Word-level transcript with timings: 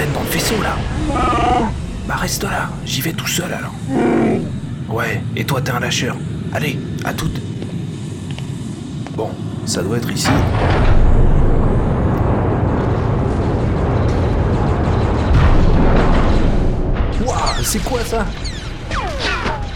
l'antenne 0.00 0.12
dans 0.12 0.22
le 0.22 0.28
vaisseau 0.28 0.62
là. 0.62 0.76
Bah 2.06 2.16
reste 2.16 2.42
là, 2.42 2.70
j'y 2.84 3.00
vais 3.00 3.12
tout 3.12 3.26
seul 3.26 3.52
alors. 3.52 3.74
Ouais, 4.88 5.22
et 5.36 5.44
toi 5.44 5.60
t'es 5.60 5.70
un 5.70 5.80
lâcheur. 5.80 6.16
Allez, 6.52 6.78
à 7.04 7.12
toutes. 7.12 7.40
Bon, 9.16 9.30
ça 9.66 9.82
doit 9.82 9.98
être 9.98 10.10
ici. 10.10 10.28
Waouh, 17.24 17.64
c'est 17.64 17.84
quoi 17.84 18.00
ça? 18.04 18.26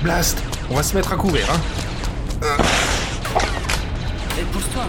Blast, 0.03 0.43
on 0.71 0.75
va 0.77 0.83
se 0.83 0.97
mettre 0.97 1.13
à 1.13 1.17
couvert, 1.17 1.49
hein. 1.51 1.61
Eh, 4.39 4.43
pousse-toi 4.53 4.83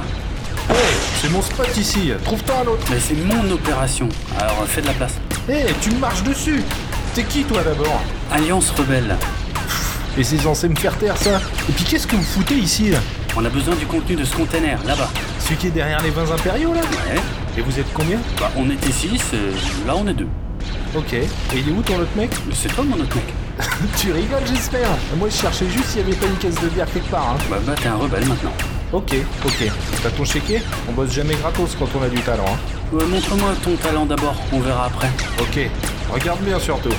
Ouais, 0.70 0.76
c'est 1.22 1.30
mon 1.30 1.42
spot 1.44 1.78
ici, 1.78 2.12
trouve-toi 2.24 2.56
un 2.64 2.68
autre. 2.68 2.84
Mais 2.90 3.00
c'est 3.00 3.14
mon 3.14 3.52
opération, 3.52 4.10
alors 4.38 4.66
fais 4.66 4.82
de 4.82 4.88
la 4.88 4.94
place. 4.94 5.14
Eh, 5.48 5.66
tu 5.80 5.92
me 5.92 6.00
marches 6.00 6.24
dessus 6.24 6.64
T'es 7.14 7.24
qui 7.24 7.44
toi 7.44 7.62
d'abord 7.64 8.02
Alliance 8.32 8.72
rebelle. 8.72 9.16
Et 10.18 10.24
c'est 10.24 10.40
censé 10.40 10.68
me 10.68 10.76
faire 10.76 10.98
taire 10.98 11.18
ça 11.18 11.40
Et 11.70 11.72
puis 11.72 11.84
qu'est-ce 11.84 12.08
que 12.08 12.16
vous 12.16 12.24
foutez 12.24 12.56
ici? 12.56 12.90
Là 12.90 12.98
On 13.36 13.46
a 13.46 13.50
besoin 13.50 13.76
du 13.76 13.86
contenu 13.86 14.16
de 14.16 14.24
ce 14.24 14.36
container, 14.36 14.80
là-bas. 14.86 15.10
Celui 15.40 15.58
qui 15.58 15.68
est 15.68 15.72
derrière 15.72 16.02
les 16.02 16.10
vins 16.10 16.32
impériaux 16.32 16.74
là? 16.74 16.82
Ouais. 16.82 17.22
Et 17.58 17.62
vous 17.62 17.80
êtes 17.80 17.94
combien? 17.94 18.18
Bah, 18.40 18.52
on 18.58 18.70
était 18.72 18.92
6, 18.92 19.34
là 19.86 19.96
on 19.96 20.08
est 20.08 20.16
deux. 20.16 20.28
Ok. 20.96 21.14
Et 21.14 21.28
il 21.54 21.70
est 21.70 21.72
où 21.72 21.82
ton 21.84 21.98
autre 21.98 22.16
mec? 22.18 22.32
Mais 22.48 22.56
c'est 22.56 22.70
toi 22.70 22.84
mon 22.84 22.96
autre 22.96 23.16
mec. 23.16 23.34
Tu 23.98 24.12
rigoles 24.12 24.46
j'espère 24.48 24.90
Moi 25.18 25.30
je 25.30 25.36
cherchais 25.36 25.70
juste 25.70 25.90
s'il 25.90 26.02
y 26.02 26.04
avait 26.06 26.16
pas 26.16 26.26
une 26.26 26.38
caisse 26.38 26.60
de 26.60 26.68
bière 26.70 26.88
quelque 26.92 27.10
part 27.10 27.36
hein. 27.36 27.44
Bah, 27.50 27.58
bah 27.66 27.74
t'es 27.80 27.88
un 27.88 27.96
rebelle 27.96 28.26
maintenant. 28.26 28.52
Ok, 28.92 29.14
ok. 29.46 29.72
T'as 30.02 30.10
ton 30.10 30.26
chéquier? 30.26 30.62
On 30.90 30.94
bosse 30.94 31.12
jamais 31.12 31.36
gratos 31.36 31.76
quand 31.78 31.88
on 32.00 32.04
a 32.04 32.10
du 32.10 32.20
talent 32.22 32.46
hein. 32.48 32.58
Ouais, 32.92 33.06
Montre-moi 33.06 33.50
ton 33.64 33.76
talent 33.76 34.06
d'abord, 34.06 34.36
on 34.54 34.60
verra 34.60 34.86
après. 34.86 35.10
Ok. 35.40 35.70
Regarde 36.12 36.40
bien 36.42 36.60
surtout. 36.60 36.94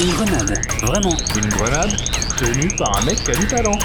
Une 0.00 0.10
grenade, 0.12 0.58
vraiment. 0.82 1.14
Une 1.36 1.48
grenade 1.50 1.90
tenue 2.38 2.68
par 2.78 2.96
un 2.98 3.04
mec 3.04 3.16
qui 3.16 3.30
a 3.30 3.34
du 3.34 3.46
talent. 3.46 3.76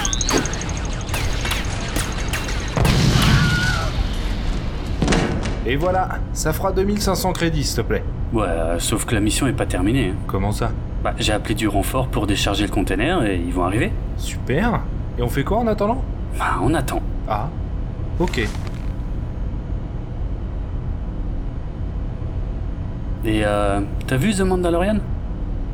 Et 5.66 5.76
voilà, 5.76 6.08
ça 6.32 6.52
fera 6.52 6.72
2500 6.72 7.32
crédits 7.32 7.64
s'il 7.64 7.76
te 7.76 7.80
plaît. 7.82 8.02
Ouais, 8.32 8.44
euh, 8.46 8.78
sauf 8.78 9.04
que 9.04 9.14
la 9.14 9.20
mission 9.20 9.46
est 9.46 9.52
pas 9.52 9.66
terminée. 9.66 10.12
hein. 10.14 10.18
Comment 10.26 10.52
ça? 10.52 10.70
Bah, 11.02 11.12
j'ai 11.18 11.32
appelé 11.32 11.54
du 11.54 11.68
renfort 11.68 12.08
pour 12.08 12.26
décharger 12.26 12.64
le 12.66 12.70
container 12.72 13.22
et 13.24 13.36
ils 13.36 13.52
vont 13.52 13.64
arriver. 13.64 13.92
Super. 14.16 14.80
Et 15.18 15.22
on 15.22 15.28
fait 15.28 15.44
quoi 15.44 15.58
en 15.58 15.66
attendant? 15.66 16.02
Bah, 16.38 16.56
on 16.62 16.72
attend. 16.74 17.02
Ah. 17.28 17.48
Ok. 18.18 18.40
Et 23.24 23.42
euh, 23.44 23.80
t'as 24.06 24.16
vu 24.16 24.32
The 24.32 24.40
Mandalorian? 24.40 24.98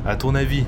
À 0.06 0.17
ton 0.17 0.34
avis 0.34 0.64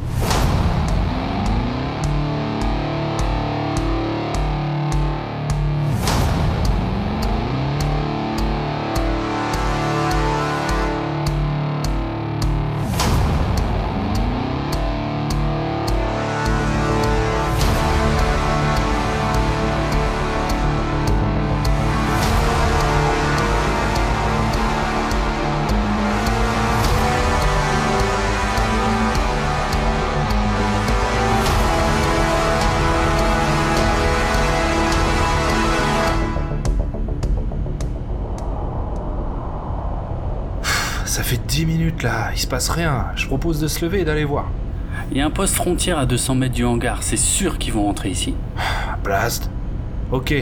se 42.47 42.51
passe 42.51 42.69
rien. 42.69 43.07
Je 43.17 43.27
propose 43.27 43.59
de 43.59 43.67
se 43.67 43.85
lever 43.85 44.03
et 44.03 44.05
d'aller 44.05 44.25
voir. 44.25 44.47
Il 45.11 45.17
y 45.17 45.21
a 45.21 45.27
un 45.27 45.31
poste 45.31 45.57
frontière 45.57 45.99
à 45.99 46.07
200 46.07 46.37
mètres 46.37 46.55
du 46.55 46.65
hangar, 46.65 47.03
c'est 47.03 47.17
sûr 47.17 47.59
qu'ils 47.59 47.73
vont 47.73 47.85
rentrer 47.85 48.09
ici. 48.11 48.37
Blast. 49.03 49.51
Ok. 50.13 50.33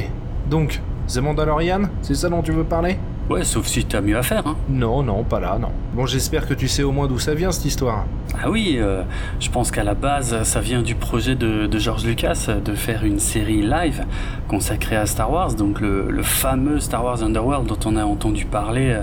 Donc, 0.51 0.83
The 1.09 1.19
Mandalorian, 1.19 1.85
c'est 2.03 2.15
ça 2.15 2.29
dont 2.29 2.43
tu 2.43 2.53
veux 2.53 2.65
parler? 2.65 2.99
Ouais, 3.31 3.43
sauf 3.43 3.67
si 3.67 3.85
t'as 3.87 4.03
mieux 4.03 4.19
à 4.19 4.23
faire, 4.23 4.47
hein. 4.47 4.57
Non, 4.69 5.03
non, 5.03 5.25
pas 5.25 5.41
là, 5.41 5.57
non. 5.59 5.71
Bon, 5.95 6.05
j'espère 6.05 6.47
que 6.47 6.53
tu 6.53 6.69
sais 6.69 6.83
au 6.83 6.93
moins 6.93 7.07
d'où 7.07 7.19
ça 7.19 7.35
vient 7.35 7.53
cette 7.53 7.65
histoire. 7.65 8.05
Ah 8.43 8.51
oui, 8.51 8.77
euh, 8.79 9.03
je 9.41 9.49
pense 9.49 9.71
qu'à 9.71 9.83
la 9.83 9.95
base, 9.95 10.43
ça 10.43 10.61
vient 10.61 10.83
du 10.83 10.95
projet 10.95 11.35
de, 11.35 11.67
de 11.67 11.79
George 11.79 12.05
Lucas 12.05 12.49
de 12.63 12.75
faire 12.75 13.03
une 13.05 13.19
série 13.19 13.63
live 13.63 14.05
consacrée 14.47 14.97
à 14.97 15.07
Star 15.07 15.33
Wars, 15.33 15.55
donc 15.55 15.81
le, 15.81 16.11
le 16.11 16.23
fameux 16.23 16.81
Star 16.81 17.03
Wars 17.03 17.23
Underworld 17.23 17.67
dont 17.67 17.79
on 17.87 17.97
a 17.97 18.05
entendu 18.05 18.45
parler 18.45 18.91
euh, 18.91 19.01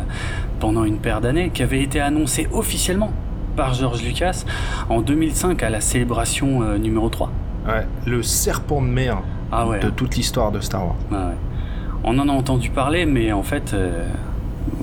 pendant 0.59 0.83
une 0.83 0.97
paire 0.99 1.19
d'années, 1.21 1.49
qui 1.51 1.63
avait 1.63 1.81
été 1.81 1.99
annoncé 1.99 2.47
officiellement 2.51 3.11
par 3.55 3.73
George 3.73 4.03
Lucas 4.03 4.43
en 4.89 5.01
2005 5.01 5.63
à 5.63 5.69
la 5.71 5.81
célébration 5.81 6.61
euh, 6.61 6.77
numéro 6.77 7.09
3. 7.09 7.31
Ouais, 7.67 7.87
le 8.05 8.21
serpent 8.21 8.81
de 8.83 8.87
mer 8.87 9.17
Ah 9.51 9.67
ouais, 9.67 9.79
de 9.79 9.89
toute 9.89 10.15
l'histoire 10.15 10.51
de 10.51 10.59
Star 10.59 10.85
Wars. 10.85 10.95
ouais. 11.11 11.35
On 12.03 12.17
en 12.19 12.27
a 12.29 12.31
entendu 12.31 12.69
parler, 12.69 13.05
mais 13.05 13.31
en 13.31 13.43
fait, 13.43 13.73
euh, 13.73 14.03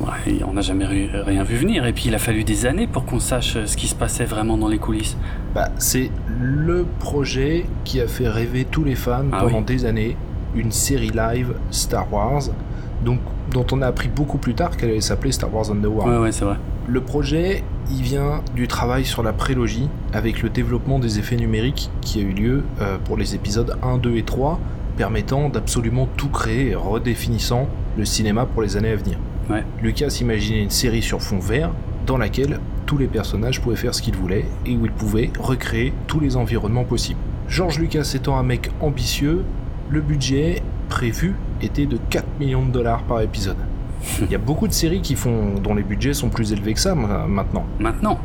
ouais, 0.01 0.39
on 0.47 0.53
n'a 0.53 0.61
jamais 0.61 0.87
ri- 0.87 1.11
rien 1.13 1.43
vu 1.43 1.57
venir. 1.57 1.85
Et 1.87 1.93
puis 1.93 2.05
il 2.07 2.15
a 2.15 2.19
fallu 2.19 2.45
des 2.45 2.67
années 2.67 2.87
pour 2.87 3.05
qu'on 3.05 3.19
sache 3.19 3.57
euh, 3.57 3.67
ce 3.67 3.77
qui 3.77 3.87
se 3.89 3.95
passait 3.95 4.25
vraiment 4.25 4.57
dans 4.57 4.69
les 4.69 4.79
coulisses. 4.79 5.17
Bah, 5.55 5.69
c'est 5.79 6.11
le 6.41 6.87
projet 7.01 7.67
qui 7.85 8.01
a 8.01 8.07
fait 8.07 8.29
rêver 8.29 8.65
tous 8.71 8.85
les 8.85 8.95
fans 8.95 9.25
Ah 9.33 9.41
pendant 9.43 9.59
oui. 9.59 9.65
des 9.65 9.85
années. 9.85 10.17
Une 10.55 10.71
série 10.73 11.11
live 11.11 11.55
Star 11.71 12.11
Wars, 12.13 12.43
donc, 13.05 13.19
dont 13.53 13.67
on 13.73 13.83
a 13.83 13.87
appris 13.87 14.09
beaucoup 14.09 14.39
plus 14.39 14.55
tard 14.55 14.77
qu'elle 14.77 14.91
allait 14.91 15.01
s'appeler 15.01 15.31
Star 15.33 15.53
Wars 15.55 15.71
Underworld. 15.71 16.11
Ouais, 16.11 16.19
ouais, 16.19 16.33
c'est 16.33 16.45
vrai. 16.45 16.57
Le 16.87 17.01
projet, 17.03 17.63
il 17.91 18.01
vient 18.03 18.41
du 18.57 18.67
travail 18.67 19.05
sur 19.05 19.23
la 19.23 19.33
prélogie, 19.35 19.89
avec 20.15 20.43
le 20.43 20.49
développement 20.49 20.99
des 20.99 21.19
effets 21.19 21.37
numériques 21.37 21.91
qui 22.01 22.19
a 22.21 22.23
eu 22.23 22.31
lieu 22.33 22.63
euh, 22.81 22.97
pour 23.05 23.17
les 23.19 23.35
épisodes 23.35 23.77
1, 23.83 23.99
2 23.99 24.17
et 24.17 24.23
3, 24.23 24.59
permettant 24.99 25.49
d'absolument 25.49 26.09
tout 26.17 26.29
créer 26.29 26.71
et 26.71 26.75
redéfinissant 26.75 27.69
le 27.97 28.05
cinéma 28.05 28.45
pour 28.47 28.63
les 28.63 28.77
années 28.77 28.91
à 28.91 28.97
venir. 28.97 29.17
Ouais. 29.49 29.63
Lucas 29.81 30.19
imaginait 30.21 30.63
une 30.65 30.71
série 30.71 31.01
sur 31.03 31.23
fond 31.23 31.39
vert 31.39 31.71
dans 32.07 32.19
laquelle 32.19 32.59
tous 32.85 32.99
les 32.99 33.07
personnages 33.07 33.61
pouvaient 33.63 33.77
faire 33.77 33.95
ce 33.95 34.03
qu'ils 34.03 34.17
voulaient 34.17 34.45
et 34.67 34.77
où 34.77 34.85
ils 34.85 34.93
pouvaient 34.93 35.31
recréer 35.39 35.93
tous 36.09 36.19
les 36.21 36.37
environnements 36.37 36.85
possibles. 36.85 37.21
George 37.49 37.79
Lucas 37.79 38.11
étant 38.15 38.37
un 38.39 38.43
mec 38.43 38.71
ambitieux, 38.81 39.45
le 39.89 40.01
budget 40.01 40.63
prévu 40.89 41.35
était 41.63 41.87
de 41.87 41.99
4 42.11 42.27
millions 42.41 42.67
de 42.67 42.73
dollars 42.73 43.03
par 43.05 43.21
épisode. 43.23 43.57
Il 44.21 44.31
y 44.31 44.35
a 44.35 44.39
beaucoup 44.39 44.67
de 44.69 44.73
séries 44.73 45.01
qui 45.01 45.15
font 45.15 45.55
dont 45.63 45.75
les 45.75 45.83
budgets 45.83 46.13
sont 46.15 46.29
plus 46.29 46.53
élevés 46.53 46.75
que 46.75 46.81
ça 46.81 46.95
ma- 46.95 47.27
maintenant. 47.27 47.65
Maintenant. 47.79 48.19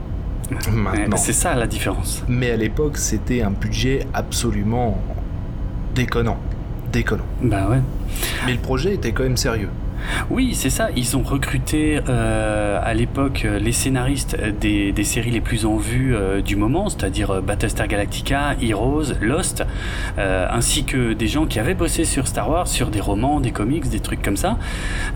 Maintenant. 0.71 1.17
C'est 1.17 1.33
ça 1.33 1.55
la 1.55 1.67
différence. 1.67 2.23
Mais 2.27 2.51
à 2.51 2.57
l'époque, 2.57 2.97
c'était 2.97 3.41
un 3.43 3.51
budget 3.51 4.05
absolument 4.13 4.97
déconnant. 5.95 6.37
Déconnant. 6.93 7.25
Bah 7.41 7.67
ouais. 7.69 7.81
Mais 8.45 8.53
le 8.53 8.59
projet 8.59 8.93
était 8.93 9.11
quand 9.11 9.23
même 9.23 9.35
sérieux. 9.35 9.69
Oui, 10.29 10.53
c'est 10.53 10.69
ça. 10.69 10.89
Ils 10.95 11.17
ont 11.17 11.23
recruté 11.23 11.99
euh, 12.07 12.79
à 12.83 12.93
l'époque 12.93 13.43
euh, 13.45 13.57
les 13.57 13.71
scénaristes 13.71 14.37
des, 14.59 14.91
des 14.91 15.03
séries 15.03 15.31
les 15.31 15.41
plus 15.41 15.65
en 15.65 15.77
vue 15.77 16.15
euh, 16.15 16.41
du 16.41 16.55
moment, 16.55 16.89
c'est-à-dire 16.89 17.41
Battlestar 17.41 17.87
Galactica, 17.87 18.55
Heroes, 18.61 19.13
Lost, 19.21 19.63
euh, 20.17 20.47
ainsi 20.51 20.83
que 20.83 21.13
des 21.13 21.27
gens 21.27 21.45
qui 21.45 21.59
avaient 21.59 21.73
bossé 21.73 22.05
sur 22.05 22.27
Star 22.27 22.49
Wars, 22.49 22.67
sur 22.67 22.89
des 22.89 23.01
romans, 23.01 23.39
des 23.39 23.51
comics, 23.51 23.89
des 23.89 24.01
trucs 24.01 24.21
comme 24.21 24.37
ça. 24.37 24.57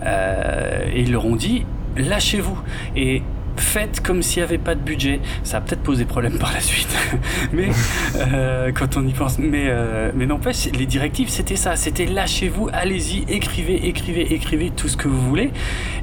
Et 0.04 1.02
ils 1.02 1.12
leur 1.12 1.26
ont 1.26 1.36
dit 1.36 1.64
lâchez-vous 1.96 2.58
et 2.96 3.22
faites 3.60 4.00
comme 4.00 4.22
s'il 4.22 4.42
n'y 4.42 4.44
avait 4.44 4.58
pas 4.58 4.74
de 4.74 4.80
budget. 4.80 5.20
Ça 5.42 5.58
a 5.58 5.60
peut-être 5.60 5.82
posé 5.82 6.04
problème 6.04 6.38
par 6.38 6.52
la 6.52 6.60
suite, 6.60 6.94
mais 7.52 7.68
euh, 8.16 8.72
quand 8.72 8.96
on 8.96 9.06
y 9.06 9.12
pense. 9.12 9.38
Mais, 9.38 9.66
euh, 9.68 10.10
mais 10.14 10.26
n'empêche, 10.26 10.66
les 10.66 10.86
directives 10.86 11.28
c'était 11.28 11.56
ça, 11.56 11.76
c'était 11.76 12.06
lâchez-vous, 12.06 12.68
allez-y, 12.72 13.24
écrivez, 13.28 13.86
écrivez, 13.88 14.32
écrivez 14.34 14.70
tout 14.70 14.88
ce 14.88 14.96
que 14.96 15.08
vous 15.08 15.20
voulez. 15.20 15.52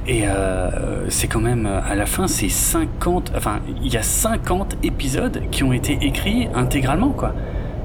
Et 0.06 0.22
euh, 0.26 1.08
c'est 1.08 1.28
quand 1.28 1.40
même 1.40 1.66
à 1.66 1.94
la 1.94 2.06
fin, 2.06 2.26
c'est 2.26 2.48
50, 2.48 3.32
enfin 3.36 3.60
il 3.82 3.92
y 3.92 3.96
a 3.96 4.02
50 4.02 4.76
épisodes 4.82 5.42
qui 5.50 5.64
ont 5.64 5.72
été 5.72 5.98
écrits 6.02 6.48
intégralement 6.54 7.10
quoi. 7.10 7.34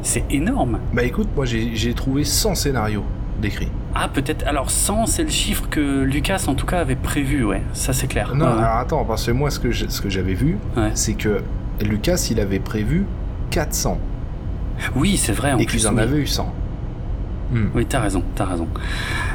C'est 0.04 0.24
énorme. 0.32 0.80
Bah 0.94 1.04
écoute, 1.04 1.30
moi 1.36 1.46
j'ai 1.46 1.76
j'ai 1.76 1.94
trouvé 1.94 2.24
100 2.24 2.56
scénarios 2.56 3.06
Ah 3.96 4.08
peut-être. 4.08 4.46
Alors 4.48 4.70
100, 4.72 5.06
c'est 5.08 5.24
le 5.24 5.30
chiffre 5.30 5.68
que 5.70 6.02
Lucas 6.04 6.46
en 6.48 6.56
tout 6.56 6.66
cas 6.66 6.80
avait 6.80 6.96
prévu, 6.96 7.44
ouais. 7.44 7.62
Ça 7.74 7.94
c'est 7.94 8.08
clair. 8.08 8.34
Non, 8.36 8.46
Ouais, 8.46 8.52
alors 8.54 8.78
attends, 8.78 9.04
parce 9.06 9.26
que 9.26 9.32
moi 9.32 9.50
ce 9.52 9.60
que 9.60 9.72
j'ai- 9.72 9.90
ce 9.90 10.02
que 10.02 10.10
j'avais 10.10 10.34
vu, 10.34 10.58
Ouais. 10.78 10.92
c'est 10.94 11.14
que 11.14 11.42
Lucas 11.82 12.28
il 12.32 12.40
avait 12.40 12.60
prévu 12.60 13.06
400 13.50 13.98
Oui, 14.96 15.18
c'est 15.18 15.34
vrai. 15.34 15.54
En 15.54 15.58
et 15.58 15.66
plus, 15.66 15.78
qu'ils 15.78 15.88
en 15.88 15.96
oui. 15.96 16.02
avaient 16.02 16.18
eu 16.20 16.28
100. 16.28 16.54
Hmm. 17.52 17.68
Oui, 17.76 17.86
t'as 17.86 18.00
raison, 18.00 18.24
t'as 18.36 18.46
raison. 18.46 18.68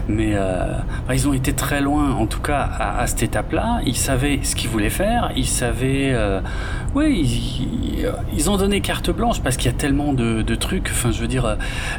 mais 0.08 0.32
euh, 0.34 0.78
ils 1.12 1.28
ont 1.28 1.34
été 1.34 1.52
très 1.52 1.82
loin, 1.82 2.12
en 2.12 2.26
tout 2.26 2.40
cas 2.40 2.60
à, 2.60 3.06
cette 3.06 3.22
étape-là. 3.22 3.80
Ils 3.84 3.96
savaient 3.96 4.40
ce 4.42 4.56
qu'ils 4.56 4.70
voulaient 4.70 4.88
faire, 4.88 5.32
ils 5.36 5.46
savaient, 5.46 6.12
euh, 6.14 6.40
oui, 6.94 8.08
ils, 8.34 8.50
ont 8.50 8.56
donné 8.56 8.80
carte 8.80 9.10
blanche 9.10 9.40
parce 9.42 9.58
qu'il 9.58 9.70
y 9.70 9.74
a 9.74 9.76
tellement 9.76 10.14
de, 10.14 10.54
trucs. 10.54 10.88
Enfin, 10.90 11.10
je 11.10 11.20
veux 11.20 11.26
dire, 11.26 11.44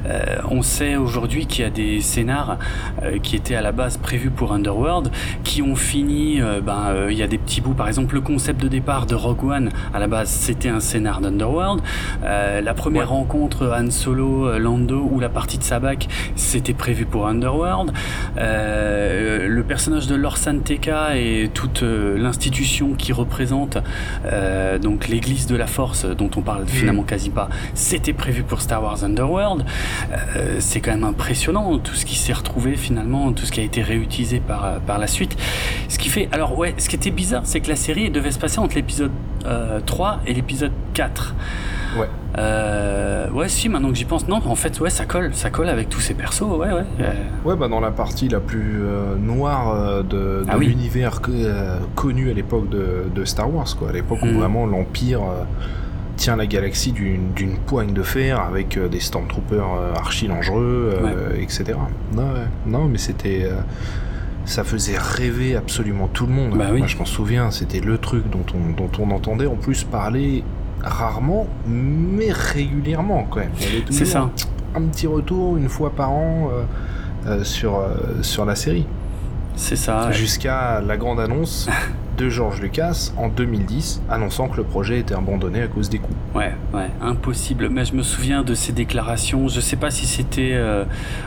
euh, 0.08 0.38
on 0.50 0.64
sait 0.64 0.96
aujourd'hui 0.96 1.46
qu'il 1.46 1.64
y 1.64 1.68
a 1.68 1.70
des 1.70 2.02
scénars 2.02 2.58
qui 3.22 3.36
étaient 3.36 3.56
à 3.56 3.62
la 3.62 3.72
base 3.72 3.98
prévus 3.98 4.32
pour 4.32 4.54
Underworld, 4.54 5.12
qui 5.44 5.62
ont 5.62 5.76
fini, 5.76 6.42
ben, 6.66 7.08
il 7.10 7.18
y 7.18 7.22
a 7.22 7.28
des 7.28 7.38
petits 7.38 7.62
bouts, 7.62 7.74
par 7.74 7.88
exemple, 7.88 8.16
le 8.16 8.22
concept 8.22 8.62
de 8.62 8.68
départ 8.68 9.06
de 9.06 9.14
Rogue 9.14 9.44
One, 9.44 9.70
à 9.94 10.00
la 10.00 10.08
base, 10.08 10.30
c'était 10.30 10.70
un 10.70 10.80
scénar 10.80 11.22
d'Underworld. 11.22 11.82
la 12.24 12.74
première 12.74 13.10
rencontre 13.10 13.72
Han 13.78 13.92
Solo, 13.92 14.58
Lando 14.58 15.08
ou 15.12 15.20
la 15.20 15.30
partie 15.30 15.60
de 15.60 15.64
Sabak, 15.64 16.07
c'était 16.36 16.74
prévu 16.74 17.06
pour 17.06 17.28
Underworld. 17.28 17.92
Euh, 18.38 19.48
le 19.48 19.64
personnage 19.64 20.08
de 20.08 20.16
Lorsan 20.16 20.60
Teka 20.60 21.18
et 21.18 21.50
toute 21.54 21.84
euh, 21.84 22.18
l'institution 22.18 22.94
qui 22.94 23.14
représente 23.14 23.78
euh, 24.26 24.78
donc 24.78 25.08
l'église 25.08 25.48
de 25.48 25.56
la 25.56 25.68
force 25.68 26.06
dont 26.06 26.30
on 26.36 26.42
parle 26.42 26.66
finalement 26.68 27.04
mm. 27.04 27.08
quasi 27.08 27.30
pas, 27.30 27.50
c'était 27.74 28.14
prévu 28.14 28.44
pour 28.44 28.62
Star 28.62 28.84
Wars 28.84 29.04
Underworld. 29.04 29.66
c'est 30.60 30.82
quand 30.82 30.92
même 30.92 31.04
impressionnant 31.04 31.78
tout 31.80 31.96
ce 31.96 32.06
qui 32.06 32.16
s'est 32.16 32.34
retrouvé 32.34 32.76
finalement, 32.76 33.32
tout 33.32 33.46
ce 33.46 33.52
qui 33.52 33.60
a 33.60 33.64
été 33.64 33.82
réutilisé 33.82 34.40
par, 34.40 34.80
par 34.82 34.98
la 34.98 35.08
suite. 35.08 35.38
Ce 35.90 35.98
qui 35.98 36.10
fait, 36.10 36.30
alors 36.32 36.58
ouais, 36.58 36.74
ce 36.78 36.90
qui 36.90 36.96
était 36.96 37.12
bizarre, 37.12 37.42
c'est 37.46 37.60
que 37.60 37.70
la 37.70 37.76
série 37.76 38.10
devait 38.10 38.32
se 38.32 38.40
passer 38.40 38.60
entre 38.60 38.76
l'épisode 38.76 39.12
3 39.86 40.22
et 40.26 40.34
l'épisode 40.34 40.72
4. 40.94 41.36
Ouais. 41.98 42.10
Euh, 42.38 43.30
ouais, 43.32 43.50
si, 43.50 43.70
maintenant 43.70 43.90
que 43.90 43.96
j'y 43.96 44.06
pense, 44.06 44.28
non, 44.28 44.42
en 44.46 44.56
fait, 44.56 44.80
ouais, 44.80 44.90
ça 44.90 45.06
colle, 45.06 45.34
ça 45.34 45.50
colle 45.50 45.70
avec 45.70 45.90
tous 45.90 46.02
ces 46.02 46.14
persos, 46.14 46.42
ouais, 46.42 46.72
ouais. 46.72 46.84
Ouais, 47.46 47.56
bah 47.56 47.68
dans 47.68 47.80
la 47.80 47.92
partie 47.92 48.28
la 48.28 48.40
plus 48.40 48.82
euh, 48.84 49.16
noire 49.16 49.74
euh, 49.74 50.04
de, 50.04 50.44
ah 50.48 50.58
l'univers 50.58 51.22
connu 51.96 52.30
à 52.30 52.34
l'époque 52.34 52.70
de, 52.70 53.26
Star 53.26 53.54
Wars, 53.54 53.76
quoi, 53.78 53.90
à 53.90 53.94
l'époque 53.94 54.20
où 54.22 54.28
mm. 54.28 54.38
vraiment 54.38 54.66
l'Empire 54.66 55.22
tient 56.16 56.36
la 56.36 56.48
galaxie 56.48 56.92
d'une 56.92 57.58
poigne 57.66 57.94
de 57.94 58.04
fer 58.04 58.40
avec 58.40 58.80
des 58.80 59.00
Stormtroopers 59.00 59.96
archi 59.96 60.28
dangereux, 60.28 60.92
etc. 61.40 61.78
Non, 62.14 62.30
non 62.66 62.86
mais 62.86 62.98
c'était 62.98 63.50
ça 64.46 64.64
faisait 64.64 64.98
rêver 64.98 65.56
absolument 65.56 66.08
tout 66.08 66.26
le 66.26 66.32
monde. 66.32 66.58
Bah 66.58 66.72
Moi, 66.72 66.88
je 66.88 66.98
m'en 66.98 67.06
souviens, 67.06 67.52
c'était 67.52 67.82
le 67.82 67.98
truc 67.98 68.30
dont 68.30 68.46
on, 68.56 68.72
dont 68.72 68.90
on 68.98 69.12
entendait 69.12 69.46
en 69.46 69.56
plus 69.56 69.84
parler 69.84 70.44
rarement, 70.84 71.48
mais 71.66 72.32
régulièrement 72.32 73.28
quand 73.30 73.40
même. 73.40 73.52
C'est 73.90 74.06
ça. 74.06 74.30
Un, 74.76 74.82
petit 74.84 75.08
retour 75.08 75.58
une 75.58 75.70
fois 75.70 75.92
par 75.92 76.12
an 76.12 76.50
euh, 76.52 76.64
euh, 77.28 77.44
sur, 77.44 77.78
euh, 77.78 78.22
sur 78.22 78.46
la 78.46 78.56
série. 78.56 78.86
C'est 79.56 79.76
ça. 79.76 80.12
Jusqu'à 80.12 80.82
la 80.82 80.98
grande 80.98 81.20
annonce 81.20 81.68
de 82.18 82.30
George 82.30 82.62
Lucas 82.62 83.12
en 83.18 83.30
2010, 83.30 84.02
annonçant 84.10 84.48
que 84.48 84.58
le 84.58 84.64
projet 84.64 85.00
était 85.00 85.14
abandonné 85.14 85.62
à 85.62 85.68
cause 85.68 85.90
des 85.90 86.00
coûts. 86.00 86.14
Ouais, 86.34 86.54
ouais, 86.74 86.90
impossible. 87.02 87.70
Mais 87.70 87.86
je 87.86 87.94
me 87.94 88.02
souviens 88.02 88.44
de 88.44 88.54
ces 88.56 88.74
déclarations. 88.74 89.48
Je 89.48 89.60
sais 89.60 89.76
pas 89.76 89.92
si 89.92 90.08
c'était 90.08 90.52
euh, 90.54 90.84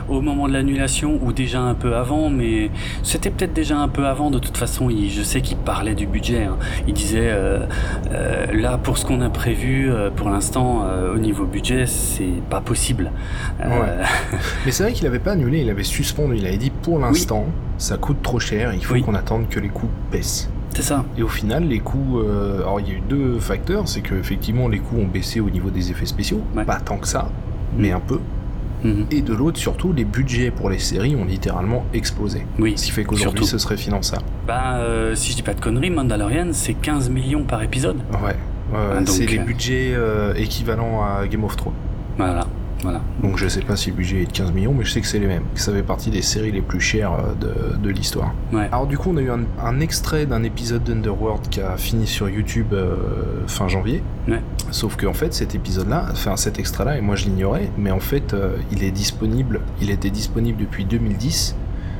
au 0.09 0.21
moment 0.21 0.47
de 0.47 0.53
l'annulation 0.53 1.19
ou 1.21 1.31
déjà 1.31 1.61
un 1.61 1.73
peu 1.73 1.95
avant, 1.95 2.29
mais 2.29 2.71
c'était 3.03 3.29
peut-être 3.29 3.53
déjà 3.53 3.77
un 3.77 3.87
peu 3.87 4.05
avant. 4.05 4.31
De 4.31 4.39
toute 4.39 4.57
façon, 4.57 4.89
il, 4.89 5.09
je 5.09 5.21
sais 5.21 5.41
qu'il 5.41 5.57
parlait 5.57 5.95
du 5.95 6.07
budget. 6.07 6.43
Hein. 6.43 6.57
Il 6.87 6.93
disait 6.93 7.29
euh, 7.31 7.65
euh, 8.11 8.45
là 8.53 8.77
pour 8.77 8.97
ce 8.97 9.05
qu'on 9.05 9.21
a 9.21 9.29
prévu 9.29 9.89
pour 10.15 10.29
l'instant 10.29 10.85
au 11.13 11.17
niveau 11.17 11.45
budget, 11.45 11.85
c'est 11.85 12.41
pas 12.49 12.61
possible. 12.61 13.11
mais 14.65 14.71
c'est 14.71 14.83
vrai 14.83 14.93
qu'il 14.93 15.07
avait 15.07 15.19
pas 15.19 15.31
annulé, 15.31 15.61
il 15.61 15.69
avait 15.69 15.83
suspendu. 15.83 16.35
Il 16.37 16.45
avait 16.45 16.57
dit 16.57 16.69
pour 16.69 16.99
l'instant, 16.99 17.45
ça 17.77 17.97
coûte 17.97 18.21
trop 18.21 18.39
cher. 18.39 18.73
Il 18.73 18.83
faut 18.83 18.99
qu'on 18.99 19.15
attende 19.15 19.47
que 19.49 19.59
les 19.59 19.69
coûts 19.69 19.89
baissent. 20.11 20.49
C'est 20.73 20.83
ça. 20.83 21.05
Et 21.17 21.23
au 21.23 21.27
final, 21.27 21.65
les 21.65 21.79
coûts. 21.79 22.19
Euh, 22.19 22.61
alors, 22.61 22.79
il 22.79 22.87
y 22.87 22.91
a 22.91 22.93
eu 22.95 23.01
deux 23.07 23.39
facteurs. 23.39 23.87
C'est 23.87 24.01
que 24.01 24.15
effectivement, 24.15 24.67
les 24.67 24.79
coûts 24.79 24.97
ont 24.97 25.07
baissé 25.07 25.39
au 25.39 25.49
niveau 25.49 25.69
des 25.69 25.91
effets 25.91 26.05
spéciaux. 26.05 26.41
Pas 26.65 26.79
tant 26.79 26.97
que 26.97 27.07
ça, 27.07 27.29
mais 27.77 27.91
un 27.91 27.99
peu. 27.99 28.19
Mhm. 28.83 29.05
Et 29.11 29.21
de 29.21 29.33
l'autre, 29.33 29.59
surtout, 29.59 29.93
les 29.93 30.05
budgets 30.05 30.49
pour 30.49 30.69
les 30.69 30.79
séries 30.79 31.15
ont 31.15 31.25
littéralement 31.25 31.85
explosé. 31.93 32.45
Oui. 32.57 32.73
Ce 32.77 32.85
qui 32.85 32.91
fait 32.91 33.03
qu'aujourd'hui, 33.03 33.45
ce 33.45 33.57
serait 33.57 33.77
finançable. 33.77 34.23
Bah, 34.47 34.77
euh, 34.77 35.13
si 35.13 35.31
je 35.31 35.35
dis 35.37 35.43
pas 35.43 35.53
de 35.53 35.61
conneries, 35.61 35.91
Mandalorian, 35.91 36.47
c'est 36.51 36.73
15 36.73 37.09
millions 37.09 37.43
par 37.43 37.61
épisode. 37.61 37.97
Ouais. 38.23 38.35
Ah, 38.73 38.99
c'est 39.05 39.25
les 39.25 39.39
budgets 39.39 39.91
euh, 39.93 40.33
équivalents 40.35 41.03
à 41.03 41.27
Game 41.27 41.43
of 41.43 41.57
Thrones. 41.57 41.73
Voilà. 42.17 42.47
Donc 43.21 43.37
je 43.37 43.47
sais 43.47 43.61
pas 43.61 43.75
si 43.75 43.91
le 43.91 43.95
budget 43.95 44.23
est 44.23 44.25
de 44.25 44.31
15 44.31 44.51
millions, 44.51 44.73
mais 44.73 44.83
je 44.83 44.91
sais 44.91 45.01
que 45.01 45.07
c'est 45.07 45.19
les 45.19 45.27
mêmes. 45.27 45.43
Que 45.53 45.59
ça 45.59 45.71
fait 45.71 45.83
partie 45.83 46.09
des 46.09 46.21
séries 46.21 46.51
les 46.51 46.61
plus 46.61 46.79
chères 46.79 47.13
euh, 47.13 47.77
de, 47.77 47.89
l'histoire. 47.89 48.33
Alors 48.71 48.87
du 48.87 48.97
coup, 48.97 49.09
on 49.11 49.17
a 49.17 49.21
eu 49.21 49.29
un, 49.29 49.79
extrait 49.79 50.25
d'un 50.25 50.43
épisode 50.43 50.83
d'Underworld 50.83 51.49
qui 51.49 51.61
a 51.61 51.77
fini 51.77 52.07
sur 52.07 52.29
YouTube 52.29 52.73
euh, 52.73 52.95
fin 53.47 53.67
janvier. 53.67 54.01
Sauf 54.71 54.95
que 54.95 55.05
en 55.05 55.13
fait, 55.13 55.33
cet 55.33 55.55
épisode-là, 55.55 56.05
enfin 56.11 56.37
cet 56.37 56.57
extrait-là, 56.59 56.97
et 56.97 57.01
moi 57.01 57.15
je 57.15 57.25
l'ignorais, 57.25 57.69
mais 57.77 57.91
en 57.91 57.99
fait, 57.99 58.33
euh, 58.33 58.55
il 58.71 58.83
est 58.83 58.91
disponible, 58.91 59.61
il 59.81 59.89
était 59.89 60.09
disponible 60.09 60.59
depuis 60.59 60.85
2010 60.85 61.55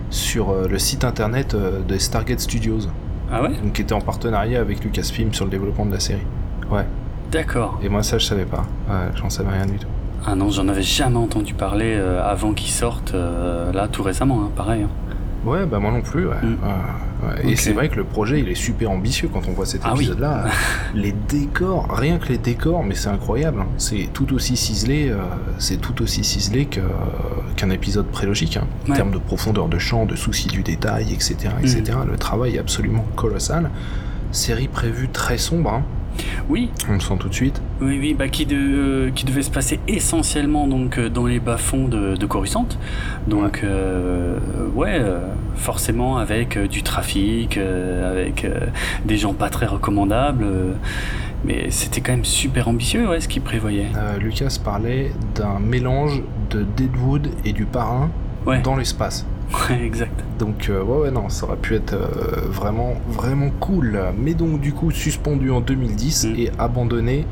sur 0.10 0.54
le 0.68 0.78
site 0.78 1.06
internet 1.06 1.56
de 1.56 1.98
Stargate 1.98 2.42
Studios. 2.42 2.80
Ah 3.32 3.44
ouais? 3.44 3.50
Donc 3.64 3.74
qui 3.74 3.82
était 3.82 3.94
en 3.94 4.02
partenariat 4.02 4.60
avec 4.60 4.84
Lucasfilm 4.84 5.34
sur 5.34 5.46
le 5.46 5.52
développement 5.52 5.86
de 5.86 5.94
la 5.94 6.02
série. 6.02 6.26
Ouais. 6.70 6.86
D'accord. 7.32 7.80
Et 7.82 7.88
moi 7.88 8.04
ça 8.04 8.18
je 8.18 8.26
savais 8.26 8.46
pas. 8.46 8.66
Ouais, 8.90 9.12
j'en 9.16 9.30
savais 9.30 9.52
rien 9.52 9.66
du 9.66 9.78
tout. 9.78 9.88
Ah 10.26 10.36
non, 10.36 10.50
j'en 10.50 10.68
avais 10.68 10.84
jamais 10.84 11.18
entendu 11.18 11.54
parler 11.54 11.96
euh, 11.96 12.24
avant 12.24 12.54
qu'il 12.54 12.70
sorte, 12.70 13.14
euh, 13.14 13.72
là 13.72 13.88
tout 13.88 14.04
récemment, 14.04 14.44
hein, 14.44 14.52
pareil. 14.56 14.84
Hein. 14.84 14.90
Ouais, 15.46 15.66
bah 15.66 15.80
moi 15.80 15.92
non 15.92 16.02
plus. 16.02 16.28
Ouais. 16.28 16.36
Mm. 16.44 17.48
Et 17.48 17.56
c'est 17.56 17.74
vrai 17.74 17.90
que 17.90 17.96
le 17.96 18.04
projet 18.04 18.40
il 18.40 18.50
est 18.50 18.56
super 18.56 18.92
ambitieux 18.92 19.30
quand 19.32 19.48
on 19.48 19.54
voit 19.54 19.66
cet 19.66 19.82
ah 19.84 19.94
épisode-là. 19.96 20.46
les 20.96 21.12
décors, 21.12 21.88
rien 21.92 22.18
que 22.20 22.30
les 22.30 22.38
décors, 22.38 22.84
mais 22.84 22.94
c'est 22.94 23.10
incroyable. 23.10 23.62
Hein. 23.62 23.68
C'est 23.78 24.10
tout 24.14 24.34
aussi 24.34 24.56
ciselé, 24.56 25.10
euh, 25.10 25.18
c'est 25.58 25.78
tout 25.78 26.02
aussi 26.04 26.24
ciselé 26.24 26.68
qu'un 26.68 27.70
épisode 27.72 28.08
prélogique. 28.08 28.60
En 28.90 28.94
termes 28.94 29.12
de 29.12 29.18
profondeur 29.18 29.68
de 29.68 29.80
champ, 29.80 30.06
de 30.06 30.16
soucis 30.16 30.48
du 30.48 30.62
détail, 30.62 31.14
etc., 31.14 31.36
etc. 31.60 31.82
Mm. 32.06 32.12
Le 32.12 32.18
travail 32.18 32.56
est 32.56 32.60
absolument 32.60 33.06
colossal. 33.16 33.72
Série 34.32 34.68
prévue 34.68 35.10
très 35.10 35.38
sombre. 35.40 35.82
Oui. 36.50 36.70
On 36.90 36.94
le 36.94 37.00
sent 37.00 37.16
tout 37.20 37.30
de 37.30 37.34
suite. 37.34 37.62
Oui, 37.82 37.98
oui, 38.00 38.14
bah, 38.14 38.28
qui, 38.28 38.46
de, 38.46 38.56
euh, 38.58 39.12
qui 39.12 39.26
devait 39.26 39.42
se 39.42 39.52
passer 39.52 39.80
essentiellement 39.88 40.68
donc, 40.68 40.98
euh, 40.98 41.10
dans 41.10 41.26
les 41.26 41.40
bas-fonds 41.40 41.88
de, 41.88 42.16
de 42.16 42.26
Coruscant. 42.26 42.68
Donc, 43.28 43.64
ouais, 44.76 44.98
euh, 45.00 45.20
forcément 45.56 46.18
avec 46.18 46.58
du 46.58 46.84
trafic, 46.84 47.58
avec 47.58 48.46
des 49.06 49.18
gens 49.18 49.34
pas 49.34 49.50
très 49.50 49.66
recommandables. 49.66 50.46
mais 51.44 51.70
c'était 51.70 52.02
quand 52.02 52.12
même 52.14 52.26
super 52.26 52.68
ambitieux, 52.68 53.08
ouais, 53.10 53.20
ce 53.20 53.28
qu'il 53.28 53.42
prévoyait. 53.42 53.88
Lucas 54.20 54.58
parlait 54.64 55.12
d'un 55.36 55.60
mélange 55.60 56.22
de 56.50 56.66
Deadwood 56.76 57.30
et 57.46 57.54
du 57.54 57.66
Parrain 57.66 58.10
dans 58.64 58.76
l'espace. 58.76 59.26
Ouais, 59.54 59.84
exact. 59.84 60.24
Donc, 60.40 60.70
euh, 60.70 60.84
ouais, 60.84 61.04
ouais, 61.04 61.12
non, 61.12 61.30
ça 61.30 61.46
aurait 61.46 61.58
pu 61.58 61.76
être 61.76 61.94
euh, 61.94 62.42
vraiment, 62.48 62.94
vraiment 63.10 63.50
cool. 63.60 64.00
Mais 64.18 64.34
donc, 64.34 64.62
du 64.62 64.74
coup, 64.74 64.92
suspendu 64.92 65.52
en 65.52 65.62
2010 65.62 66.26
mm. 66.26 66.36
et 66.38 66.52
abandonné 66.58 67.26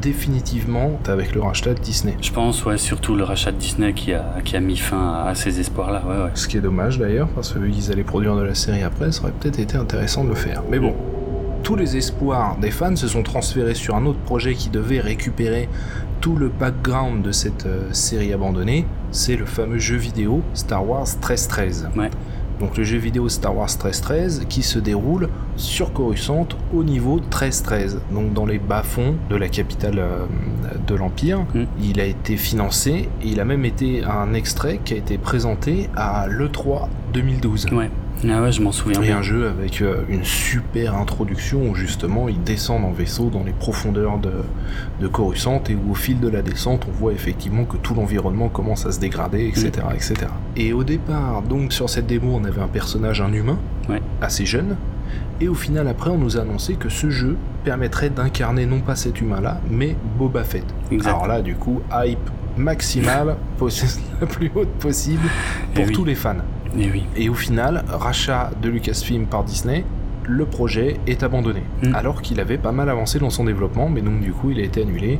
définitivement 0.00 0.98
avec 1.06 1.34
le 1.34 1.42
rachat 1.42 1.74
de 1.74 1.80
Disney. 1.80 2.16
Je 2.22 2.32
pense, 2.32 2.64
ouais, 2.64 2.78
surtout 2.78 3.16
le 3.16 3.24
rachat 3.24 3.52
de 3.52 3.58
Disney 3.58 3.92
qui 3.92 4.14
a, 4.14 4.36
qui 4.44 4.56
a 4.56 4.60
mis 4.60 4.76
fin 4.76 5.24
à, 5.26 5.34
ces 5.34 5.60
espoirs-là. 5.60 6.02
Ouais, 6.06 6.24
ouais. 6.24 6.30
Ce 6.34 6.48
qui 6.48 6.56
est 6.56 6.62
dommage 6.62 6.98
d'ailleurs, 6.98 7.28
parce 7.28 7.52
qu'ils 7.52 7.92
allaient 7.92 8.02
produire 8.02 8.34
de 8.36 8.42
la 8.42 8.54
série 8.54 8.82
après, 8.82 9.12
ça 9.12 9.22
aurait 9.22 9.32
peut-être 9.32 9.58
été 9.58 9.76
intéressant 9.76 10.24
de 10.24 10.30
le 10.30 10.34
faire. 10.34 10.62
Mais 10.70 10.78
bon, 10.78 10.94
tous 11.62 11.76
les 11.76 11.96
espoirs 11.96 12.56
des 12.56 12.70
fans 12.70 12.96
se 12.96 13.08
sont 13.08 13.22
transférés 13.22 13.74
sur 13.74 13.94
un 13.94 14.06
autre 14.06 14.18
projet 14.20 14.54
qui 14.54 14.70
devait 14.70 15.00
récupérer 15.00 15.68
tout 16.20 16.36
le 16.36 16.48
background 16.48 17.22
de 17.22 17.32
cette 17.32 17.66
euh, 17.66 17.88
série 17.92 18.32
abandonnée, 18.32 18.86
c'est 19.10 19.36
le 19.36 19.46
fameux 19.46 19.78
jeu 19.78 19.96
vidéo 19.96 20.42
Star 20.52 20.86
Wars 20.86 21.06
1313. 21.06 21.90
Ouais. 21.96 22.10
Donc 22.60 22.76
le 22.76 22.84
jeu 22.84 22.98
vidéo 22.98 23.30
Star 23.30 23.56
Wars 23.56 23.68
1313 23.68 24.44
qui 24.48 24.62
se 24.62 24.78
déroule 24.78 25.30
sur 25.56 25.94
Coruscant 25.94 26.46
au 26.74 26.84
niveau 26.84 27.16
1313, 27.16 28.02
donc 28.12 28.34
dans 28.34 28.44
les 28.44 28.58
bas-fonds 28.58 29.14
de 29.30 29.36
la 29.36 29.48
capitale 29.48 29.98
euh, 29.98 30.26
de 30.86 30.94
l'Empire. 30.94 31.40
Mm. 31.54 31.64
Il 31.82 32.00
a 32.00 32.04
été 32.04 32.36
financé 32.36 33.08
et 33.22 33.26
il 33.26 33.40
a 33.40 33.46
même 33.46 33.64
été 33.64 34.04
un 34.04 34.34
extrait 34.34 34.80
qui 34.84 34.92
a 34.92 34.98
été 34.98 35.16
présenté 35.16 35.88
à 35.96 36.26
l'E3 36.28 36.88
2012. 37.14 37.66
Ouais. 37.72 37.90
Ah 38.28 38.42
ouais, 38.42 38.52
je 38.52 38.60
m'en 38.60 38.72
souviens. 38.72 39.02
Et 39.02 39.12
un 39.12 39.22
jeu 39.22 39.48
avec 39.48 39.80
euh, 39.80 40.02
une 40.08 40.24
super 40.24 40.94
introduction 40.94 41.70
où 41.70 41.74
justement 41.74 42.28
ils 42.28 42.42
descendent 42.42 42.84
en 42.84 42.92
vaisseau 42.92 43.30
dans 43.30 43.42
les 43.42 43.52
profondeurs 43.52 44.18
de, 44.18 44.32
de 45.00 45.08
Coruscant 45.08 45.62
et 45.68 45.74
où 45.74 45.92
au 45.92 45.94
fil 45.94 46.20
de 46.20 46.28
la 46.28 46.42
descente 46.42 46.86
on 46.88 46.92
voit 46.92 47.12
effectivement 47.12 47.64
que 47.64 47.76
tout 47.76 47.94
l'environnement 47.94 48.48
commence 48.48 48.86
à 48.86 48.92
se 48.92 49.00
dégrader, 49.00 49.46
etc., 49.46 49.70
mm. 49.90 49.94
etc. 49.94 50.14
Et 50.56 50.72
au 50.72 50.84
départ, 50.84 51.42
donc 51.42 51.72
sur 51.72 51.88
cette 51.88 52.06
démo, 52.06 52.38
on 52.40 52.44
avait 52.44 52.60
un 52.60 52.68
personnage, 52.68 53.20
un 53.20 53.32
humain, 53.32 53.58
assez 54.20 54.46
jeune, 54.46 54.76
et 55.40 55.48
au 55.48 55.54
final, 55.54 55.88
après, 55.88 56.10
on 56.10 56.18
nous 56.18 56.36
a 56.36 56.42
annoncé 56.42 56.74
que 56.74 56.90
ce 56.90 57.08
jeu 57.08 57.36
permettrait 57.64 58.10
d'incarner 58.10 58.66
non 58.66 58.80
pas 58.80 58.94
cet 58.94 59.20
humain-là, 59.20 59.60
mais 59.70 59.96
Boba 60.18 60.44
Fett. 60.44 60.66
Alors 61.04 61.26
là, 61.26 61.40
du 61.40 61.54
coup, 61.54 61.80
hype 61.92 62.18
maximale, 62.58 63.36
la 64.20 64.26
plus 64.26 64.50
haute 64.54 64.68
possible 64.78 65.28
pour 65.74 65.90
tous 65.90 66.04
les 66.04 66.14
fans. 66.14 66.36
Et 66.78 66.90
oui. 66.90 67.04
Et 67.16 67.28
au 67.28 67.34
final, 67.34 67.84
rachat 67.88 68.50
de 68.62 68.68
Lucasfilm 68.68 69.26
par 69.26 69.44
Disney, 69.44 69.84
le 70.24 70.44
projet 70.46 70.98
est 71.06 71.22
abandonné. 71.22 71.62
Mm. 71.82 71.94
Alors 71.94 72.22
qu'il 72.22 72.38
avait 72.40 72.58
pas 72.58 72.72
mal 72.72 72.88
avancé 72.88 73.18
dans 73.18 73.30
son 73.30 73.44
développement, 73.44 73.88
mais 73.88 74.00
donc 74.02 74.20
du 74.20 74.32
coup 74.32 74.50
il 74.50 74.60
a 74.60 74.62
été 74.62 74.82
annulé. 74.82 75.18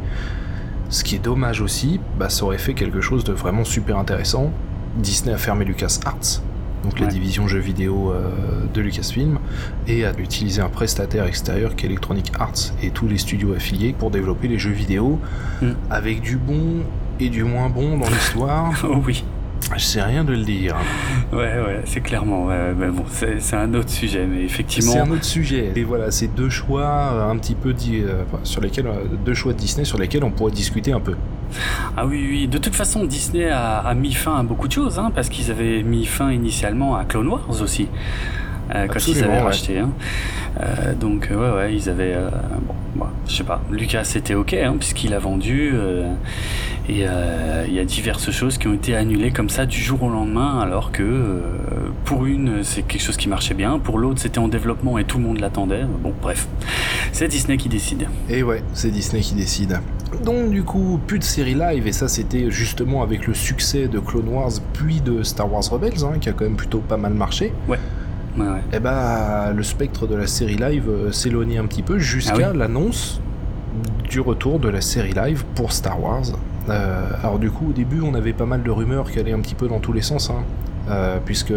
Ce 0.88 1.04
qui 1.04 1.16
est 1.16 1.20
dommage 1.24 1.60
aussi, 1.60 2.00
bah, 2.18 2.28
ça 2.28 2.44
aurait 2.44 2.58
fait 2.58 2.74
quelque 2.74 3.00
chose 3.00 3.24
de 3.24 3.32
vraiment 3.32 3.64
super 3.64 3.96
intéressant. 3.96 4.50
Disney 4.96 5.32
a 5.32 5.38
fermé 5.38 5.64
LucasArts, 5.64 6.42
donc 6.82 6.98
la 6.98 7.06
division 7.06 7.46
jeux 7.46 7.60
vidéo 7.60 8.10
euh, 8.12 8.28
de 8.74 8.80
Lucasfilm, 8.80 9.38
et 9.86 10.04
a 10.04 10.12
utilisé 10.18 10.60
un 10.60 10.68
prestataire 10.68 11.26
extérieur 11.26 11.76
qui 11.76 11.86
est 11.86 11.88
Electronic 11.88 12.32
Arts 12.40 12.72
et 12.82 12.90
tous 12.90 13.06
les 13.06 13.18
studios 13.18 13.54
affiliés 13.54 13.94
pour 13.96 14.10
développer 14.10 14.48
les 14.48 14.58
jeux 14.58 14.72
vidéo 14.72 15.20
Mm. 15.62 15.72
avec 15.90 16.20
du 16.22 16.36
bon 16.36 16.82
et 17.20 17.28
du 17.28 17.44
moins 17.44 17.68
bon 17.68 17.98
dans 17.98 18.08
l'histoire. 18.08 18.72
Oh 18.84 19.00
oui. 19.06 19.24
Je 19.76 19.84
sais 19.84 20.02
rien 20.02 20.24
de 20.24 20.32
le 20.32 20.42
dire. 20.42 20.74
Ouais, 21.32 21.38
ouais, 21.38 21.82
c'est 21.84 22.00
clairement. 22.00 22.46
ouais, 22.46 22.74
mais 22.76 22.88
bon, 22.88 23.04
c'est 23.08 23.54
un 23.54 23.72
autre 23.74 23.90
sujet, 23.90 24.26
mais 24.26 24.42
effectivement. 24.42 24.92
C'est 24.92 24.98
un 24.98 25.10
autre 25.10 25.24
sujet. 25.24 25.72
Et 25.76 25.84
voilà, 25.84 26.10
c'est 26.10 26.26
deux 26.28 26.50
choix 26.50 26.82
euh, 26.82 27.30
un 27.30 27.36
petit 27.36 27.54
peu 27.54 27.70
euh, 27.70 28.24
sur 28.42 28.60
lesquels 28.60 28.86
euh, 28.88 29.04
deux 29.24 29.34
choix 29.34 29.52
de 29.52 29.58
Disney 29.58 29.84
sur 29.84 29.98
lesquels 29.98 30.24
on 30.24 30.30
pourrait 30.30 30.50
discuter 30.52 30.92
un 30.92 31.00
peu. 31.00 31.14
Ah 31.96 32.06
oui, 32.06 32.26
oui. 32.28 32.48
De 32.48 32.58
toute 32.58 32.74
façon, 32.74 33.04
Disney 33.04 33.48
a, 33.48 33.78
a 33.78 33.94
mis 33.94 34.12
fin 34.12 34.38
à 34.38 34.42
beaucoup 34.42 34.66
de 34.66 34.72
choses, 34.72 34.98
hein, 34.98 35.12
parce 35.14 35.28
qu'ils 35.28 35.50
avaient 35.50 35.82
mis 35.82 36.04
fin 36.04 36.32
initialement 36.32 36.96
à 36.96 37.04
Clone 37.04 37.28
Wars 37.28 37.60
aussi. 37.62 37.88
Euh, 38.74 38.86
quand 38.88 39.06
ils 39.08 39.18
avaient 39.22 39.32
ouais. 39.32 39.40
racheté. 39.40 39.78
hein. 39.78 39.90
Euh, 40.60 40.94
donc 40.94 41.28
euh, 41.30 41.36
ouais, 41.36 41.56
ouais, 41.56 41.74
ils 41.74 41.88
avaient. 41.88 42.14
euh, 42.14 42.28
bon, 42.66 42.74
bah, 42.96 43.10
je 43.28 43.34
sais 43.36 43.44
pas. 43.44 43.60
Lucas 43.70 44.04
c'était 44.04 44.34
ok, 44.34 44.54
hein, 44.54 44.74
puisqu'il 44.78 45.14
a 45.14 45.18
vendu. 45.18 45.72
et 46.88 47.04
il 47.68 47.74
y 47.74 47.78
a 47.78 47.84
diverses 47.84 48.30
choses 48.30 48.58
qui 48.58 48.66
ont 48.66 48.74
été 48.74 48.96
annulées 48.96 49.30
comme 49.30 49.48
ça 49.48 49.64
du 49.66 49.78
jour 49.78 50.02
au 50.02 50.08
lendemain, 50.10 50.58
alors 50.60 50.90
que 50.90 51.40
pour 52.04 52.26
une 52.26 52.64
c'est 52.64 52.82
quelque 52.82 53.02
chose 53.02 53.16
qui 53.16 53.28
marchait 53.28 53.54
bien, 53.54 53.78
pour 53.78 53.98
l'autre 53.98 54.20
c'était 54.20 54.38
en 54.40 54.48
développement 54.48 54.98
et 54.98 55.04
tout 55.04 55.18
le 55.18 55.24
monde 55.24 55.38
l'attendait. 55.40 55.84
Bon, 56.02 56.12
bref, 56.20 56.48
c'est 57.12 57.28
Disney 57.28 57.56
qui 57.58 57.68
décide. 57.68 58.08
Et 58.28 58.42
ouais, 58.42 58.62
c'est 58.72 58.90
Disney 58.90 59.22
qui 59.22 59.34
décide. 59.34 59.80
Donc 60.24 60.50
du 60.50 60.64
coup, 60.64 60.98
plus 61.06 61.20
de 61.20 61.24
série 61.24 61.54
live, 61.54 61.86
et 61.86 61.92
ça 61.92 62.08
c'était 62.08 62.50
justement 62.50 63.02
avec 63.02 63.28
le 63.28 63.34
succès 63.34 63.86
de 63.86 64.00
Clone 64.00 64.28
Wars 64.28 64.50
puis 64.72 65.00
de 65.00 65.22
Star 65.22 65.50
Wars 65.52 65.62
Rebels, 65.70 66.04
hein, 66.04 66.18
qui 66.20 66.28
a 66.28 66.32
quand 66.32 66.44
même 66.44 66.56
plutôt 66.56 66.80
pas 66.80 66.96
mal 66.96 67.14
marché. 67.14 67.52
Ouais, 67.68 67.78
ouais. 68.44 68.60
Et 68.72 68.80
bah, 68.80 69.52
le 69.54 69.62
spectre 69.62 70.06
de 70.06 70.14
la 70.14 70.26
série 70.26 70.56
live 70.56 70.88
euh, 70.88 71.12
s'éloignait 71.12 71.58
un 71.58 71.66
petit 71.66 71.82
peu 71.82 71.98
jusqu'à 71.98 72.34
Ah 72.46 72.50
oui 72.52 72.58
l'annonce 72.58 73.20
du 74.08 74.20
retour 74.20 74.58
de 74.58 74.68
la 74.68 74.80
série 74.80 75.12
live 75.12 75.44
pour 75.54 75.72
Star 75.72 76.02
Wars. 76.02 76.24
Euh, 76.68 77.08
alors 77.22 77.38
du 77.38 77.50
coup, 77.50 77.68
au 77.70 77.72
début, 77.72 78.00
on 78.02 78.14
avait 78.14 78.32
pas 78.32 78.46
mal 78.46 78.62
de 78.62 78.70
rumeurs 78.70 79.10
qui 79.10 79.18
allaient 79.18 79.32
un 79.32 79.40
petit 79.40 79.54
peu 79.54 79.68
dans 79.68 79.78
tous 79.78 79.92
les 79.92 80.02
sens, 80.02 80.30
hein, 80.30 80.42
euh, 80.90 81.18
puisque 81.24 81.52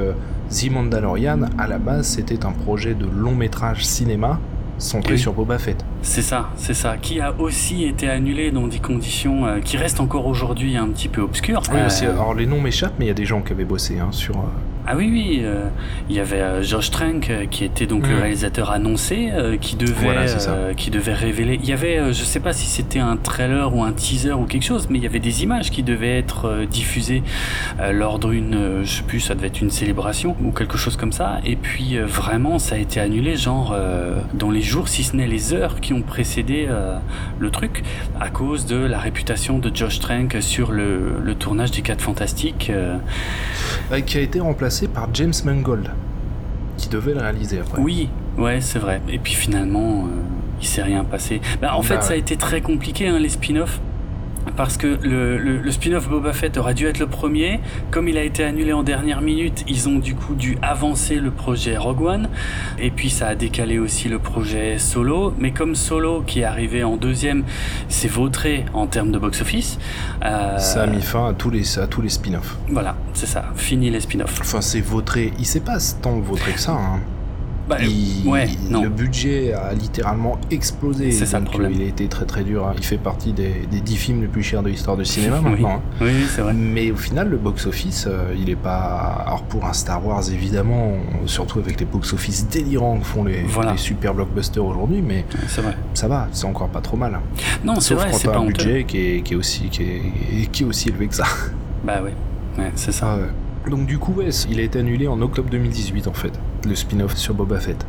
The 0.49 0.71
Mandalorian, 0.71 1.41
à 1.57 1.67
la 1.67 1.77
base, 1.79 2.07
c'était 2.07 2.45
un 2.45 2.51
projet 2.51 2.93
de 2.93 3.05
long 3.05 3.35
métrage 3.35 3.85
cinéma 3.85 4.39
centré 4.77 5.13
Oui. 5.13 5.19
sur 5.19 5.33
Boba 5.33 5.57
Fett. 5.57 5.83
C'est 6.01 6.21
ça, 6.21 6.49
c'est 6.57 6.73
ça, 6.73 6.97
qui 6.97 7.19
a 7.19 7.33
aussi 7.39 7.85
été 7.85 8.09
annulé 8.09 8.51
dans 8.51 8.67
des 8.67 8.79
conditions 8.79 9.45
euh, 9.45 9.59
qui 9.59 9.77
restent 9.77 9.99
encore 9.99 10.27
aujourd'hui 10.27 10.77
un 10.77 10.87
petit 10.89 11.09
peu 11.09 11.21
obscures. 11.21 11.61
Oui, 11.71 11.79
alors 12.05 12.33
les 12.33 12.45
noms 12.45 12.61
m'échappent, 12.61 12.95
mais 12.99 13.05
il 13.05 13.09
y 13.09 13.11
a 13.11 13.15
des 13.15 13.25
gens 13.25 13.41
qui 13.41 13.53
avaient 13.53 13.65
bossé 13.65 13.99
hein, 13.99 14.09
sur. 14.11 14.35
Ah 14.85 14.95
oui, 14.97 15.09
oui, 15.09 15.41
euh, 15.43 15.69
il 16.09 16.15
y 16.15 16.19
avait 16.19 16.41
euh, 16.41 16.61
Josh 16.61 16.91
Trank 16.91 17.29
euh, 17.29 17.45
qui 17.45 17.63
était 17.63 17.85
donc 17.85 18.05
le 18.05 18.17
réalisateur 18.17 18.69
annoncé, 18.71 19.31
qui 19.61 19.77
devait, 19.77 19.93
Voilà, 19.93 20.25
qui 20.75 20.91
devait 20.91 21.13
révéler. 21.13 21.57
Il 21.63 21.69
y 21.69 21.71
avait, 21.71 22.11
je 22.13 22.23
sais 22.23 22.41
pas 22.41 22.51
si 22.51 22.65
c'était 22.65 22.99
un 22.99 23.15
trailer 23.15 23.73
ou 23.73 23.83
un 23.83 23.93
teaser 23.93 24.33
ou 24.33 24.45
quelque 24.45 24.65
chose, 24.65 24.87
mais 24.89 24.97
il 24.97 25.03
y 25.03 25.07
avait 25.07 25.19
des 25.19 25.43
images 25.43 25.71
qui 25.71 25.83
devaient 25.83 26.17
être 26.17 26.65
diffusées 26.69 27.23
lors 27.91 28.19
d'une, 28.19 28.83
je 28.83 28.97
sais 28.97 29.03
plus, 29.03 29.19
ça 29.19 29.35
devait 29.35 29.47
être 29.47 29.61
une 29.61 29.69
célébration 29.69 30.35
ou 30.43 30.51
quelque 30.51 30.77
chose 30.77 30.97
comme 30.97 31.11
ça. 31.11 31.39
Et 31.45 31.55
puis 31.55 31.97
vraiment, 31.99 32.59
ça 32.59 32.75
a 32.75 32.77
été 32.77 32.99
annulé, 32.99 33.35
genre 33.37 33.75
dans 34.33 34.51
les 34.51 34.61
jours, 34.61 34.87
si 34.87 35.03
ce 35.03 35.15
n'est 35.15 35.27
les 35.27 35.53
heures 35.53 35.79
qui 35.79 35.93
ont 35.93 36.01
précédé 36.01 36.67
le 37.39 37.49
truc, 37.49 37.83
à 38.19 38.29
cause 38.29 38.65
de 38.65 38.77
la 38.77 38.99
réputation 38.99 39.59
de 39.59 39.73
Josh 39.73 39.99
Trank 39.99 40.37
sur 40.41 40.71
le, 40.71 41.19
le 41.23 41.35
tournage 41.35 41.71
des 41.71 41.81
4 41.81 42.01
Fantastiques. 42.01 42.71
qui 44.05 44.17
a 44.17 44.21
été 44.21 44.39
remplacé 44.39 44.73
par 44.88 45.10
James 45.13 45.34
Mangold, 45.46 45.89
qui 46.77 46.89
devait 46.89 47.13
le 47.13 47.20
réaliser 47.22 47.60
après. 47.60 47.82
Oui, 47.82 48.10
ouais, 48.38 48.60
c'est 48.62 48.80
vrai. 48.80 49.01
Et 49.10 49.20
puis 49.20 49.34
finalement, 49.34 50.06
euh, 50.06 50.22
il 50.62 50.68
s'est 50.68 50.84
rien 50.84 51.03
passé. 51.03 51.42
Bah, 51.62 51.75
en 51.75 51.80
Bah 51.80 51.84
fait, 51.84 51.96
ouais. 51.96 52.01
ça 52.01 52.13
a 52.13 52.15
été 52.15 52.36
très 52.38 52.62
compliqué, 52.62 53.08
hein, 53.08 53.20
les 53.20 53.30
spin-offs. 53.30 53.80
Parce 54.55 54.77
que 54.77 55.00
le, 55.01 55.38
le- 55.38 55.57
le 55.57 55.71
spin-off 55.71 56.07
Boba 56.09 56.33
Fett 56.33 56.57
aurait 56.57 56.73
dû 56.73 56.85
être 56.85 57.00
le 57.00 57.07
premier. 57.07 57.59
Comme 57.91 58.07
il 58.07 58.17
a 58.17 58.23
été 58.23 58.43
annulé 58.43 58.73
en 58.73 58.83
dernière 58.83 59.21
minute, 59.21 59.63
ils 59.67 59.88
ont 59.89 59.97
du 60.00 60.15
coup 60.15 60.35
dû 60.35 60.57
avancer 60.62 61.15
le 61.15 61.31
projet 61.31 61.77
Rogue 61.77 62.01
One. 62.01 62.29
Et 62.79 62.91
puis 62.91 63.09
ça 63.09 63.27
a 63.27 63.35
décalé 63.35 63.79
aussi 63.79 64.09
le 64.09 64.19
projet 64.19 64.77
Solo. 64.77 65.33
Mais 65.39 65.51
comme 65.51 65.75
Solo, 65.75 66.21
qui 66.25 66.41
est 66.41 66.43
arrivé 66.43 66.83
en 66.83 66.97
deuxième, 66.97 67.43
s'est 67.89 68.07
vautré 68.07 68.65
en 68.73 68.85
termes 68.88 69.12
de 69.12 69.17
box-office. 69.19 69.79
euh, 70.23 70.57
Ça 70.59 70.83
a 70.83 70.88
mis 70.88 71.01
fin 71.01 71.29
à 71.29 71.33
tous 71.33 71.50
les, 71.50 71.79
à 71.79 71.88
tous 71.88 72.01
les 72.01 72.09
spin-offs. 72.09 72.57
Voilà, 72.69 72.95
c'est 73.13 73.25
ça. 73.27 73.45
Fini 73.55 73.89
les 73.89 74.01
spin-offs. 74.01 74.39
Enfin, 74.41 74.62
c'est 74.62 74.81
vautré. 74.81 75.31
Il 75.39 75.45
s'est 75.45 75.62
pas 75.62 75.77
tant 76.01 76.19
vautré 76.19 76.51
que 76.51 76.59
ça. 76.59 76.73
Hein. 76.73 77.00
Bah, 77.67 77.77
Il- 77.82 78.27
ouais, 78.27 78.50
non. 78.70 78.84
Le 78.84 78.89
budget 78.89 79.53
a 79.53 79.74
littéralement 79.74 80.38
explosé. 80.51 81.12
C'est 81.12 81.25
ça 81.25 81.39
le 81.39 81.46
donc, 81.46 81.53
problème. 81.53 81.72
euh, 81.72 81.75
Il 81.77 81.82
a 81.84 81.86
été 81.88 82.08
très 82.08 82.25
très 82.25 82.43
dur. 82.43 82.67
hein. 82.67 82.74
Il 82.77 82.84
fait 82.84 82.98
partie 82.98 83.32
des, 83.32 83.65
des 83.72 83.79
10 83.79 83.96
films 83.96 84.22
les 84.22 84.27
plus 84.27 84.43
chers 84.43 84.62
de 84.63 84.70
l'histoire 84.70 84.98
du 84.98 85.05
cinéma 85.05 85.39
Oui. 85.43 85.51
maintenant. 85.51 85.75
hein. 85.77 85.82
Oui, 86.01 86.08
oui, 86.13 86.25
c'est 86.29 86.41
vrai. 86.41 86.53
Mais 86.53 86.91
au 86.91 86.98
final, 86.98 87.29
le 87.29 87.38
box-office, 87.38 88.05
euh, 88.10 88.36
il 88.38 88.50
est 88.50 88.58
pas. 88.58 89.24
Alors 89.25 89.43
pour 89.43 89.63
un 89.65 89.72
Star 89.74 90.05
Wars, 90.05 90.24
évidemment, 90.29 90.91
surtout 91.25 91.60
avec 91.60 91.79
les 91.79 91.86
box-office 91.86 92.48
délirants 92.50 92.98
que 93.00 93.05
font 93.05 93.24
les, 93.24 93.43
Voilà. 93.43 93.72
les 93.72 93.77
super 93.77 94.13
blockbusters 94.13 94.65
aujourd'hui, 94.65 95.01
mais 95.01 95.25
vrai. 95.58 95.77
ça 95.93 96.08
va, 96.10 96.27
c'est 96.34 96.46
encore 96.46 96.67
pas 96.67 96.82
trop 96.82 96.98
mal. 96.98 97.17
Non, 97.63 97.79
c'est 97.79 97.93
vrai, 97.93 98.10
c'est 98.12 98.27
pas 98.29 98.39
un 98.39 98.46
budget 98.46 98.84
qui 98.84 98.98
est, 98.98 99.22
qui 99.22 99.34
est 99.34 99.38
aussi 99.38 99.70
qui 99.70 99.84
est, 99.84 100.51
qui 100.51 100.63
est 100.63 100.65
aussi 100.65 100.89
élevé 100.89 101.08
que 101.08 101.15
ça. 101.15 101.25
Bah 101.86 102.01
ouais, 102.03 102.13
ouais 102.58 102.72
c'est 102.75 102.91
ça. 102.91 103.13
Ah 103.13 103.17
ouais. 103.17 103.70
Donc 103.72 103.86
du 103.86 103.98
coup, 103.98 104.12
ouais, 104.13 104.27
il 104.50 104.60
a 104.60 104.63
été 104.63 104.79
annulé 104.79 105.08
en 105.08 105.22
octobre 105.22 105.50
2018 105.50 106.08
en 106.08 106.13
fait, 106.13 106.34
le 106.65 106.75
spin-off 106.75 107.15
sur 107.15 107.34
Boba 107.34 107.60
Fett. 107.60 107.86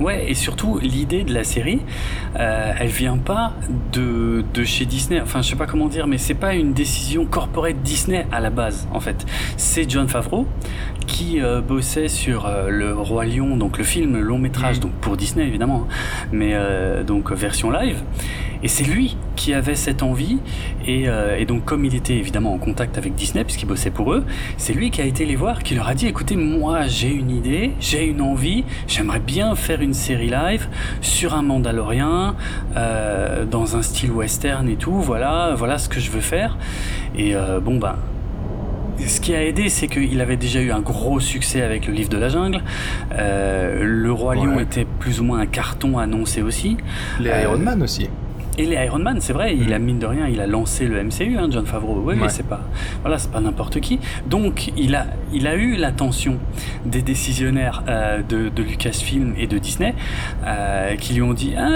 Ouais, 0.00 0.30
et 0.30 0.34
surtout, 0.34 0.78
l'idée 0.78 1.24
de 1.24 1.34
la 1.34 1.44
série, 1.44 1.80
euh, 2.38 2.72
elle 2.78 2.88
vient 2.88 3.18
pas 3.18 3.52
de, 3.92 4.44
de 4.54 4.64
chez 4.64 4.86
Disney. 4.86 5.20
Enfin, 5.20 5.42
je 5.42 5.50
sais 5.50 5.56
pas 5.56 5.66
comment 5.66 5.88
dire, 5.88 6.06
mais 6.06 6.16
c'est 6.16 6.34
pas 6.34 6.54
une 6.54 6.72
décision 6.72 7.26
corporate 7.26 7.82
Disney 7.82 8.26
à 8.32 8.40
la 8.40 8.48
base, 8.50 8.88
en 8.94 9.00
fait. 9.00 9.26
C'est 9.56 9.90
John 9.90 10.08
Favreau 10.08 10.46
qui 11.06 11.40
euh, 11.42 11.60
bossait 11.60 12.08
sur 12.08 12.46
euh, 12.46 12.68
Le 12.70 12.94
Roi 12.94 13.24
Lion, 13.26 13.56
donc 13.56 13.76
le 13.78 13.84
film 13.84 14.14
le 14.14 14.20
long 14.22 14.38
métrage, 14.38 14.76
Mhm. 14.76 14.82
donc 14.82 14.92
pour 15.00 15.16
Disney 15.16 15.46
évidemment, 15.46 15.86
hein, 15.90 15.94
mais 16.32 16.50
euh, 16.54 17.02
donc 17.02 17.30
version 17.32 17.70
live. 17.70 18.02
Et 18.62 18.68
c'est 18.68 18.84
lui 18.84 19.16
qui 19.36 19.54
avait 19.54 19.74
cette 19.76 20.02
envie, 20.02 20.38
et, 20.86 21.04
euh, 21.08 21.36
et 21.38 21.44
donc 21.44 21.64
comme 21.64 21.84
il 21.84 21.94
était 21.94 22.14
évidemment 22.16 22.52
en 22.52 22.58
contact 22.58 22.98
avec 22.98 23.14
Disney, 23.14 23.44
puisqu'il 23.44 23.66
bossait 23.66 23.90
pour 23.90 24.12
eux, 24.12 24.24
c'est 24.56 24.72
lui 24.72 24.90
qui 24.90 25.00
a 25.00 25.04
été 25.04 25.24
les 25.26 25.36
voir, 25.36 25.62
qui 25.62 25.74
leur 25.74 25.88
a 25.88 25.94
dit 25.94 26.06
écoutez, 26.06 26.36
moi 26.36 26.86
j'ai 26.86 27.10
une 27.12 27.30
idée, 27.30 27.72
j'ai 27.80 28.04
une 28.04 28.20
envie, 28.20 28.64
j'aimerais 28.88 29.20
bien 29.20 29.54
faire 29.54 29.80
une 29.80 29.94
série 29.94 30.30
live 30.30 30.66
sur 31.00 31.34
un 31.34 31.42
Mandalorien, 31.42 32.34
euh, 32.76 33.44
dans 33.44 33.76
un 33.76 33.82
style 33.82 34.10
western 34.10 34.68
et 34.68 34.76
tout, 34.76 35.00
voilà, 35.00 35.54
voilà 35.56 35.78
ce 35.78 35.88
que 35.88 36.00
je 36.00 36.10
veux 36.10 36.20
faire. 36.20 36.56
Et 37.16 37.34
euh, 37.36 37.60
bon, 37.60 37.78
ben. 37.78 37.96
Ce 39.06 39.20
qui 39.20 39.32
a 39.32 39.44
aidé, 39.44 39.68
c'est 39.68 39.86
qu'il 39.86 40.20
avait 40.20 40.36
déjà 40.36 40.60
eu 40.60 40.72
un 40.72 40.80
gros 40.80 41.20
succès 41.20 41.62
avec 41.62 41.86
le 41.86 41.92
livre 41.92 42.08
de 42.08 42.18
la 42.18 42.28
jungle. 42.28 42.60
Euh, 43.12 43.84
le 43.84 44.10
Roi 44.10 44.34
Lion 44.34 44.56
Ouais. 44.56 44.64
était 44.64 44.84
plus 44.98 45.20
ou 45.20 45.24
moins 45.24 45.38
un 45.38 45.46
carton 45.46 45.98
annoncé 45.98 46.42
aussi. 46.42 46.76
Les 47.20 47.30
Iron 47.42 47.58
Man 47.58 47.80
aussi. 47.84 48.08
Et 48.58 48.66
les 48.66 48.74
Iron 48.84 48.98
Man, 48.98 49.18
c'est 49.20 49.32
vrai, 49.32 49.54
il 49.56 49.68
Mm. 49.70 49.72
a 49.72 49.78
mine 49.78 49.98
de 50.00 50.06
rien, 50.06 50.26
il 50.26 50.40
a 50.40 50.46
lancé 50.48 50.86
le 50.86 50.98
MCU, 50.98 51.38
hein, 51.38 51.46
John 51.50 51.64
Favreau. 51.64 52.02
Oui, 52.04 52.16
Ouais. 52.18 52.28
c'est 52.28 52.42
pas, 52.46 52.60
voilà, 53.02 53.16
c'est 53.18 53.30
pas 53.30 53.40
n'importe 53.40 53.78
qui. 53.80 54.00
Donc, 54.26 54.72
il 54.76 54.94
a, 54.96 55.06
il 55.32 55.46
a 55.46 55.54
eu 55.54 55.76
l'attention 55.76 56.38
des 56.84 57.00
décisionnaires 57.02 57.84
euh, 57.88 58.20
de, 58.28 58.48
de 58.48 58.62
Lucasfilm 58.62 59.34
et 59.38 59.46
de 59.46 59.58
Disney, 59.58 59.94
euh, 60.44 60.96
qui 60.96 61.14
lui 61.14 61.22
ont 61.22 61.34
dit, 61.34 61.54
Ah, 61.56 61.68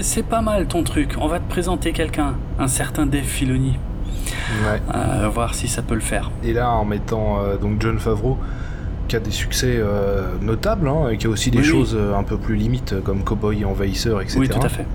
c'est 0.00 0.24
pas 0.24 0.42
mal 0.42 0.66
ton 0.66 0.84
truc, 0.84 1.14
on 1.20 1.26
va 1.26 1.40
te 1.40 1.48
présenter 1.50 1.92
quelqu'un, 1.92 2.34
un 2.58 2.68
certain 2.68 3.04
Dave 3.06 3.24
Filoni, 3.24 3.76
Ouais. 4.64 4.80
euh, 4.94 5.28
voir 5.28 5.54
si 5.54 5.66
ça 5.66 5.82
peut 5.82 5.94
le 5.94 6.00
faire. 6.00 6.30
Et 6.44 6.52
là, 6.52 6.70
en 6.70 6.84
mettant 6.84 7.38
donc 7.60 7.80
John 7.82 7.98
Favreau, 7.98 8.38
qui 9.08 9.16
a 9.16 9.20
des 9.20 9.30
succès 9.30 9.74
euh, 9.78 10.22
notables, 10.40 10.88
hein, 10.88 11.08
et 11.10 11.16
qui 11.18 11.26
a 11.26 11.30
aussi 11.30 11.50
des 11.50 11.58
Oui, 11.58 11.64
choses 11.64 11.94
euh, 11.98 12.14
un 12.14 12.22
peu 12.22 12.36
plus 12.38 12.56
limites, 12.56 12.94
comme 13.02 13.24
Cowboy 13.24 13.64
Envahisseur, 13.64 14.20
etc. 14.20 14.38
Oui, 14.40 14.48
tout 14.48 14.60
à 14.62 14.68
fait. 14.68 14.86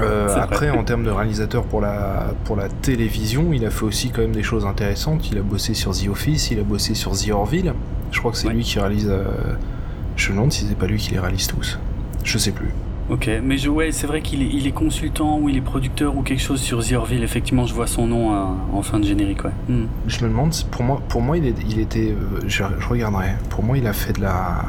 Euh, 0.00 0.26
vrai. 0.30 0.40
après, 0.40 0.70
en 0.70 0.84
termes 0.84 1.04
de 1.04 1.10
réalisateur 1.10 1.64
pour 1.64 1.80
la, 1.80 2.34
pour 2.44 2.56
la 2.56 2.68
télévision, 2.68 3.52
il 3.52 3.64
a 3.64 3.70
fait 3.70 3.84
aussi 3.84 4.10
quand 4.10 4.20
même 4.22 4.32
des 4.34 4.42
choses 4.42 4.66
intéressantes. 4.66 5.30
Il 5.30 5.38
a 5.38 5.42
bossé 5.42 5.74
sur 5.74 5.92
The 5.92 6.08
Office, 6.08 6.50
il 6.50 6.58
a 6.60 6.62
bossé 6.64 6.94
sur 6.94 7.12
The 7.12 7.30
Orville. 7.30 7.72
Je 8.12 8.18
crois 8.18 8.32
que 8.32 8.36
c'est 8.38 8.48
Ouais. 8.48 8.54
lui 8.54 8.62
qui 8.64 8.78
réalise. 8.78 9.08
euh, 9.08 9.24
Je 10.16 10.30
me 10.30 10.36
demande 10.36 10.52
si 10.52 10.66
c'est 10.66 10.76
pas 10.76 10.86
lui 10.86 10.98
qui 10.98 11.12
les 11.12 11.20
réalise 11.20 11.46
tous. 11.46 11.78
Je 12.24 12.36
sais 12.36 12.50
plus. 12.52 12.70
Ok, 13.10 13.28
mais 13.42 13.58
je, 13.58 13.68
ouais, 13.68 13.90
c'est 13.90 14.06
vrai 14.06 14.22
qu'il 14.22 14.40
est, 14.40 14.48
il 14.52 14.68
est 14.68 14.72
consultant 14.72 15.36
ou 15.40 15.48
il 15.48 15.56
est 15.56 15.62
producteur 15.62 16.16
ou 16.16 16.22
quelque 16.22 16.40
chose 16.40 16.60
sur 16.60 16.86
The 16.86 16.92
Orville. 16.92 17.24
Effectivement, 17.24 17.66
je 17.66 17.74
vois 17.74 17.88
son 17.88 18.06
nom 18.06 18.32
euh, 18.32 18.44
en 18.72 18.82
fin 18.82 19.00
de 19.00 19.04
générique. 19.04 19.44
Ouais. 19.44 19.50
Hmm. 19.68 19.86
Je 20.06 20.24
me 20.24 20.28
demande, 20.28 20.54
pour 20.70 20.84
moi, 20.84 21.02
pour 21.08 21.20
moi 21.20 21.36
il, 21.36 21.46
est, 21.46 21.56
il 21.68 21.80
était. 21.80 22.12
Euh, 22.12 22.40
je, 22.46 22.62
je, 22.78 22.88
regarderai. 22.88 23.30
Pour 23.48 23.64
moi, 23.64 23.76
il 23.78 23.86
a 23.88 23.92
fait 23.92 24.12
de 24.12 24.20
la. 24.20 24.62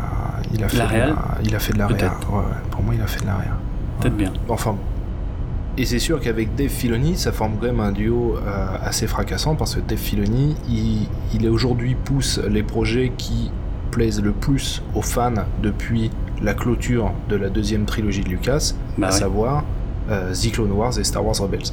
Il 0.53 0.63
a 0.63 0.69
fait 0.69 0.77
la 0.77 0.87
de 0.87 0.91
la, 0.91 1.15
il 1.43 1.55
a 1.55 1.59
fait 1.59 1.73
de 1.73 1.77
la 1.77 1.87
réa. 1.87 2.17
Ouais, 2.31 2.37
ouais, 2.37 2.43
pour 2.71 2.81
moi, 2.81 2.95
il 2.95 3.01
a 3.01 3.07
fait 3.07 3.21
de 3.21 3.27
la 3.27 3.35
réa. 3.35 3.57
Peut-être 3.99 4.17
bien. 4.17 4.33
Enfin. 4.49 4.75
Et 5.77 5.85
c'est 5.85 5.99
sûr 5.99 6.19
qu'avec 6.19 6.53
Dave 6.55 6.67
Filoni, 6.69 7.15
ça 7.15 7.31
forme 7.31 7.53
quand 7.59 7.67
même 7.67 7.79
un 7.79 7.93
duo 7.93 8.35
euh, 8.35 8.67
assez 8.83 9.07
fracassant 9.07 9.55
parce 9.55 9.75
que 9.75 9.79
Dave 9.79 9.99
Filoni, 9.99 10.55
il, 10.67 11.07
il 11.33 11.47
aujourd'hui 11.47 11.95
pousse 11.95 12.41
les 12.49 12.61
projets 12.61 13.13
qui 13.17 13.51
plaisent 13.91 14.21
le 14.21 14.31
plus 14.31 14.81
aux 14.95 15.01
fans 15.01 15.45
depuis 15.61 16.09
la 16.41 16.53
clôture 16.53 17.11
de 17.29 17.35
la 17.35 17.49
deuxième 17.49 17.85
trilogie 17.85 18.23
de 18.23 18.29
Lucas, 18.29 18.73
Bah 18.97 19.07
à 19.07 19.11
savoir 19.11 19.63
euh, 20.09 20.33
The 20.33 20.51
Clone 20.51 20.71
Wars 20.71 20.97
et 20.99 21.03
Star 21.03 21.25
Wars 21.25 21.37
Rebels. 21.39 21.71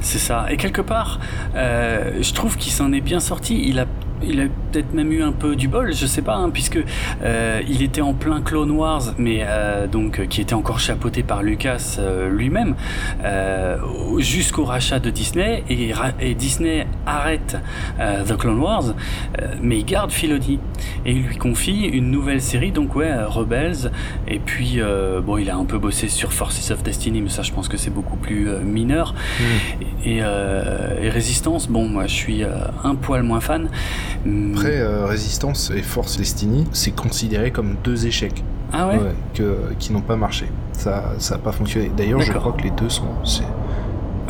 C'est 0.00 0.18
ça. 0.18 0.46
Et 0.50 0.56
quelque 0.56 0.82
part, 0.82 1.18
euh, 1.54 2.18
je 2.20 2.32
trouve 2.34 2.56
qu'il 2.56 2.72
s'en 2.72 2.92
est 2.92 3.00
bien 3.00 3.20
sorti. 3.20 3.62
Il 3.66 3.78
a, 3.78 3.86
il 4.22 4.40
a 4.40 4.44
peut-être 4.72 4.92
même 4.94 5.12
eu 5.12 5.22
un 5.22 5.32
peu 5.32 5.56
du 5.56 5.68
bol, 5.68 5.92
je 5.94 6.06
sais 6.06 6.22
pas, 6.22 6.36
hein, 6.36 6.50
puisque 6.50 6.78
euh, 7.22 7.60
il 7.68 7.82
était 7.82 8.00
en 8.00 8.14
plein 8.14 8.40
Clone 8.40 8.70
Wars, 8.70 9.02
mais 9.18 9.40
euh, 9.42 9.86
donc 9.86 10.18
euh, 10.20 10.26
qui 10.26 10.40
était 10.40 10.54
encore 10.54 10.80
chapeauté 10.80 11.22
par 11.22 11.42
Lucas 11.42 11.96
euh, 11.98 12.30
lui-même, 12.30 12.74
euh, 13.24 13.76
au- 14.10 14.20
jusqu'au 14.20 14.64
rachat 14.64 14.98
de 14.98 15.10
Disney. 15.10 15.64
Et, 15.68 15.92
et 16.20 16.34
Disney 16.34 16.86
arrête 17.06 17.56
euh, 18.00 18.24
The 18.24 18.36
Clone 18.36 18.58
Wars, 18.60 18.84
euh, 19.40 19.46
mais 19.60 19.78
il 19.78 19.84
garde 19.84 20.10
Filoni 20.10 20.58
et 21.04 21.12
il 21.12 21.22
lui 21.22 21.36
confie 21.36 21.82
une 21.84 22.10
nouvelle 22.10 22.40
série, 22.40 22.72
donc 22.72 22.96
ouais, 22.96 23.12
Rebels. 23.24 23.90
Et 24.28 24.38
puis 24.38 24.74
euh, 24.80 25.20
bon, 25.20 25.36
il 25.38 25.50
a 25.50 25.56
un 25.56 25.64
peu 25.64 25.78
bossé 25.78 26.08
sur 26.08 26.32
Forces 26.32 26.70
of 26.70 26.82
Destiny, 26.82 27.20
mais 27.22 27.28
ça, 27.30 27.42
je 27.42 27.52
pense 27.52 27.68
que 27.68 27.76
c'est 27.76 27.90
beaucoup 27.92 28.16
plus 28.16 28.48
euh, 28.48 28.60
mineur. 28.60 29.14
Et, 30.04 30.18
euh, 30.22 31.00
et 31.02 31.08
Résistance, 31.10 31.68
bon, 31.68 31.88
moi 31.88 32.06
je 32.06 32.14
suis 32.14 32.42
euh, 32.44 32.50
un 32.84 32.94
poil 32.94 33.22
moins 33.22 33.40
fan. 33.40 33.68
Après, 34.52 34.80
euh, 34.80 35.06
Résistance 35.06 35.70
et 35.74 35.82
Force 35.82 36.16
Destiny, 36.16 36.66
c'est 36.72 36.94
considéré 36.94 37.50
comme 37.50 37.76
deux 37.84 38.06
échecs 38.06 38.42
ah 38.72 38.88
ouais, 38.88 38.94
ouais, 38.94 39.14
que, 39.34 39.72
qui 39.78 39.92
n'ont 39.92 40.00
pas 40.00 40.16
marché. 40.16 40.46
Ça 40.72 41.14
n'a 41.30 41.38
pas 41.38 41.52
fonctionné. 41.52 41.90
D'ailleurs, 41.96 42.20
je 42.20 42.32
crois 42.32 42.52
que 42.52 42.62
les 42.62 42.70
deux 42.70 42.88
sont. 42.88 43.04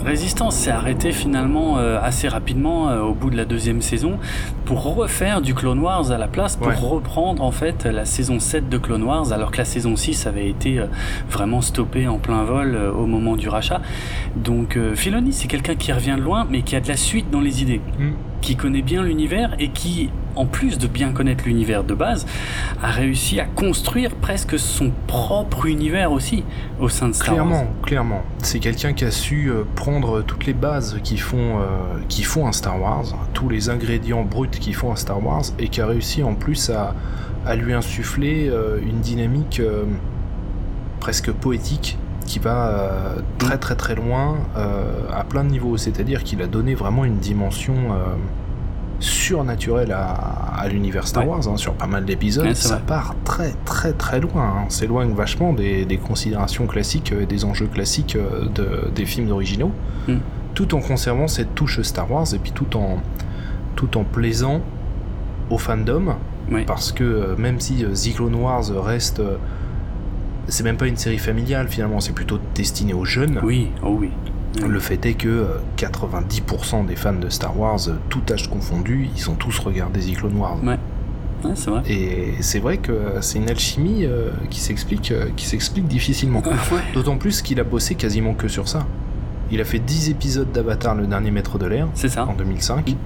Résistance 0.04 0.54
s'est 0.56 0.70
arrêté 0.70 1.10
finalement 1.10 1.78
euh, 1.78 1.98
assez 2.00 2.28
rapidement 2.28 2.88
euh, 2.90 3.00
au 3.02 3.12
bout 3.14 3.30
de 3.30 3.36
la 3.36 3.44
deuxième 3.44 3.82
saison 3.82 4.18
pour 4.64 4.94
refaire 4.94 5.40
du 5.40 5.52
Clone 5.54 5.80
Wars 5.80 6.10
à 6.12 6.18
la 6.18 6.28
place, 6.28 6.54
pour 6.56 6.68
Ouais. 6.68 6.74
reprendre 6.76 7.42
en 7.42 7.50
fait 7.50 7.84
la 7.86 8.04
saison 8.04 8.38
7 8.38 8.68
de 8.68 8.78
Clone 8.78 9.02
Wars, 9.02 9.32
alors 9.32 9.50
que 9.50 9.58
la 9.58 9.64
saison 9.64 9.96
6 9.96 10.26
avait 10.26 10.48
été 10.48 10.78
euh, 10.78 10.86
vraiment 11.28 11.60
stoppée 11.60 12.06
en 12.06 12.18
plein 12.18 12.44
vol 12.44 12.74
euh, 12.76 12.92
au 12.92 13.06
moment 13.06 13.36
du 13.36 13.48
rachat. 13.48 13.80
Donc 14.36 14.76
euh, 14.76 14.94
Filoni, 14.94 15.32
c'est 15.32 15.48
quelqu'un 15.48 15.74
qui 15.74 15.92
revient 15.92 16.14
de 16.16 16.22
loin, 16.22 16.46
mais 16.48 16.62
qui 16.62 16.76
a 16.76 16.80
de 16.80 16.88
la 16.88 16.96
suite 16.96 17.30
dans 17.30 17.40
les 17.40 17.62
idées. 17.62 17.80
qui 18.42 18.54
connaît 18.54 18.82
bien 18.82 19.02
l'univers 19.02 19.56
et 19.58 19.68
qui, 19.70 20.10
en 20.36 20.46
plus 20.46 20.78
de 20.78 20.86
bien 20.86 21.12
connaître 21.12 21.44
l'univers 21.46 21.82
de 21.84 21.94
base, 21.94 22.26
a 22.82 22.90
réussi 22.90 23.40
à 23.40 23.44
construire 23.44 24.14
presque 24.14 24.58
son 24.58 24.92
propre 25.06 25.66
univers 25.66 26.12
aussi 26.12 26.44
au 26.80 26.88
sein 26.88 27.08
de 27.08 27.14
Star 27.14 27.34
Clairement, 27.34 27.60
Wars. 27.62 27.82
clairement. 27.82 28.22
C'est 28.42 28.58
quelqu'un 28.60 28.92
qui 28.92 29.04
a 29.04 29.10
su 29.10 29.48
euh, 29.50 29.64
prendre 29.74 30.22
toutes 30.22 30.46
les 30.46 30.54
bases 30.54 30.98
qui 31.02 31.16
font, 31.16 31.58
euh, 31.58 31.62
qui 32.08 32.22
font 32.22 32.46
un 32.46 32.52
Star 32.52 32.80
Wars, 32.80 33.04
tous 33.32 33.48
les 33.48 33.70
ingrédients 33.70 34.22
bruts 34.24 34.48
qui 34.50 34.72
font 34.72 34.92
un 34.92 34.96
Star 34.96 35.24
Wars, 35.24 35.42
et 35.58 35.68
qui 35.68 35.80
a 35.80 35.86
réussi 35.86 36.22
en 36.22 36.34
plus 36.34 36.70
à, 36.70 36.94
à 37.46 37.56
lui 37.56 37.72
insuffler 37.72 38.48
euh, 38.48 38.78
une 38.82 39.00
dynamique 39.00 39.60
euh, 39.60 39.84
presque 41.00 41.30
poétique 41.32 41.98
qui 42.26 42.40
va 42.40 42.66
euh, 42.68 43.16
très 43.38 43.56
très 43.56 43.76
très 43.76 43.94
loin 43.94 44.36
euh, 44.56 44.82
à 45.14 45.22
plein 45.22 45.44
de 45.44 45.50
niveaux. 45.50 45.76
C'est-à-dire 45.76 46.24
qu'il 46.24 46.42
a 46.42 46.48
donné 46.48 46.74
vraiment 46.74 47.04
une 47.04 47.18
dimension 47.18 47.74
euh, 47.74 48.14
surnaturelle 49.00 49.92
à, 49.92 50.10
à 50.12 50.68
l'univers 50.68 51.06
Star 51.06 51.24
Ouais. 51.24 51.30
Wars 51.30 51.48
hein, 51.48 51.56
sur 51.56 51.74
pas 51.74 51.86
mal 51.86 52.04
d'épisodes. 52.04 52.46
Ouais, 52.46 52.54
ça 52.54 52.76
vrai. 52.76 52.84
part 52.86 53.14
très 53.24 53.52
très 53.64 53.92
très 53.92 54.20
loin. 54.20 54.42
hein. 54.44 54.64
S'éloigne 54.70 55.12
vachement 55.14 55.52
des, 55.52 55.84
des 55.84 55.98
considérations 55.98 56.66
classiques, 56.66 57.12
euh, 57.12 57.26
des 57.26 57.44
enjeux 57.44 57.66
classiques 57.66 58.16
euh, 58.16 58.46
de- 58.54 58.90
des 58.94 59.04
films 59.06 59.30
originaux, 59.30 59.72
Mm. 60.08 60.16
tout 60.54 60.74
en 60.74 60.80
conservant 60.80 61.28
cette 61.28 61.54
touche 61.54 61.80
Star 61.82 62.10
Wars 62.10 62.26
et 62.34 62.38
puis 62.38 62.52
tout 62.52 62.76
en 62.76 62.98
tout 63.74 63.98
en 63.98 64.04
plaisant 64.04 64.60
au 65.50 65.58
fandom 65.58 66.14
Oui. 66.50 66.64
parce 66.66 66.92
que 66.92 67.04
euh, 67.04 67.36
même 67.36 67.60
si 67.60 67.84
The 67.84 68.14
Clone 68.16 68.34
Wars 68.36 68.64
reste 68.84 69.20
c'est 70.48 70.62
même 70.62 70.76
pas 70.76 70.86
une 70.86 70.96
série 70.96 71.18
familiale 71.18 71.66
finalement, 71.68 71.98
c'est 72.00 72.12
plutôt 72.12 72.38
destiné 72.54 72.94
aux 72.94 73.04
jeunes. 73.04 73.40
Oui, 73.42 73.68
oh 73.82 73.96
oui. 73.98 74.10
Le 74.66 74.80
fait 74.80 75.04
est 75.06 75.14
que 75.14 75.28
euh, 75.28 75.46
90% 75.76 76.86
des 76.86 76.96
fans 76.96 77.12
de 77.12 77.28
Star 77.28 77.58
Wars, 77.58 77.78
euh, 77.88 77.92
tout 78.08 78.22
âge 78.30 78.48
confondu, 78.48 79.08
ils 79.16 79.30
ont 79.30 79.34
tous 79.34 79.58
regardé 79.58 80.00
The 80.00 80.16
Clone 80.16 80.36
Wars. 80.36 80.58
Ouais. 80.64 80.78
Ouais, 81.44 81.50
c'est 81.54 81.70
vrai. 81.70 81.82
Et 81.88 82.32
c'est 82.40 82.58
vrai 82.60 82.78
que 82.78 82.92
c'est 83.20 83.38
une 83.38 83.50
alchimie 83.50 84.04
euh, 84.06 84.30
qui 84.50 84.58
s'explique 84.60 85.12
euh, 85.12 85.26
qui 85.36 85.44
s'explique 85.46 85.86
difficilement. 85.86 86.42
Euh, 86.46 86.50
ouais. 86.74 86.80
D'autant 86.94 87.18
plus 87.18 87.42
qu'il 87.42 87.60
a 87.60 87.64
bossé 87.64 87.94
quasiment 87.94 88.32
que 88.34 88.48
sur 88.48 88.66
ça. 88.68 88.86
Il 89.50 89.60
a 89.60 89.64
fait 89.64 89.78
10 89.78 90.08
épisodes 90.10 90.50
d'Avatar, 90.50 90.94
le 90.94 91.06
dernier 91.06 91.30
maître 91.30 91.58
de 91.58 91.66
l'air, 91.66 91.86
C'est 91.94 92.08
ça. 92.08 92.26
en 92.26 92.32
2005. 92.34 92.96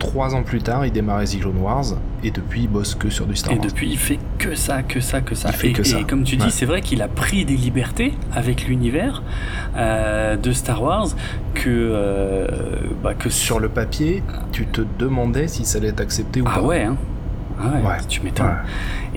Trois 0.00 0.34
ans 0.34 0.42
plus 0.42 0.60
tard, 0.60 0.84
il 0.84 0.90
démarrait 0.92 1.26
Clone 1.26 1.58
Wars, 1.58 1.84
et 2.24 2.30
depuis, 2.32 2.62
il 2.62 2.68
bosse 2.68 2.94
que 2.96 3.08
sur 3.10 3.26
du 3.26 3.36
Star 3.36 3.52
Et 3.52 3.56
Wars. 3.56 3.66
depuis, 3.66 3.88
il 3.90 3.98
fait 3.98 4.18
que 4.38 4.54
ça, 4.56 4.82
que 4.82 4.98
ça, 4.98 5.20
que 5.20 5.34
ça. 5.36 5.50
Il 5.50 5.54
fait 5.56 5.68
et, 5.68 5.72
que 5.72 5.82
et 5.82 5.84
ça. 5.84 6.02
comme 6.08 6.24
tu 6.24 6.36
dis, 6.36 6.44
Ouais. 6.46 6.50
c'est 6.50 6.66
vrai 6.66 6.80
qu'il 6.80 7.02
a 7.02 7.06
pris 7.08 7.44
des 7.44 7.56
libertés 7.56 8.14
avec 8.34 8.66
l'univers 8.66 9.22
euh, 9.76 10.36
de 10.36 10.52
Star 10.52 10.82
Wars 10.82 11.08
que, 11.54 11.68
euh, 11.68 12.48
bah, 13.04 13.14
que 13.14 13.28
Sur 13.30 13.60
le 13.60 13.68
papier, 13.68 14.22
tu 14.52 14.66
te 14.66 14.80
demandais 14.98 15.46
si 15.48 15.64
ça 15.64 15.78
allait 15.78 15.88
être 15.88 16.00
accepté 16.00 16.40
ou 16.40 16.44
Ah 16.48 16.54
pas. 16.56 16.62
ouais, 16.62 16.82
hein. 16.82 16.96
Ah 17.62 17.68
ouais, 17.76 17.86
Ouais. 17.86 17.96
tu 18.08 18.22
m'étonnes. 18.22 18.46
Ouais. 18.46 18.52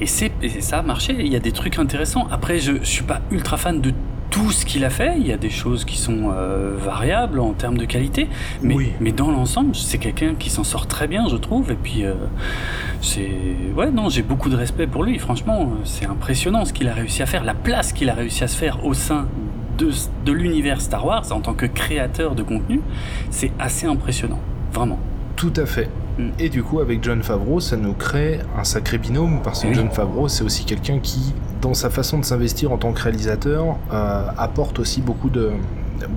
Et, 0.04 0.06
c'est, 0.06 0.32
et 0.42 0.60
ça 0.60 0.80
a 0.80 0.82
marché, 0.82 1.16
il 1.18 1.32
y 1.32 1.36
a 1.38 1.40
des 1.40 1.54
trucs 1.54 1.80
intéressants. 1.80 2.28
Après, 2.30 2.60
je, 2.60 2.74
je 2.82 2.84
suis 2.90 3.04
pas 3.06 3.22
ultra 3.32 3.56
fan 3.56 3.80
de 3.80 3.94
tout 4.34 4.52
ce 4.52 4.66
qu'il 4.66 4.84
a 4.84 4.90
fait, 4.90 5.14
il 5.20 5.28
y 5.28 5.32
a 5.32 5.38
des 5.38 5.52
choses 5.52 5.86
qui 5.86 5.96
sont 5.96 6.32
euh, 6.34 6.76
variables 6.76 7.40
en 7.40 7.54
termes 7.54 7.78
de 7.78 7.86
qualité, 7.86 8.28
mais, 8.64 8.74
Oui. 8.74 8.92
mais 9.00 9.12
dans 9.12 9.30
l'ensemble, 9.30 9.76
c'est 9.76 10.00
quelqu'un 10.00 10.34
qui 10.34 10.50
s'en 10.50 10.64
sort 10.64 10.88
très 10.88 11.08
bien, 11.08 11.28
je 11.30 11.36
trouve. 11.36 11.72
Et 11.72 11.76
puis, 11.76 12.04
euh, 12.04 12.16
c'est. 13.00 13.30
Ouais, 13.78 13.92
non, 13.92 14.10
j'ai 14.10 14.24
beaucoup 14.24 14.50
de 14.50 14.56
respect 14.56 14.88
pour 14.88 15.04
lui, 15.04 15.20
franchement, 15.20 15.74
c'est 15.84 16.08
impressionnant 16.08 16.66
ce 16.66 16.74
qu'il 16.74 16.88
a 16.88 16.94
réussi 16.96 17.22
à 17.22 17.28
faire, 17.28 17.44
la 17.44 17.54
place 17.54 17.94
qu'il 17.94 18.10
a 18.10 18.16
réussi 18.16 18.44
à 18.44 18.48
se 18.48 18.58
faire 18.58 18.84
au 18.84 18.96
sein 18.96 19.28
de, 19.78 19.92
de 20.26 20.32
l'univers 20.32 20.82
Star 20.82 21.06
Wars 21.06 21.32
en 21.32 21.40
tant 21.40 21.54
que 21.54 21.68
créateur 21.68 22.34
de 22.34 22.42
contenu, 22.42 22.82
c'est 23.30 23.52
assez 23.60 23.86
impressionnant, 23.86 24.40
vraiment. 24.74 24.98
Tout 25.36 25.54
à 25.58 25.68
fait. 25.68 25.90
Et 26.40 26.50
du 26.50 26.64
coup, 26.64 26.80
avec 26.80 27.04
John 27.04 27.24
Favreau, 27.24 27.60
ça 27.60 27.78
nous 27.78 27.94
crée 27.94 28.40
un 28.58 28.64
sacré 28.64 28.98
binôme, 28.98 29.42
parce 29.44 29.64
que 29.64 29.68
Oui. 29.68 29.74
John 29.74 29.90
Favreau, 29.90 30.28
c'est 30.28 30.44
aussi 30.44 30.66
quelqu'un 30.66 31.00
qui, 31.00 31.34
dans 31.62 31.74
sa 31.74 31.90
façon 31.90 32.20
de 32.20 32.26
s'investir 32.26 32.72
en 32.72 32.78
tant 32.78 32.94
que 32.94 33.02
réalisateur, 33.02 33.78
euh, 33.92 34.28
apporte 34.38 34.80
aussi 34.80 35.02
beaucoup 35.02 35.30
de, 35.30 35.52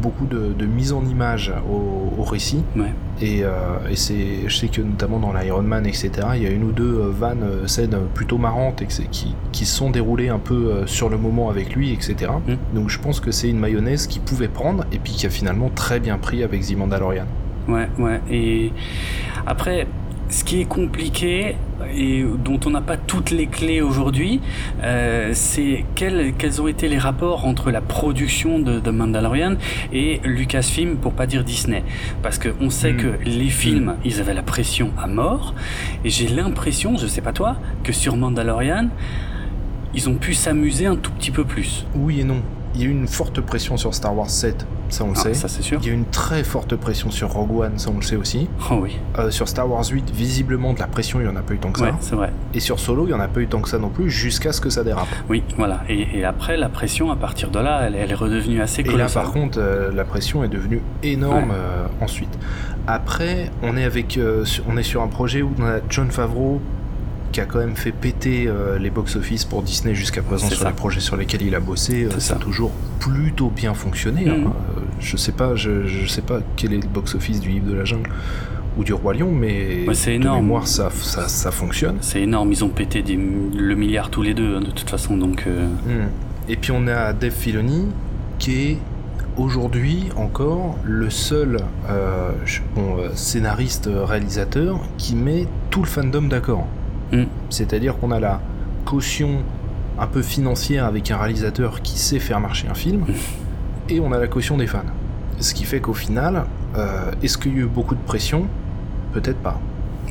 beaucoup 0.03 0.27
de, 0.27 0.53
de 0.53 0.67
mise 0.67 0.93
en 0.93 1.05
image 1.07 1.53
au, 1.71 2.21
au 2.21 2.25
récit. 2.25 2.63
Ouais. 2.77 2.93
Et, 3.21 3.41
euh, 3.45 3.51
et 3.91 3.97
c'est, 3.97 4.47
je 4.49 4.57
sais 4.57 4.69
que 4.69 4.83
notamment 4.83 5.19
dans 5.19 5.33
l'Iron 5.33 5.63
Man, 5.63 5.87
etc., 5.87 6.11
il 6.35 6.43
y 6.43 6.47
a 6.47 6.51
une 6.51 6.65
ou 6.65 6.73
deux 6.73 7.01
euh, 7.01 7.11
vannes, 7.11 7.67
scènes 7.67 7.97
plutôt 8.13 8.37
marrantes 8.37 8.83
et 8.83 8.87
qui, 8.87 9.35
qui 9.53 9.65
se 9.65 9.75
sont 9.77 9.91
déroulées 9.91 10.29
un 10.29 10.39
peu 10.39 10.83
sur 10.87 11.09
le 11.09 11.17
moment 11.17 11.49
avec 11.49 11.75
lui, 11.75 11.93
etc. 11.93 12.33
Mm. 12.47 12.75
Donc 12.75 12.91
je 12.91 12.99
pense 12.99 13.21
que 13.21 13.31
c'est 13.31 13.49
une 13.49 13.59
mayonnaise 13.59 14.07
qui 14.07 14.19
pouvait 14.19 14.49
prendre 14.49 14.85
et 14.93 14.99
puis 14.99 15.13
qui 15.15 15.27
a 15.27 15.31
finalement 15.31 15.71
très 15.75 16.01
bien 16.01 16.19
pris 16.19 16.43
avec 16.43 16.67
The 16.67 16.77
Mandalorian. 16.77 17.25
Ouais, 17.69 17.89
ouais. 17.99 18.21
Et 18.31 18.73
après, 19.47 19.87
ce 20.29 20.43
qui 20.45 20.61
est 20.61 20.65
compliqué 20.65 21.57
et 21.95 22.25
dont 22.45 22.59
on 22.67 22.71
n'a 22.71 22.81
pas 22.81 22.97
toutes 22.97 23.31
les 23.31 23.47
clés 23.47 23.81
aujourd'hui, 23.81 24.41
euh, 24.83 25.31
c'est 25.35 25.85
quels, 25.95 26.33
quels 26.37 26.61
ont 26.61 26.67
été 26.69 26.89
les 26.89 26.99
rapports 26.99 27.47
entre 27.47 27.71
la 27.71 27.81
production 27.81 28.59
de 28.59 28.81
The 28.81 28.89
Mandalorian 28.89 29.55
et 29.93 30.21
Lucasfilm, 30.25 30.97
pour 30.97 31.13
pas 31.13 31.27
dire 31.27 31.45
Disney. 31.45 31.85
Parce 32.23 32.39
qu'on 32.39 32.71
sait 32.71 32.93
Mm. 32.93 32.97
que 32.97 33.07
les 33.25 33.49
films, 33.49 33.95
ils 34.05 34.21
avaient 34.21 34.35
la 34.35 34.43
pression 34.43 34.91
à 34.99 35.07
mort. 35.07 35.55
Et 36.05 36.11
j'ai 36.11 36.29
l'impression, 36.29 36.97
je 36.97 37.07
sais 37.07 37.21
pas 37.21 37.33
toi, 37.33 37.57
que 37.85 37.93
sur 37.93 38.17
Mandalorian, 38.17 38.89
ils 39.95 40.09
ont 40.09 40.15
pu 40.17 40.35
s'amuser 40.35 40.87
un 40.87 40.97
tout 40.97 41.13
petit 41.13 41.31
peu 41.31 41.45
plus. 41.45 41.87
Oui 41.95 42.21
et 42.21 42.25
non. 42.25 42.43
Il 42.77 42.83
y 42.83 42.85
a 42.85 42.89
eu 42.89 42.91
une 42.93 43.09
forte 43.09 43.41
pression 43.41 43.77
sur 43.79 43.95
Star 43.95 44.15
Wars 44.15 44.29
7, 44.29 44.67
ça 44.91 45.03
on 45.05 45.09
le 45.09 45.15
Ah, 45.17 45.21
sait. 45.23 45.35
ça 45.35 45.49
c'est 45.49 45.63
sûr. 45.63 45.79
Il 45.83 45.87
y 45.87 45.91
a 45.91 45.93
eu 45.93 45.97
une 45.97 46.05
très 46.05 46.45
forte 46.45 46.77
pression 46.77 47.11
sur 47.11 47.31
Rogue 47.33 47.57
One, 47.61 47.79
ça 47.79 47.89
on 47.91 47.97
le 47.97 48.03
sait 48.03 48.17
aussi. 48.17 48.49
Oh 48.71 48.75
oui, 48.83 48.99
Euh, 49.19 49.31
sur 49.31 49.49
Star 49.49 49.69
Wars 49.71 49.85
8, 49.91 50.11
visiblement 50.11 50.75
de 50.75 50.79
la 50.81 50.87
pression, 50.87 51.19
il 51.19 51.23
n'y 51.25 51.29
en 51.33 51.37
a 51.37 51.41
pas 51.41 51.55
eu 51.55 51.59
tant 51.59 51.73
que 51.73 51.81
ouais, 51.81 51.89
ça. 51.89 51.97
c'est 52.01 52.15
vrai. 52.15 52.33
Et 52.53 52.61
sur 52.61 52.79
Solo, 52.79 53.05
il 53.05 53.09
n'y 53.09 53.15
en 53.15 53.21
a 53.21 53.29
pas 53.29 53.41
eu 53.41 53.47
tant 53.47 53.61
que 53.61 53.69
ça 53.71 53.79
non 53.79 53.89
plus, 53.89 54.11
jusqu'à 54.11 54.53
ce 54.53 54.61
que 54.61 54.69
ça 54.69 54.85
dérape. 54.85 55.09
Oui, 55.31 55.43
voilà. 55.57 55.81
Et, 55.89 56.19
et 56.19 56.25
après, 56.27 56.59
la 56.59 56.69
pression, 56.69 57.11
à 57.11 57.17
partir 57.17 57.51
de 57.51 57.59
là, 57.59 57.85
elle, 57.87 57.95
elle 57.95 58.11
est 58.11 58.15
redevenue 58.15 58.61
assez 58.61 58.83
Et 58.83 58.85
là, 58.85 58.93
colossale. 58.93 59.23
par 59.23 59.33
contre, 59.33 59.59
euh, 59.59 59.91
la 59.95 60.05
pression 60.05 60.45
est 60.45 60.49
devenue 60.49 60.83
énorme 61.03 61.51
Ouais. 61.51 61.57
euh, 61.57 61.87
ensuite. 62.03 62.39
Après, 62.87 63.51
on 63.63 63.77
est 63.77 63.85
avec, 63.85 64.19
on 64.69 64.77
est 64.77 64.83
sur 64.83 65.03
un 65.03 65.09
projet 65.09 65.41
où 65.43 65.51
on 65.59 65.65
a 65.65 65.79
John 65.89 66.11
Favreau 66.11 66.61
qui 67.37 67.43
a 67.43 67.45
quand 67.45 67.59
même 67.59 67.77
fait 67.77 67.93
péter 67.93 68.51
les 68.81 68.89
box-office 68.89 69.45
pour 69.45 69.63
Disney 69.63 69.95
jusqu'à 69.95 70.23
présent 70.23 70.49
sur 70.49 70.67
les 70.67 70.73
projets 70.73 71.01
sur 71.01 71.19
lesquels 71.19 71.43
il 71.43 71.55
a 71.55 71.61
bossé. 71.61 72.09
ça, 72.19 72.37
a 72.37 72.39
toujours 72.39 72.73
plutôt 72.99 73.51
bien 73.51 73.75
fonctionné. 73.75 74.27
Hein. 74.27 74.39
Mhm. 74.39 74.53
je 75.01 75.19
sais 75.19 75.33
pas, 75.33 75.55
je, 75.55 75.87
je, 75.87 76.07
sais 76.07 76.23
pas 76.23 76.39
quel 76.57 76.73
est 76.73 76.81
le 76.83 76.89
box-office 76.89 77.41
du 77.41 77.51
livre 77.51 77.67
de 77.67 77.75
la 77.75 77.85
jungle 77.85 78.09
ou 78.79 78.85
du 78.85 78.95
Roi 78.95 79.13
Lion, 79.13 79.31
mais 79.31 79.85
c'est 79.93 80.15
énorme. 80.15 80.39
de 80.39 80.43
mémoire, 80.45 80.67
ça, 80.67 80.89
ça, 80.91 81.29
ça 81.29 81.51
fonctionne. 81.51 81.99
C'est 82.01 82.23
énorme, 82.23 82.53
ils 82.53 82.65
ont 82.65 82.71
pété 82.71 83.03
le 83.03 83.75
milliard 83.75 84.09
tous 84.09 84.23
les 84.23 84.33
deux, 84.33 84.57
hein, 84.57 84.61
de 84.61 84.71
toute 84.71 84.89
façon. 84.89 85.19
Donc, 85.19 85.45
euh. 85.47 85.67
hmm. 85.67 86.09
Et 86.49 86.57
puis 86.57 86.73
on 86.73 86.87
a 86.87 87.13
Dave 87.13 87.35
Filoni, 87.35 87.87
qui 88.39 88.63
est 88.63 88.79
aujourd'hui 89.37 90.05
encore 90.17 90.79
le 90.85 91.11
seul 91.11 91.59
euh, 91.91 92.31
euh, 92.79 93.11
scénariste, 93.15 93.91
réalisateur 93.93 94.81
qui 94.97 95.17
met 95.17 95.47
tout 95.71 95.83
le 95.83 95.89
fandom 95.89 96.23
d'accord. 96.23 96.67
Hmm. 97.13 97.25
C'est-à-dire 97.51 97.97
qu'on 97.99 98.11
a 98.11 98.21
la 98.21 98.41
caution 98.85 99.43
un 99.99 100.07
peu 100.07 100.23
financière 100.23 100.85
avec 100.85 101.11
un 101.11 101.17
réalisateur 101.17 101.83
qui 101.83 101.99
sait 101.99 102.19
faire 102.19 102.41
marcher 102.41 102.69
un 102.69 102.75
film, 102.75 103.03
hmm. 103.03 103.13
et 103.91 104.01
on 104.01 104.13
a 104.13 104.19
la 104.19 104.29
caution 104.29 104.57
des 104.57 104.67
fans. 104.67 104.81
Ce 105.41 105.55
qui 105.55 105.65
fait 105.65 105.81
qu'au 105.81 105.95
final, 105.95 106.45
est-ce 107.23 107.39
qu'il 107.39 107.53
y 107.53 107.57
a 107.57 107.59
eu 107.61 107.67
beaucoup 107.67 107.95
de 107.95 108.01
pression? 108.01 108.47
Peut-être 109.13 109.39
pas. 109.39 109.59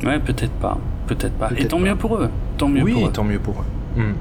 Ouais, 0.04 0.18
peut-être 0.18 0.52
pas. 0.52 0.78
Peut-être 1.06 1.34
pas. 1.34 1.50
Et 1.56 1.66
tant 1.66 1.78
mieux 1.78 1.96
pour 1.96 2.16
eux. 2.16 2.28
Tant 2.58 2.68
mieux 2.68 2.82
oui, 2.82 2.92
pour 2.92 3.06
eux. 3.06 3.12
tant 3.12 3.24
mieux 3.24 3.38
pour 3.38 3.54
eux. 3.60 4.00
Hmm. 4.00 4.14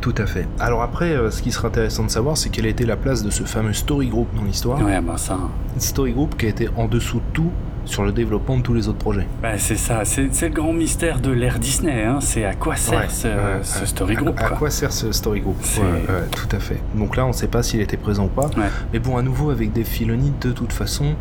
Tout 0.00 0.14
à 0.18 0.26
fait. 0.26 0.48
Alors 0.58 0.82
après, 0.82 1.12
euh, 1.12 1.30
ce 1.30 1.42
qui 1.42 1.52
sera 1.52 1.68
intéressant 1.68 2.04
de 2.04 2.10
savoir, 2.10 2.36
c'est 2.36 2.48
quelle 2.48 2.66
a 2.66 2.68
été 2.68 2.84
la 2.84 2.96
place 2.96 3.22
de 3.22 3.30
ce 3.30 3.44
fameux 3.44 3.72
story 3.72 4.08
group 4.08 4.26
dans 4.34 4.42
l'histoire. 4.42 4.82
Ouais, 4.82 5.00
bah 5.00 5.16
ça. 5.16 5.38
Story 5.78 6.12
group 6.12 6.36
qui 6.36 6.46
a 6.46 6.48
été 6.48 6.68
en 6.76 6.88
dessous 6.88 7.18
de 7.18 7.32
tout 7.32 7.52
sur 7.84 8.04
le 8.04 8.12
développement 8.12 8.56
de 8.58 8.62
tous 8.62 8.74
les 8.74 8.88
autres 8.88 8.98
projets. 8.98 9.26
Bah, 9.42 9.58
c'est 9.58 9.76
ça, 9.76 10.04
c'est 10.04 10.28
le 10.42 10.48
grand 10.48 10.72
mystère 10.72 11.20
de 11.20 11.30
l'ère 11.30 11.58
Disney. 11.58 12.04
Hein. 12.04 12.18
C'est 12.20 12.44
à 12.44 12.54
quoi 12.54 12.76
sert 12.76 13.10
ce, 13.10 13.86
story 13.86 14.14
group 14.14 14.34
À, 14.38 14.50
quoi 14.50 14.70
sert 14.70 14.92
ce 14.92 15.12
story 15.12 15.40
group 15.40 15.56
Tout 15.62 16.56
à 16.56 16.60
fait. 16.60 16.78
Donc 16.94 17.16
là, 17.16 17.24
on 17.24 17.28
ne 17.28 17.32
sait 17.32 17.48
pas 17.48 17.62
s'il 17.62 17.80
était 17.80 17.96
présent 17.96 18.24
ou 18.24 18.28
pas. 18.28 18.50
Mais 18.92 18.98
bon, 18.98 19.16
à 19.16 19.22
nouveau, 19.22 19.50
avec 19.50 19.72
des 19.72 19.84
Filoni, 19.84 20.32
de 20.40 20.52
toute 20.52 20.72
façon, 20.72 21.14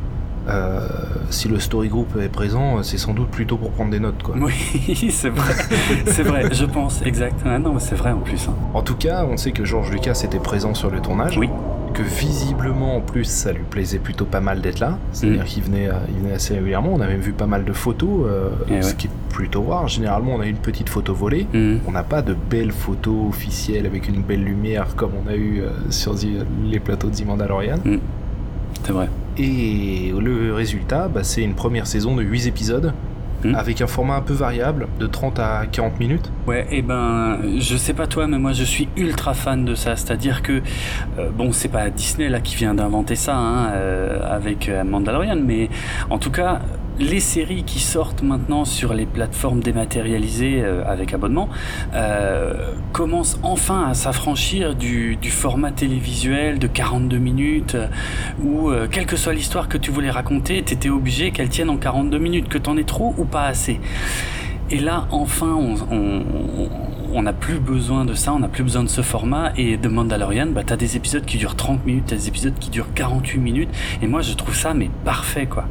euh, 0.53 0.87
si 1.29 1.47
le 1.47 1.59
story 1.59 1.87
group 1.87 2.17
est 2.21 2.29
présent, 2.29 2.83
c'est 2.83 2.97
sans 2.97 3.13
doute 3.13 3.29
plutôt 3.29 3.57
pour 3.57 3.71
prendre 3.71 3.91
des 3.91 3.99
notes. 3.99 4.21
Quoi. 4.23 4.35
Oui, 4.39 5.09
c'est 5.11 5.29
vrai. 5.29 5.53
c'est 6.05 6.23
vrai, 6.23 6.53
je 6.53 6.65
pense, 6.65 7.01
exact. 7.03 7.39
Ah 7.45 7.59
non, 7.59 7.79
c'est 7.79 7.95
vrai 7.95 8.11
en 8.11 8.19
plus. 8.19 8.47
Hein. 8.47 8.55
En 8.73 8.81
tout 8.81 8.95
cas, 8.95 9.25
on 9.25 9.37
sait 9.37 9.51
que 9.51 9.65
George 9.65 9.91
Lucas 9.91 10.21
était 10.23 10.39
présent 10.39 10.73
sur 10.73 10.89
le 10.89 10.99
tournage. 10.99 11.37
Oui. 11.37 11.49
Que 11.93 12.03
visiblement, 12.03 12.97
en 12.97 13.01
plus, 13.01 13.25
ça 13.25 13.51
lui 13.51 13.63
plaisait 13.69 13.99
plutôt 13.99 14.23
pas 14.23 14.39
mal 14.39 14.61
d'être 14.61 14.79
là. 14.79 14.97
C'est-à-dire 15.11 15.43
mm. 15.43 15.45
qu'il 15.45 15.63
venait, 15.63 15.87
euh, 15.89 15.93
il 16.09 16.21
venait 16.21 16.33
assez 16.33 16.53
régulièrement. 16.53 16.91
On 16.93 17.01
a 17.01 17.07
même 17.07 17.19
vu 17.19 17.33
pas 17.33 17.47
mal 17.47 17.65
de 17.65 17.73
photos, 17.73 18.27
euh, 18.27 18.49
eh 18.69 18.81
ce 18.81 18.93
qui 18.93 19.07
est 19.07 19.11
plutôt 19.29 19.63
rare. 19.63 19.89
Généralement, 19.89 20.35
on 20.35 20.39
a 20.39 20.45
une 20.45 20.57
petite 20.57 20.87
photo 20.87 21.13
volée. 21.13 21.47
Mm. 21.53 21.77
On 21.87 21.91
n'a 21.91 22.03
pas 22.03 22.21
de 22.21 22.33
belles 22.33 22.71
photos 22.71 23.29
officielles 23.29 23.85
avec 23.85 24.07
une 24.07 24.21
belle 24.21 24.43
lumière 24.43 24.95
comme 24.95 25.11
on 25.25 25.29
a 25.29 25.35
eu 25.35 25.63
sur 25.89 26.15
les 26.63 26.79
plateaux 26.79 27.09
de 27.09 27.15
The 27.15 27.25
Mandalorian. 27.25 27.77
Mm. 27.83 27.97
C'est 28.83 28.91
vrai. 28.91 29.09
Et 29.37 30.13
le 30.17 30.53
résultat, 30.53 31.07
bah, 31.07 31.23
c'est 31.23 31.41
une 31.41 31.55
première 31.55 31.87
saison 31.87 32.15
de 32.15 32.23
8 32.23 32.47
épisodes. 32.47 32.93
Hmm. 33.43 33.55
Avec 33.55 33.81
un 33.81 33.87
format 33.87 34.17
un 34.17 34.21
peu 34.21 34.33
variable, 34.33 34.87
de 34.99 35.07
30 35.07 35.39
à 35.39 35.65
40 35.65 35.99
minutes. 35.99 36.31
Ouais, 36.45 36.61
et 36.69 36.77
eh 36.77 36.81
ben, 36.83 37.39
je 37.57 37.75
sais 37.75 37.93
pas 37.93 38.05
toi, 38.05 38.27
mais 38.27 38.37
moi 38.37 38.53
je 38.53 38.63
suis 38.63 38.87
ultra 38.95 39.33
fan 39.33 39.65
de 39.65 39.73
ça. 39.73 39.95
C'est-à-dire 39.95 40.43
que, 40.43 40.61
euh, 41.17 41.29
bon, 41.35 41.51
c'est 41.51 41.69
pas 41.69 41.89
Disney 41.89 42.29
là 42.29 42.39
qui 42.39 42.55
vient 42.55 42.75
d'inventer 42.75 43.15
ça 43.15 43.35
hein, 43.35 43.71
euh, 43.71 44.19
avec 44.23 44.69
euh, 44.69 44.83
Mandalorian, 44.83 45.39
mais 45.43 45.69
en 46.11 46.19
tout 46.19 46.29
cas, 46.29 46.61
les 46.99 47.19
séries 47.19 47.63
qui 47.63 47.79
sortent 47.79 48.21
maintenant 48.21 48.65
sur 48.65 48.93
les 48.93 49.05
plateformes 49.05 49.61
dématérialisées 49.61 50.61
euh, 50.61 50.83
avec 50.85 51.13
abonnement 51.13 51.49
euh, 51.93 52.73
commencent 52.91 53.39
enfin 53.43 53.87
à 53.89 53.93
s'affranchir 53.93 54.75
du, 54.75 55.17
format 55.29 55.71
télévisuel 55.71 56.59
de 56.59 56.67
42 56.67 57.17
minutes 57.17 57.75
euh, 57.75 57.87
où, 58.43 58.71
quelle 58.91 59.05
que 59.05 59.15
soit 59.15 59.33
l'histoire 59.33 59.69
que 59.69 59.77
tu 59.77 59.91
voulais 59.91 60.09
raconter, 60.09 60.63
tu 60.63 60.73
étais 60.73 60.89
obligé 60.89 61.31
qu'elle 61.31 61.49
tienne 61.49 61.69
en 61.69 61.77
42 61.77 62.17
minutes, 62.17 62.49
que 62.49 62.57
t'en 62.57 62.77
aies 62.77 62.83
trop 62.83 63.15
ou 63.17 63.25
pas 63.25 63.45
assez. 63.45 63.79
Et 64.69 64.79
là, 64.79 65.07
enfin, 65.11 65.57
on 67.13 67.21
n'a 67.21 67.33
plus 67.33 67.59
besoin 67.59 68.05
de 68.05 68.13
ça, 68.13 68.33
on 68.33 68.39
n'a 68.39 68.47
plus 68.47 68.63
besoin 68.63 68.83
de 68.83 68.89
ce 68.89 69.01
format. 69.01 69.51
Et 69.57 69.77
de 69.77 69.87
Mandalorian, 69.89 70.47
bah, 70.47 70.63
t'as 70.65 70.77
des 70.77 70.95
épisodes 70.95 71.25
qui 71.25 71.37
durent 71.37 71.55
30 71.55 71.85
minutes, 71.85 72.05
t'as 72.07 72.15
des 72.15 72.27
épisodes 72.29 72.57
qui 72.57 72.69
durent 72.69 72.93
48 72.93 73.39
minutes. 73.39 73.69
Et 74.01 74.07
moi, 74.07 74.21
je 74.21 74.33
trouve 74.33 74.55
ça, 74.55 74.73
mais 74.73 74.89
parfait, 75.03 75.45
quoi. 75.45 75.65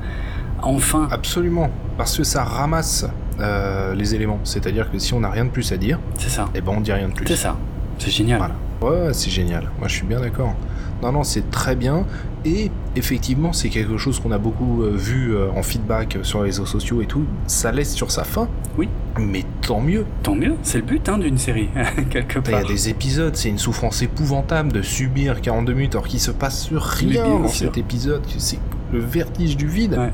Enfin. 0.62 1.08
Absolument, 1.10 1.70
parce 1.96 2.16
que 2.16 2.24
ça 2.24 2.44
ramasse 2.44 3.06
euh, 3.40 3.94
les 3.94 4.14
éléments. 4.14 4.40
C'est-à-dire 4.44 4.90
que 4.90 4.98
si 4.98 5.14
on 5.14 5.20
n'a 5.20 5.30
rien 5.30 5.44
de 5.44 5.50
plus 5.50 5.72
à 5.72 5.76
dire, 5.76 5.98
c'est 6.18 6.30
ça. 6.30 6.42
Et 6.54 6.58
eh 6.58 6.60
ben 6.60 6.72
on 6.76 6.80
dit 6.80 6.92
rien 6.92 7.08
de 7.08 7.14
plus. 7.14 7.26
C'est 7.26 7.36
ça. 7.36 7.56
C'est 7.98 8.10
génial. 8.10 8.50
Ouais, 8.82 9.12
c'est 9.12 9.30
génial. 9.30 9.70
Moi, 9.78 9.88
je 9.88 9.94
suis 9.94 10.06
bien 10.06 10.20
d'accord. 10.20 10.54
Non, 11.02 11.12
non, 11.12 11.24
c'est 11.24 11.50
très 11.50 11.76
bien. 11.76 12.06
Et 12.44 12.70
effectivement, 12.96 13.52
c'est 13.52 13.68
quelque 13.68 13.98
chose 13.98 14.20
qu'on 14.20 14.32
a 14.32 14.38
beaucoup 14.38 14.82
euh, 14.82 14.92
vu 14.94 15.34
euh, 15.34 15.50
en 15.54 15.62
feedback 15.62 16.18
sur 16.22 16.40
les 16.40 16.46
réseaux 16.46 16.66
sociaux 16.66 17.02
et 17.02 17.06
tout. 17.06 17.24
Ça 17.46 17.72
laisse 17.72 17.94
sur 17.94 18.10
sa 18.10 18.24
fin. 18.24 18.48
Oui. 18.78 18.88
Mais 19.18 19.44
tant 19.62 19.80
mieux. 19.80 20.06
Tant 20.22 20.34
mieux. 20.34 20.54
C'est 20.62 20.78
le 20.78 20.84
but 20.84 21.08
hein, 21.08 21.18
d'une 21.18 21.38
série, 21.38 21.68
quelque 22.10 22.38
part. 22.38 22.60
Il 22.60 22.62
y 22.62 22.64
a 22.64 22.68
des 22.68 22.88
épisodes, 22.88 23.36
c'est 23.36 23.50
une 23.50 23.58
souffrance 23.58 24.02
épouvantable 24.02 24.72
de 24.72 24.82
subir 24.82 25.40
42 25.40 25.72
minutes 25.72 25.94
alors 25.94 26.06
qu'il 26.06 26.20
se 26.20 26.30
passe 26.30 26.70
rien 26.72 27.24
dans 27.24 27.48
cet 27.48 27.76
épisode. 27.76 28.22
C'est 28.38 28.58
le 28.92 29.00
vertige 29.00 29.56
du 29.56 29.66
vide. 29.66 29.94
Ouais. 29.98 30.12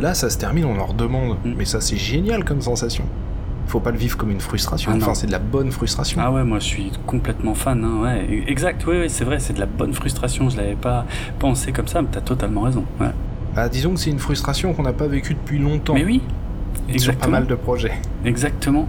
Là, 0.00 0.14
ça 0.14 0.30
se 0.30 0.38
termine, 0.38 0.64
on 0.64 0.74
leur 0.74 0.94
demande. 0.94 1.36
Mm. 1.44 1.54
Mais 1.56 1.64
ça, 1.64 1.80
c'est 1.80 1.96
génial 1.96 2.44
comme 2.44 2.60
sensation. 2.60 3.04
Faut 3.66 3.80
pas 3.80 3.90
le 3.90 3.98
vivre 3.98 4.16
comme 4.16 4.30
une 4.30 4.40
frustration. 4.40 4.90
Ah 4.92 4.96
enfin, 4.96 5.14
c'est 5.14 5.26
de 5.26 5.32
la 5.32 5.38
bonne 5.38 5.70
frustration. 5.70 6.20
Ah 6.22 6.30
ouais, 6.30 6.44
moi 6.44 6.58
je 6.58 6.64
suis 6.64 6.92
complètement 7.06 7.54
fan. 7.54 7.82
Hein, 7.84 8.02
ouais. 8.02 8.44
Exact, 8.46 8.84
oui, 8.86 9.08
c'est 9.08 9.24
vrai, 9.24 9.38
c'est 9.38 9.54
de 9.54 9.60
la 9.60 9.66
bonne 9.66 9.94
frustration. 9.94 10.50
Je 10.50 10.58
l'avais 10.58 10.74
pas 10.74 11.06
pensé 11.38 11.72
comme 11.72 11.88
ça, 11.88 12.02
mais 12.02 12.08
t'as 12.10 12.20
totalement 12.20 12.62
raison. 12.62 12.84
Ouais. 13.00 13.12
Bah, 13.54 13.68
disons 13.68 13.94
que 13.94 14.00
c'est 14.00 14.10
une 14.10 14.18
frustration 14.18 14.74
qu'on 14.74 14.82
n'a 14.82 14.92
pas 14.92 15.06
vécue 15.06 15.34
depuis 15.34 15.58
longtemps. 15.58 15.94
Mais 15.94 16.04
oui, 16.04 16.22
exactement. 16.88 17.12
Sur 17.12 17.14
pas 17.16 17.28
mal 17.28 17.46
de 17.46 17.54
projets. 17.54 17.92
Exactement. 18.24 18.86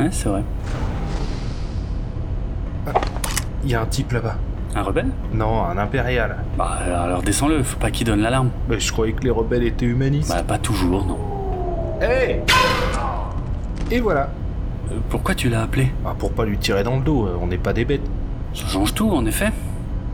Ouais, 0.00 0.08
c'est 0.10 0.28
vrai. 0.28 0.42
Il 3.62 3.70
y 3.70 3.74
a 3.74 3.82
un 3.82 3.86
type 3.86 4.10
là-bas. 4.10 4.36
Un 4.74 4.82
rebelle? 4.82 5.08
Non, 5.32 5.64
un 5.64 5.76
impérial. 5.76 6.36
Bah 6.56 6.78
alors 7.04 7.22
descends-le, 7.22 7.62
faut 7.62 7.78
pas 7.78 7.90
qu'il 7.90 8.06
donne 8.06 8.20
l'alarme. 8.20 8.50
Mais 8.68 8.80
je 8.80 8.90
croyais 8.92 9.12
que 9.12 9.22
les 9.22 9.30
rebelles 9.30 9.64
étaient 9.64 9.86
humanistes. 9.86 10.30
Bah 10.30 10.42
pas 10.42 10.58
toujours, 10.58 11.04
non. 11.04 11.18
Hé 12.00 12.40
Et 13.90 14.00
voilà. 14.00 14.30
Euh, 14.90 14.96
pourquoi 15.10 15.34
tu 15.34 15.48
l'as 15.50 15.62
appelé? 15.62 15.92
Bah 16.02 16.16
pour 16.18 16.32
pas 16.32 16.44
lui 16.44 16.56
tirer 16.58 16.82
dans 16.84 16.96
le 16.96 17.02
dos, 17.02 17.26
euh, 17.26 17.38
on 17.40 17.46
n'est 17.46 17.58
pas 17.58 17.72
des 17.72 17.84
bêtes. 17.84 18.08
Ça 18.54 18.66
change 18.66 18.94
tout, 18.94 19.10
en 19.10 19.24
effet. 19.26 19.52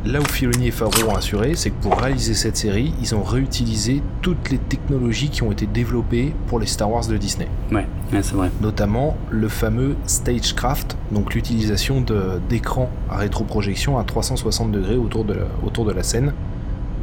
Là 0.05 0.21
où 0.21 0.25
Filoni 0.25 0.69
et 0.69 0.71
Favreau 0.71 1.11
ont 1.11 1.17
assuré, 1.17 1.55
c'est 1.57 1.71
que 1.71 1.83
pour 1.83 1.99
réaliser 1.99 2.35
cette 2.35 2.57
série, 2.57 2.95
ils 3.01 3.17
ont 3.17 3.23
réutilisé 3.23 4.01
toutes 4.23 4.51
les 4.51 4.59
technologies 4.59 5.29
qui 5.29 5.43
ont 5.43 5.51
été 5.51 5.67
développées 5.67 6.33
pour 6.47 6.61
les 6.61 6.67
Star 6.67 6.91
Wars 6.91 7.07
de 7.07 7.17
Disney. 7.17 7.49
Ouais, 7.73 7.87
c'est 8.13 8.33
vrai. 8.33 8.51
Notamment 8.61 9.17
le 9.29 9.49
fameux 9.49 9.97
Stagecraft, 10.07 10.97
donc 11.11 11.35
l'utilisation 11.35 12.05
d'écrans 12.49 12.91
à 13.11 13.17
rétroprojection 13.17 13.99
à 13.99 14.05
360 14.05 14.71
degrés 14.71 14.97
autour 14.97 15.25
de 15.25 15.35
la, 15.35 15.47
autour 15.65 15.85
de 15.85 15.93
la 15.93 16.05
scène. 16.05 16.33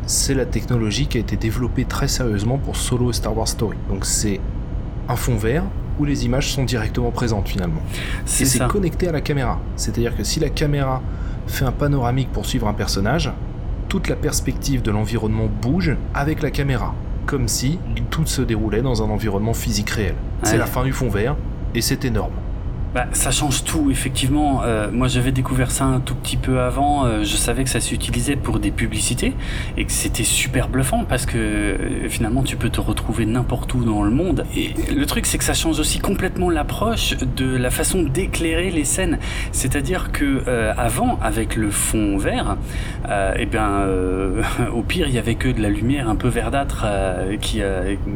C'est 0.05 0.33
la 0.33 0.45
technologie 0.45 1.07
qui 1.07 1.17
a 1.17 1.19
été 1.19 1.35
développée 1.35 1.83
très 1.83 2.07
sérieusement 2.07 2.57
pour 2.57 2.77
Solo 2.77 3.11
Star 3.11 3.35
Wars 3.35 3.47
Story. 3.47 3.77
Donc 3.89 4.05
c'est 4.05 4.39
un 5.09 5.15
fond 5.17 5.35
vert 5.35 5.63
où 5.99 6.05
les 6.05 6.25
images 6.25 6.53
sont 6.53 6.63
directement 6.63 7.11
présentes 7.11 7.47
finalement. 7.49 7.81
Et 8.39 8.45
c'est 8.45 8.67
connecté 8.67 9.09
à 9.09 9.11
la 9.11 9.21
caméra. 9.21 9.59
C'est-à-dire 9.75 10.15
que 10.15 10.23
si 10.23 10.39
la 10.39 10.49
caméra 10.49 11.01
fait 11.47 11.65
un 11.65 11.71
panoramique 11.71 12.31
pour 12.31 12.45
suivre 12.45 12.67
un 12.67 12.73
personnage, 12.73 13.31
toute 13.89 14.07
la 14.07 14.15
perspective 14.15 14.81
de 14.81 14.91
l'environnement 14.91 15.47
bouge 15.61 15.95
avec 16.13 16.41
la 16.41 16.51
caméra, 16.51 16.93
comme 17.25 17.47
si 17.47 17.79
tout 18.09 18.25
se 18.25 18.41
déroulait 18.41 18.81
dans 18.81 19.03
un 19.03 19.09
environnement 19.09 19.53
physique 19.53 19.89
réel. 19.91 20.15
C'est 20.43 20.57
la 20.57 20.65
fin 20.65 20.83
du 20.83 20.91
fond 20.91 21.09
vert, 21.09 21.35
et 21.73 21.81
c'est 21.81 22.05
énorme. 22.05 22.33
Bah, 22.95 23.07
ça 23.11 23.29
change 23.29 23.65
tout, 23.65 23.91
effectivement. 23.91 24.61
Euh, 24.63 24.89
moi, 24.89 25.09
j'avais 25.09 25.33
découvert 25.33 25.69
ça 25.69 25.83
un 25.83 25.99
tout 25.99 26.15
petit 26.15 26.37
peu 26.37 26.61
avant. 26.61 27.05
Euh, 27.05 27.25
je 27.25 27.35
savais 27.35 27.65
que 27.65 27.69
ça 27.69 27.81
s'utilisait 27.81 28.37
pour 28.37 28.57
des 28.57 28.71
publicités 28.71 29.33
et 29.75 29.83
que 29.83 29.91
c'était 29.91 30.23
super 30.23 30.69
bluffant 30.69 31.03
parce 31.03 31.25
que 31.25 31.37
euh, 31.37 32.07
finalement, 32.07 32.41
tu 32.41 32.55
peux 32.55 32.69
te 32.69 32.79
retrouver 32.79 33.25
n'importe 33.25 33.73
où 33.73 33.83
dans 33.83 34.01
le 34.01 34.11
monde. 34.11 34.45
Et 34.55 34.69
le 34.95 35.05
truc, 35.05 35.25
c'est 35.25 35.37
que 35.37 35.43
ça 35.43 35.53
change 35.53 35.77
aussi 35.77 35.99
complètement 35.99 36.49
l'approche 36.49 37.17
de 37.35 37.57
la 37.57 37.69
façon 37.69 38.01
d'éclairer 38.01 38.71
les 38.71 38.85
scènes. 38.85 39.19
C'est-à-dire 39.51 40.13
que 40.13 40.45
avant, 40.77 41.19
avec 41.21 41.57
le 41.57 41.71
fond 41.71 42.17
vert, 42.17 42.55
eh 43.37 43.45
bien, 43.45 43.85
au 44.73 44.83
pire, 44.83 45.09
il 45.09 45.15
y 45.15 45.17
avait 45.17 45.35
que 45.35 45.49
de 45.49 45.61
la 45.61 45.69
lumière 45.69 46.07
un 46.07 46.15
peu 46.15 46.29
verdâtre 46.29 46.85
qui, 47.41 47.61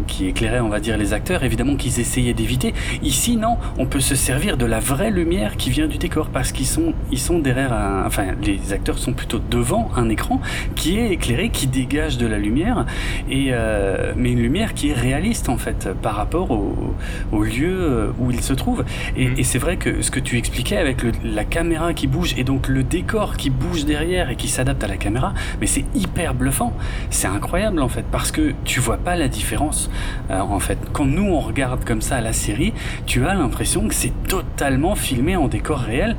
qui 0.08 0.28
éclairait, 0.28 0.62
on 0.62 0.70
va 0.70 0.80
dire, 0.80 0.98
les 0.98 1.12
acteurs. 1.14 1.44
Évidemment 1.44 1.76
qu'ils 1.76 2.00
essayaient 2.00 2.34
d'éviter. 2.34 2.74
Ici, 3.02 3.36
non, 3.36 3.58
on 3.78 3.86
peut 3.86 4.00
se 4.00 4.16
servir 4.16 4.56
de 4.56 4.69
la 4.70 4.80
vraie 4.80 5.10
lumière 5.12 5.58
qui 5.58 5.70
vient 5.72 5.88
du 5.88 5.98
décor 5.98 6.28
parce 6.30 6.52
qu'ils 6.52 6.68
sont, 6.68 6.94
ils 7.12 7.18
sont 7.20 7.40
derrière 7.40 7.74
un, 7.74 8.04
enfin, 8.06 8.26
les 8.44 8.72
acteurs 8.72 9.00
sont 9.00 9.14
plutôt 9.14 9.40
devant 9.50 9.90
un 9.96 10.10
écran 10.10 10.40
qui 10.76 10.98
est 10.98 11.12
éclairé, 11.12 11.50
qui 11.50 11.66
dégage 11.68 12.18
de 12.18 12.28
la 12.28 12.38
lumière 12.38 12.86
et, 13.30 13.48
euh, 13.52 14.14
mais 14.16 14.32
une 14.32 14.42
lumière 14.42 14.74
qui 14.76 14.90
est 14.90 14.94
réaliste 14.94 15.50
en 15.50 15.58
fait 15.58 15.90
par 16.02 16.16
rapport 16.16 16.52
au, 16.52 16.96
au 17.32 17.44
lieu 17.44 18.14
où 18.20 18.30
ils 18.32 18.42
se 18.44 18.54
trouvent. 18.54 18.86
Et, 19.18 19.28
Mhm. 19.30 19.34
et 19.40 19.44
c'est 19.44 19.58
vrai 19.60 19.78
que 19.78 20.02
ce 20.02 20.12
que 20.12 20.20
tu 20.20 20.38
expliquais 20.38 20.78
avec 20.78 21.02
le- 21.04 21.12
la 21.24 21.46
caméra 21.46 21.94
qui 21.94 22.08
bouge 22.08 22.36
et 22.38 22.44
donc 22.44 22.68
le 22.68 22.84
décor 22.84 23.38
qui 23.38 23.50
bouge 23.50 23.86
derrière 23.86 24.30
et 24.30 24.36
qui 24.36 24.48
s'adapte 24.50 24.84
à 24.84 24.88
la 24.88 24.98
caméra, 24.98 25.34
mais 25.60 25.68
c'est 25.68 25.86
hyper 25.96 26.34
bluffant. 26.36 26.74
C'est 27.10 27.28
incroyable 27.28 27.82
en 27.82 27.90
fait 27.90 28.06
parce 28.12 28.32
que 28.32 28.54
tu 28.66 28.80
vois 28.80 28.98
pas 28.98 29.16
la 29.16 29.28
différence. 29.30 29.90
Euh, 30.30 30.40
en 30.40 30.60
fait, 30.60 30.78
quand 30.94 31.06
nous 31.06 31.26
on 31.26 31.40
regarde 31.40 31.84
comme 31.86 32.02
ça 32.02 32.22
la 32.22 32.34
série, 32.34 32.74
tu 33.08 33.26
as 33.26 33.34
l'impression 33.34 33.88
que 33.88 33.96
c'est 33.96 34.14
totalement 34.28 34.59
filmé 34.96 35.36
en 35.36 35.48
décor 35.48 35.80
réel 35.80 36.16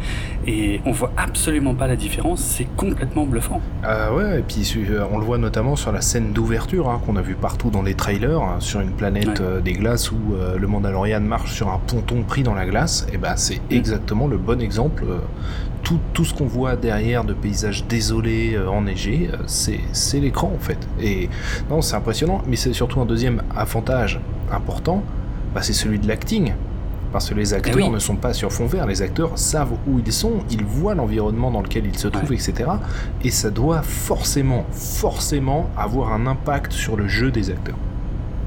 et 0.46 0.80
on 0.86 0.92
voit 0.92 1.12
absolument 1.16 1.74
pas 1.74 1.86
la 1.86 1.96
différence. 1.96 2.40
C'est 2.40 2.66
complètement 2.76 3.24
bluffant. 3.24 3.60
Euh, 3.84 4.14
ouais, 4.16 4.40
et 4.40 4.42
puis 4.42 4.62
euh, 4.90 5.04
on 5.12 5.18
le 5.18 5.24
voit 5.24 5.38
notamment 5.38 5.76
sur 5.76 5.92
la 5.92 6.00
scène 6.00 6.32
d'ouverture 6.32 6.88
hein, 6.88 7.00
qu'on 7.04 7.16
a 7.16 7.22
vu 7.22 7.34
partout 7.34 7.70
dans 7.70 7.82
les 7.82 7.94
trailers, 7.94 8.40
hein, 8.40 8.56
sur 8.60 8.80
une 8.80 8.90
planète 8.92 9.28
Ouais. 9.28 9.40
euh, 9.40 9.60
des 9.60 9.72
glaces 9.74 10.10
où 10.12 10.16
euh, 10.34 10.56
le 10.56 10.66
Mandalorian 10.66 11.20
marche 11.20 11.52
sur 11.52 11.68
un 11.68 11.78
ponton 11.86 12.22
pris 12.22 12.42
dans 12.42 12.54
la 12.54 12.64
glace. 12.66 13.06
Et 13.12 13.18
ben 13.18 13.34
c'est 13.36 13.60
exactement 13.70 14.26
le 14.26 14.38
bon 14.38 14.60
exemple. 14.60 15.04
euh, 15.06 15.18
tout, 15.82 15.98
tout 16.12 16.24
ce 16.26 16.34
qu'on 16.34 16.46
voit 16.46 16.76
derrière 16.76 17.24
de 17.24 17.32
paysages 17.32 17.84
désolés, 17.86 18.58
enneigés, 18.58 19.30
c'est 19.46 19.80
c'est 19.92 20.20
l'écran 20.20 20.52
en 20.54 20.58
fait. 20.58 20.78
Et 21.00 21.28
non, 21.70 21.80
c'est 21.80 21.96
impressionnant, 21.96 22.42
mais 22.46 22.56
c'est 22.56 22.72
surtout 22.74 23.00
un 23.00 23.06
deuxième 23.06 23.42
avantage 23.56 24.20
important, 24.52 25.02
bah, 25.54 25.62
c'est 25.62 25.72
celui 25.72 25.98
de 25.98 26.06
l'acting. 26.06 26.52
Parce 27.12 27.28
que 27.28 27.34
les 27.34 27.52
acteurs 27.54 27.74
Eh 27.76 27.82
oui. 27.82 27.88
ne 27.90 27.98
sont 27.98 28.14
pas 28.16 28.32
sur 28.32 28.52
fond 28.52 28.66
vert, 28.66 28.86
les 28.86 29.02
acteurs 29.02 29.36
savent 29.36 29.72
où 29.88 29.98
ils 29.98 30.12
sont, 30.12 30.44
ils 30.50 30.64
voient 30.64 30.94
l'environnement 30.94 31.50
dans 31.50 31.60
lequel 31.62 31.86
ils 31.86 31.98
se 31.98 32.06
trouvent, 32.08 32.30
Ouais. 32.30 32.36
etc. 32.36 32.70
Et 33.24 33.30
ça 33.30 33.50
doit 33.50 33.82
forcément, 33.82 34.64
forcément 34.70 35.68
avoir 35.76 36.12
un 36.12 36.26
impact 36.26 36.72
sur 36.72 36.96
le 36.96 37.08
jeu 37.08 37.30
des 37.32 37.50
acteurs. 37.50 37.76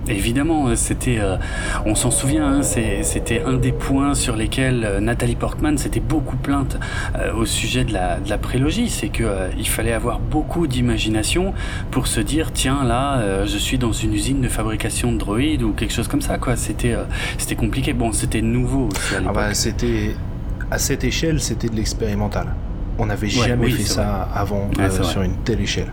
Évidemment, 0.08 0.68
euh, 0.68 0.76
c'était, 0.76 1.20
euh, 1.20 1.38
on 1.86 1.96
s'en 1.96 2.12
souvient, 2.12 2.60
hein, 2.60 2.62
c'était 2.64 3.42
un 3.46 3.54
des 3.54 3.72
points 3.72 4.16
sur 4.16 4.36
lesquels 4.36 4.84
euh, 4.84 5.00
Nathalie 5.00 5.36
Portman 5.36 5.78
s'était 5.78 6.02
beaucoup 6.02 6.36
plainte 6.36 6.78
euh, 7.16 7.34
au 7.34 7.46
sujet 7.46 7.86
de 7.86 7.94
la, 7.94 8.20
de 8.20 8.30
la 8.30 8.38
prélogie, 8.38 8.90
c'est 8.90 9.08
que 9.08 9.24
il 9.58 9.68
fallait 9.68 9.94
avoir 9.94 10.20
beaucoup 10.20 10.68
d'imagination 10.68 11.54
pour 11.92 12.08
se 12.08 12.20
dire 12.20 12.52
tiens 12.52 12.84
là, 12.84 13.46
je 13.46 13.58
suis 13.58 13.78
dans 13.78 13.92
une 13.92 14.14
usine 14.14 14.42
de 14.42 14.50
fabrication 14.50 15.12
de 15.12 15.18
droïdes 15.18 15.64
ou 15.64 15.72
quelque 15.72 15.94
chose 15.94 16.08
comme 16.08 16.22
ça 16.22 16.38
quoi. 16.38 16.56
C'était, 16.56 16.96
c'était 17.38 17.56
compliqué. 17.56 17.94
Bon, 17.94 18.12
c'était 18.12 18.42
nouveau 18.42 18.90
aussi 18.92 19.16
à 19.16 19.22
Ah 19.28 19.34
bah, 19.34 19.54
c'était 19.54 20.16
à 20.72 20.78
cette 20.78 21.04
échelle, 21.04 21.40
c'était 21.40 21.70
de 21.70 21.76
l'expérimental. 21.76 22.48
On 23.00 23.06
n'avait 23.08 23.28
Ouais, 23.28 23.48
jamais 23.48 23.66
oui, 23.66 23.72
fait 23.72 23.84
ça 23.84 24.30
avant 24.36 24.70
Ouais, 24.78 24.84
euh, 24.86 25.04
sur 25.04 25.22
une 25.24 25.36
telle 25.38 25.62
échelle. 25.62 25.92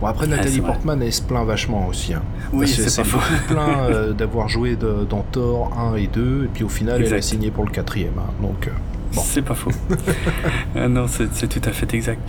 Bon 0.00 0.06
après 0.08 0.26
Nathalie. 0.26 0.60
Portman 0.60 1.00
elle 1.02 1.12
se 1.12 1.22
plaint 1.22 1.46
vachement 1.46 1.86
aussi. 1.86 2.12
Hein, 2.12 2.22
oui, 2.52 2.66
c'est 2.66 3.02
pas 3.02 3.18
plein 3.46 3.84
euh, 3.90 4.12
d'avoir 4.18 4.48
joué 4.48 4.74
de- 4.74 5.06
dans 5.08 5.22
Thor 5.30 5.72
1 5.78 5.96
et 5.96 6.08
2 6.08 6.44
et 6.44 6.48
puis 6.52 6.64
au 6.64 6.68
final 6.68 7.02
elle 7.06 7.14
a 7.14 7.22
signé 7.22 7.50
pour 7.52 7.64
le 7.64 7.70
quatrième. 7.70 8.14
hein, 8.18 8.30
donc 8.42 8.66
euh, 8.66 8.70
Bon. 9.14 9.22
C'est 9.24 9.42
pas 9.42 9.54
faux. 9.54 9.70
Ah 10.76 10.88
non, 10.88 11.06
c'est 11.08 11.48
tout 11.48 11.68
à 11.68 11.72
fait 11.72 11.92
exact. 11.94 12.20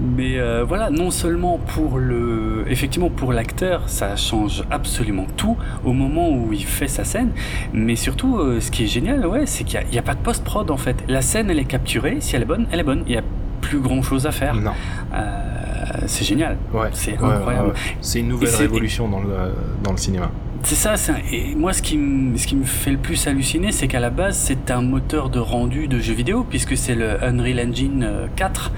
Mais 0.00 0.38
euh, 0.38 0.64
voilà, 0.66 0.90
non 0.90 1.10
seulement 1.10 1.58
pour 1.58 1.98
le, 1.98 2.64
effectivement 2.68 3.10
pour 3.10 3.32
l'acteur, 3.32 3.88
ça 3.88 4.16
change 4.16 4.64
absolument 4.70 5.26
tout 5.36 5.56
au 5.84 5.92
moment 5.92 6.30
où 6.30 6.52
il 6.52 6.64
fait 6.64 6.88
sa 6.88 7.04
scène, 7.04 7.30
mais 7.72 7.96
surtout, 7.96 8.38
euh, 8.38 8.60
ce 8.60 8.70
qui 8.70 8.84
est 8.84 8.86
génial, 8.86 9.26
ouais, 9.26 9.44
c'est 9.46 9.64
qu'il 9.64 9.80
n'y 9.90 9.98
a, 9.98 10.02
pas 10.02 10.14
de 10.14 10.20
post 10.20 10.42
prod 10.44 10.70
en 10.70 10.76
fait. 10.76 10.96
La 11.08 11.22
scène, 11.22 11.50
elle 11.50 11.58
est 11.58 11.64
capturée, 11.64 12.18
si 12.20 12.36
elle 12.36 12.42
est 12.42 12.46
bonne, 12.46 12.66
elle 12.70 12.80
est 12.80 12.84
bonne. 12.84 13.04
Il 13.06 13.12
y 13.12 13.18
a 13.18 13.22
plus 13.60 13.80
grand 13.80 14.02
chose 14.02 14.26
à 14.26 14.32
faire. 14.32 14.54
non. 14.54 14.72
Euh, 15.14 15.50
c'est 16.06 16.24
génial. 16.24 16.56
Ouais. 16.72 16.88
C'est 16.92 17.14
incroyable. 17.14 17.68
ouais, 17.68 17.72
ouais. 17.72 17.96
C'est 18.00 18.20
une 18.20 18.28
nouvelle 18.28 18.54
révolution 18.54 19.08
dans 19.08 19.20
le 19.20 19.28
dans 19.82 19.92
le 19.92 19.98
cinéma. 19.98 20.30
C'est 20.62 20.74
ça, 20.76 20.94
et 21.32 21.54
moi 21.56 21.72
ce 21.72 21.82
qui, 21.82 21.96
me, 21.96 22.36
ce 22.36 22.46
qui 22.46 22.54
me 22.54 22.64
fait 22.64 22.90
le 22.92 22.98
plus 22.98 23.26
halluciner, 23.26 23.72
c'est 23.72 23.88
qu'à 23.88 23.98
la 23.98 24.10
base 24.10 24.36
c'est 24.36 24.70
un 24.70 24.82
moteur 24.82 25.28
de 25.30 25.38
rendu 25.40 25.88
de 25.88 25.98
jeux 25.98 26.12
vidéo, 26.14 26.46
puisque 26.48 26.76
c'est 26.76 26.94
le 26.94 27.22
Unreal 27.24 27.68
Engine 27.68 28.02
euh, 28.04 28.26
4 28.36 28.70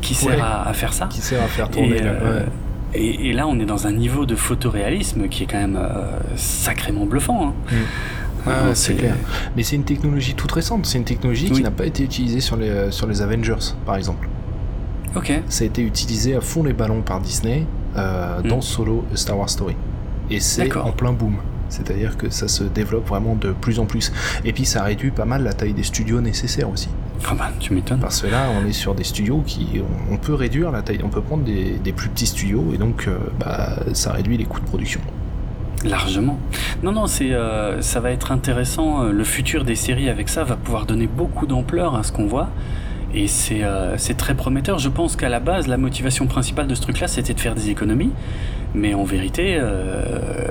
qui 0.00 0.14
sert 0.14 0.30
Ouais. 0.30 0.40
à, 0.40 0.62
à 0.68 0.72
faire 0.72 0.92
ça. 0.92 1.06
Qui 1.06 1.20
sert 1.20 1.42
à 1.42 1.46
faire 1.46 1.70
tourner. 1.70 1.96
Et, 1.96 2.02
euh, 2.02 2.40
ouais. 2.40 2.46
et, 2.94 3.30
et 3.30 3.32
là 3.32 3.46
on 3.46 3.58
est 3.60 3.64
dans 3.64 3.86
un 3.86 3.92
niveau 3.92 4.26
de 4.26 4.34
photoréalisme 4.34 5.28
qui 5.28 5.44
est 5.44 5.46
quand 5.46 5.60
même 5.60 5.76
euh, 5.80 6.10
sacrément 6.36 7.06
bluffant. 7.06 7.48
hein. 7.48 7.54
Ah, 8.44 8.50
Euh, 8.50 8.74
c'est 8.74 8.94
clair. 8.94 9.14
Mais 9.56 9.62
c'est 9.62 9.76
une 9.76 9.84
technologie 9.84 10.34
toute 10.34 10.50
récente. 10.50 10.84
C'est 10.86 10.98
une 10.98 11.04
technologie 11.04 11.48
qui 11.50 11.62
n'a 11.62 11.70
pas 11.70 11.86
été 11.86 12.02
utilisée 12.02 12.40
sur 12.40 12.56
les, 12.56 12.68
euh, 12.68 12.90
sur 12.90 13.06
les 13.06 13.22
Avengers, 13.22 13.54
par 13.86 13.94
exemple. 13.94 14.28
Ok. 15.14 15.32
Ça 15.48 15.62
a 15.62 15.66
été 15.68 15.82
utilisé 15.82 16.34
à 16.34 16.40
fond 16.40 16.64
les 16.64 16.72
ballons 16.72 17.02
par 17.02 17.20
Disney 17.20 17.64
euh, 17.96 18.40
Mm. 18.42 18.48
dans 18.48 18.60
Solo 18.60 19.04
Star 19.14 19.38
Wars 19.38 19.48
Story. 19.48 19.76
Et 20.30 20.40
c'est 20.40 20.74
en 20.76 20.92
plein 20.92 21.12
boom. 21.12 21.36
C'est-à-dire 21.68 22.18
que 22.18 22.28
ça 22.28 22.48
se 22.48 22.64
développe 22.64 23.08
vraiment 23.08 23.34
de 23.34 23.52
plus 23.52 23.78
en 23.78 23.86
plus. 23.86 24.12
Et 24.44 24.52
puis 24.52 24.66
ça 24.66 24.82
réduit 24.82 25.10
pas 25.10 25.24
mal 25.24 25.42
la 25.42 25.54
taille 25.54 25.72
des 25.72 25.82
studios 25.82 26.20
nécessaires 26.20 26.68
aussi. 26.68 26.88
Ah 27.26 27.34
bah, 27.34 27.50
tu 27.60 27.72
m'étonnes. 27.72 28.00
Parce 28.00 28.20
que 28.20 28.26
là, 28.26 28.48
on 28.60 28.66
est 28.66 28.72
sur 28.72 28.94
des 28.94 29.04
studios 29.04 29.42
qui. 29.46 29.80
On, 30.10 30.16
peut 30.18 30.34
réduire 30.34 30.70
la 30.70 30.82
taille. 30.82 31.00
On 31.02 31.08
peut 31.08 31.22
prendre 31.22 31.44
des, 31.44 31.78
des 31.82 31.92
plus 31.92 32.10
petits 32.10 32.26
studios 32.26 32.72
et 32.74 32.78
donc 32.78 33.06
euh, 33.08 33.16
bah, 33.40 33.76
ça 33.94 34.12
réduit 34.12 34.36
les 34.36 34.44
coûts 34.44 34.60
de 34.60 34.66
production. 34.66 35.00
Largement. 35.84 36.38
Non, 36.82 36.92
non, 36.92 37.06
c'est, 37.06 37.32
euh, 37.32 37.80
ça 37.82 38.00
va 38.00 38.10
être 38.12 38.32
intéressant. 38.32 39.04
Euh, 39.04 39.12
Le 39.12 39.24
futur 39.24 39.64
des 39.64 39.74
séries 39.74 40.08
avec 40.08 40.28
ça 40.28 40.44
va 40.44 40.56
pouvoir 40.56 40.86
donner 40.86 41.06
beaucoup 41.06 41.46
d'ampleur 41.46 41.96
à 41.96 42.02
ce 42.02 42.12
qu'on 42.12 42.26
voit. 42.26 42.50
Et 43.14 43.26
c'est, 43.26 43.62
euh, 43.62 43.98
c'est 43.98 44.16
très 44.16 44.34
prometteur. 44.34 44.78
Je 44.78 44.88
pense 44.88 45.16
qu'à 45.16 45.28
la 45.28 45.40
base, 45.40 45.66
la 45.66 45.76
motivation 45.76 46.26
principale 46.26 46.66
de 46.66 46.74
ce 46.74 46.82
truc-là, 46.82 47.08
c'était 47.08 47.34
de 47.34 47.40
faire 47.40 47.54
des 47.54 47.68
économies. 47.68 48.12
Mais 48.74 48.94
en 48.94 49.04
vérité, 49.04 49.56
euh, 49.60 50.46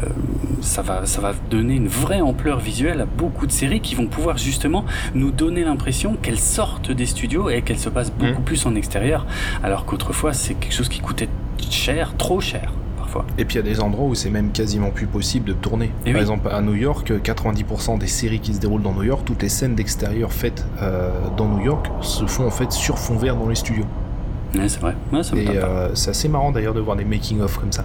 ça, 0.62 0.81
va, 0.81 1.05
ça 1.05 1.21
va 1.21 1.34
donner 1.49 1.75
une 1.75 1.88
vraie 1.88 2.21
ampleur 2.21 2.60
visuelle 2.60 3.01
à 3.01 3.05
beaucoup 3.05 3.47
de 3.47 3.51
séries 3.51 3.81
qui 3.81 3.95
vont 3.95 4.05
pouvoir 4.05 4.38
justement 4.38 4.86
nous 5.15 5.31
donner 5.31 5.63
l'impression 5.63 6.15
qu'elles 6.21 6.39
sortent 6.39 6.91
des 6.91 7.07
studios 7.07 7.49
et 7.49 7.62
qu'elles 7.63 7.79
se 7.79 7.89
passent 7.89 8.12
beaucoup 8.12 8.39
Mhm. 8.39 8.45
plus 8.45 8.65
en 8.65 8.75
extérieur. 8.75 9.25
Alors 9.63 9.86
qu'autrefois, 9.86 10.34
c'est 10.34 10.53
quelque 10.53 10.73
chose 10.73 10.89
qui 10.89 10.99
coûtait 10.99 11.29
cher, 11.69 12.13
trop 12.17 12.39
cher, 12.41 12.73
parfois. 12.97 13.25
Et 13.39 13.45
puis 13.45 13.55
il 13.55 13.57
y 13.57 13.62
a 13.62 13.63
des 13.73 13.79
endroits 13.79 14.05
où 14.05 14.13
c'est 14.13 14.29
même 14.29 14.51
quasiment 14.51 14.91
plus 14.91 15.07
possible 15.07 15.45
de 15.45 15.53
tourner. 15.53 15.91
Et 16.05 16.12
Par 16.12 16.15
oui. 16.15 16.19
exemple, 16.21 16.49
à 16.51 16.62
New 16.62 16.75
York, 16.75 17.12
90% 17.23 17.97
des 17.97 18.07
séries 18.07 18.39
qui 18.39 18.53
se 18.53 18.60
déroulent 18.60 18.84
dans 18.84 18.93
New 18.93 19.03
York, 19.03 19.23
toutes 19.25 19.41
les 19.41 19.49
scènes 19.49 19.73
d'extérieur 19.75 20.31
faites 20.31 20.63
euh, 20.84 21.10
dans 21.38 21.47
New 21.47 21.63
York 21.65 21.88
se 22.01 22.25
font 22.27 22.45
en 22.45 22.51
fait 22.51 22.71
sur 22.71 22.99
fond 22.99 23.15
vert 23.17 23.36
dans 23.36 23.47
les 23.49 23.55
studios. 23.55 23.86
Ouais, 24.55 24.67
c'est 24.69 24.81
vrai. 24.81 24.95
Ouais, 25.12 25.23
ça 25.23 25.36
me 25.36 25.41
Et 25.41 25.47
euh, 25.49 25.95
c'est 25.95 26.10
assez 26.12 26.27
marrant 26.27 26.51
d'ailleurs 26.51 26.73
de 26.73 26.81
voir 26.81 26.95
des 26.97 27.05
making-of 27.05 27.57
comme 27.57 27.71
ça. 27.71 27.84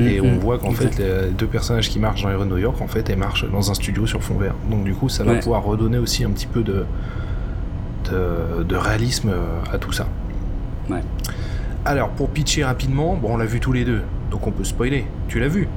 Et 0.00 0.20
Mhm. 0.20 0.26
on 0.34 0.38
voit 0.38 0.58
qu'en 0.58 0.70
fait, 0.70 0.96
les 0.98 1.30
deux 1.30 1.46
personnages 1.46 1.88
qui 1.88 1.98
marchent 1.98 2.22
dans 2.22 2.30
de 2.38 2.44
New 2.44 2.58
York, 2.58 2.80
en 2.80 2.86
fait, 2.86 3.08
elles 3.10 3.18
marchent 3.18 3.50
dans 3.50 3.70
un 3.70 3.74
studio 3.74 4.06
sur 4.06 4.22
fond 4.22 4.36
vert. 4.38 4.54
Donc 4.70 4.84
du 4.84 4.94
coup, 4.94 5.08
ça 5.08 5.24
va 5.24 5.32
Ouais. 5.32 5.40
pouvoir 5.40 5.64
redonner 5.64 5.98
aussi 5.98 6.24
un 6.24 6.30
petit 6.30 6.46
peu 6.46 6.62
de, 6.62 6.84
de, 8.10 8.62
de 8.62 8.76
réalisme 8.76 9.30
euh, 9.30 9.74
à 9.74 9.78
tout 9.78 9.92
ça. 9.92 10.06
Ouais. 10.88 11.02
Alors, 11.84 12.08
pour 12.10 12.28
pitcher 12.30 12.64
rapidement, 12.64 13.14
bon, 13.16 13.34
on 13.34 13.36
l'a 13.36 13.44
vu 13.44 13.60
tous 13.60 13.72
les 13.72 13.84
deux, 13.84 14.02
donc 14.30 14.46
on 14.46 14.50
peut 14.50 14.64
spoiler. 14.64 15.06
Tu 15.28 15.40
l'as 15.40 15.48
vu? 15.48 15.68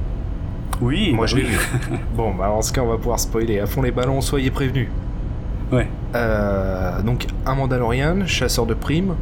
Oui, 0.80 1.12
Moi, 1.12 1.24
bah 1.24 1.26
je 1.26 1.36
l'ai 1.36 1.42
vu. 1.42 1.56
bon, 2.16 2.34
bah, 2.34 2.50
en 2.50 2.62
ce 2.62 2.72
cas, 2.72 2.82
on 2.82 2.88
va 2.88 2.96
pouvoir 2.96 3.20
spoiler. 3.20 3.60
À 3.60 3.66
fond 3.66 3.82
les 3.82 3.92
ballons, 3.92 4.20
soyez 4.20 4.50
prévenus. 4.50 4.88
Ouais. 5.70 5.88
Euh, 6.14 7.00
donc, 7.02 7.26
un 7.46 7.54
Mandalorian, 7.54 8.26
chasseur 8.26 8.66
de 8.66 8.74
primes, 8.74 9.14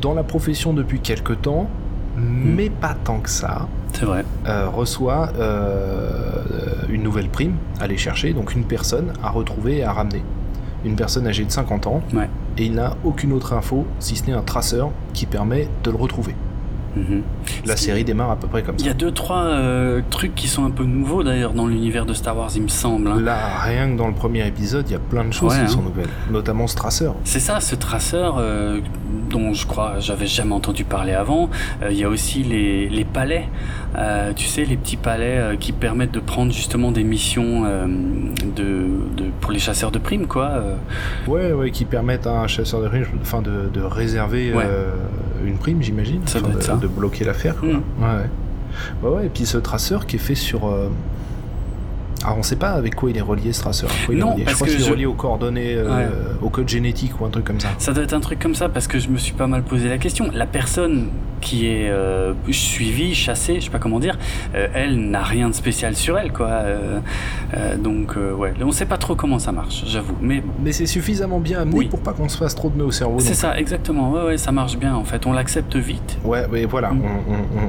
dans 0.00 0.14
la 0.14 0.22
profession 0.22 0.72
depuis 0.72 1.00
quelque 1.00 1.32
temps, 1.32 1.68
mais 2.16 2.70
pas 2.70 2.94
tant 3.04 3.18
que 3.18 3.30
ça, 3.30 3.68
C'est 3.92 4.04
vrai. 4.04 4.24
euh, 4.46 4.68
reçoit 4.68 5.30
euh, 5.38 6.42
une 6.88 7.02
nouvelle 7.02 7.28
prime 7.28 7.54
à 7.80 7.84
aller 7.84 7.96
chercher, 7.96 8.32
donc 8.32 8.54
une 8.54 8.64
personne 8.64 9.12
à 9.22 9.30
retrouver 9.30 9.78
et 9.78 9.84
à 9.84 9.92
ramener. 9.92 10.22
Une 10.84 10.94
personne 10.94 11.26
âgée 11.26 11.44
de 11.44 11.50
50 11.50 11.86
ans, 11.88 12.02
Ouais. 12.14 12.28
et 12.56 12.64
il 12.66 12.74
n'a 12.74 12.96
aucune 13.04 13.32
autre 13.32 13.52
info, 13.52 13.84
si 13.98 14.14
ce 14.16 14.26
n'est 14.26 14.32
un 14.32 14.42
traceur 14.42 14.90
qui 15.12 15.26
permet 15.26 15.68
de 15.82 15.90
le 15.90 15.96
retrouver. 15.96 16.34
Mhm. 16.98 17.22
La 17.66 17.76
série 17.76 18.04
démarre 18.04 18.30
à 18.30 18.36
peu 18.36 18.46
près 18.48 18.62
comme 18.62 18.74
Il 18.78 18.82
ça. 18.82 18.86
y 18.88 18.90
a 18.90 18.94
deux, 18.94 19.10
trois 19.12 19.42
euh, 19.44 20.00
trucs 20.10 20.34
qui 20.34 20.48
sont 20.48 20.64
un 20.64 20.70
peu 20.70 20.84
nouveaux 20.84 21.22
d'ailleurs 21.22 21.52
dans 21.52 21.66
l'univers 21.66 22.06
de 22.06 22.12
Star 22.14 22.36
Wars, 22.36 22.50
il 22.56 22.62
me 22.62 22.68
semble. 22.68 23.08
hein. 23.08 23.20
Là, 23.20 23.36
rien 23.62 23.90
que 23.90 23.96
dans 23.96 24.08
le 24.08 24.14
premier 24.14 24.46
épisode, 24.46 24.84
il 24.88 24.92
y 24.92 24.96
a 24.96 24.98
plein 25.00 25.24
de 25.24 25.32
choses 25.32 25.52
Ouais, 25.52 25.58
qui 25.58 25.64
hein. 25.64 25.68
sont 25.68 25.82
nouvelles, 25.82 26.08
notamment 26.30 26.66
ce 26.66 26.76
traceur. 26.76 27.14
C'est 27.24 27.40
ça, 27.40 27.60
ce 27.60 27.74
traceur 27.74 28.36
euh, 28.38 28.80
dont 29.30 29.52
je 29.54 29.66
crois 29.66 30.00
j'avais 30.00 30.26
jamais 30.26 30.54
entendu 30.54 30.84
parler 30.84 31.12
avant. 31.12 31.50
Euh, 31.82 31.88
Il 31.90 31.98
y 31.98 32.04
a 32.04 32.08
aussi 32.08 32.42
les, 32.42 32.88
les 32.88 33.04
palais, 33.04 33.48
euh, 33.96 34.32
tu 34.34 34.46
sais, 34.46 34.64
les 34.64 34.76
petits 34.76 34.96
palais 34.96 35.38
euh, 35.38 35.56
qui 35.56 35.72
permettent 35.72 36.12
de 36.14 36.20
prendre 36.20 36.52
justement 36.52 36.90
des 36.92 37.04
missions 37.04 37.62
euh, 37.64 37.86
de, 37.86 38.86
de- 39.16 39.30
pour 39.40 39.52
les 39.52 39.58
chasseurs 39.58 39.90
de 39.90 39.98
primes, 39.98 40.26
quoi. 40.26 40.46
euh. 40.46 40.74
Ouais, 41.26 41.52
ouais, 41.52 41.70
qui 41.70 41.84
permettent 41.84 42.26
à 42.26 42.40
un 42.40 42.46
chasseur 42.46 42.80
de 42.82 42.88
primes, 42.88 43.06
enfin, 43.20 43.42
de, 43.42 43.68
de 43.72 43.80
réserver 43.80 44.52
Ouais. 44.54 44.64
Euh, 45.42 45.46
une 45.46 45.56
prime, 45.56 45.82
j'imagine. 45.82 46.22
De, 46.22 46.80
de 46.80 46.86
bloquer 46.86 47.24
l'affaire, 47.24 47.56
quoi. 47.56 47.68
Mm. 47.68 47.72
Ouais, 47.72 48.06
ouais. 48.06 48.30
Ouais, 49.02 49.16
ouais, 49.16 49.26
et 49.26 49.28
puis 49.28 49.46
ce 49.46 49.58
traceur 49.58 50.06
qui 50.06 50.16
est 50.16 50.20
fait 50.20 50.34
sur. 50.34 50.66
Alors 52.24 52.38
on 52.38 52.42
sait 52.42 52.56
pas 52.56 52.70
avec 52.70 52.96
quoi 52.96 53.10
il 53.10 53.16
est 53.16 53.22
relié 53.22 53.52
ce 53.52 53.60
traceur. 53.60 53.90
non, 54.10 54.36
je 54.44 54.54
crois 54.54 54.66
qu'il 54.66 54.82
est 54.82 54.90
relié 54.90 55.06
aux 55.06 55.14
coordonnées, 55.14 55.74
euh, 55.76 56.08
au 56.42 56.48
code 56.48 56.68
génétique 56.68 57.20
ou 57.20 57.24
un 57.24 57.30
truc 57.30 57.44
comme 57.44 57.60
ça. 57.60 57.68
Ça 57.78 57.92
doit 57.92 58.02
être 58.02 58.12
un 58.12 58.20
truc 58.20 58.40
comme 58.40 58.56
ça 58.56 58.68
parce 58.68 58.88
que 58.88 58.98
je 58.98 59.08
me 59.08 59.18
suis 59.18 59.34
pas 59.34 59.46
mal 59.46 59.62
posé 59.62 59.88
la 59.88 59.98
question. 59.98 60.28
La 60.34 60.46
personne 60.46 61.08
qui 61.40 61.66
est 61.66 61.88
euh, 61.90 62.34
suivie, 62.50 63.14
chassée, 63.14 63.60
je 63.60 63.66
sais 63.66 63.70
pas 63.70 63.78
comment 63.78 64.00
dire, 64.00 64.18
euh, 64.54 64.66
elle 64.74 65.10
n'a 65.10 65.22
rien 65.22 65.48
de 65.48 65.54
spécial 65.54 65.94
sur 65.94 66.18
elle, 66.18 66.32
quoi. 66.32 66.62
donc 67.78 68.16
ouais, 68.16 68.52
on 68.60 68.72
sait 68.72 68.86
pas 68.86 68.98
trop 68.98 69.14
comment 69.14 69.38
ça 69.38 69.52
marche, 69.52 69.84
j'avoue. 69.86 70.16
Mais 70.20 70.42
mais 70.62 70.72
c'est 70.72 70.86
suffisamment 70.86 71.38
bien 71.38 71.60
amené 71.60 71.86
pour 71.86 72.00
pas 72.00 72.12
qu'on 72.12 72.28
se 72.28 72.36
fasse 72.36 72.56
trop 72.56 72.68
de 72.68 72.78
nœuds 72.78 72.86
au 72.86 72.90
cerveau. 72.90 73.20
C'est 73.20 73.34
ça, 73.34 73.56
exactement. 73.58 74.10
Ouais, 74.10 74.22
ouais, 74.22 74.38
ça 74.38 74.50
marche 74.50 74.76
bien 74.76 74.94
en 74.94 75.04
fait. 75.04 75.24
On 75.26 75.32
l'accepte 75.32 75.76
vite. 75.76 76.18
Ouais, 76.24 76.46
mais 76.50 76.64
voilà, 76.64 76.90
mm. 76.90 77.02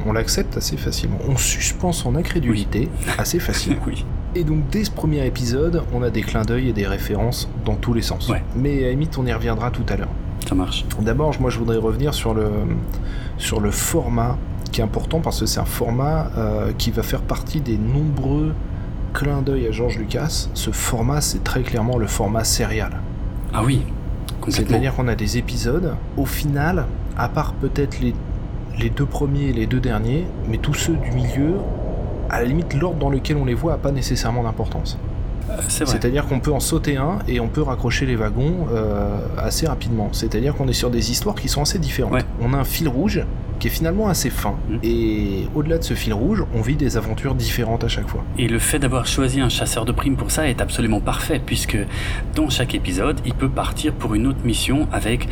on, 0.08 0.12
l'accepte 0.12 0.58
assez 0.58 0.78
facilement. 0.78 1.20
On 1.28 1.38
suspend 1.38 1.92
son 1.92 2.16
incrédulité 2.16 2.90
assez 3.18 3.40
facilement. 3.40 3.82
oui. 3.88 4.06
Et 4.36 4.44
donc 4.44 4.70
dès 4.70 4.84
ce 4.84 4.92
premier 4.92 5.26
épisode, 5.26 5.84
on 5.94 6.04
a 6.04 6.10
des 6.10 6.22
clins 6.22 6.44
d'œil 6.44 6.70
et 6.70 6.74
des 6.74 6.86
références 6.86 7.50
dans 7.66 7.76
tous 7.76 7.94
les 7.94 8.02
sens. 8.02 8.32
Mais 8.56 8.86
à 8.86 8.90
limite, 8.90 9.18
on 9.18 9.26
y 9.26 9.34
reviendra 9.34 9.72
tout 9.72 9.86
à 9.90 9.96
l'heure. 9.96 10.10
Ça 10.48 10.56
marche. 10.56 10.86
D'abord, 11.02 11.34
moi, 11.40 11.50
je 11.50 11.58
voudrais 11.60 11.78
revenir 11.78 12.14
sur 12.14 12.34
le, 12.34 12.50
sur 13.38 13.60
le 13.60 13.72
format 13.72 14.38
qui 14.72 14.82
est 14.82 14.84
important 14.84 15.20
parce 15.20 15.40
que 15.40 15.46
c'est 15.46 15.60
un 15.60 15.66
format 15.66 16.32
euh, 16.38 16.72
qui 16.78 16.92
va 16.92 17.04
faire 17.04 17.22
partie 17.22 17.60
des 17.60 17.78
nombreux 17.78 18.54
clins 19.14 19.42
d'œil 19.42 19.68
à 19.68 19.72
George 19.72 19.98
Lucas. 19.98 20.48
Ce 20.54 20.72
format, 20.72 21.22
c'est 21.22 21.44
très 21.44 21.62
clairement 21.62 21.98
le 21.98 22.08
format 22.08 22.44
serial. 22.44 22.92
Ah 23.54 23.64
oui, 23.66 23.82
C'est-à-dire 24.48 24.96
qu'on 24.96 25.08
a 25.08 25.16
des 25.16 25.38
épisodes, 25.38 25.96
au 26.18 26.26
final, 26.26 26.86
à 27.18 27.30
part 27.30 27.54
peut-être 27.54 28.00
les, 28.00 28.14
les 28.78 28.90
deux 28.92 29.06
premiers 29.08 29.50
et 29.50 29.54
les 29.54 29.66
deux 29.66 29.80
derniers, 29.80 30.28
mais 30.48 30.58
tous 30.58 30.76
ceux 30.76 30.96
du 30.96 31.12
milieu, 31.12 31.56
à 32.30 32.40
la 32.42 32.46
limite, 32.46 32.74
l'ordre 32.74 33.00
dans 33.00 33.10
lequel 33.10 33.38
on 33.38 33.46
les 33.46 33.54
voit 33.54 33.74
n'a 33.74 33.78
pas 33.78 33.92
nécessairement 33.92 34.44
d'importance. 34.44 34.98
Euh, 35.50 35.56
C'est-à-dire 35.68 36.28
qu'on 36.28 36.40
peut 36.40 36.52
en 36.52 36.60
sauter 36.60 36.98
un 36.98 37.20
et 37.28 37.40
on 37.40 37.48
peut 37.48 37.62
raccrocher 37.62 38.06
les 38.06 38.16
wagons 38.16 38.68
euh, 38.72 39.18
assez 39.38 39.68
rapidement. 39.68 40.10
C'est-à-dire 40.12 40.56
qu'on 40.56 40.68
est 40.68 40.74
sur 40.74 40.90
des 40.90 41.12
histoires 41.12 41.36
qui 41.36 41.50
sont 41.50 41.62
assez 41.62 41.80
différentes. 41.80 42.26
On 42.42 42.54
a 42.54 42.58
un 42.58 42.64
fil 42.64 42.88
rouge 42.88 43.24
qui 43.60 43.68
est 43.68 43.72
finalement 43.72 44.08
assez 44.08 44.30
fin. 44.30 44.56
Mm. 44.70 44.78
Et 44.84 45.48
au-delà 45.54 45.78
de 45.78 45.84
ce 45.84 45.94
fil 45.94 46.14
rouge, 46.14 46.44
on 46.54 46.62
vit 46.62 46.76
des 46.76 46.98
aventures 46.98 47.36
différentes 47.36 47.84
à 47.84 47.88
chaque 47.88 48.08
fois. 48.08 48.24
Et 48.38 48.48
le 48.48 48.60
fait 48.60 48.80
d'avoir 48.80 49.06
choisi 49.06 49.42
un 49.42 49.50
chasseur 49.50 49.86
de 49.86 49.92
primes 49.92 50.16
pour 50.16 50.32
ça 50.32 50.48
est 50.48 50.62
absolument 50.62 51.02
parfait, 51.02 51.42
puisque 51.46 51.78
dans 52.36 52.50
chaque 52.50 52.74
épisode, 52.74 53.20
il 53.26 53.34
peut 53.34 53.50
partir 53.50 53.94
pour 53.94 54.16
une 54.16 54.28
autre 54.28 54.46
mission 54.46 54.88
avec 54.92 55.28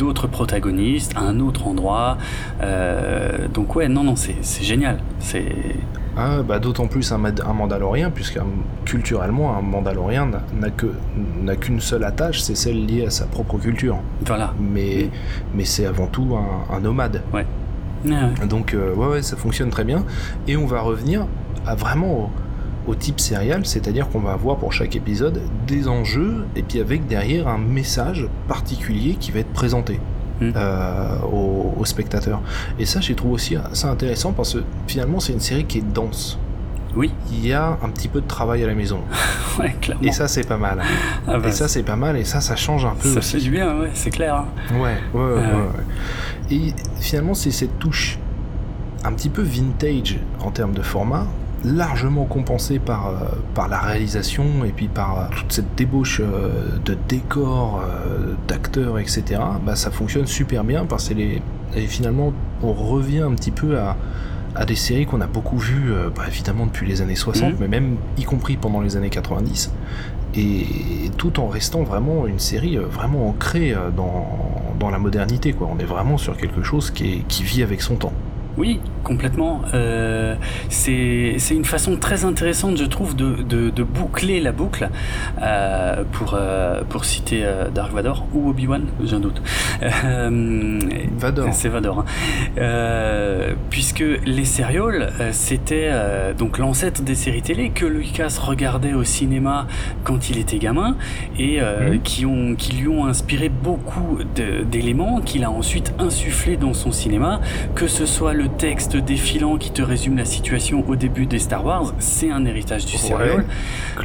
d'autres 0.00 0.26
protagonistes, 0.26 1.12
à 1.14 1.20
un 1.20 1.40
autre 1.40 1.68
endroit. 1.68 2.16
Euh, 2.62 3.48
donc 3.48 3.76
ouais, 3.76 3.86
non, 3.86 4.02
non, 4.02 4.16
c'est 4.16 4.64
génial. 4.64 4.98
C'est 5.18 5.76
ah, 6.16 6.42
bah, 6.42 6.58
D'autant 6.58 6.86
plus 6.86 7.12
un, 7.12 7.22
un 7.22 7.52
Mandalorien, 7.52 8.10
puisque 8.10 8.40
culturellement, 8.86 9.56
un 9.56 9.60
Mandalorien 9.60 10.30
n'a 10.58 10.70
que 10.70 10.86
n'a 11.42 11.54
qu'une 11.54 11.80
seule 11.80 12.04
attache, 12.04 12.40
c'est 12.40 12.56
celle 12.56 12.86
liée 12.86 13.04
à 13.06 13.10
sa 13.10 13.26
propre 13.26 13.58
culture. 13.58 13.98
Voilà. 14.24 14.54
Mais, 14.58 15.10
mais 15.54 15.66
c'est 15.66 15.84
avant 15.84 16.06
tout 16.06 16.34
un, 16.70 16.80
nomade. 16.80 17.22
Ouais. 17.34 17.46
Donc, 18.48 18.72
euh, 18.72 18.94
ouais, 18.94 19.06
ouais, 19.06 19.22
ça 19.22 19.36
fonctionne 19.36 19.68
très 19.68 19.84
bien. 19.84 20.04
Et 20.48 20.56
on 20.56 20.66
va 20.66 20.80
revenir 20.80 21.26
à 21.66 21.74
vraiment 21.74 22.30
au, 22.90 22.94
type 22.94 23.20
serial, 23.20 23.64
c'est-à-dire 23.64 24.08
qu'on 24.08 24.20
va 24.20 24.32
avoir 24.32 24.56
pour 24.56 24.72
chaque 24.72 24.96
épisode 24.96 25.40
des 25.66 25.88
enjeux, 25.88 26.46
et 26.56 26.62
puis 26.62 26.80
avec 26.80 27.06
derrière 27.06 27.48
un 27.48 27.58
message 27.58 28.28
particulier 28.48 29.14
qui 29.18 29.30
va 29.30 29.40
être 29.40 29.52
présenté. 29.52 30.00
Hmm. 30.40 30.52
Euh, 30.56 31.18
aux, 31.30 31.84
spectateurs. 31.84 32.40
Et 32.78 32.86
ça, 32.86 33.00
j'ai 33.00 33.14
trouvé 33.14 33.34
aussi 33.34 33.56
assez 33.56 33.86
intéressant 33.86 34.32
parce 34.32 34.54
que 34.54 34.60
finalement, 34.86 35.20
c'est 35.20 35.34
une 35.34 35.40
série 35.40 35.66
qui 35.66 35.78
est 35.78 35.92
dense. 35.92 36.38
Oui. 36.96 37.12
Il 37.30 37.46
y 37.46 37.52
a 37.52 37.78
un 37.82 37.88
petit 37.90 38.08
peu 38.08 38.20
de 38.20 38.26
travail 38.26 38.64
à 38.64 38.66
la 38.66 38.74
maison. 38.74 39.00
ouais, 39.58 39.74
clairement. 39.80 40.02
Et 40.02 40.12
ça, 40.12 40.28
c'est 40.28 40.46
pas 40.46 40.56
mal. 40.56 40.80
Ah 41.26 41.38
bah, 41.38 41.48
et 41.48 41.52
ça, 41.52 41.68
c'est 41.68 41.82
pas 41.82 41.96
mal. 41.96 42.16
Et 42.16 42.24
ça, 42.24 42.40
ça 42.40 42.56
change 42.56 42.84
un 42.84 42.94
peu. 42.98 43.12
Ça 43.12 43.20
fait 43.20 43.38
du 43.38 43.50
bien, 43.50 43.78
ouais, 43.80 43.90
c'est 43.92 44.10
clair. 44.10 44.34
Hein. 44.36 44.46
Ouais, 44.74 44.96
ouais, 45.12 45.32
ouais, 45.34 45.40
ouais, 45.40 46.50
Et 46.50 46.74
finalement, 47.00 47.34
c'est 47.34 47.50
cette 47.50 47.78
touche 47.78 48.18
un 49.04 49.12
petit 49.12 49.30
peu 49.30 49.42
vintage 49.42 50.18
en 50.40 50.50
termes 50.50 50.72
de 50.72 50.82
format 50.82 51.26
largement 51.64 52.24
compensé 52.24 52.78
par, 52.78 53.08
euh, 53.08 53.12
par 53.54 53.68
la 53.68 53.78
réalisation 53.78 54.64
et 54.64 54.70
puis 54.70 54.88
par 54.88 55.18
euh, 55.18 55.22
toute 55.36 55.52
cette 55.52 55.74
débauche 55.76 56.20
euh, 56.20 56.78
de 56.84 56.96
décors, 57.08 57.82
d'acteurs, 58.48 58.98
etc. 58.98 59.40
Bah, 59.64 59.76
ça 59.76 59.90
fonctionne 59.90 60.26
super 60.26 60.64
bien 60.64 60.84
parce 60.86 61.08
que 61.08 61.14
les... 61.14 61.42
et 61.76 61.86
finalement 61.86 62.32
on 62.62 62.72
revient 62.72 63.20
un 63.20 63.32
petit 63.32 63.50
peu 63.50 63.78
à, 63.78 63.96
à 64.54 64.64
des 64.64 64.74
séries 64.74 65.06
qu'on 65.06 65.20
a 65.20 65.26
beaucoup 65.26 65.58
vues, 65.58 65.92
bah, 66.14 66.22
évidemment 66.26 66.66
depuis 66.66 66.86
les 66.86 67.02
années 67.02 67.14
60, 67.14 67.52
mhm. 67.52 67.56
mais 67.60 67.68
même 67.68 67.96
y 68.18 68.24
compris 68.24 68.56
pendant 68.56 68.80
les 68.80 68.96
années 68.96 69.10
90. 69.10 69.72
Et 70.36 70.64
tout 71.16 71.40
en 71.40 71.48
restant 71.48 71.82
vraiment 71.82 72.26
une 72.26 72.38
série 72.38 72.76
vraiment 72.76 73.28
ancrée 73.28 73.74
dans, 73.96 74.28
dans 74.78 74.90
la 74.90 74.98
modernité. 75.00 75.52
Quoi. 75.52 75.68
On 75.74 75.78
est 75.80 75.84
vraiment 75.84 76.18
sur 76.18 76.36
quelque 76.36 76.62
chose 76.62 76.90
qui, 76.90 77.14
est, 77.14 77.18
qui 77.26 77.42
vit 77.42 77.64
avec 77.64 77.82
son 77.82 77.96
temps. 77.96 78.12
Oui, 78.56 78.80
complètement. 79.04 79.62
Euh, 79.74 80.34
c'est 80.68 81.36
une 81.50 81.64
façon 81.64 81.96
très 81.96 82.24
intéressante, 82.24 82.76
je 82.76 82.84
trouve, 82.84 83.16
de, 83.16 83.42
de, 83.42 83.82
boucler 83.82 84.40
la 84.40 84.52
boucle, 84.52 84.88
euh, 85.42 86.04
pour, 86.12 86.34
euh, 86.34 86.82
pour 86.88 87.04
citer 87.04 87.42
euh, 87.44 87.68
Dark 87.70 87.92
Vador 87.92 88.26
ou 88.34 88.50
Obi-Wan, 88.50 88.86
j'ai 89.02 89.16
un 89.16 89.20
doute. 89.20 89.42
Vador. 89.80 91.48
C'est 91.52 91.68
Vador. 91.68 92.04
Hein. 92.58 93.54
puisque 93.70 94.04
les 94.26 94.44
sérioles, 94.44 95.08
c'était 95.32 95.90
donc 96.36 96.58
l'ancêtre 96.58 97.02
des 97.02 97.14
séries 97.14 97.42
télé 97.42 97.70
que 97.70 97.86
Lucas 97.86 98.38
regardait 98.40 98.94
au 98.94 99.04
cinéma 99.04 99.66
quand 100.04 100.30
il 100.30 100.38
était 100.38 100.58
gamin 100.58 100.96
et 101.38 101.60
mhm. 101.60 102.00
qui, 102.02 102.26
ont, 102.26 102.54
qui 102.54 102.76
lui 102.76 102.88
ont 102.88 103.06
inspiré 103.06 103.48
beaucoup 103.48 104.18
d'éléments 104.70 105.20
qu'il 105.20 105.44
a 105.44 105.50
ensuite 105.50 105.92
insufflé 105.98 106.56
dans 106.56 106.74
son 106.74 106.92
cinéma, 106.92 107.40
que 107.74 107.86
ce 107.86 108.06
soit 108.06 108.34
le 108.34 108.39
texte 108.48 108.96
défilant 108.96 109.56
qui 109.56 109.70
te 109.70 109.82
résume 109.82 110.16
la 110.16 110.24
situation 110.24 110.84
au 110.88 110.96
début 110.96 111.26
des 111.26 111.38
Star 111.38 111.64
Wars, 111.64 111.94
c'est 111.98 112.30
un 112.30 112.44
héritage 112.44 112.86
du 112.86 112.96
serial. 112.96 113.44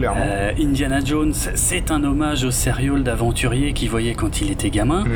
Euh, 0.02 0.52
Indiana 0.60 1.00
Jones, 1.04 1.34
c'est 1.34 1.91
un 1.91 2.04
hommage 2.04 2.43
au 2.43 2.52
serial 2.52 3.04
d'aventurier 3.04 3.74
qu'il 3.74 3.89
voyait 3.89 4.13
quand 4.13 4.41
il 4.41 4.52
était 4.52 4.69
gamin. 4.69 5.04
Mhm. 5.04 5.12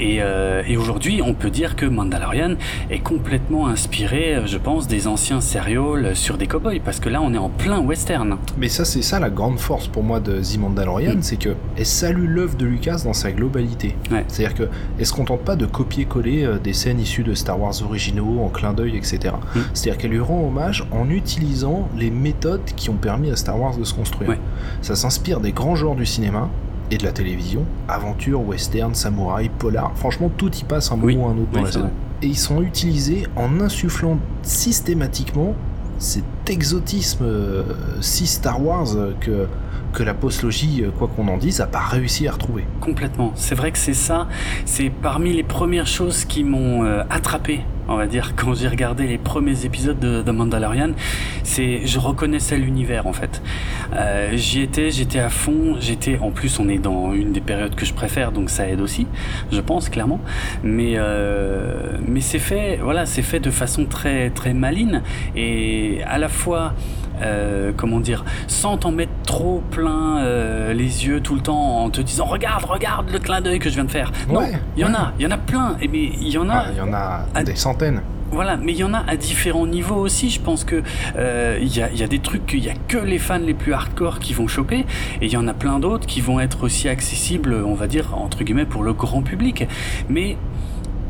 Euh, 0.00 0.62
et, 0.66 0.76
aujourd'hui, 0.76 1.20
on 1.22 1.34
peut 1.34 1.50
dire 1.50 1.76
que 1.76 1.86
Mandalorian 1.86 2.54
est 2.90 3.00
complètement 3.00 3.66
inspiré, 3.68 4.42
je 4.46 4.58
pense, 4.58 4.86
des 4.86 5.06
anciens 5.06 5.40
serials 5.40 6.14
sur 6.14 6.38
des 6.38 6.46
cowboys, 6.46 6.80
parce 6.80 7.00
que 7.00 7.08
là, 7.08 7.20
on 7.22 7.34
est 7.34 7.38
en 7.38 7.48
plein 7.48 7.80
western. 7.80 8.36
Mais 8.58 8.68
ça, 8.68 8.84
c'est 8.84 9.02
ça 9.02 9.20
la 9.20 9.30
grande 9.30 9.58
force 9.58 9.88
pour 9.88 10.02
moi 10.02 10.20
de 10.20 10.40
The 10.40 10.58
Mandalorian, 10.58 11.16
mm. 11.16 11.22
c'est 11.22 11.38
que 11.38 11.50
elle 11.76 11.86
salue 11.86 12.26
l'œuvre 12.26 12.56
de 12.56 12.66
Lucas 12.66 13.02
dans 13.04 13.12
sa 13.12 13.32
globalité. 13.32 13.94
C'est-à-dire 14.28 14.54
que 14.54 14.68
elle 14.98 15.06
se 15.06 15.12
contente 15.12 15.40
pas 15.40 15.56
de 15.56 15.66
copier-coller 15.66 16.44
euh, 16.44 16.58
des 16.58 16.72
scènes 16.72 17.00
issues 17.00 17.22
de 17.22 17.34
Star 17.34 17.60
Wars 17.60 17.82
originaux 17.82 18.40
en 18.44 18.48
clin 18.60 18.72
d'œil, 18.72 18.96
etc. 18.96 19.34
Mm. 19.54 19.58
C'est-à-dire 19.74 20.00
qu'elle 20.00 20.10
lui 20.10 20.20
rend 20.20 20.46
hommage 20.46 20.86
en 20.90 21.08
utilisant 21.10 21.88
les 21.96 22.10
méthodes 22.10 22.64
qui 22.76 22.90
ont 22.90 22.96
permis 22.96 23.30
à 23.30 23.36
Star 23.36 23.58
Wars 23.58 23.76
de 23.76 23.84
se 23.84 23.94
construire. 23.94 24.36
Ça 24.82 24.96
s'inspire 24.96 25.40
des 25.40 25.52
grands 25.52 25.76
genres 25.76 25.96
du 25.96 26.06
cinéma 26.06 26.48
et 26.90 26.98
de 26.98 27.04
la 27.04 27.12
télévision, 27.12 27.64
aventure, 27.88 28.46
western, 28.46 28.94
samouraï, 28.94 29.48
polar. 29.48 29.92
Franchement, 29.94 30.30
tout 30.36 30.52
y 30.56 30.64
passe 30.64 30.90
un 30.90 30.96
moment 30.96 31.26
ou 31.26 31.28
un 31.28 31.38
autre 31.38 31.50
dans 31.52 31.62
la 31.62 31.72
série. 31.72 31.84
Et 32.22 32.26
ils 32.26 32.38
sont 32.38 32.60
utilisés 32.62 33.26
en 33.36 33.60
insufflant 33.60 34.18
systématiquement 34.42 35.54
cet 35.98 36.24
exotisme 36.48 37.24
euh, 37.24 37.62
si 38.00 38.26
Star 38.26 38.62
Wars 38.64 38.88
que 39.20 39.46
que 39.92 40.02
la 40.02 40.14
postlogie, 40.14 40.82
euh, 40.82 40.90
quoi 40.90 41.08
qu'on 41.08 41.28
en 41.28 41.36
dise, 41.36 41.60
a 41.60 41.66
pas 41.66 41.80
réussi 41.80 42.28
à 42.28 42.32
retrouver. 42.32 42.64
Complètement. 42.80 43.32
C'est 43.34 43.54
vrai 43.54 43.70
que 43.72 43.78
c'est 43.78 43.94
ça. 43.94 44.28
C'est 44.64 44.90
parmi 44.90 45.32
les 45.32 45.42
premières 45.42 45.86
choses 45.86 46.24
qui 46.24 46.44
m'ont 46.44 46.84
euh, 46.84 47.02
attrapé, 47.10 47.60
on 47.88 47.96
va 47.96 48.06
dire, 48.06 48.34
quand 48.36 48.54
j'ai 48.54 48.68
regardé 48.68 49.06
les 49.06 49.18
premiers 49.18 49.64
épisodes 49.64 49.98
de, 49.98 50.22
The 50.22 50.28
Mandalorian. 50.28 50.90
C'est, 51.42 51.86
je 51.86 51.98
reconnaissais 51.98 52.56
l'univers 52.56 53.06
en 53.06 53.12
fait. 53.12 53.42
Euh, 53.94 54.30
j'y 54.34 54.62
étais, 54.62 54.90
j'étais 54.90 55.18
à 55.18 55.30
fond. 55.30 55.76
J'étais, 55.80 56.18
en 56.18 56.30
plus, 56.30 56.58
on 56.60 56.68
est 56.68 56.78
dans 56.78 57.12
une 57.12 57.32
des 57.32 57.40
périodes 57.40 57.74
que 57.74 57.84
je 57.84 57.94
préfère, 57.94 58.32
donc 58.32 58.50
ça 58.50 58.68
aide 58.68 58.80
aussi, 58.80 59.06
je 59.50 59.60
pense 59.60 59.88
clairement. 59.88 60.20
Mais 60.62 60.96
mais 62.06 62.20
c'est 62.20 62.38
fait, 62.38 62.78
voilà, 62.82 63.06
c'est 63.06 63.22
fait 63.22 63.40
de 63.40 63.50
façon 63.50 63.84
très 63.84 64.30
très 64.30 64.52
maline 64.52 65.02
et 65.36 66.00
à 66.06 66.18
la 66.18 66.28
fois 66.28 66.74
euh, 67.22 67.72
comment 67.76 68.00
dire, 68.00 68.24
sans 68.46 68.76
t'en 68.76 68.92
mettre 68.92 69.12
trop 69.24 69.62
plein 69.70 70.18
euh, 70.18 70.72
les 70.72 71.06
yeux 71.06 71.20
tout 71.20 71.34
le 71.34 71.40
temps 71.40 71.84
en 71.84 71.90
te 71.90 72.00
disant 72.00 72.24
regarde, 72.24 72.64
regarde 72.64 73.10
le 73.10 73.18
clin 73.18 73.40
d'œil 73.40 73.58
que 73.58 73.68
je 73.68 73.74
viens 73.74 73.84
de 73.84 73.90
faire. 73.90 74.12
Non, 74.28 74.42
il 74.76 74.82
y 74.82 74.84
en 74.84 74.94
a, 74.94 75.12
il 75.18 75.24
y 75.24 75.26
en 75.26 75.30
a 75.30 75.38
plein. 75.38 75.76
Et 75.80 75.88
mais 75.88 76.10
il 76.20 76.28
y 76.28 76.38
en 76.38 76.48
a. 76.48 76.66
Il 76.72 76.78
y 76.78 76.80
en 76.80 76.92
a 76.92 77.42
des 77.44 77.56
centaines. 77.56 78.02
Voilà, 78.32 78.56
mais 78.56 78.72
il 78.72 78.78
y 78.78 78.84
en 78.84 78.94
a 78.94 79.02
à 79.08 79.16
différents 79.16 79.66
niveaux 79.66 79.96
aussi. 79.96 80.30
Je 80.30 80.40
pense 80.40 80.62
que 80.62 80.82
euh, 81.16 81.58
il 81.60 81.76
y, 81.76 81.82
a, 81.82 81.90
y, 81.90 82.04
a, 82.04 82.06
des 82.06 82.20
trucs 82.20 82.46
qu'il 82.46 82.64
y 82.64 82.68
a 82.68 82.74
que 82.86 82.98
les 82.98 83.18
fans 83.18 83.38
les 83.38 83.54
plus 83.54 83.72
hardcore 83.72 84.20
qui 84.20 84.34
vont 84.34 84.46
choper, 84.46 84.86
et 85.20 85.26
il 85.26 85.32
y 85.32 85.36
en 85.36 85.48
a 85.48 85.54
plein 85.54 85.80
d'autres 85.80 86.06
qui 86.06 86.20
vont 86.20 86.38
être 86.38 86.62
aussi 86.62 86.88
accessibles, 86.88 87.54
on 87.54 87.74
va 87.74 87.88
dire 87.88 88.16
entre 88.16 88.44
guillemets 88.44 88.66
pour 88.66 88.84
le 88.84 88.92
grand 88.92 89.22
public. 89.22 89.66
Mais 90.08 90.36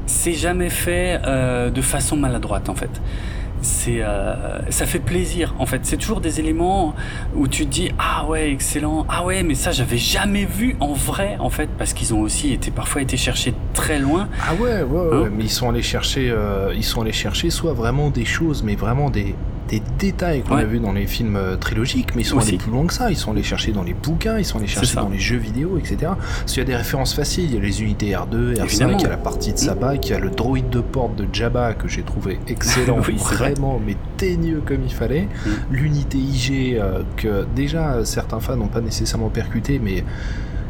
c'est 0.06 0.32
jamais 0.32 0.70
fait 0.70 1.20
de 1.22 1.82
façon 1.82 2.16
maladroite 2.16 2.68
en 2.68 2.74
fait 2.74 2.90
c'est 3.62 4.02
euh, 4.02 4.58
ça 4.70 4.86
fait 4.86 4.98
plaisir 4.98 5.54
en 5.58 5.66
fait. 5.66 5.80
C'est 5.84 5.96
toujours 5.96 6.20
des 6.20 6.40
éléments 6.40 6.94
où 7.34 7.48
tu 7.48 7.66
te 7.66 7.70
dis 7.70 7.90
ah 7.98 8.26
ouais 8.26 8.50
excellent. 8.50 9.06
Ah 9.08 9.24
ouais 9.24 9.42
mais 9.42 9.54
ça 9.54 9.72
j'avais 9.72 9.98
jamais 9.98 10.44
vu 10.44 10.76
en 10.80 10.92
vrai 10.92 11.36
en 11.40 11.50
fait 11.50 11.68
parce 11.78 11.92
qu'ils 11.92 12.14
ont 12.14 12.20
aussi 12.20 12.52
été 12.52 12.70
parfois 12.70 13.02
été 13.02 13.16
cherchés 13.16 13.54
très 13.74 13.98
loin. 13.98 14.28
Ah 14.48 14.54
ouais 14.54 14.82
ouais, 14.82 15.08
ouais 15.08 15.26
hein 15.26 15.30
mais 15.36 15.44
ils 15.44 15.50
sont 15.50 15.68
allés 15.68 15.82
chercher 15.82 16.30
euh, 16.30 16.72
ils 16.74 16.84
sont 16.84 17.02
allés 17.02 17.12
chercher 17.12 17.50
soit 17.50 17.72
vraiment 17.72 18.10
des 18.10 18.24
choses 18.24 18.62
mais 18.62 18.76
vraiment 18.76 19.10
des 19.10 19.34
des 19.70 19.82
détails 19.98 20.42
qu'on 20.42 20.56
a 20.56 20.64
vu 20.64 20.80
dans 20.80 20.92
les 20.92 21.06
films 21.06 21.36
euh, 21.36 21.56
trilogiques, 21.56 22.14
mais 22.16 22.22
ils 22.22 22.24
sont 22.24 22.40
allés 22.40 22.58
plus 22.58 22.70
loin 22.70 22.86
que 22.86 22.92
ça. 22.92 23.10
Ils 23.10 23.16
sont 23.16 23.30
allés 23.30 23.44
chercher 23.44 23.72
dans 23.72 23.84
les 23.84 23.94
bouquins, 23.94 24.38
ils 24.38 24.44
sont 24.44 24.58
allés 24.58 24.66
chercher 24.66 24.96
dans 24.96 25.08
les 25.08 25.18
jeux 25.18 25.36
vidéo, 25.38 25.78
etc. 25.78 25.96
Parce 26.00 26.52
qu'il 26.52 26.58
y 26.58 26.60
a 26.60 26.64
des 26.64 26.76
références 26.76 27.14
faciles. 27.14 27.44
Il 27.44 27.54
y 27.54 27.58
a 27.58 27.60
les 27.60 27.82
unités 27.82 28.10
R2, 28.10 28.56
R5, 28.56 28.96
il 28.98 29.02
y 29.02 29.06
a 29.06 29.08
la 29.08 29.16
partie 29.16 29.52
de 29.52 29.58
Sabak, 29.58 30.06
il 30.06 30.10
y 30.10 30.14
a 30.14 30.18
le 30.18 30.30
droïde 30.30 30.70
de 30.70 30.80
porte 30.80 31.14
de 31.16 31.26
Jabba 31.32 31.74
que 31.74 31.86
j'ai 31.86 32.02
trouvé 32.02 32.40
excellent, 32.48 32.98
vraiment, 33.16 33.80
mais 33.84 33.96
teigneux 34.16 34.62
comme 34.64 34.82
il 34.84 34.92
fallait. 34.92 35.28
Mm. 35.46 35.50
L'unité 35.70 36.18
IG 36.18 36.76
euh, 36.76 37.02
que 37.16 37.46
déjà 37.54 38.04
certains 38.04 38.40
fans 38.40 38.56
n'ont 38.56 38.66
pas 38.66 38.80
nécessairement 38.80 39.28
percuté, 39.28 39.78
mais 39.78 40.04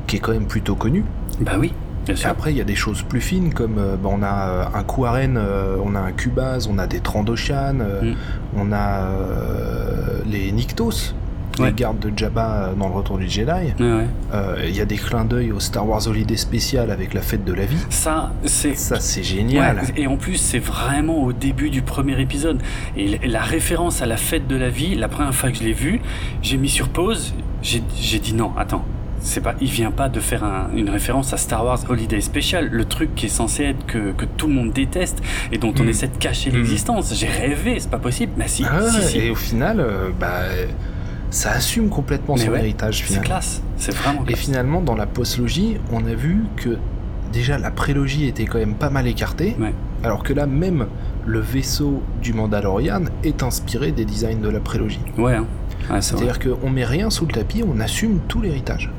qui 0.07 0.17
est 0.17 0.21
quand 0.21 0.33
même 0.33 0.47
plutôt 0.47 0.75
connu. 0.75 1.05
Bah 1.41 1.53
oui. 1.59 1.73
Et 2.09 2.25
après, 2.25 2.53
il 2.53 2.57
y 2.57 2.61
a 2.61 2.65
des 2.65 2.75
choses 2.75 3.03
plus 3.03 3.21
fines 3.21 3.53
comme 3.53 3.77
euh, 3.79 3.97
bah, 3.97 4.11
on 4.13 4.23
a 4.23 4.49
euh, 4.49 4.65
un 4.75 4.83
Kuaren, 4.85 5.37
euh, 5.37 5.77
on 5.85 5.95
a 5.95 6.01
un 6.01 6.13
Cubase, 6.13 6.69
on 6.71 6.79
a 6.79 6.87
des 6.87 7.01
Trandoshan, 7.01 7.75
mm. 7.75 8.15
on 8.57 8.73
a 8.73 9.09
les 10.27 10.51
Nyctos, 10.53 11.15
les 11.59 11.73
gardes 11.73 11.99
de 11.99 12.11
Jabba 12.17 12.71
dans 12.79 12.89
le 12.89 12.95
retour 12.95 13.19
du 13.19 13.29
Jedi. 13.29 13.75
Il 13.81 14.75
y 14.75 14.81
a 14.81 14.85
des 14.85 14.97
clins 14.97 15.27
d'œil 15.27 15.53
au 15.53 15.61
Star 15.61 15.87
Wars 15.87 16.07
Holiday 16.07 16.37
spécial 16.37 16.91
avec 16.91 17.13
la 17.13 17.21
fête 17.21 17.45
de 17.45 17.53
la 17.53 17.67
vie. 17.67 17.77
Ça, 17.91 18.33
c'est 18.45 18.75
ça, 18.75 18.99
c'est 18.99 19.23
génial. 19.23 19.83
et 19.97 20.07
en 20.07 20.17
plus, 20.17 20.37
c'est 20.37 20.59
vraiment 20.59 21.23
au 21.23 21.33
début 21.33 21.69
du 21.69 21.83
premier 21.83 22.19
épisode. 22.21 22.61
Et 22.97 23.19
la 23.27 23.43
référence 23.43 24.01
à 24.01 24.07
la 24.07 24.17
fête 24.17 24.47
de 24.47 24.57
la 24.57 24.71
vie, 24.71 24.95
la 24.95 25.09
première 25.09 25.35
fois 25.35 25.51
que 25.51 25.59
je 25.59 25.65
l'ai 25.65 25.75
vue, 25.75 26.01
j'ai 26.41 26.57
mis 26.57 26.71
sur 26.71 26.89
pause. 26.89 27.35
J'ai 27.63 28.19
dit 28.19 28.33
non, 28.33 28.53
attends, 28.57 28.87
c'est 29.21 29.41
pas, 29.41 29.55
il 29.61 29.71
vient 29.71 29.91
pas 29.91 30.09
de 30.09 30.21
faire 30.21 30.45
une 30.75 30.91
référence 30.91 31.33
à 31.33 31.37
Star 31.37 31.65
Wars 31.65 31.79
Holiday 31.89 32.21
Special, 32.21 32.69
le 32.71 32.85
truc 32.85 33.15
qui 33.15 33.27
est 33.27 33.31
censé 33.31 33.65
être 33.65 33.87
que, 33.87 34.13
que 34.13 34.25
tout 34.25 34.47
le 34.47 34.55
monde 34.55 34.73
déteste 34.73 35.23
et 35.53 35.59
dont 35.59 35.75
on 35.79 35.85
mm. 35.85 35.89
essaie 35.89 36.09
de 36.09 36.17
cacher 36.17 36.51
mm. 36.51 36.57
l'existence. 36.57 37.15
J'ai 37.15 37.29
rêvé, 37.29 37.79
c'est 37.79 37.91
pas 37.91 37.99
possible. 37.99 38.33
Mais 38.37 38.49
si, 38.49 38.65
ah 38.65 38.81
Et 39.15 39.31
au 39.31 39.35
final, 39.35 39.81
euh, 39.81 40.11
bah, 40.19 40.43
ça 41.31 41.53
assume 41.53 41.89
complètement 41.89 42.37
son 42.37 42.55
héritage. 42.55 43.05
C'est 43.07 43.23
classe, 43.23 43.63
c'est 43.77 43.95
vraiment. 43.95 44.25
Et 44.29 44.37
finalement, 44.37 44.81
dans 44.81 44.97
la 44.97 45.07
postlogie, 45.07 45.77
on 45.93 46.05
a 46.07 46.15
vu 46.15 46.45
que 46.57 46.79
déjà 47.33 47.59
la 47.59 47.71
prélogie 47.71 48.27
était 48.27 48.45
quand 48.45 48.59
même 48.59 48.75
pas 48.75 48.91
mal 48.91 49.07
écartée, 49.07 49.57
alors 50.03 50.23
que 50.23 50.33
là 50.33 50.47
même 50.47 50.87
le 51.27 51.41
vaisseau 51.41 52.03
du 52.23 52.33
Mandalorian 52.33 53.03
est 53.23 53.43
inspiré 53.43 53.93
des 53.93 54.05
designs 54.05 54.41
de 54.41 54.49
la 54.49 54.61
prélogie. 54.61 55.01
Ouais. 55.19 55.37
Hein. 55.37 55.47
C'est-à-dire 56.01 56.39
qu'on 56.39 56.71
met 56.71 56.85
rien 56.85 57.11
sous 57.11 57.27
le 57.27 57.33
tapis, 57.33 57.63
on 57.67 57.81
assume 57.81 58.21
tout 58.29 58.41
l'héritage. 58.41 58.91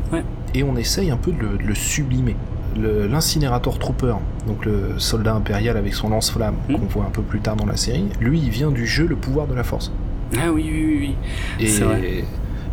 Et 0.53 0.63
on 0.63 0.75
essaye 0.75 1.11
un 1.11 1.17
peu 1.17 1.31
de 1.31 1.65
le, 1.65 1.75
sublimer. 1.75 2.35
L'incinérateur 2.75 3.79
Trooper, 3.79 4.15
donc 4.47 4.65
le 4.65 4.97
soldat 4.97 5.33
impérial 5.33 5.77
avec 5.77 5.93
son 5.93 6.09
lance-flamme, 6.09 6.55
hmm. 6.67 6.75
qu'on 6.75 6.85
voit 6.85 7.05
un 7.05 7.09
peu 7.09 7.21
plus 7.21 7.39
tard 7.39 7.55
dans 7.55 7.65
la 7.65 7.77
série, 7.77 8.05
lui, 8.19 8.39
il 8.39 8.49
vient 8.49 8.71
du 8.71 8.85
jeu 8.85 9.05
Le 9.07 9.15
pouvoir 9.15 9.47
de 9.47 9.53
la 9.53 9.63
force. 9.63 9.91
Ah 10.37 10.51
oui, 10.51 10.69
oui, 10.71 10.97
oui. 10.99 11.15
oui. 11.59 11.65
Et, 11.65 12.23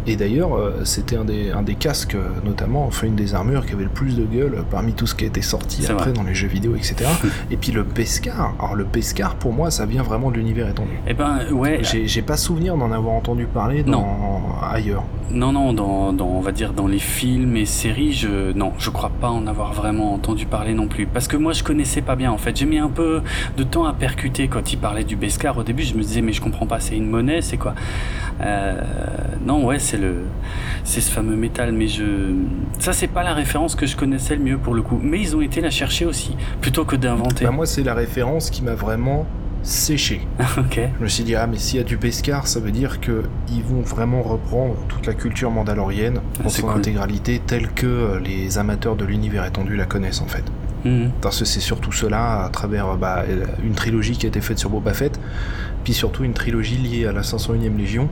et 0.09 0.17
d'ailleurs, 0.17 0.57
euh, 0.57 0.85
c'était 0.85 1.17
un 1.17 1.25
des, 1.25 1.51
un 1.51 1.63
des 1.63 1.75
casques, 1.75 2.15
euh, 2.15 2.29
notamment, 2.45 2.87
enfin 2.87 3.07
une 3.07 3.15
des 3.15 3.35
armures 3.35 3.67
qui 3.67 3.75
avait 3.75 3.85
le 3.85 3.91
plus 3.91 4.17
de 4.17 4.25
gueule 4.25 4.65
parmi 4.71 4.95
tout 4.95 5.07
ce 5.07 5.15
qui 5.15 5.25
a 5.25 5.27
été 5.27 5.43
sorti 5.43 5.87
après 5.87 6.13
dans 6.13 6.23
les 6.23 6.35
jeux 6.35 6.49
vidéo, 6.49 6.75
etc. 6.77 6.97
et 7.51 7.57
puis 7.59 7.73
le 7.73 7.85
Pescar, 7.85 8.55
alors 8.59 8.75
le 8.75 8.85
Pescar 8.85 9.35
pour 9.35 9.53
moi 9.53 9.71
ça 9.71 9.85
vient 9.85 10.03
vraiment 10.03 10.31
de 10.31 10.37
l'univers 10.37 10.69
étendu. 10.69 10.93
Eh 11.07 11.13
ben 11.13 11.41
ouais. 11.53 11.81
J'ai 11.83 12.23
pas 12.23 12.39
souvenir 12.39 12.77
d'en 12.77 12.91
avoir 12.91 13.15
entendu 13.15 13.45
parler 13.47 13.83
dans... 13.83 14.41
ailleurs. 14.73 15.05
Non, 15.31 15.53
non, 15.53 15.75
dans, 15.75 16.15
dans, 16.15 16.27
on 16.27 16.41
va 16.41 16.53
dire 16.53 16.73
dans 16.73 16.87
les 16.87 16.99
films 16.99 17.55
et 17.57 17.67
séries, 17.67 18.15
je, 18.15 18.53
non, 18.53 18.73
je 18.79 18.89
crois 18.89 19.11
pas 19.11 19.29
en 19.29 19.47
avoir 19.47 19.75
vraiment 19.75 20.15
entendu 20.15 20.47
parler 20.47 20.73
non 20.73 20.89
plus. 20.89 21.07
Parce 21.07 21.29
que 21.29 21.37
moi 21.37 21.53
je 21.53 21.63
connaissais 21.63 22.01
pas 22.01 22.17
bien 22.17 22.33
en 22.33 22.39
fait. 22.39 22.57
J'ai 22.57 22.65
mis 22.65 22.79
un 22.79 22.89
peu 22.89 23.21
de 23.57 23.63
temps 23.63 23.85
à 23.85 23.93
percuter 23.93 24.49
quand 24.49 24.73
il 24.73 24.79
parlait 24.79 25.05
du 25.05 25.19
Pescar. 25.19 25.59
Au 25.59 25.63
début, 25.63 25.83
je 25.83 25.95
me 25.95 26.01
disais, 26.01 26.23
mais 26.23 26.33
je 26.33 26.41
comprends 26.41 26.67
pas, 26.67 26.81
c'est 26.81 26.97
une 26.97 27.11
monnaie, 27.11 27.43
c'est 27.43 27.59
quoi? 27.59 27.75
Euh, 28.41 28.81
Non, 29.45 29.65
ouais, 29.67 29.79
c'est 29.79 29.98
le, 29.99 30.15
c'est 30.85 31.01
ce 31.01 31.11
fameux 31.11 31.37
métal, 31.37 31.73
mais 31.73 31.89
je, 31.89 32.05
ça 32.79 32.93
c'est 32.93 33.09
pas 33.09 33.23
la 33.23 33.35
référence 33.35 33.75
que 33.75 33.87
je 33.87 33.97
connaissais 33.97 34.37
le 34.37 34.43
mieux 34.43 34.59
pour 34.59 34.75
le 34.75 34.83
coup. 34.83 34.99
Mais 35.03 35.21
ils 35.21 35.37
ont 35.37 35.41
été 35.41 35.61
la 35.61 35.71
chercher 35.71 36.05
aussi, 36.05 36.37
plutôt 36.61 36.85
que 36.85 36.97
d'inventer. 36.97 37.45
Bah 37.45 37.51
moi 37.51 37.67
c'est 37.67 37.83
la 37.83 37.95
référence 37.95 38.51
qui 38.51 38.63
m'a 38.63 38.75
vraiment 38.75 39.27
séché. 39.63 40.27
ok. 40.59 40.81
Je 40.99 41.03
me 41.03 41.09
suis 41.09 41.25
dit 41.25 41.35
ah 41.35 41.47
mais 41.47 41.59
s'il 41.59 41.79
y 41.79 41.81
a 41.81 41.85
du 41.85 41.97
Beskar, 41.97 42.47
ça 42.47 42.61
veut 42.61 42.71
dire 42.71 43.01
que 43.01 43.25
ils 43.53 43.63
vont 43.63 43.81
vraiment 43.81 44.23
reprendre 44.23 44.77
toute 44.89 45.07
la 45.07 45.15
culture 45.15 45.51
mandalorienne 45.51 46.21
ah, 46.41 46.47
en 46.47 46.49
son 46.49 46.69
intégralité 46.69 47.41
telle 47.45 47.69
que 47.69 47.87
euh, 47.87 48.21
les 48.21 48.59
amateurs 48.59 48.97
de 48.97 49.05
l'univers 49.05 49.45
étendu 49.45 49.77
la 49.77 49.85
connaissent 49.85 50.21
en 50.21 50.27
fait. 50.27 50.45
Mhm. 50.85 51.11
Parce 51.21 51.41
que 51.41 51.45
c'est 51.45 51.61
surtout 51.61 51.93
cela 51.93 52.45
à 52.45 52.49
travers 52.51 52.97
bah, 52.97 53.25
une 53.63 53.75
trilogie 53.75 54.17
qui 54.17 54.27
a 54.27 54.29
été 54.29 54.41
faite 54.41 54.59
sur 54.59 54.71
Boba 54.71 54.95
Fett, 54.95 55.19
puis 55.85 55.93
surtout 55.93 56.25
une 56.25 56.35
trilogie 56.35 56.77
liée 56.77 57.07
à 57.07 57.13
la 57.13 57.23
501e 57.23 57.77
Légion, 57.77 58.09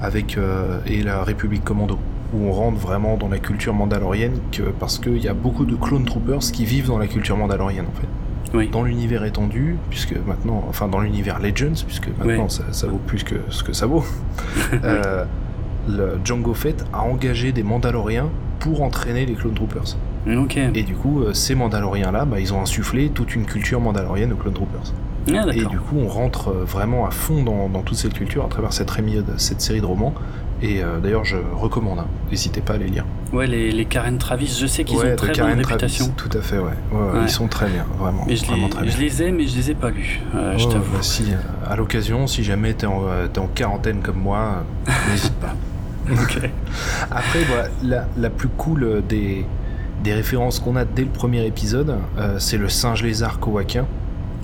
avec 0.00 0.38
euh, 0.38 0.80
et 0.86 1.02
la 1.02 1.22
République 1.24 1.64
Commando 1.64 1.98
où 2.34 2.46
on 2.46 2.52
rentre 2.52 2.78
vraiment 2.78 3.16
dans 3.16 3.28
la 3.28 3.38
culture 3.38 3.72
mandalorienne 3.72 4.38
que, 4.52 4.62
parce 4.62 4.98
qu'il 4.98 5.18
y 5.18 5.28
a 5.28 5.34
beaucoup 5.34 5.64
de 5.64 5.74
clone 5.76 6.04
troopers 6.04 6.40
qui 6.40 6.64
vivent 6.64 6.88
dans 6.88 6.98
la 6.98 7.06
culture 7.06 7.36
mandalorienne 7.36 7.86
en 7.86 8.00
fait. 8.00 8.56
Oui. 8.56 8.68
Dans 8.68 8.82
l'univers 8.82 9.24
étendu, 9.24 9.76
puisque 9.90 10.16
maintenant, 10.26 10.64
enfin 10.68 10.88
dans 10.88 11.00
l'univers 11.00 11.38
Legends, 11.38 11.84
puisque 11.86 12.08
maintenant 12.18 12.48
ça, 12.48 12.64
ça, 12.70 12.86
vaut 12.86 13.00
plus 13.06 13.22
que 13.22 13.34
ce 13.50 13.62
que 13.62 13.74
ça 13.74 13.86
vaut, 13.86 14.04
euh, 14.84 15.24
le 15.86 16.18
Django 16.24 16.54
Fett 16.54 16.84
a 16.92 17.02
engagé 17.02 17.52
des 17.52 17.62
Mandaloriens 17.62 18.28
pour 18.58 18.82
entraîner 18.82 19.26
les 19.26 19.34
Clone 19.34 19.54
Troopers. 19.54 19.96
Et 20.74 20.82
du 20.82 20.94
coup, 20.94 21.22
euh, 21.22 21.32
ces 21.32 21.54
Mandaloriens-là, 21.54 22.24
bah, 22.24 22.40
ils 22.40 22.52
ont 22.52 22.60
insufflé 22.60 23.08
toute 23.10 23.34
une 23.34 23.46
culture 23.46 23.80
mandalorienne 23.80 24.32
aux 24.32 24.36
Clone 24.36 24.54
Troopers. 24.54 24.92
Ah, 25.28 25.44
et 25.52 25.64
du 25.64 25.78
coup, 25.78 25.96
on 25.98 26.08
rentre 26.08 26.48
euh, 26.48 26.64
vraiment 26.64 27.06
à 27.06 27.10
fond 27.10 27.42
dans, 27.42 27.82
toute 27.82 27.96
cette 27.96 28.14
culture 28.14 28.44
à 28.44 28.48
travers 28.48 28.72
cette, 28.72 28.90
cette 29.36 29.60
série 29.60 29.80
de 29.80 29.86
romans. 29.86 30.14
Et 30.60 30.82
euh, 30.82 30.98
d'ailleurs, 30.98 31.24
je 31.24 31.36
recommande, 31.54 32.00
hein. 32.00 32.06
n'hésitez 32.30 32.60
pas 32.60 32.74
à 32.74 32.76
les 32.78 32.88
lire. 32.88 33.04
Ouais, 33.32 33.46
les, 33.46 33.70
les 33.70 33.84
Karen 33.84 34.18
Travis, 34.18 34.58
je 34.60 34.66
sais 34.66 34.82
qu'ils 34.84 34.98
ont 34.98 35.16
très 35.16 35.32
bonne 35.32 35.58
réputation. 35.58 36.12
Tout 36.16 36.30
à 36.36 36.40
fait, 36.40 36.58
ouais. 36.58 36.72
Ils 37.22 37.28
sont 37.28 37.46
très 37.46 37.68
bien, 37.68 37.84
vraiment. 37.98 38.24
je, 38.28 38.44
vraiment 38.44 38.68
les, 38.82 38.90
je 38.90 38.98
les 38.98 39.22
ai, 39.22 39.30
mais 39.30 39.46
je 39.46 39.56
les 39.56 39.70
ai 39.70 39.74
pas 39.74 39.90
lus, 39.90 40.20
je 40.56 40.64
t'avoue. 40.66 40.96
Bah, 40.96 41.02
si, 41.02 41.26
à 41.64 41.76
l'occasion, 41.76 42.26
si 42.26 42.42
jamais 42.42 42.74
tu 42.74 42.86
es, 42.86 42.88
en 42.88 43.46
quarantaine 43.54 44.00
comme 44.00 44.18
moi, 44.18 44.64
n'hésite 45.10 45.34
pas. 45.34 45.54
Après, 47.10 47.44
voilà, 47.44 47.68
la, 47.82 48.08
la, 48.16 48.30
plus 48.30 48.48
cool 48.48 49.02
des, 49.06 49.44
des 50.02 50.14
références 50.14 50.60
qu'on 50.60 50.76
a 50.76 50.84
dès 50.84 51.02
le 51.02 51.10
premier 51.10 51.46
épisode, 51.46 51.96
euh, 52.18 52.38
c'est 52.38 52.58
le 52.58 52.68
singe 52.68 53.02
lézard 53.02 53.38
kowakin. 53.40 53.86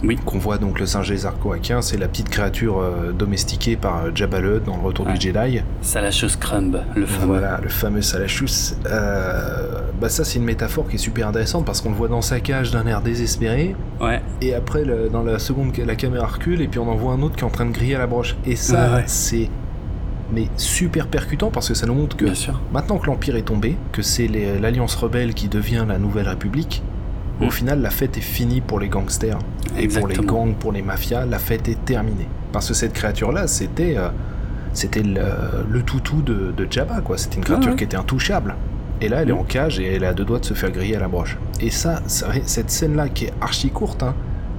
Oui. 0.05 0.17
Qu'on 0.25 0.39
voit 0.39 0.59
donc 0.59 0.81
le 0.81 0.87
singe 0.87 1.13
kowakin, 1.43 1.83
c'est 1.83 1.97
la 1.97 2.09
petite 2.09 2.29
créature 2.29 2.79
euh, 2.79 3.13
domestiquée 3.13 3.77
par 3.77 4.05
euh, 4.05 4.11
Jabba 4.15 4.41
le 4.41 4.61
dans 4.61 4.77
le 4.77 4.83
Retour 4.83 5.07
du 5.07 5.21
Jedi. 5.21 5.61
Salachus 5.81 6.37
Crumb, 6.37 6.83
le 6.95 7.07
fameux. 7.07 7.27
Voilà, 7.27 7.61
le 7.63 7.69
fameux 7.69 8.03
Salachus. 8.03 8.75
bah 8.85 10.09
ça 10.09 10.25
c'est 10.25 10.39
une 10.39 10.45
métaphore 10.45 10.89
qui 10.89 10.97
est 10.97 10.99
super 10.99 11.29
intéressante 11.29 11.65
parce 11.65 11.81
qu'on 11.81 11.91
le 11.91 11.97
voit 11.97 12.09
dans 12.09 12.23
sa 12.23 12.41
cage 12.41 12.71
d'un 12.71 12.87
air 12.87 13.01
désespéré. 13.01 13.75
Ouais. 14.01 14.21
Et 14.41 14.55
après 14.55 14.85
dans 15.13 15.23
la 15.23 15.39
seconde 15.39 15.73
la 15.77 15.95
caméra 15.95 16.27
recule 16.27 16.61
et 16.61 16.69
puis 16.69 16.79
on 16.79 16.89
en 16.89 16.97
voit 16.97 17.13
un 17.13 17.23
autre 17.23 17.37
qui 17.37 17.43
est 17.43 17.47
en 17.47 17.51
train 17.51 17.67
de 17.67 17.73
griller 17.73 17.95
à 17.95 17.99
la 17.99 18.07
broche. 18.07 18.37
Et 18.47 18.57
ça 18.57 19.03
c'est 19.07 19.49
mais 20.33 20.49
super 20.57 21.07
percutant 21.07 21.51
parce 21.51 21.69
que 21.69 21.75
ça 21.75 21.87
nous 21.87 21.95
montre 21.95 22.17
que 22.17 22.27
maintenant 22.73 22.99
que 22.99 23.07
l'Empire 23.07 23.37
est 23.37 23.43
tombé, 23.43 23.77
que 23.93 24.03
c'est 24.03 24.29
l'Alliance 24.29 24.95
rebelle 24.97 25.35
qui 25.35 25.49
devient 25.49 25.85
la 25.87 25.99
Nouvelle 25.99 26.29
République, 26.29 26.83
au 27.41 27.51
final 27.51 27.81
la 27.81 27.91
fête 27.91 28.17
est 28.17 28.23
finie 28.23 28.61
pour 28.61 28.81
les 28.81 28.89
gangsters. 28.89 29.39
Et 29.79 29.89
pour 29.89 30.07
les 30.07 30.17
gangs, 30.17 30.55
pour 30.55 30.73
les 30.73 30.83
mafias, 30.83 31.27
la 31.27 31.39
fête 31.39 31.69
est 31.69 31.85
terminée. 31.85 32.29
Parce 32.53 32.69
que 32.69 32.75
cette 32.75 32.93
créature-là, 32.93 33.49
c'était 33.49 33.97
euh, 33.97 34.09
c'était 34.73 35.03
le, 35.03 35.83
toutou 35.83 36.23
de, 36.23 36.53
de 36.57 36.67
Jabba, 36.71 37.01
quoi. 37.01 37.17
C'était 37.17 37.37
une 37.37 37.45
créature 37.45 37.77
qui 37.77 37.85
était 37.85 37.97
intouchable. 37.97 38.55
Et 39.01 39.09
là, 39.09 39.23
elle 39.23 39.31
est 39.31 39.33
mm. 39.33 39.39
en 39.39 39.45
cage 39.45 39.81
et 39.81 39.95
elle 39.95 40.05
a 40.05 40.13
deux 40.13 40.25
doigts 40.25 40.41
de 40.41 40.45
se 40.45 40.55
faire 40.55 40.71
griller 40.71 40.97
à 40.97 41.01
la 41.01 41.09
broche. 41.09 41.37
Et 41.61 41.71
ça, 41.71 42.03
cette 42.07 42.71
scène-là, 42.71 43.09
qui 43.09 43.27
est 43.27 43.33
archi 43.41 43.71
courte, 43.71 44.03
hein, 44.03 44.15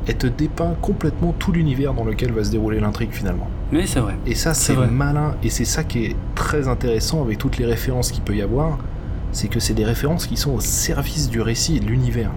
elle 0.08 0.18
te 0.18 0.28
dépeint 0.28 0.76
complètement 0.82 1.34
tout 1.38 1.52
l'univers 1.52 1.94
dans 1.94 2.04
lequel 2.04 2.32
va 2.32 2.44
se 2.44 2.52
dérouler 2.52 2.80
l'intrigue 2.80 3.12
finalement. 3.12 3.50
Mais 3.72 3.88
c'est 3.88 4.00
vrai. 4.00 4.16
Et 4.26 4.36
ça, 4.36 4.54
c'est 4.54 4.76
malin, 4.76 5.36
et 5.44 5.50
c'est 5.50 5.66
ça 5.66 5.84
qui 5.84 6.06
est 6.06 6.16
très 6.36 6.68
intéressant 6.68 7.22
avec 7.24 7.38
toutes 7.38 7.58
les 7.58 7.66
références 7.66 8.12
qu'il 8.12 8.24
peut 8.24 8.36
y 8.36 8.42
avoir, 8.42 8.78
c'est 9.32 9.48
que 9.48 9.60
c'est 9.60 9.74
des 9.74 9.86
références 9.86 10.28
qui 10.28 10.38
sont 10.38 10.52
au 10.52 10.62
service 10.62 11.30
du 11.30 11.42
récit 11.42 11.78
et 11.78 11.80
de 11.80 11.88
l'univers. 11.88 12.32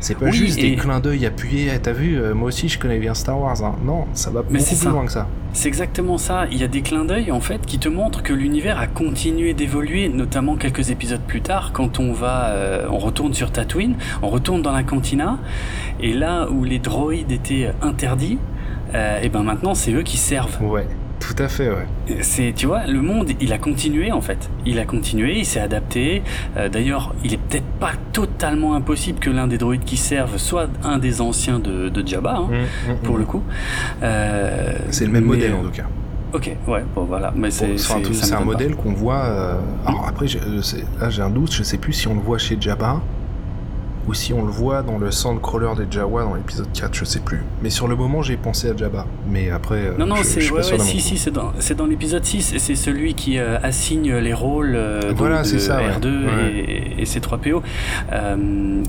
C'est 0.00 0.18
pas 0.18 0.30
juste 0.30 0.60
des 0.60 0.76
clins 0.76 1.00
d'œil 1.00 1.26
appuyés. 1.26 1.70
Eh, 1.74 1.78
t'as 1.78 1.92
vu, 1.92 2.16
euh, 2.16 2.34
moi 2.34 2.48
aussi 2.48 2.68
je 2.68 2.78
connais 2.78 2.98
bien 2.98 3.14
Star 3.14 3.40
Wars. 3.40 3.62
Hein. 3.64 3.76
Non, 3.84 4.06
ça 4.12 4.30
va 4.30 4.42
beaucoup 4.42 4.62
plus 4.62 4.88
loin 4.88 5.06
que 5.06 5.12
ça. 5.12 5.26
C'est 5.52 5.68
exactement 5.68 6.18
ça. 6.18 6.46
Il 6.50 6.58
y 6.58 6.64
a 6.64 6.68
des 6.68 6.82
clins 6.82 7.04
d'œil 7.04 7.32
en 7.32 7.40
fait 7.40 7.64
qui 7.64 7.78
te 7.78 7.88
montrent 7.88 8.22
que 8.22 8.32
l'univers 8.32 8.78
a 8.78 8.86
continué 8.86 9.54
d'évoluer, 9.54 10.08
notamment 10.08 10.56
quelques 10.56 10.90
épisodes 10.90 11.22
plus 11.26 11.40
tard, 11.40 11.70
quand 11.72 11.98
on 11.98 12.12
va, 12.12 12.48
euh, 12.48 12.86
on 12.90 12.98
retourne 12.98 13.32
sur 13.32 13.50
Tatooine, 13.50 13.96
on 14.22 14.28
retourne 14.28 14.62
dans 14.62 14.72
la 14.72 14.82
cantina, 14.82 15.38
et 16.00 16.12
là 16.12 16.48
où 16.50 16.64
les 16.64 16.78
droïdes 16.78 17.32
étaient 17.32 17.72
interdits, 17.82 18.38
et 18.94 19.28
ben 19.28 19.42
maintenant 19.42 19.74
c'est 19.74 19.92
eux 19.92 20.02
qui 20.02 20.16
servent. 20.16 20.62
Ouais. 20.62 20.86
Tout 21.18 21.42
à 21.42 21.48
fait, 21.48 21.68
ouais. 21.68 22.18
C'est, 22.20 22.52
tu 22.54 22.66
vois, 22.66 22.86
le 22.86 23.00
monde, 23.00 23.30
il 23.40 23.52
a 23.52 23.58
continué 23.58 24.12
en 24.12 24.20
fait. 24.20 24.50
Il 24.64 24.78
a 24.78 24.84
continué, 24.84 25.38
il 25.38 25.46
s'est 25.46 25.60
adapté. 25.60 26.22
D'ailleurs, 26.70 27.14
il 27.24 27.34
est 27.34 27.38
peut-être 27.38 27.66
pas 27.80 27.92
totalement 28.12 28.74
impossible 28.74 29.18
que 29.18 29.30
l'un 29.30 29.46
des 29.46 29.58
droïdes 29.58 29.84
qui 29.84 29.96
servent 29.96 30.36
soit 30.36 30.68
un 30.84 30.98
des 30.98 31.20
anciens 31.20 31.58
de, 31.58 31.88
de 31.88 32.06
Jabba, 32.06 32.36
hein, 32.36 32.48
mmh, 32.50 32.92
mmh, 32.92 32.96
pour 33.02 33.16
mmh. 33.16 33.18
le 33.18 33.24
coup. 33.24 33.42
c'est 34.90 35.06
le 35.06 35.10
même 35.10 35.24
modèle 35.24 35.54
en 35.54 35.62
tout 35.62 35.70
cas. 35.70 35.86
Ok, 36.32 36.54
ouais, 36.68 36.84
bon 36.94 37.04
voilà, 37.04 37.32
mais 37.34 37.50
c'est 37.50 37.78
c'est 37.78 38.34
un 38.34 38.44
modèle 38.44 38.76
qu'on 38.76 38.92
voit. 38.92 39.58
alors 39.86 40.06
après, 40.08 40.26
là 41.00 41.10
j'ai 41.10 41.22
un 41.22 41.30
doute, 41.30 41.52
je 41.52 41.62
sais 41.62 41.78
plus 41.78 41.92
si 41.92 42.08
on 42.08 42.14
le 42.14 42.20
voit 42.20 42.38
chez 42.38 42.56
Jabba 42.60 43.00
ou 44.08 44.14
si 44.14 44.32
on 44.32 44.44
le 44.44 44.50
voit 44.50 44.82
dans 44.82 44.98
le 44.98 45.10
Sandcrawler 45.10 45.72
des 45.76 45.90
Jawa 45.90 46.22
dans 46.22 46.34
l'épisode 46.34 46.68
4, 46.72 46.94
je 46.94 47.04
sais 47.04 47.20
plus. 47.20 47.42
Mais 47.62 47.70
sur 47.70 47.88
le 47.88 47.96
moment, 47.96 48.22
j'ai 48.22 48.36
pensé 48.36 48.70
à 48.70 48.76
Jabba. 48.76 49.06
Mais 49.28 49.50
après. 49.50 49.86
Euh, 49.86 49.94
non, 49.98 50.06
non, 50.06 50.16
c'est 50.22 50.48
ouais, 50.50 50.58
ouais, 50.58 50.78
si, 50.78 51.00
si, 51.00 51.18
c'est 51.18 51.32
dans, 51.32 51.52
dans 51.76 51.86
l'épisode 51.86 52.24
6, 52.24 52.54
et 52.54 52.58
c'est 52.58 52.76
celui 52.76 53.14
qui 53.14 53.38
euh, 53.38 53.58
assigne 53.62 54.14
les 54.16 54.34
rôles 54.34 54.74
euh, 54.76 55.12
voilà, 55.14 55.42
de, 55.42 55.58
ça, 55.58 55.80
R2 55.80 56.06
et, 56.54 57.02
et, 57.02 57.04
C3PO. 57.04 57.62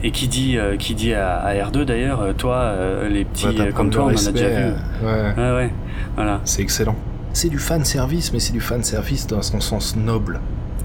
et 0.03 0.11
qui 0.11 0.27
dit, 0.27 0.57
qui 0.79 0.95
dit 0.95 1.13
à, 1.13 1.53
R2 1.53 1.83
d'ailleurs, 1.83 2.33
toi, 2.37 2.75
les 3.09 3.25
petits 3.25 3.55
comme 3.75 3.89
toi, 3.89 4.05
on 4.05 4.07
en 4.07 4.27
a 4.27 4.31
déjà 4.31 4.49
vu. 4.49 4.73
Ouais, 5.03 5.51
ouais, 5.53 5.73
voilà. 6.15 6.41
C'est 6.45 6.61
excellent. 6.61 6.95
C'est 7.33 7.49
du 7.49 7.59
fan 7.59 7.85
service, 7.85 8.33
mais 8.33 8.39
c'est 8.39 8.53
du 8.53 8.61
fan 8.61 8.83
service 8.83 9.27
dans 9.27 9.41
son 9.41 9.59
sens 9.59 9.95
noble. 9.95 10.39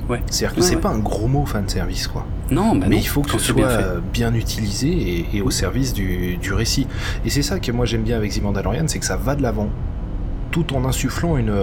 Ouais. 0.09 0.21
C'est-à-dire 0.31 0.57
que 0.57 0.63
c'est 0.63 0.77
pas 0.77 0.91
un 0.91 0.99
gros 0.99 1.29
mot 1.29 1.47
fan 1.47 1.69
service, 1.69 2.09
quoi. 2.09 2.27
Non, 2.51 2.75
bah 2.77 2.87
mais 2.89 2.97
il 2.97 3.07
faut 3.07 3.23
que 3.23 3.31
ce 3.31 3.39
soit 3.39 4.01
bien, 4.13 4.35
utilisé 4.35 5.27
et, 5.33 5.41
au 5.41 5.51
service 5.51 5.93
du, 5.93 6.39
récit. 6.53 6.87
Et 7.25 7.31
c'est 7.31 7.43
ça 7.43 7.59
que 7.59 7.73
moi 7.73 7.87
j'aime 7.87 8.03
bien 8.03 8.17
avec 8.17 8.33
The 8.33 8.43
Mandalorian, 8.43 8.85
c'est 8.89 8.99
que 8.99 9.07
ça 9.07 9.17
va 9.17 9.35
de 9.35 9.43
l'avant, 9.43 9.69
tout 10.51 10.75
en 10.75 10.85
insufflant 10.85 11.37
une, 11.37 11.55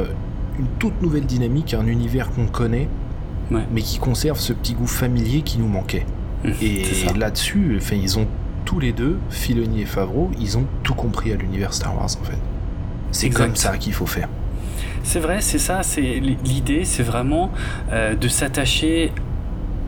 une 0.57 0.67
toute 0.79 1.01
nouvelle 1.01 1.25
dynamique, 1.25 1.73
un 1.73 1.85
univers 1.85 2.31
qu'on 2.31 2.47
connaît, 2.47 2.87
mais 3.51 3.81
qui 3.81 3.99
conserve 3.99 4.39
ce 4.39 4.53
petit 4.53 4.73
goût 4.73 4.87
familier 4.87 5.41
qui 5.41 5.59
nous 5.59 5.67
manquait. 5.67 6.05
Mmh, 6.43 6.49
et 6.61 6.83
là-dessus, 7.17 7.77
enfin, 7.77 7.97
ils 8.01 8.17
ont 8.17 8.27
tous 8.65 8.79
les 8.79 8.93
deux, 8.93 9.17
Filoni 9.29 9.81
et 9.81 9.85
Favreau, 9.85 10.29
ils 10.39 10.57
ont 10.57 10.65
tout 10.83 10.93
compris 10.93 11.33
à 11.33 11.35
l'univers 11.35 11.73
Star 11.73 11.95
Wars 11.95 12.05
en 12.21 12.23
fait. 12.23 12.37
C'est 13.11 13.29
comme 13.29 13.55
ça 13.55 13.77
qu'il 13.77 13.93
faut 13.93 14.05
faire. 14.05 14.29
C'est 15.03 15.19
vrai, 15.19 15.41
c'est 15.41 15.59
ça, 15.59 15.83
c'est 15.83 16.01
l'idée, 16.01 16.85
c'est 16.85 17.03
vraiment 17.03 17.51
euh, 17.91 18.15
de 18.15 18.27
s'attacher 18.27 19.11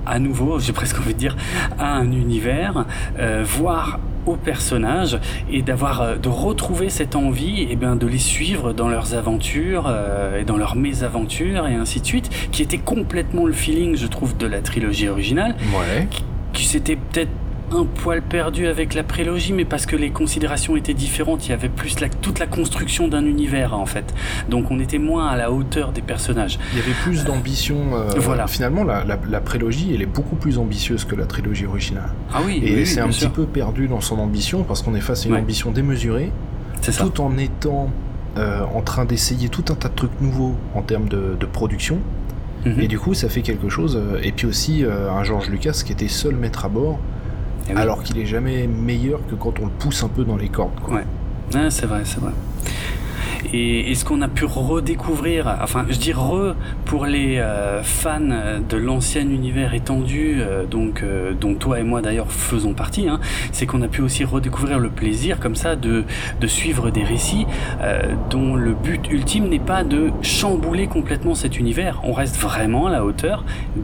à 0.06 0.20
nouveau, 0.20 0.60
j'ai 0.60 0.74
presque 0.74 0.98
envie 1.00 1.14
de 1.14 1.20
dire, 1.20 1.38
à 1.78 1.94
un 1.94 2.12
univers, 2.12 2.86
euh, 3.20 3.44
voir 3.46 4.00
aux 4.26 4.36
personnages 4.36 5.20
et 5.52 5.62
d'avoir 5.62 6.02
euh, 6.02 6.16
de 6.16 6.30
retrouver 6.30 6.90
cette 6.90 7.16
envie 7.16 7.62
et 7.62 7.70
eh 7.72 7.76
bien 7.76 7.96
de 7.96 8.06
les 8.06 8.20
suivre 8.20 8.72
dans 8.72 8.88
leurs 8.88 9.16
aventures 9.16 9.86
euh, 9.88 10.40
et 10.40 10.44
dans 10.44 10.58
leurs 10.58 10.76
mésaventures 10.76 11.68
et 11.68 11.74
ainsi 11.74 12.02
de 12.02 12.06
suite 12.06 12.30
qui 12.52 12.62
était 12.62 12.78
complètement 12.78 13.48
le 13.48 13.54
feeling 13.54 13.96
je 13.96 14.06
trouve 14.06 14.38
de 14.38 14.46
la 14.46 14.62
trilogie 14.62 15.08
originale 15.08 15.56
ouais. 15.74 16.08
qui, 16.12 16.24
qui 16.54 16.66
s'était 16.66 16.98
peut-être 16.98 17.32
un 17.74 17.86
poil 17.86 18.22
perdu 18.22 18.68
avec 18.68 18.94
la 18.94 19.04
prélogie, 19.04 19.54
mais 19.54 19.66
parce 19.66 19.86
que 19.86 19.96
les 19.96 20.12
considérations 20.12 20.76
étaient 20.76 20.94
différentes. 20.94 21.48
Il 21.48 21.52
y 21.52 21.54
avait 21.54 21.70
plus 21.70 22.00
la, 22.00 22.10
toute 22.10 22.40
la 22.40 22.48
construction 22.48 23.08
d'un 23.08 23.26
univers, 23.26 23.74
en 23.74 23.86
fait. 23.86 24.14
Donc 24.50 24.72
on 24.72 24.80
était 24.80 24.98
moins 24.98 25.28
à 25.28 25.38
la 25.38 25.52
hauteur 25.52 25.92
des 25.92 26.02
personnages. 26.02 26.60
Il 26.74 26.80
y 26.80 26.82
avait 26.82 26.94
plus 27.04 27.24
d'ambition. 27.24 27.78
Euh, 27.94 28.10
voilà. 28.18 28.48
Finalement, 28.48 28.84
la, 28.84 29.04
la, 29.06 29.42
prélogie, 29.42 29.92
elle 29.94 30.02
est 30.02 30.06
beaucoup 30.06 30.36
plus 30.36 30.58
ambitieuse 30.58 31.06
que 31.06 31.16
la 31.16 31.26
trilogie 31.26 31.66
originale. 31.66 32.12
Ah 32.34 32.42
oui. 32.46 32.62
Et 32.64 32.86
c'est 32.86 33.00
un 33.00 33.08
petit 33.08 33.30
peu 33.30 33.46
perdu 33.46 33.88
dans 33.88 34.02
son 34.02 34.20
ambition, 34.20 34.64
parce 34.64 34.82
qu'on 34.82 34.96
est 34.96 35.02
face 35.02 35.26
à 35.26 35.30
une 35.30 35.36
ambition 35.36 35.72
démesurée, 35.72 36.32
tout 36.98 37.22
en 37.22 37.38
étant 37.38 37.90
euh, 38.38 38.62
en 38.74 38.82
train 38.82 39.06
d'essayer 39.06 39.50
tout 39.50 39.66
un 39.70 39.76
tas 39.76 39.90
de 39.90 39.96
trucs 39.96 40.22
nouveaux 40.22 40.56
en 40.76 40.82
termes 40.82 41.10
de, 41.10 41.46
production. 41.52 42.00
Mhm. 42.66 42.80
Et 42.80 42.88
du 42.88 43.00
coup, 43.00 43.14
ça 43.14 43.28
fait 43.28 43.42
quelque 43.42 43.70
chose. 43.70 43.98
Euh, 43.98 44.20
et 44.22 44.32
puis 44.32 44.46
aussi, 44.46 44.84
un 44.86 45.24
George 45.24 45.50
Lucas 45.50 45.82
qui 45.86 45.92
était 45.92 46.08
seul 46.08 46.36
maître 46.36 46.66
à 46.66 46.70
bord 46.70 47.00
eh 47.70 47.76
alors 47.76 48.04
qu'il 48.04 48.18
est 48.18 48.26
jamais 48.26 48.68
meilleur 48.68 49.20
que 49.30 49.36
quand 49.36 49.60
on 49.60 49.66
le 49.66 49.72
pousse 49.72 50.04
un 50.04 50.08
peu 50.08 50.24
dans 50.24 50.38
les 50.38 50.50
cordes. 50.50 50.72
Ouais, 50.90 51.04
c'est 51.70 51.86
vrai, 51.86 52.02
c'est 52.06 52.20
vrai. 52.20 52.32
Et 53.54 53.92
est-ce 53.92 54.06
qu'on 54.06 54.22
a 54.22 54.28
pu 54.28 54.46
redécouvrir, 54.46 55.58
enfin 55.62 55.86
je 55.90 55.98
dis 55.98 56.14
re 56.14 56.56
pour 56.86 57.06
les 57.06 57.38
euh, 57.38 57.84
fans 57.84 58.20
de 58.20 58.78
l'ancien 58.78 59.22
univers 59.22 59.74
étendu, 59.74 60.38
euh, 60.40 60.66
donc 60.66 61.04
euh, 61.04 61.34
dont 61.34 61.56
toi 61.56 61.80
et 61.80 61.84
moi 61.84 62.02
d'ailleurs 62.02 62.32
faisons 62.32 62.74
partie, 62.74 63.08
hein, 63.08 63.20
c'est 63.52 63.66
qu'on 63.66 63.82
a 63.82 63.88
pu 63.88 64.02
aussi 64.02 64.24
redécouvrir 64.24 64.80
le 64.80 64.90
plaisir 64.90 65.40
comme 65.40 65.56
ça 65.56 65.76
de, 65.76 66.04
de 66.40 66.48
suivre 66.48 66.92
des 66.92 67.04
récits 67.04 67.46
dont 68.30 68.56
le 68.56 68.74
but 68.74 69.10
ultime 69.12 69.50
n'est 69.50 69.60
pas 69.60 69.84
de 69.84 70.12
chambouler 70.22 70.88
complètement 70.88 71.36
cet 71.36 71.58
univers, 71.58 72.02
on 72.04 72.14
reste 72.14 72.38
vraiment 72.38 72.88
à 72.88 72.92
la 72.92 73.06
hauteur 73.06 73.44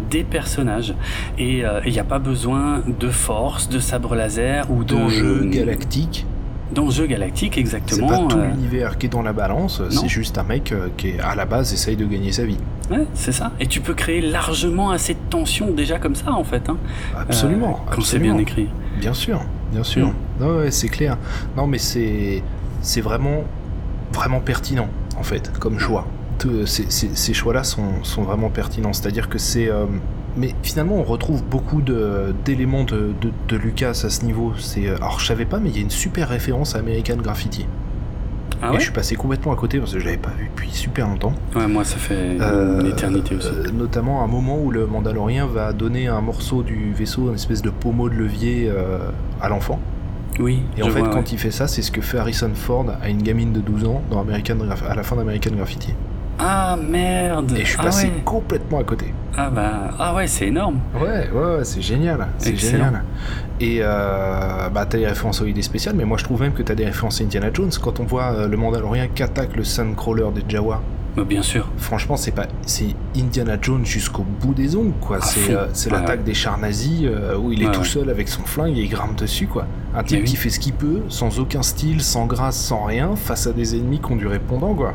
des 0.10 0.24
personnages. 0.24 0.94
Et 1.38 1.64
il 1.86 1.92
n'y 1.92 2.00
a 2.00 2.04
pas 2.04 2.20
besoin 2.20 2.82
de 3.00 3.10
force, 3.10 3.70
de 3.70 3.80
sabre 3.80 4.16
laser 4.16 4.70
ou 4.72 4.84
d'enjeux 4.84 5.46
galactiques 5.46 6.26
d'enjeux 6.72 7.06
galactiques, 7.06 7.58
exactement. 7.58 8.08
C'est 8.08 8.14
pas 8.14 8.28
tout 8.28 8.38
euh. 8.38 8.48
l'univers 8.48 8.98
qui 8.98 9.06
est 9.06 9.10
dans 9.10 9.22
la 9.22 9.34
balance, 9.34 9.82
c'est 9.90 10.08
juste 10.08 10.38
un 10.38 10.44
mec 10.44 10.72
euh, 10.72 10.90
qui, 10.98 11.14
à 11.20 11.36
la 11.36 11.46
base, 11.46 11.74
essaye 11.74 11.96
de 11.96 12.06
gagner 12.06 12.32
sa 12.32 12.46
vie. 12.46 12.58
Ouais, 12.92 13.06
c'est 13.14 13.32
ça. 13.32 13.52
Et 13.60 13.68
tu 13.68 13.82
peux 13.82 13.94
créer 13.94 14.22
largement 14.22 14.92
assez 14.92 15.14
de 15.14 15.20
tension 15.30 15.72
déjà 15.72 16.00
comme 16.00 16.16
ça, 16.16 16.32
en 16.32 16.44
fait. 16.44 16.70
Hein. 16.70 16.78
Absolument. 17.18 17.82
Euh, 17.88 17.92
quand 17.92 18.02
c'est 18.02 18.20
bien 18.20 18.38
écrit. 18.38 18.68
Bien 19.00 19.14
sûr, 19.14 19.42
bien 19.72 19.84
sûr. 19.84 20.08
Mm. 20.40 20.46
ouais, 20.46 20.72
c'est 20.72 20.90
clair. 20.90 21.18
Non, 21.56 21.68
mais 21.68 21.78
c'est 21.78 22.44
c'est 22.82 23.02
vraiment 23.02 23.44
vraiment 24.14 24.40
pertinent, 24.40 24.88
en 25.18 25.24
fait, 25.24 25.52
comme 25.60 25.80
choix. 25.80 26.08
Ces, 26.66 26.86
ces, 26.90 27.10
ces 27.16 27.34
choix-là 27.34 27.64
sont, 27.64 28.04
sont, 28.04 28.22
vraiment 28.22 28.50
pertinents. 28.50 28.94
C'est-à-dire 28.94 29.28
que 29.28 29.40
c'est 29.40 29.72
mais 30.38 30.54
finalement, 30.64 30.96
on 30.96 31.04
retrouve 31.04 31.44
beaucoup 31.44 31.82
d'éléments 31.82 32.84
de, 32.84 33.14
de, 33.48 33.58
Lucas 33.58 34.02
à 34.04 34.10
ce 34.10 34.24
niveau. 34.24 34.54
C'est, 34.58 34.88
euh, 34.88 34.98
alors, 34.98 35.20
je 35.20 35.26
savais 35.26 35.46
pas, 35.46 35.60
mais 35.60 35.70
il 35.70 35.76
y 35.76 35.80
a 35.80 35.82
une 35.82 35.90
super 35.90 36.30
référence 36.30 36.76
à 36.76 36.80
American 36.80 37.18
Graffiti. 37.18 37.66
Ah 38.60 38.72
et 38.74 38.78
je 38.78 38.84
suis 38.84 38.92
passé 38.92 39.16
complètement 39.16 39.52
à 39.52 39.56
côté 39.56 39.78
parce 39.78 39.94
que 39.94 40.00
je 40.00 40.06
l'avais 40.06 40.18
pas 40.18 40.32
vu 40.32 40.50
depuis 40.50 40.72
super 40.72 41.08
longtemps. 41.08 41.34
Ouais, 41.56 41.68
moi 41.68 41.84
ça 41.84 41.98
fait 41.98 42.38
une 42.38 42.42
euh, 42.42 42.90
éternité 42.90 43.36
aussi. 43.36 43.50
Euh, 43.50 43.70
notamment 43.72 44.24
un 44.24 44.28
moment 44.28 44.58
où 44.60 44.72
le 44.72 44.88
Mandalorien 44.88 45.46
va 45.46 45.74
donner 45.74 46.08
un 46.08 46.22
morceau 46.22 46.64
du 46.64 46.92
vaisseau, 46.92 47.28
une 47.28 47.36
espèce 47.36 47.62
de 47.62 47.70
pommeau 47.70 48.10
de 48.10 48.16
levier 48.16 48.72
à 49.40 49.50
l'enfant. 49.50 49.80
Oui. 50.40 50.64
Et 50.76 50.82
en 50.82 50.90
fait, 50.90 51.02
quand 51.02 51.32
il 51.32 51.38
fait 51.38 51.52
ça, 51.52 51.68
c'est 51.68 51.84
ce 51.84 51.92
que 51.92 52.02
fait 52.02 52.18
Harrison 52.18 52.50
Ford 52.56 52.88
à 53.00 53.10
une 53.10 53.22
gamine 53.22 53.54
de 53.54 53.60
12 53.60 53.86
ans 53.86 54.02
dans 54.10 54.22
American, 54.22 54.58
à 54.90 54.96
la 54.96 55.04
fin 55.04 55.16
d'American 55.16 55.52
Graffiti. 55.56 55.94
Ah 56.40 56.78
merde 56.78 57.54
Et 57.58 57.62
je 57.62 57.70
suis 57.70 57.78
ah 57.80 57.84
passé 57.84 58.12
complètement 58.24 58.80
à 58.80 58.84
côté. 58.84 59.14
Ah 59.36 59.50
bah 59.50 59.92
ah 60.00 60.16
ouais 60.16 60.28
c'est 60.28 60.48
énorme. 60.48 60.80
Ouais 61.00 61.30
ouais, 61.32 61.64
c'est 61.64 61.82
génial, 61.82 62.28
c'est 62.38 62.56
génial. 62.56 63.04
Et 63.60 63.80
euh, 63.82 64.70
bah 64.70 64.86
t'as 64.88 64.98
des 64.98 65.08
références 65.08 65.42
aux 65.42 65.46
idées 65.46 65.62
spéciales, 65.62 65.96
mais 65.96 66.06
moi 66.06 66.18
je 66.18 66.24
trouve 66.24 66.42
même 66.42 66.54
que 66.54 66.62
t'as 66.62 66.76
des 66.76 66.86
références 66.86 67.22
à 67.22 67.24
Indiana 67.24 67.50
Jones 67.52 67.72
quand 67.82 68.00
on 68.00 68.04
voit 68.04 68.34
euh, 68.34 68.48
le 68.48 68.58
Mandalorien 68.58 69.08
qui 69.08 69.24
attaque 69.24 69.56
le 69.56 69.64
Sandcrawler 69.64 70.28
des 70.34 70.44
Jawa. 70.48 70.82
Bah, 71.16 71.24
bien 71.24 71.42
sûr. 71.42 71.68
Franchement, 71.78 72.16
c'est 72.16 72.32
pas, 72.32 72.46
c'est 72.68 72.90
Indiana 73.16 73.58
Jones 73.60 73.84
jusqu'au 73.84 74.24
bout 74.24 74.54
des 74.54 74.76
ongles, 74.76 74.94
quoi. 75.02 75.20
C'est, 75.22 75.56
euh, 75.56 75.66
c'est 75.74 75.90
l'attaque 75.90 76.24
des 76.24 76.36
chars 76.36 76.60
nazis 76.60 77.08
où 77.40 77.52
il 77.52 77.64
est 77.64 77.72
tout 77.72 77.84
seul 77.84 78.12
avec 78.12 78.28
son 78.28 78.44
flingue 78.44 78.78
et 78.78 78.82
il 78.82 78.90
grimpe 78.90 79.16
dessus, 79.16 79.48
quoi. 79.48 79.66
Un 79.96 80.04
type 80.04 80.26
qui 80.26 80.36
fait 80.36 80.52
ce 80.52 80.60
qu'il 80.60 80.74
peut, 80.74 81.02
sans 81.10 81.40
aucun 81.40 81.64
style, 81.64 82.02
sans 82.02 82.28
grâce, 82.28 82.58
sans 82.58 82.84
rien, 82.84 83.16
face 83.16 83.48
à 83.48 83.52
des 83.54 83.76
ennemis 83.76 84.00
qui 84.00 84.12
ont 84.12 84.16
du 84.16 84.28
répondant, 84.28 84.76
quoi. 84.76 84.94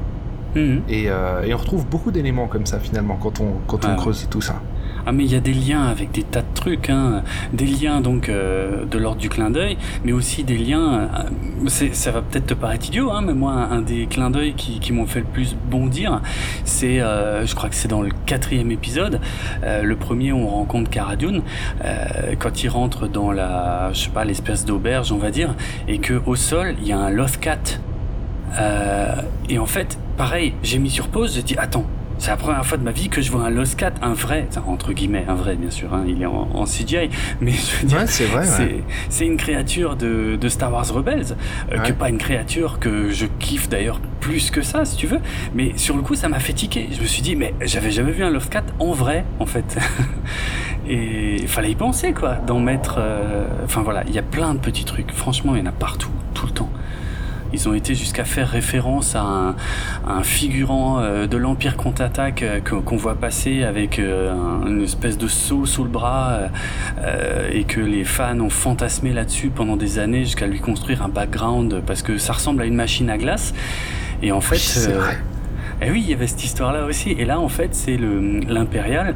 Mhm. 0.55 0.83
Euh, 0.91 1.43
et, 1.43 1.55
on 1.55 1.57
retrouve 1.57 1.87
beaucoup 1.87 2.11
d'éléments 2.11 2.47
comme 2.47 2.67
ça 2.67 2.79
finalement 2.79 3.17
quand 3.17 3.41
on, 3.41 3.55
quand 3.67 3.85
on 3.85 3.97
creuse 3.97 4.29
tout 4.31 4.41
ça. 4.41 4.61
Ah 5.05 5.11
mais 5.11 5.25
il 5.25 5.33
y 5.33 5.37
a 5.37 5.41
des 5.41 5.55
liens 5.55 5.83
avec 5.83 6.13
des 6.13 6.23
tas 6.23 6.43
de 6.43 6.55
trucs, 6.55 6.89
hein. 6.89 7.25
des 7.53 7.67
liens 7.67 8.01
donc 8.01 8.29
euh, 8.29 8.85
de 8.85 8.99
l'ordre 8.99 9.21
du 9.21 9.29
clin 9.29 9.51
d'œil, 9.51 9.77
mais 10.05 10.13
aussi 10.13 10.45
des 10.45 10.57
liens, 10.57 11.09
euh, 11.67 11.69
ça 11.93 12.13
va 12.13 12.23
peut-être 12.23 12.47
te 12.47 12.55
paraître 12.55 12.87
idiot, 12.87 13.11
hein, 13.11 13.21
mais 13.25 13.35
moi 13.35 13.53
un 13.53 13.81
des 13.81 14.07
clins 14.07 14.31
d'œil 14.31 14.55
qui, 14.55 14.79
qui 14.79 14.93
m'ont 14.93 15.07
fait 15.07 15.19
le 15.21 15.27
plus 15.27 15.57
bondir, 15.71 16.21
c'est, 16.65 16.99
je 16.99 17.55
crois 17.55 17.69
que 17.69 17.75
c'est 17.75 17.89
dans 17.89 18.03
le 18.03 18.11
quatrième 18.27 18.71
épisode, 18.71 19.21
le 19.63 19.97
premier 19.97 20.31
où 20.31 20.37
on 20.37 20.49
rencontre 20.49 20.89
Cara 20.89 21.17
Dune, 21.17 21.43
quand 22.39 22.63
il 22.63 22.69
rentre 22.69 23.09
dans 23.09 23.33
la, 23.33 23.91
je 23.93 24.05
sais 24.05 24.11
pas, 24.11 24.25
l'espèce 24.25 24.65
d'auberge 24.65 25.11
on 25.11 25.19
va 25.19 25.33
dire, 25.33 25.57
et 25.89 25.99
que 25.99 26.23
au 26.27 26.37
sol 26.37 26.77
il 26.81 26.87
y 26.87 26.93
a 26.93 26.99
un 26.99 27.11
Lothcat. 27.11 27.81
et 29.49 29.59
en 29.59 29.67
fait, 29.67 29.99
pareil, 30.17 30.55
j'ai 30.63 30.79
mis 30.79 30.91
sur 30.91 31.09
pause, 31.09 31.35
j'ai 31.35 31.43
dit 31.43 31.57
attends, 31.57 31.87
c'est 32.19 32.31
la 32.31 32.37
première 32.37 32.65
fois 32.65 32.79
de 32.79 32.85
ma 32.85 32.93
vie 32.93 33.09
que 33.09 33.21
je 33.21 33.33
vois 33.33 33.43
un 33.43 33.51
Lost 33.51 33.77
Cat, 33.77 33.95
un 34.01 34.15
vrai, 34.15 34.49
entre 34.67 34.93
guillemets, 34.93 35.25
un 35.27 35.35
vrai 35.35 35.57
bien 35.57 35.71
sûr, 35.71 35.93
hein, 35.93 36.05
il 36.07 36.23
est 36.23 36.27
en, 36.27 36.65
CGI, 36.65 37.11
mais 37.41 37.53
je 37.53 37.81
veux 37.81 37.89
dire, 37.89 38.03
c'est 38.07 38.27
vrai, 38.27 38.47
c'est 39.09 39.27
une 39.27 39.37
créature 39.37 39.97
de, 39.97 40.39
Star 40.49 40.73
Wars 40.73 40.87
Rebels, 40.93 41.37
euh, 41.73 41.79
que 41.79 41.93
pas 41.93 42.09
une 42.09 42.19
créature 42.19 42.79
que 42.79 43.11
je 43.11 43.27
kiffe 43.39 43.69
d'ailleurs 43.69 44.01
plus 44.21 44.51
que 44.51 44.63
ça, 44.63 44.85
si 44.85 44.97
tu 44.97 45.07
veux, 45.07 45.19
mais 45.55 45.73
sur 45.77 45.97
le 45.97 46.03
coup 46.03 46.15
ça 46.15 46.29
m'a 46.29 46.39
fait 46.39 46.53
tiquer. 46.53 46.89
Je 46.93 47.01
me 47.01 47.07
suis 47.07 47.23
dit 47.23 47.35
mais 47.35 47.55
j'avais 47.63 47.91
jamais 47.91 48.13
vu 48.13 48.23
un 48.23 48.31
Lost 48.31 48.51
Cat 48.51 48.65
en 48.79 48.93
vrai, 48.93 49.25
en 49.41 49.47
fait. 49.47 49.79
Et 50.89 51.37
il 51.37 51.49
fallait 51.49 51.71
y 51.71 51.75
penser 51.75 52.13
quoi, 52.13 52.35
d'en 52.35 52.61
mettre. 52.61 52.97
Euh, 52.99 53.47
enfin 53.65 53.83
voilà, 53.83 54.05
il 54.07 54.15
y 54.15 54.19
a 54.19 54.23
plein 54.23 54.55
de 54.55 54.59
petits 54.59 54.85
trucs. 54.85 55.13
Franchement, 55.13 55.55
il 55.55 55.61
y 55.61 55.63
en 55.63 55.67
a 55.67 55.73
partout, 55.73 56.11
tout 56.35 56.47
le 56.47 56.53
temps. 56.53 56.71
Ils 57.53 57.69
ont 57.69 57.75
été 57.75 57.95
jusqu'à 57.95 58.25
faire 58.25 58.49
référence 58.49 59.15
à 59.15 59.23
un, 59.23 59.57
un 60.07 60.23
figurant 60.23 61.01
euh, 61.01 61.27
de 61.27 61.37
l'Empire 61.37 61.77
contre-attaque 61.77 62.43
euh, 62.43 62.61
qu'on 62.61 62.97
voit 62.97 63.15
passer 63.15 63.63
avec 63.63 63.99
euh, 63.99 64.33
une 64.67 64.83
espèce 64.83 65.19
de 65.19 65.29
seau 65.29 65.67
sous 65.67 65.85
le 65.85 65.91
bras 65.91 66.41
et 67.53 67.65
que 67.65 67.81
les 67.81 68.05
fans 68.05 68.39
ont 68.41 68.51
fantasmé 68.51 69.13
là-dessus 69.13 69.51
pendant 69.51 69.77
des 69.77 69.99
années 69.99 70.25
jusqu'à 70.25 70.47
lui 70.47 70.61
construire 70.61 71.03
un 71.03 71.09
background 71.09 71.83
parce 71.87 72.03
que 72.03 72.19
ça 72.19 72.33
ressemble 72.33 72.63
à 72.63 72.65
une 72.65 72.75
machine 72.75 73.11
à 73.11 73.19
glace. 73.19 73.55
Et 74.23 74.33
en 74.33 74.41
fait, 74.41 74.57
c'est 74.57 74.93
vrai. 74.93 75.19
Et 75.81 75.87
eh 75.89 75.91
oui, 75.91 76.03
il 76.05 76.11
y 76.11 76.15
avait 76.15 76.29
cette 76.29 76.45
histoire-là 76.45 76.85
aussi. 76.85 77.11
Et 77.11 77.25
là, 77.25 77.41
en 77.41 77.49
fait, 77.49 77.75
c'est 77.75 77.97
l'impérial 77.97 79.15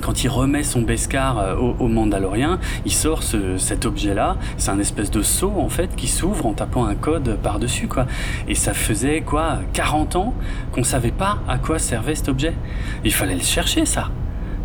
quand 0.00 0.24
il 0.24 0.28
remet 0.28 0.62
son 0.62 0.82
Beskar 0.82 1.38
euh, 1.38 1.54
au, 1.56 1.88
Mandalorien, 1.88 2.58
il 2.84 2.92
sort 2.92 3.22
cet 3.22 3.86
objet-là. 3.86 4.36
C'est 4.56 4.70
un 4.70 4.78
espèce 4.78 5.10
de 5.10 5.22
seau 5.22 5.52
en 5.58 5.68
fait 5.68 5.94
qui 5.96 6.08
s'ouvre 6.08 6.46
en 6.46 6.52
tapant 6.52 6.84
un 6.86 6.94
code 6.94 7.38
par-dessus 7.42 7.88
quoi. 7.88 8.06
Et 8.48 8.54
ça 8.54 8.74
faisait 8.74 9.20
quoi 9.20 9.60
40 9.72 10.16
ans 10.16 10.34
qu'on 10.72 10.84
savait 10.84 11.10
pas 11.10 11.38
à 11.48 11.58
quoi 11.58 11.78
servait 11.78 12.14
cet 12.14 12.28
objet. 12.28 12.54
Il 13.04 13.12
fallait 13.12 13.34
le 13.34 13.42
chercher 13.42 13.86
ça. 13.86 14.08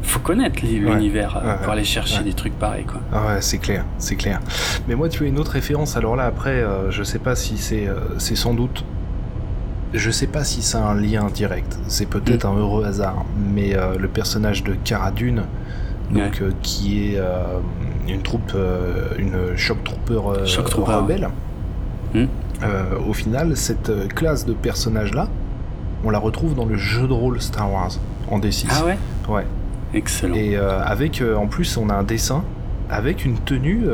Faut 0.02 0.20
connaître 0.20 0.64
l'univers 0.64 1.42
euh, 1.44 1.56
pour 1.58 1.74
aller 1.74 1.84
chercher 1.84 2.22
des 2.24 2.34
trucs 2.34 2.58
pareils 2.58 2.86
quoi. 2.86 3.02
Ah 3.12 3.28
ouais, 3.28 3.42
c'est 3.42 3.58
clair, 3.58 3.86
c'est 3.98 4.16
clair. 4.16 4.40
Mais 4.88 4.96
moi 4.96 5.10
tu 5.10 5.24
as 5.24 5.28
une 5.28 5.40
autre 5.40 5.52
référence. 5.52 5.98
Alors 5.98 6.16
là 6.16 6.26
après, 6.26 6.62
euh, 6.62 6.92
je 6.92 7.04
sais 7.04 7.20
pas 7.20 7.36
si 7.36 7.58
c'est 7.58 7.88
c'est 8.20 8.36
sans 8.36 8.54
doute 8.54 8.84
je 9.98 10.12
sais 10.12 10.28
pas 10.28 10.44
si 10.44 10.62
c'est 10.62 10.78
un 10.78 10.96
lien 10.96 11.28
direct, 11.34 11.78
c'est 11.88 12.08
peut-être 12.08 12.46
mm. 12.46 12.54
un 12.54 12.58
heureux 12.58 12.86
hasard, 12.86 13.26
mais 13.54 13.76
euh, 13.76 13.98
le 13.98 14.08
personnage 14.08 14.64
de 14.64 14.74
Cara 14.84 15.12
Dune, 15.12 15.44
donc, 16.12 16.42
euh, 16.42 16.52
qui 16.62 17.14
est 17.14 17.18
euh, 17.18 17.60
une 18.08 18.22
troupe, 18.22 18.56
une 19.18 19.56
shock 19.56 19.84
trooper, 19.84 20.16
rebelle, 20.18 21.30
mm. 22.14 22.26
au 23.08 23.14
final, 23.14 23.56
cette 23.56 23.92
classe 24.14 24.46
de 24.46 24.54
personnages-là, 24.54 25.28
on 26.04 26.10
la 26.10 26.20
retrouve 26.20 26.56
dans 26.56 26.66
le 26.66 26.78
jeu 26.78 27.08
de 27.08 27.14
rôle 27.14 27.42
Star 27.42 27.72
Wars 27.72 27.92
en 28.30 28.40
D6. 28.40 28.68
Ah 28.70 28.86
ouais? 28.86 28.98
Ouais. 29.28 29.46
Excellent. 29.94 30.36
Et 30.36 30.56
avec, 30.58 31.24
en 31.36 31.48
plus, 31.48 31.78
on 31.78 31.90
a 31.90 31.96
un 31.96 32.04
dessin 32.04 32.44
avec 32.90 33.26
une 33.26 33.38
tenue 33.40 33.86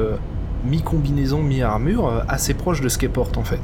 mi-combinaison, 0.66 1.42
mi-armure 1.42 2.24
assez 2.28 2.54
proche 2.54 2.82
de 2.82 2.90
ce 2.90 2.98
qu'elle 2.98 3.12
porte 3.12 3.38
en 3.38 3.44
fait. 3.44 3.62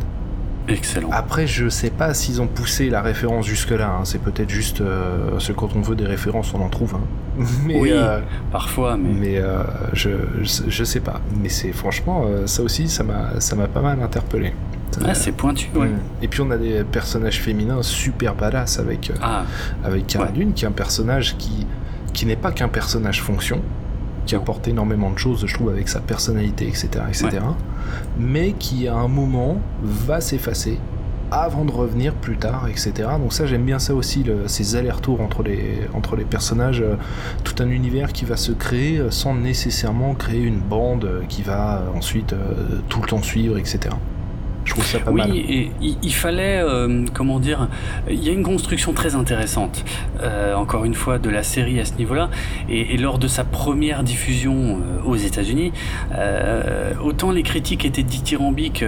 Excellent. 0.68 1.10
Après, 1.12 1.48
je 1.48 1.70
sais 1.70 1.90
pas 1.90 2.14
s'ils 2.14 2.42
ont 2.42 2.48
poussé 2.48 2.90
la 2.90 3.02
référence 3.02 3.46
jusque-là. 3.46 3.90
Hein. 3.90 4.06
C'est 4.06 4.22
peut-être 4.22 4.50
juste 4.50 4.82
euh, 4.82 5.40
ce 5.40 5.52
quand 5.54 5.76
on 5.76 5.82
veut 5.82 5.96
des 5.96 6.06
références, 6.06 6.54
on 6.54 6.62
en 6.62 6.70
trouve. 6.70 6.96
Hein. 6.96 7.02
Mais, 7.66 7.80
oui, 7.80 7.90
euh, 7.92 8.20
parfois. 8.52 8.98
Mais, 8.98 9.14
mais 9.14 9.38
euh, 9.38 9.64
je, 9.94 10.10
je, 10.42 10.84
sais 10.84 11.00
pas. 11.00 11.22
Mais 11.42 11.50
c'est 11.50 11.72
franchement, 11.72 12.26
ça 12.46 12.64
aussi, 12.64 12.90
ça 12.90 13.04
m'a, 13.04 13.40
ça 13.40 13.56
m'a 13.56 13.68
pas 13.68 13.82
mal 13.82 14.02
interpellé. 14.02 14.54
Ah, 15.06 15.14
c'est 15.14 15.32
pointu, 15.32 15.70
ouais. 15.76 15.88
Mm. 15.88 16.00
Et 16.24 16.28
puis 16.28 16.42
on 16.42 16.50
a 16.50 16.58
des 16.58 16.84
personnages 16.84 17.40
féminins 17.40 17.84
super 17.84 18.34
badass 18.34 18.80
avec 18.80 19.12
ah, 19.22 19.44
avec 19.84 20.08
Cara 20.08 20.30
Dune, 20.32 20.54
qui 20.54 20.66
est 20.66 20.68
un 20.68 20.72
personnage 20.72 21.38
qui 21.38 21.68
qui 22.14 22.26
n'est 22.26 22.36
pas 22.36 22.52
qu'un 22.52 22.70
personnage 22.70 23.22
fonction, 23.22 23.62
qui 24.28 24.36
apporte 24.36 24.68
énormément 24.68 25.10
de 25.10 25.18
choses, 25.18 25.46
je 25.48 25.54
trouve, 25.54 25.70
avec 25.70 25.90
sa 25.90 26.00
personnalité, 26.00 26.68
etc., 26.68 26.90
etc., 27.08 27.30
mais 28.20 28.52
qui 28.54 28.88
à 28.88 28.96
un 28.96 29.08
moment 29.08 29.58
va 29.82 30.22
s'effacer 30.22 30.78
avant 31.32 31.66
de 31.66 31.72
revenir 31.72 32.14
plus 32.14 32.38
tard, 32.38 32.68
etc. 32.70 33.10
Donc 33.20 33.34
ça, 33.34 33.46
j'aime 33.46 33.66
bien 33.66 33.80
ça 33.80 33.94
aussi, 33.94 34.24
ces 34.48 34.76
allers-retours 34.76 35.22
entre 35.22 35.44
les, 35.44 35.82
entre 35.94 36.16
les 36.16 36.24
personnages, 36.24 36.82
euh, 36.82 36.96
tout 37.44 37.62
un 37.62 37.70
univers 37.70 38.14
qui 38.14 38.26
va 38.26 38.38
se 38.38 38.52
créer 38.52 38.98
euh, 38.98 39.12
sans 39.12 39.36
nécessairement 39.36 40.14
créer 40.14 40.42
une 40.42 40.60
bande 40.60 41.06
euh, 41.06 41.22
qui 41.28 41.42
va 41.42 41.84
ensuite 41.96 42.34
tout 42.90 43.02
le 43.02 43.08
temps 43.08 43.22
suivre, 43.22 43.58
etc. 43.58 43.90
Je 44.68 44.74
trouve 44.74 44.86
ça 44.86 45.00
pas 45.00 45.12
oui, 45.12 45.22
mal. 45.22 45.32
et 45.34 45.72
il, 45.82 46.14
fallait, 46.14 46.60
euh, 46.62 47.06
comment 47.14 47.40
dire, 47.40 47.70
il 48.10 48.22
y 48.22 48.28
a 48.28 48.34
une 48.34 48.44
construction 48.44 48.92
très 48.92 49.16
intéressante, 49.16 49.86
euh, 50.22 50.56
encore 50.56 50.84
une 50.84 50.94
fois, 50.94 51.20
de 51.20 51.30
la 51.30 51.42
série 51.42 51.80
à 51.80 51.86
ce 51.86 51.94
niveau-là. 51.94 52.30
Et, 52.68 52.98
lors 52.98 53.18
de 53.18 53.30
sa 53.30 53.46
première 53.46 54.04
diffusion 54.04 54.82
euh, 54.82 55.06
aux 55.06 55.16
États-Unis, 55.16 55.72
autant 57.02 57.32
les 57.32 57.44
critiques 57.44 57.86
étaient 57.86 58.04
dithyrambiques 58.04 58.84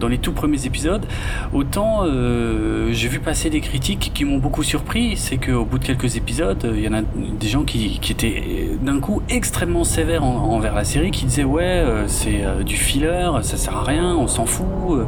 dans 0.00 0.08
les 0.08 0.16
tout 0.16 0.32
premiers 0.32 0.64
épisodes, 0.64 1.04
autant 1.52 2.04
j'ai 2.90 3.08
vu 3.08 3.18
passer 3.18 3.50
des 3.50 3.60
critiques 3.60 4.12
qui 4.14 4.24
m'ont 4.24 4.38
beaucoup 4.38 4.62
surpris. 4.62 5.16
C'est 5.16 5.36
qu'au 5.36 5.64
bout 5.64 5.78
de 5.78 5.84
quelques 5.84 6.16
épisodes, 6.16 6.72
il 6.74 6.80
y 6.80 6.88
en 6.88 6.94
a 6.94 7.02
des 7.02 7.48
gens 7.48 7.64
qui, 7.64 7.98
qui 7.98 8.12
étaient 8.12 8.70
d'un 8.80 9.00
coup 9.00 9.20
extrêmement 9.28 9.84
sévères 9.84 10.24
envers 10.24 10.74
la 10.74 10.84
série, 10.84 11.10
qui 11.10 11.26
disaient 11.26 11.44
ouais, 11.44 11.84
c'est 12.06 12.44
du 12.64 12.76
filler, 12.76 13.30
ça 13.42 13.58
sert 13.58 13.76
à 13.76 13.84
rien, 13.84 14.16
on 14.16 14.26
s'en 14.26 14.46
fout. 14.46 15.06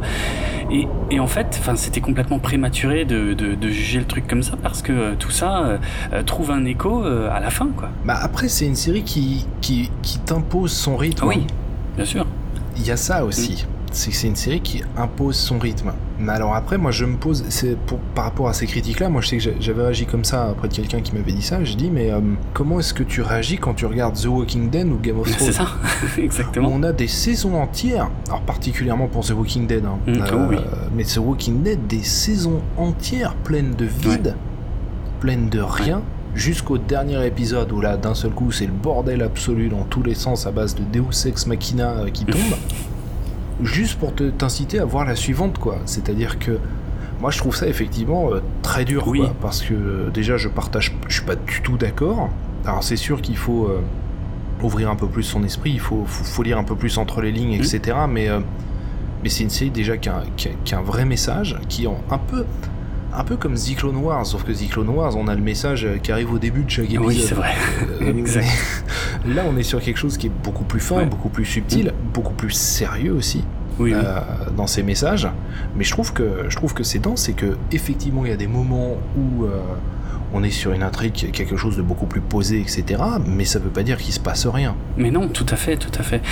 Et, 0.71 1.19
en 1.19 1.27
fait, 1.27 1.61
c'était 1.77 2.01
complètement 2.01 2.39
prématuré 2.39 3.05
de, 3.05 3.37
juger 3.71 3.99
le 3.99 4.05
truc 4.05 4.27
comme 4.27 4.43
ça 4.43 4.55
parce 4.63 4.83
que 4.83 4.93
euh, 4.93 5.15
tout 5.19 5.31
ça 5.31 5.65
euh, 5.65 5.79
euh, 6.13 6.23
trouve 6.23 6.51
un 6.51 6.65
écho 6.65 7.05
à 7.05 7.41
la 7.41 7.51
fin, 7.51 7.69
quoi. 7.77 7.89
Bah 8.05 8.19
après, 8.21 8.49
c'est 8.49 8.67
une 8.67 8.77
série 8.77 9.03
qui, 9.03 9.47
qui, 9.61 9.91
t'impose 10.25 10.73
son 10.73 10.97
rythme. 10.97 11.27
Oui, 11.27 11.47
bien 11.97 12.05
sûr. 12.05 12.27
Il 12.77 12.87
y 12.87 12.91
a 12.91 12.97
ça 12.97 13.25
aussi. 13.25 13.65
Mm 13.65 13.80
c'est 13.93 14.11
que 14.11 14.17
c'est 14.17 14.27
une 14.27 14.37
série 14.37 14.61
qui 14.61 14.83
impose 14.97 15.37
son 15.37 15.59
rythme. 15.59 15.93
Mais 16.19 16.33
alors 16.33 16.55
après, 16.55 16.79
moi 16.79 16.91
je 16.91 17.05
me 17.05 17.17
pose, 17.17 17.45
c'est 17.49 17.77
pour, 17.77 17.99
par 18.15 18.25
rapport 18.25 18.49
à 18.49 18.53
ces 18.53 18.67
critiques-là, 18.67 19.09
moi 19.09 19.21
je 19.21 19.29
sais 19.29 19.39
que 19.39 19.51
j'avais 19.59 19.83
réagi 19.83 20.07
comme 20.07 20.25
ça 20.25 20.51
après 20.51 20.69
de 20.69 20.75
quelqu'un 20.75 21.01
qui 21.01 21.15
m'avait 21.15 21.33
dit 21.33 21.43
ça. 21.43 21.63
Je 21.65 21.75
dis, 21.75 21.91
mais 21.91 22.11
euh, 22.11 22.21
comment 22.53 22.79
est-ce 22.79 22.95
que 22.95 23.03
tu 23.03 23.23
réagis 23.23 23.59
quand 23.59 23.75
tu 23.75 23.87
regardes 23.87 24.21
The 24.21 24.27
Walking 24.27 24.71
Dead 24.71 24.87
ou 24.87 24.99
Game 24.99 25.19
of 25.19 25.31
Thrones? 25.31 25.53
C'est 25.53 25.53
ça, 25.53 25.69
exactement. 26.19 26.71
On 26.73 26.83
a 26.83 26.93
des 26.93 27.09
saisons 27.09 27.57
entières, 27.61 28.11
alors 28.29 28.43
particulièrement 28.43 29.09
pour 29.09 29.25
The 29.25 29.31
Walking 29.31 29.67
Dead, 29.67 29.85
hein, 29.85 29.99
mm, 30.07 30.23
oh 30.33 30.37
oui. 30.51 30.57
Euh, 30.57 30.89
mais 30.95 31.05
The 31.05 31.19
Walking 31.19 31.63
Dead, 31.63 31.87
des 31.87 32.03
saisons 32.03 32.61
entières 32.77 33.35
pleines 33.35 33.75
de 33.75 33.87
vide, 33.87 34.35
pleines 35.21 35.49
de 35.49 35.61
rien. 35.61 36.03
Jusqu'au 36.33 36.79
dernier 36.79 37.27
épisode 37.27 37.73
où 37.73 37.81
là, 37.81 37.97
d'un 37.97 38.15
seul 38.15 38.31
coup, 38.31 38.53
c'est 38.53 38.67
le 38.67 38.73
bordel 38.73 39.21
absolu 39.21 39.69
dans 39.69 39.83
tous 39.83 40.05
les 40.05 40.15
sens 40.15 40.47
à 40.47 40.53
base 40.53 40.77
de 40.77 40.83
Deus 40.93 41.27
Ex 41.27 41.47
Machina 41.47 41.91
euh, 41.91 42.11
qui 42.11 42.25
tombe 42.25 42.39
juste 43.63 43.99
pour 43.99 44.13
t'inciter 44.15 44.79
à 44.79 44.85
voir 44.85 45.05
la 45.05 45.17
suivante, 45.17 45.59
quoi. 45.59 45.79
C'est-à-dire 45.87 46.39
que 46.39 46.59
moi, 47.21 47.31
je 47.31 47.39
trouve 47.39 47.55
ça 47.55 47.67
effectivement 47.67 48.33
euh, 48.33 48.41
très 48.63 48.85
dur, 48.85 49.05
quoi, 49.05 49.35
parce 49.41 49.63
que 49.63 49.75
euh, 49.75 50.11
déjà, 50.11 50.37
je 50.37 50.49
partage, 50.49 50.97
je 51.09 51.15
suis 51.15 51.25
pas 51.25 51.37
du 51.37 51.61
tout 51.63 51.77
d'accord. 51.77 52.31
Alors, 52.65 52.83
c'est 52.83 52.97
sûr 52.97 53.21
qu'il 53.21 53.37
faut 53.37 53.67
euh, 53.67 53.81
ouvrir 54.63 54.91
un 54.91 54.97
peu 54.97 55.07
plus 55.07 55.23
son 55.23 55.45
esprit, 55.45 55.73
il 55.73 55.81
faut, 55.81 56.05
faut, 56.07 56.43
lire 56.43 56.59
un 56.59 56.65
peu 56.65 56.77
plus 56.77 56.99
entre 56.99 57.21
les 57.21 57.33
lignes, 57.33 57.53
etc. 57.53 57.97
Mmh. 58.07 58.11
Mais, 58.11 58.29
mais 59.23 59.29
c'est 59.29 59.45
une 59.45 59.51
série 59.51 59.71
déjà 59.71 59.97
qui 59.97 60.09
a, 60.09 60.23
qui, 60.37 60.75
a, 60.75 60.79
un 60.79 60.83
vrai 60.83 61.05
message, 61.05 61.59
qui 61.69 61.85
est 61.85 61.89
un 61.89 62.19
peu 62.19 62.45
un 63.15 63.25
peu 63.25 63.37
comme 63.37 63.55
The 63.55 63.77
Clone 63.77 63.97
Wars, 63.97 64.27
sauf 64.27 64.45
que 64.45 64.53
The 64.53 64.69
Clone 64.71 64.89
Wars, 64.89 65.17
on 65.17 65.29
a 65.29 65.35
le 65.35 65.41
message 65.41 65.87
qui 66.03 66.13
arrive 66.13 66.33
au 66.33 66.39
début 66.39 66.65
de 66.65 66.71
chaque 66.71 66.87
épisode. 66.87 67.07
Oui, 67.07 67.25
c'est 67.27 67.35
vrai. 67.35 67.55
exact. 68.01 68.49
Là, 69.27 69.43
on 69.49 69.57
est 69.57 69.63
sur 69.63 69.81
quelque 69.81 69.99
chose 69.99 70.17
qui 70.17 70.29
est 70.29 70.33
beaucoup 70.43 70.65
plus 70.65 70.81
fin, 70.81 71.05
beaucoup 71.05 71.29
plus 71.29 71.45
subtil, 71.45 71.87
mm. 71.87 72.13
beaucoup 72.13 72.35
plus 72.35 72.53
sérieux 72.53 73.13
aussi. 73.13 73.45
Euh, 73.89 74.21
dans 74.57 74.67
ses 74.67 74.83
messages, 74.83 75.29
mais 75.75 75.85
je 75.85 75.91
trouve 75.91 76.13
que 76.13 76.45
je 76.49 76.57
trouve 76.57 76.75
que 76.75 76.83
c'est 76.83 76.99
dense, 76.99 77.23
c'est 77.23 77.33
que 77.33 77.57
effectivement 77.73 78.25
il 78.25 78.31
y 78.31 78.35
a 78.35 78.37
des 78.37 78.47
moments 78.47 78.99
où 79.17 79.45
euh, 79.45 79.61
on 80.33 80.43
est 80.43 80.51
sur 80.51 80.73
une 80.73 80.83
intrigue, 80.83 81.31
quelque 81.33 81.57
chose 81.57 81.77
de 81.77 81.83
beaucoup 81.83 82.07
plus 82.07 82.21
posé, 82.21 82.61
etc. 82.61 83.03
Mais 83.27 83.45
ça 83.45 83.59
veut 83.59 83.71
pas 83.71 83.83
dire 83.83 83.99
qu'il 83.99 84.13
se 84.13 84.21
passe 84.21 84.47
rien. 84.47 84.77
Mais 84.97 85.11
non, 85.11 85.29
tout 85.29 85.47
à 85.49 85.57
fait, 85.57 85.77
tout 85.77 85.91
à 85.99 86.03
fait. 86.03 86.23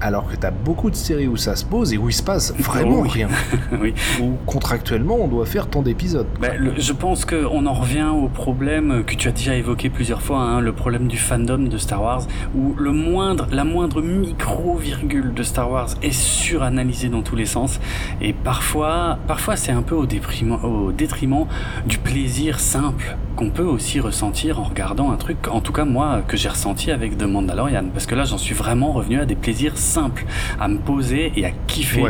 Alors 0.00 0.28
que 0.28 0.36
tu 0.36 0.46
as 0.46 0.50
beaucoup 0.50 0.90
de 0.90 0.96
séries 0.96 1.28
où 1.28 1.36
ça 1.36 1.56
se 1.56 1.64
pose 1.64 1.92
et 1.92 1.98
où 1.98 2.08
il 2.08 2.12
se 2.12 2.22
passe 2.22 2.54
vraiment 2.58 3.02
rien. 3.02 3.28
oui. 3.80 3.94
Où 4.20 4.32
contractuellement 4.46 5.16
on 5.20 5.28
doit 5.28 5.46
faire 5.46 5.68
tant 5.68 5.82
d'épisodes. 5.82 6.26
Bah, 6.40 6.48
je 6.76 6.92
pense 6.92 7.24
qu'on 7.24 7.66
en 7.66 7.72
revient 7.72 8.10
au 8.14 8.28
problème 8.28 9.04
que 9.04 9.14
tu 9.14 9.28
as 9.28 9.32
déjà 9.32 9.54
évoqué 9.54 9.90
plusieurs 9.90 10.22
fois, 10.22 10.40
hein, 10.40 10.60
le 10.60 10.72
problème 10.72 11.08
du 11.08 11.18
fandom 11.18 11.58
de 11.58 11.78
Star 11.78 12.02
Wars, 12.02 12.26
où 12.54 12.74
le 12.78 12.92
moindre, 12.92 13.46
la 13.52 13.64
moindre 13.64 14.00
micro-virgule 14.00 15.34
de 15.34 15.42
Star 15.42 15.70
Wars 15.70 15.88
est 16.02 16.12
suranalysée 16.12 17.08
dans 17.08 17.22
tous 17.22 17.36
les 17.36 17.46
sens. 17.46 17.80
Et 18.20 18.32
parfois, 18.32 19.18
parfois 19.26 19.56
c'est 19.56 19.72
un 19.72 19.82
peu 19.82 19.94
au, 19.94 20.06
au 20.06 20.92
détriment 20.92 21.46
du 21.86 21.98
plaisir 21.98 22.60
simple 22.60 23.16
qu'on 23.42 23.50
peut 23.50 23.64
aussi 23.64 23.98
ressentir 23.98 24.60
en 24.60 24.64
regardant 24.64 25.10
un 25.10 25.16
truc, 25.16 25.48
en 25.50 25.60
tout 25.60 25.72
cas 25.72 25.84
moi, 25.84 26.22
que 26.26 26.36
j'ai 26.36 26.48
ressenti 26.48 26.90
avec 26.90 27.18
The 27.18 27.24
Mandalorian. 27.24 27.86
Parce 27.92 28.06
que 28.06 28.14
là, 28.14 28.24
j'en 28.24 28.38
suis 28.38 28.54
vraiment 28.54 28.92
revenu 28.92 29.18
à 29.18 29.24
des 29.24 29.34
plaisirs 29.34 29.76
simples, 29.76 30.24
à 30.60 30.68
me 30.68 30.78
poser 30.78 31.32
et 31.36 31.44
à 31.44 31.50
kiffer. 31.66 32.04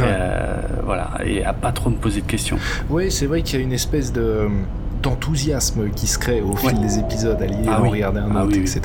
Euh, 0.00 0.56
voilà, 0.84 1.10
et 1.24 1.44
à 1.44 1.52
pas 1.52 1.70
trop 1.70 1.90
me 1.90 1.96
poser 1.96 2.22
de 2.22 2.26
questions. 2.26 2.58
Oui, 2.88 3.10
c'est 3.10 3.26
vrai 3.26 3.42
qu'il 3.42 3.58
y 3.58 3.62
a 3.62 3.64
une 3.64 3.72
espèce 3.72 4.12
de 4.12 4.48
d'enthousiasme 5.02 5.90
qui 5.90 6.06
se 6.06 6.18
crée 6.18 6.40
au 6.40 6.56
fil 6.56 6.80
des 6.80 6.98
épisodes 6.98 7.36
à 7.42 7.44
l'idée 7.44 7.68
ah 7.68 7.76
regarder 7.76 8.20
un 8.20 8.36
ah 8.36 8.46
autre, 8.46 8.56
etc. 8.56 8.80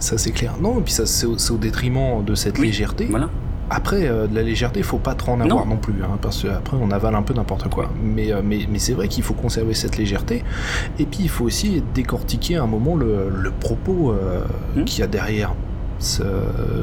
ça 0.00 0.16
c'est 0.16 0.30
clair. 0.30 0.54
Non, 0.62 0.78
et 0.78 0.82
puis 0.82 0.94
ça 0.94 1.04
c'est 1.04 1.26
au, 1.26 1.58
détriment 1.58 2.24
de 2.24 2.34
cette 2.34 2.58
légèreté. 2.58 3.06
Voilà. 3.10 3.28
Après, 3.70 4.06
euh, 4.06 4.26
de 4.26 4.34
la 4.34 4.42
légèreté, 4.42 4.80
il 4.80 4.84
faut 4.84 4.98
pas 4.98 5.14
trop 5.14 5.32
en 5.32 5.40
avoir 5.40 5.66
non, 5.66 5.76
plus, 5.76 6.02
hein, 6.02 6.18
parce 6.20 6.42
qu'après 6.42 6.76
on 6.80 6.90
avale 6.90 7.14
un 7.14 7.22
peu 7.22 7.34
n'importe 7.34 7.68
quoi. 7.68 7.90
Mais, 8.02 8.32
euh, 8.32 8.42
mais, 8.44 8.60
mais 8.68 8.78
c'est 8.78 8.92
vrai 8.92 9.08
qu'il 9.08 9.22
faut 9.22 9.34
conserver 9.34 9.74
cette 9.74 9.96
légèreté. 9.96 10.44
Et 10.98 11.06
puis 11.06 11.20
il 11.22 11.28
faut 11.28 11.44
aussi 11.44 11.82
décortiquer 11.94 12.56
à 12.56 12.64
un 12.64 12.66
moment 12.66 12.96
le, 12.96 13.30
propos 13.60 14.12
euh, 14.12 14.42
hmm. 14.76 14.84
qu'il 14.84 15.00
y 15.00 15.02
a 15.02 15.06
derrière 15.06 15.54
ce, 15.98 16.22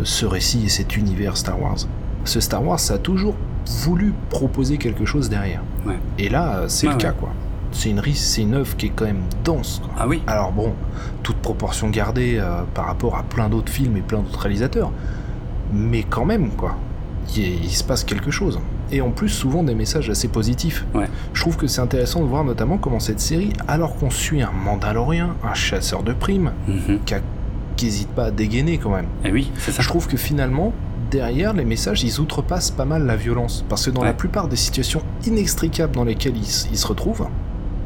ce, 0.04 0.26
récit 0.26 0.66
et 0.66 0.70
cet 0.70 0.96
univers 0.98 1.38
Star 1.38 1.62
Wars. 1.62 1.78
Ce 2.26 2.40
Star 2.40 2.66
Wars, 2.66 2.80
ça 2.80 2.96
a 2.96 2.98
toujours 2.98 3.36
voulu 3.84 4.14
proposer 4.30 4.78
quelque 4.78 5.06
chose 5.06 5.30
derrière. 5.30 5.62
Ouais. 5.86 6.00
Et 6.18 6.30
là, 6.30 6.64
c'est 6.68 6.88
le 6.88 6.96
cas, 6.96 7.12
quoi. 7.12 7.30
C'est 7.72 7.90
une, 7.90 8.02
c'est 8.14 8.42
une 8.42 8.56
œuvre 8.56 8.76
qui 8.76 8.88
est 8.88 8.92
quand 8.96 9.06
même 9.06 9.24
dense. 9.44 9.82
quoi. 9.84 9.94
Ah 9.98 10.08
oui. 10.08 10.22
Alors 10.28 10.52
bon, 10.52 10.74
toute 11.24 11.38
proportion 11.38 11.90
gardée 11.90 12.38
euh, 12.40 12.64
par 12.74 12.86
rapport 12.86 13.16
à 13.16 13.24
plein 13.24 13.50
d'autres 13.50 13.72
films 13.72 13.98
et 13.98 14.02
plein 14.02 14.20
d'autres 14.20 14.40
réalisateurs. 14.40 14.92
Mais 15.74 16.04
quand 16.04 16.26
même, 16.26 16.50
quoi. 16.52 16.76
Il, 17.36 17.64
il 17.64 17.70
se 17.72 17.84
passe 17.84 18.04
quelque 18.04 18.32
chose. 18.32 18.60
Et 18.92 19.02
en 19.02 19.12
plus, 19.12 19.30
souvent 19.30 19.62
des 19.64 19.76
messages 19.76 20.10
assez 20.10 20.28
positifs. 20.28 20.86
Ouais. 20.96 21.08
Je 21.34 21.42
trouve 21.42 21.58
que 21.58 21.68
c'est 21.68 21.82
intéressant 21.82 22.22
de 22.22 22.26
voir 22.26 22.44
notamment 22.44 22.78
comment 22.78 23.00
cette 23.00 23.20
série, 23.20 23.54
alors 23.68 23.96
qu'on 23.98 24.10
suit 24.10 24.42
un 24.42 24.52
Mandalorien, 24.52 25.36
un 25.44 25.54
chasseur 25.54 26.02
de 26.02 26.14
primes, 26.14 26.52
Mhm. 26.68 27.00
qui 27.76 27.86
n'hésite 27.86 28.10
pas 28.10 28.26
à 28.26 28.32
dégainer 28.32 28.78
quand 28.80 28.90
même. 28.90 29.06
Et 29.24 29.32
oui, 29.32 29.52
c'est 29.60 29.72
ça. 29.72 29.82
Je 29.84 29.88
trouve 29.88 30.08
que 30.08 30.18
finalement, 30.18 30.74
derrière 31.12 31.54
les 31.54 31.66
messages, 31.66 32.04
ils 32.04 32.20
outrepassent 32.20 32.72
pas 32.72 32.86
mal 32.86 33.06
la 33.06 33.16
violence. 33.16 33.64
Parce 33.70 33.86
que 33.86 33.92
dans 33.92 34.02
Ouais. 34.02 34.08
la 34.08 34.14
plupart 34.14 34.48
des 34.48 34.56
situations 34.56 35.02
inextricables 35.28 35.94
dans 35.96 36.04
lesquelles 36.04 36.36
ils 36.38 36.46
se 36.78 36.88
retrouvent, 36.88 37.28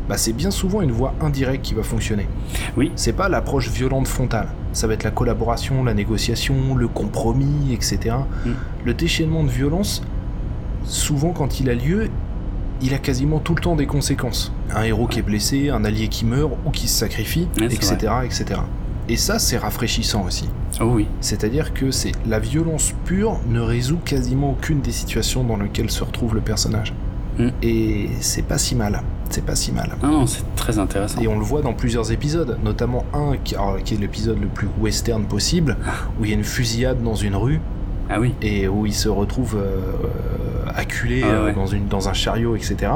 bah 0.09 0.17
c'est 0.17 0.33
bien 0.33 0.51
souvent 0.51 0.81
une 0.81 0.91
voie 0.91 1.13
indirecte 1.21 1.63
qui 1.65 1.73
va 1.73 1.83
fonctionner. 1.83 2.27
Oui. 2.77 2.91
C'est 2.95 3.13
pas 3.13 3.27
l'approche 3.29 3.69
violente 3.69 4.07
frontale. 4.07 4.47
Ça 4.73 4.87
va 4.87 4.93
être 4.93 5.03
la 5.03 5.11
collaboration, 5.11 5.83
la 5.83 5.93
négociation, 5.93 6.75
le 6.75 6.87
compromis, 6.87 7.73
etc. 7.73 8.15
Mm. 8.45 8.51
Le 8.85 8.93
déchaînement 8.93 9.43
de 9.43 9.49
violence, 9.49 10.03
souvent 10.85 11.31
quand 11.31 11.59
il 11.59 11.69
a 11.69 11.75
lieu, 11.75 12.09
il 12.81 12.93
a 12.93 12.97
quasiment 12.97 13.39
tout 13.39 13.55
le 13.55 13.61
temps 13.61 13.75
des 13.75 13.85
conséquences. 13.85 14.51
Un 14.75 14.83
héros 14.83 15.07
qui 15.07 15.19
est 15.19 15.23
blessé, 15.23 15.69
un 15.69 15.85
allié 15.85 16.09
qui 16.09 16.25
meurt 16.25 16.51
ou 16.65 16.71
qui 16.71 16.87
se 16.87 16.99
sacrifie, 16.99 17.47
etc., 17.61 17.95
etc. 18.25 18.59
Et 19.09 19.17
ça, 19.17 19.37
c'est 19.37 19.57
rafraîchissant 19.57 20.25
aussi. 20.25 20.49
Oh 20.79 20.85
oui. 20.85 21.07
C'est-à-dire 21.19 21.73
que 21.73 21.91
c'est 21.91 22.13
la 22.25 22.39
violence 22.39 22.93
pure 23.05 23.39
ne 23.47 23.59
résout 23.59 23.97
quasiment 23.97 24.51
aucune 24.51 24.81
des 24.81 24.91
situations 24.91 25.43
dans 25.43 25.57
lesquelles 25.57 25.91
se 25.91 26.03
retrouve 26.03 26.35
le 26.35 26.41
personnage. 26.41 26.93
Mm. 27.37 27.49
Et 27.61 28.09
c'est 28.21 28.43
pas 28.43 28.57
si 28.57 28.75
mal. 28.75 29.01
C'est 29.29 29.45
pas 29.45 29.55
si 29.55 29.71
mal. 29.71 29.89
Non, 30.03 30.11
non, 30.11 30.27
c'est 30.27 30.43
très 30.55 30.77
intéressant. 30.79 31.19
Et 31.21 31.27
on 31.27 31.37
le 31.39 31.43
voit 31.45 31.61
dans 31.61 31.73
plusieurs 31.73 32.11
épisodes, 32.11 32.57
notamment 32.63 33.03
un 33.13 33.37
qui, 33.43 33.55
alors, 33.55 33.77
qui 33.83 33.95
est 33.95 33.97
l'épisode 33.97 34.39
le 34.39 34.47
plus 34.47 34.67
western 34.79 35.23
possible, 35.25 35.75
où 36.19 36.25
il 36.25 36.29
y 36.29 36.33
a 36.33 36.37
une 36.37 36.43
fusillade 36.43 37.01
dans 37.01 37.15
une 37.15 37.35
rue 37.35 37.59
Ah 38.09 38.19
oui. 38.19 38.33
et 38.41 38.67
où 38.67 38.85
il 38.85 38.93
se 38.93 39.09
retrouve 39.09 39.55
euh, 39.57 39.77
euh, 40.05 40.71
acculé 40.75 41.21
Ah 41.23 41.27
euh, 41.27 41.45
ouais. 41.45 41.53
dans, 41.53 41.65
une, 41.67 41.87
dans 41.87 42.09
un 42.09 42.13
chariot, 42.13 42.55
etc. 42.55 42.91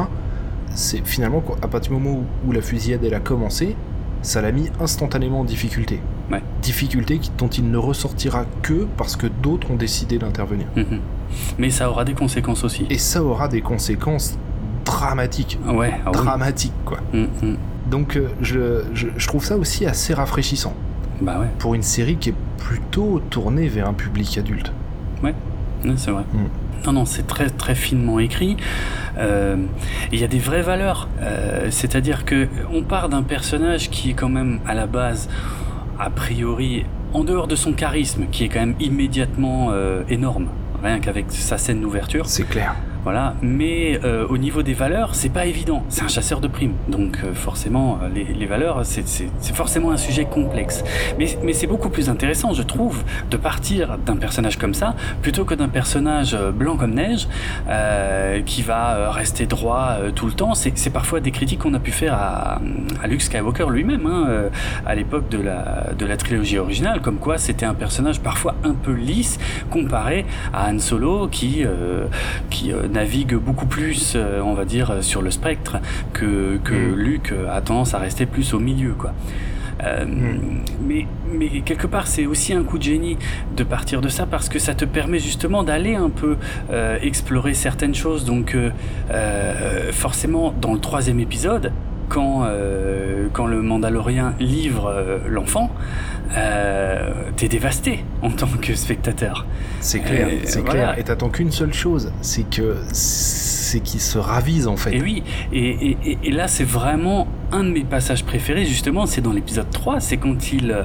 C'est 0.75 1.05
finalement 1.05 1.43
à 1.63 1.67
partir 1.67 1.91
du 1.93 1.99
moment 1.99 2.19
où, 2.45 2.49
où 2.49 2.51
la 2.51 2.61
fusillade 2.61 3.03
elle 3.03 3.15
a 3.15 3.19
commencé, 3.19 3.75
ça 4.21 4.41
l'a 4.41 4.51
mis 4.51 4.69
instantanément 4.80 5.39
en 5.39 5.43
difficulté. 5.43 5.99
Ouais. 6.32 6.41
Difficulté 6.61 7.19
dont 7.38 7.47
il 7.47 7.71
ne 7.71 7.78
ressortira 7.78 8.45
que 8.61 8.86
parce 8.97 9.15
que 9.15 9.28
d'autres 9.28 9.71
ont 9.71 9.75
décidé 9.75 10.17
d'intervenir. 10.19 10.67
Mhm. 10.75 10.99
Mais 11.57 11.69
ça 11.69 11.89
aura 11.89 12.03
des 12.05 12.13
conséquences 12.13 12.63
aussi. 12.63 12.86
Et 12.89 12.97
ça 12.97 13.23
aura 13.23 13.47
des 13.47 13.61
conséquences 13.61 14.38
dramatiques. 14.88 15.59
Ouais, 15.67 15.93
ah 16.05 16.09
oui. 16.09 16.11
Dramatiques, 16.13 16.73
quoi. 16.85 16.99
Mhm, 17.13 17.27
mhm. 17.41 17.57
Donc 17.89 18.17
euh, 18.17 18.27
je, 18.41 18.83
je- 18.93 19.07
je 19.15 19.27
trouve 19.27 19.43
ça 19.45 19.55
aussi 19.55 19.85
assez 19.85 20.13
rafraîchissant 20.13 20.73
Bah 21.21 21.39
ouais, 21.39 21.47
pour 21.59 21.73
une 21.75 21.83
série 21.83 22.17
qui 22.17 22.29
est 22.29 22.35
plutôt 22.57 23.21
tournée 23.29 23.67
vers 23.67 23.88
un 23.88 23.93
public 23.93 24.38
adulte. 24.38 24.71
Ouais, 25.23 25.33
c'est 25.95 26.11
vrai. 26.11 26.23
Mm. 26.33 26.38
Non, 26.85 26.91
non, 26.93 27.05
c'est 27.05 27.25
très 27.25 27.49
très 27.49 27.75
finement 27.75 28.19
écrit. 28.19 28.57
Euh, 29.17 29.55
Il 30.11 30.19
y 30.19 30.23
a 30.23 30.27
des 30.27 30.38
vraies 30.39 30.61
valeurs. 30.61 31.07
Euh, 31.21 31.67
C'est-à-dire 31.71 32.23
que 32.25 32.47
on 32.73 32.83
part 32.83 33.09
d'un 33.09 33.23
personnage 33.23 33.89
qui 33.89 34.11
est 34.11 34.13
quand 34.13 34.29
même 34.29 34.59
à 34.67 34.73
la 34.73 34.85
base, 34.85 35.27
a 35.99 36.09
priori, 36.09 36.85
en 37.13 37.23
dehors 37.23 37.47
de 37.47 37.55
son 37.55 37.73
charisme, 37.73 38.25
qui 38.31 38.43
est 38.43 38.49
quand 38.49 38.59
même 38.59 38.75
immédiatement 38.79 39.69
euh, 39.71 40.03
énorme, 40.09 40.47
rien 40.83 40.99
qu'avec 40.99 41.25
sa 41.29 41.57
scène 41.57 41.81
d'ouverture. 41.81 42.25
C'est 42.27 42.43
clair. 42.47 42.75
Voilà, 43.03 43.35
mais 43.41 43.99
euh, 44.03 44.25
au 44.27 44.37
niveau 44.37 44.63
des 44.63 44.73
valeurs, 44.73 45.15
c'est 45.15 45.29
pas 45.29 45.45
évident. 45.45 45.83
C'est 45.87 46.03
un 46.03 46.07
chasseur 46.09 46.41
de 46.41 46.47
primes, 46.49 46.73
donc 46.89 47.19
euh, 47.23 47.33
forcément, 47.33 47.99
euh, 48.03 48.09
les, 48.13 48.25
les 48.25 48.45
valeurs, 48.45 48.81
c'est- 48.85 49.07
forcément 49.53 49.91
un 49.91 49.97
sujet 49.97 50.25
complexe. 50.25 50.83
Mais, 51.17 51.27
mais 51.41 51.53
c'est 51.53 51.67
beaucoup 51.67 51.89
plus 51.89 52.09
intéressant, 52.09 52.53
je 52.53 52.63
trouve, 52.63 53.03
de 53.31 53.37
partir 53.37 53.97
d'un 54.05 54.17
personnage 54.17 54.57
comme 54.57 54.73
ça, 54.73 54.93
plutôt 55.21 55.45
que 55.45 55.53
d'un 55.55 55.69
personnage 55.69 56.33
euh, 56.33 56.51
blanc 56.51 56.75
comme 56.75 56.93
neige, 56.95 57.27
euh, 57.69 58.41
qui 58.41 58.61
va 58.61 58.95
euh, 58.95 59.09
rester 59.09 59.45
droit 59.45 59.95
tout 60.15 60.25
le 60.25 60.33
temps. 60.33 60.53
C'est 60.53 60.89
parfois 60.89 61.21
des 61.21 61.31
critiques 61.31 61.59
qu'on 61.59 61.73
a 61.75 61.79
pu 61.79 61.91
faire 61.91 62.13
à, 62.13 62.59
à 63.01 63.07
Luke 63.07 63.21
Skywalker 63.21 63.67
lui-même, 63.71 64.05
hein, 64.05 64.49
à 64.85 64.95
l'époque 64.95 65.29
de 65.29 65.41
la, 65.41 65.91
de 65.97 66.05
la 66.05 66.17
trilogie 66.17 66.57
originale, 66.59 66.99
comme 67.01 67.17
quoi 67.17 67.37
c'était 67.37 67.65
un 67.65 67.73
personnage 67.73 68.19
parfois 68.19 68.55
un 68.65 68.73
peu 68.73 68.91
lisse 68.91 69.39
comparé 69.69 70.25
à 70.53 70.69
Han 70.69 70.79
Solo, 70.79 71.27
qui, 71.27 71.63
qui 72.49 72.71
navigue 72.88 73.35
beaucoup 73.35 73.65
plus, 73.67 74.13
euh, 74.15 74.41
on 74.43 74.53
va 74.53 74.65
dire, 74.65 74.91
euh, 74.91 75.01
sur 75.01 75.21
le 75.21 75.31
spectre 75.31 75.77
que, 76.13 76.57
que 76.63 76.73
Mm. 76.73 76.95
Luke 76.95 77.31
euh, 77.31 77.55
a 77.55 77.61
tendance 77.61 77.93
à 77.93 77.99
rester 77.99 78.25
plus 78.25 78.53
au 78.53 78.59
milieu, 78.59 78.93
quoi. 78.93 79.13
Euh, 79.83 80.05
Mm. 80.05 80.39
mais, 80.88 81.05
mais 81.31 81.49
quelque 81.61 81.85
part, 81.85 82.07
c'est 82.07 82.25
aussi 82.25 82.51
un 82.53 82.63
coup 82.63 82.79
de 82.79 82.83
génie 82.83 83.17
de 83.55 83.63
partir 83.63 84.01
de 84.01 84.09
ça 84.09 84.25
parce 84.25 84.49
que 84.49 84.57
ça 84.57 84.73
te 84.73 84.85
permet 84.85 85.19
justement 85.19 85.61
d'aller 85.63 85.93
un 85.95 86.09
peu 86.09 86.38
euh, 86.71 86.97
explorer 87.01 87.53
certaines 87.53 87.93
choses. 87.93 88.25
Donc, 88.25 88.55
euh, 88.55 89.91
forcément, 89.91 90.53
dans 90.59 90.73
le 90.73 90.79
troisième 90.79 91.19
épisode, 91.19 91.71
quand, 92.10 92.43
euh, 92.45 93.28
quand 93.34 93.45
le 93.47 93.62
Mandalorien 93.62 94.34
livre 94.39 94.88
euh, 94.88 95.20
l'enfant, 95.28 95.72
euh, 96.36 97.10
t'es 97.36 97.47
dévasté 97.47 98.03
en 98.22 98.32
tant 98.32 98.47
que 98.62 98.76
spectateur. 98.76 99.45
C'est 99.80 99.99
clair, 99.99 100.28
c'est 100.43 100.60
voilà. 100.62 100.74
clair. 100.74 100.99
Et 100.99 101.03
t'attends 101.03 101.30
qu'une 101.30 101.51
seule 101.51 101.74
chose, 101.74 102.12
c'est 102.22 102.49
que 102.49 102.76
c'est 102.91 103.80
qu'il 103.82 103.99
se 104.01 104.18
ravise 104.18 104.68
en 104.68 104.78
fait. 104.78 104.93
Et 104.95 105.01
oui, 105.01 105.24
et, 105.53 105.97
et- 106.05 106.18
et- 106.24 106.32
là 106.32 106.47
c'est 106.47 106.64
vraiment 106.64 107.28
un 107.51 107.64
de 107.64 107.70
mes 107.70 107.84
passages 107.84 108.24
préférés, 108.26 108.66
justement, 108.66 109.05
c'est 109.05 109.22
dans 109.22 109.34
l'épisode 109.34 109.70
3, 109.72 109.99
c'est 109.99 110.18
quand 110.18 110.51
il 110.51 110.76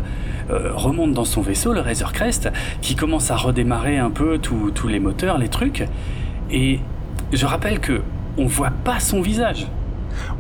remonte 0.51 1.13
dans 1.13 1.25
son 1.25 1.41
vaisseau, 1.41 1.73
le 1.73 1.81
Razor 1.81 2.13
Crest, 2.13 2.51
qui 2.83 2.95
commence 2.95 3.31
à 3.31 3.37
redémarrer 3.37 3.99
un 3.99 4.11
peu 4.11 4.39
tous 4.39 4.71
tous 4.73 4.87
les 4.89 5.01
moteurs, 5.01 5.39
les 5.39 5.49
trucs, 5.49 5.85
et 6.51 6.81
je 7.33 7.47
rappelle 7.47 7.81
que 7.81 8.03
on 8.39 8.47
voit 8.47 8.71
pas 8.85 9.01
son 9.01 9.21
visage. 9.23 9.67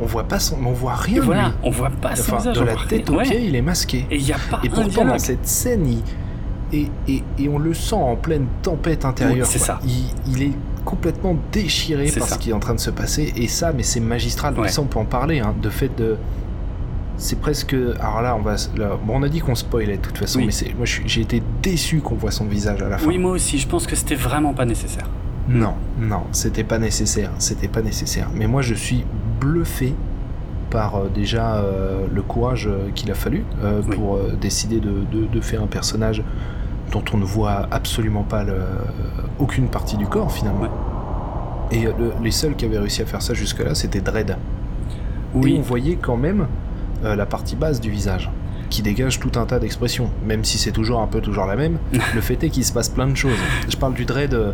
On 0.00 0.06
voit 0.06 0.24
pas 0.24 0.38
son, 0.38 0.56
on 0.64 0.72
voit 0.72 0.94
rien 0.94 1.16
Et 1.16 1.20
voilà, 1.20 1.48
lui. 1.48 1.54
on 1.64 1.70
voit 1.70 1.90
pas 1.90 2.14
son 2.16 2.34
Enfin, 2.34 2.36
visage. 2.50 2.56
de 2.58 2.64
la 2.64 2.74
tête 2.88 3.10
aux 3.10 3.14
Ouais. 3.16 3.22
pieds, 3.24 3.44
il 3.46 3.54
est 3.56 3.62
masqué. 3.62 4.06
Et 4.10 4.16
il 4.16 4.24
n'y 4.24 4.32
a 4.32 4.38
pas 4.50 4.60
Et 4.64 4.68
pourtant, 4.68 5.04
dans 5.04 5.18
cette 5.18 5.46
scène, 5.46 5.86
il... 5.86 6.02
et, 6.78 6.88
et, 7.08 7.22
et 7.38 7.48
on 7.48 7.58
le 7.58 7.74
sent 7.74 7.94
en 7.94 8.16
pleine 8.16 8.46
tempête 8.62 9.04
intérieure. 9.04 9.46
Oui, 9.46 9.52
c'est 9.52 9.58
ça. 9.58 9.78
Il, 9.84 10.04
il 10.34 10.42
est 10.42 10.52
complètement 10.84 11.36
déchiré 11.52 12.10
par 12.10 12.26
ça. 12.28 12.34
ce 12.34 12.38
qui 12.40 12.50
est 12.50 12.52
en 12.54 12.58
train 12.60 12.74
de 12.74 12.80
se 12.80 12.90
passer. 12.90 13.32
Et 13.36 13.46
ça, 13.48 13.72
mais 13.72 13.82
c'est 13.82 14.00
magistral. 14.00 14.58
Ouais. 14.58 14.68
Ça, 14.68 14.82
on 14.82 14.86
peut 14.86 14.98
en 14.98 15.04
parler. 15.04 15.40
Hein, 15.40 15.54
de 15.62 15.68
fait 15.70 15.94
de. 15.96 16.16
C'est 17.18 17.38
presque. 17.38 17.74
Alors 18.00 18.22
là, 18.22 18.34
on 18.36 18.40
va. 18.42 18.56
là, 18.76 18.98
Bon, 19.04 19.14
on 19.18 19.22
a 19.22 19.28
dit 19.28 19.40
qu'on 19.40 19.54
spoilait 19.54 19.98
de 19.98 20.02
toute 20.02 20.18
façon, 20.18 20.38
Oui. 20.40 20.46
mais 20.46 20.50
c'est. 20.52 20.74
Moi, 20.74 20.86
j'ai 20.86 21.20
été 21.20 21.42
déçu 21.62 22.00
qu'on 22.00 22.14
voit 22.16 22.30
son 22.32 22.46
visage 22.46 22.82
à 22.82 22.88
la 22.88 22.98
fin. 22.98 23.06
Oui, 23.06 23.18
moi 23.18 23.32
aussi, 23.32 23.58
je 23.58 23.68
pense 23.68 23.86
que 23.86 23.94
c'était 23.94 24.14
vraiment 24.16 24.54
pas 24.54 24.64
nécessaire. 24.64 25.08
Non, 25.49 25.74
non, 25.99 26.22
c'était 26.32 26.64
pas 26.64 26.78
nécessaire, 26.78 27.30
c'était 27.38 27.68
pas 27.68 27.82
nécessaire. 27.82 28.28
Mais 28.34 28.47
moi, 28.47 28.62
je 28.62 28.74
suis 28.74 29.05
bluffé 29.40 29.95
par 30.70 30.97
euh, 30.97 31.09
déjà 31.12 31.57
euh, 31.57 32.07
le 32.12 32.22
courage 32.22 32.66
euh, 32.68 32.90
qu'il 32.95 33.11
a 33.11 33.14
fallu 33.14 33.45
Oui. 33.62 33.95
pour 33.97 34.18
décider 34.40 34.78
de, 34.80 34.93
de- 35.12 35.26
de 35.26 35.40
faire 35.40 35.62
un 35.62 35.66
personnage 35.66 36.22
dont 36.93 37.03
on 37.12 37.18
ne 37.18 37.24
voit 37.24 37.66
absolument 37.70 38.22
pas 38.22 38.45
le- 38.45 38.55
aucune 39.38 39.68
partie 39.68 39.97
du 39.97 40.07
corps 40.07 40.30
finalement. 40.32 40.68
Et 41.70 41.82
le- 41.84 42.12
les 42.22 42.30
seuls 42.30 42.55
qui 42.55 42.64
avaient 42.64 42.78
réussi 42.78 43.03
à 43.03 43.07
faire 43.07 43.20
ça 43.22 43.34
jusque-là, 43.34 43.74
c'était 43.74 44.01
Dredd. 44.01 44.30
Et 44.30 44.36
Oui, 45.34 45.57
on 45.59 45.62
voyait 45.62 45.97
quand 46.01 46.16
même 46.16 46.47
la 47.03 47.26
partie 47.26 47.57
basse 47.57 47.80
du 47.80 47.90
visage 47.90 48.30
qui 48.72 48.82
dégage 48.82 49.20
tout 49.20 49.38
un 49.38 49.44
tas 49.44 49.58
d'expressions, 49.58 50.10
même 50.26 50.44
si 50.44 50.56
c'est 50.58 50.72
toujours 50.72 51.00
un 51.00 51.06
peu 51.06 51.20
toujours 51.20 51.44
la 51.46 51.56
même. 51.56 51.78
le 52.14 52.20
fait 52.20 52.42
est 52.42 52.48
qu'il 52.50 52.64
se 52.64 52.72
passe 52.72 52.88
plein 52.88 53.06
de 53.06 53.14
choses. 53.14 53.36
Je 53.68 53.76
parle 53.76 53.92
du 53.94 54.04
Dread, 54.06 54.32
euh, 54.34 54.52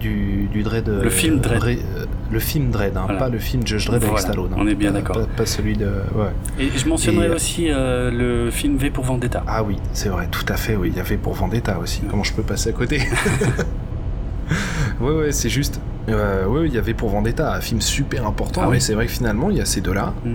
du, 0.00 0.48
du 0.52 0.62
Dread. 0.62 0.88
euh, 0.88 1.02
Le 1.02 1.10
film 1.10 1.40
Dredd. 1.40 1.62
ré- 1.62 1.78
euh, 1.96 2.06
le 2.30 2.38
film 2.38 2.70
Dread, 2.70 2.96
hein, 2.96 3.02
Voilà. 3.04 3.18
pas 3.18 3.28
le 3.28 3.38
film 3.38 3.66
Judge 3.66 3.88
avec 3.90 4.04
Voilà, 4.04 4.20
Stallone. 4.20 4.50
hein. 4.52 4.56
on 4.60 4.66
est 4.68 4.74
bien 4.74 4.92
d'accord. 4.92 5.16
Pas, 5.16 5.26
pas 5.38 5.46
celui 5.46 5.76
de. 5.76 5.86
Ouais. 6.14 6.30
et 6.60 6.68
je 6.76 6.88
mentionnerai 6.88 7.26
Et, 7.26 7.30
euh, 7.30 7.34
aussi 7.34 7.66
euh, 7.70 8.10
le 8.10 8.50
film 8.50 8.76
V 8.76 8.90
pour 8.90 9.04
Vendetta. 9.04 9.42
Ah 9.48 9.62
oui, 9.64 9.76
c'est 9.92 10.08
vrai, 10.08 10.28
tout 10.30 10.46
à 10.48 10.56
fait. 10.56 10.76
Oui, 10.76 10.90
il 10.92 10.96
y 10.96 11.00
avait 11.00 11.16
pour 11.16 11.34
Vendetta 11.34 11.78
aussi. 11.78 12.02
Comment 12.08 12.24
je 12.24 12.32
peux 12.34 12.42
passer 12.42 12.70
à 12.70 12.72
côté? 12.72 13.00
Ouais, 15.00 15.10
ouais, 15.12 15.32
c'est 15.32 15.48
juste. 15.50 15.80
Euh, 16.08 16.46
ouais, 16.46 16.68
il 16.68 16.74
y 16.74 16.78
avait 16.78 16.94
pour 16.94 17.10
Vendetta, 17.10 17.52
un 17.52 17.60
film 17.60 17.80
super 17.80 18.26
important. 18.26 18.62
Ah 18.62 18.66
mais 18.66 18.76
oui. 18.76 18.80
c'est 18.80 18.94
vrai 18.94 19.06
que 19.06 19.12
finalement, 19.12 19.50
il 19.50 19.56
y 19.56 19.60
a 19.60 19.64
ces 19.66 19.80
deux-là. 19.80 20.14
Mm. 20.24 20.34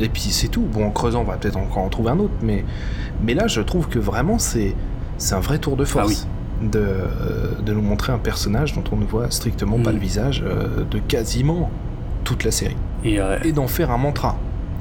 Et 0.00 0.08
puis 0.08 0.22
c'est 0.22 0.48
tout. 0.48 0.62
Bon, 0.62 0.86
en 0.86 0.90
creusant, 0.90 1.20
on 1.20 1.24
va 1.24 1.36
peut-être 1.36 1.56
encore 1.56 1.78
en 1.84 1.88
trouver 1.88 2.10
un 2.10 2.18
autre. 2.18 2.32
Mais, 2.42 2.64
mais 3.22 3.34
là, 3.34 3.46
je 3.46 3.60
trouve 3.60 3.88
que 3.88 3.98
vraiment, 3.98 4.38
c'est 4.38 4.74
c'est 5.18 5.34
un 5.34 5.40
vrai 5.40 5.58
tour 5.58 5.76
de 5.76 5.84
force. 5.84 6.26
De, 6.62 6.78
euh, 6.78 7.60
de 7.64 7.72
nous 7.74 7.82
montrer 7.82 8.12
un 8.12 8.18
personnage 8.18 8.74
dont 8.74 8.84
on 8.92 8.96
ne 8.96 9.04
voit 9.04 9.30
strictement 9.30 9.78
pas 9.78 9.90
Mm. 9.90 9.94
le 9.94 10.00
visage 10.00 10.44
euh, 10.46 10.84
de 10.90 10.98
quasiment 10.98 11.68
toute 12.22 12.44
la 12.44 12.50
série. 12.52 12.76
Et, 13.04 13.20
euh, 13.20 13.36
Et 13.44 13.52
d'en 13.52 13.66
faire 13.66 13.90
un 13.90 13.98
mantra, 13.98 14.36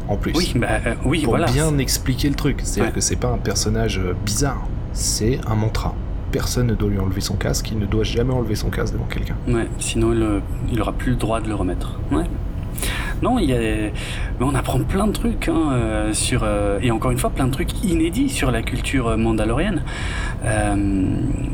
en 0.08 0.16
plus. 0.16 0.34
oui, 0.36 0.54
bah, 0.56 0.68
oui, 1.04 1.24
pour 1.24 1.32
voilà. 1.34 1.48
bien 1.52 1.78
expliquer 1.80 2.30
le 2.30 2.36
truc. 2.36 2.62
C'est-à-dire 2.64 2.92
Ouais. 2.92 2.96
que 2.96 3.02
c'est 3.02 3.16
pas 3.18 3.30
un 3.30 3.38
personnage 3.38 4.00
bizarre, 4.26 4.64
c'est 4.94 5.40
un 5.48 5.56
mantra. 5.56 5.94
personne 6.32 6.66
ne 6.68 6.74
doit 6.74 6.90
lui 6.90 6.98
enlever 7.00 7.22
son 7.22 7.36
casque, 7.36 7.70
il 7.72 7.78
ne 7.78 7.86
doit 7.86 8.04
jamais 8.04 8.34
enlever 8.34 8.56
son 8.56 8.72
casque 8.72 8.94
devant 8.94 9.06
quelqu'un. 9.06 9.36
Ouais, 9.48 9.68
sinon 9.78 10.14
il, 10.14 10.42
il 10.72 10.82
aura 10.82 10.92
plus 10.94 11.12
le 11.12 11.18
droit 11.18 11.40
de 11.42 11.48
le 11.48 11.54
remettre. 11.54 12.00
Ouais. 12.12 12.24
Non, 13.22 13.40
il 13.40 13.50
y 13.50 13.54
a, 13.54 13.92
on 14.40 14.56
apprend 14.56 14.80
plein 14.80 15.08
de 15.08 15.14
trucs 15.14 15.48
hein, 15.48 15.72
euh, 15.72 16.14
sur 16.14 16.42
euh, 16.44 16.80
et 16.82 16.92
encore 16.92 17.12
une 17.12 17.18
fois 17.18 17.30
plein 17.30 17.48
de 17.48 17.52
trucs 17.52 17.84
inédits 17.84 18.30
sur 18.30 18.52
la 18.52 18.62
culture 18.62 19.18
mandalorienne. 19.18 19.84
Euh, 20.46 20.76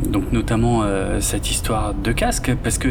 donc 0.10 0.32
notamment 0.32 0.84
cette 1.20 1.52
histoire 1.52 1.94
de 1.94 2.12
casque, 2.12 2.52
parce 2.64 2.78
que 2.78 2.90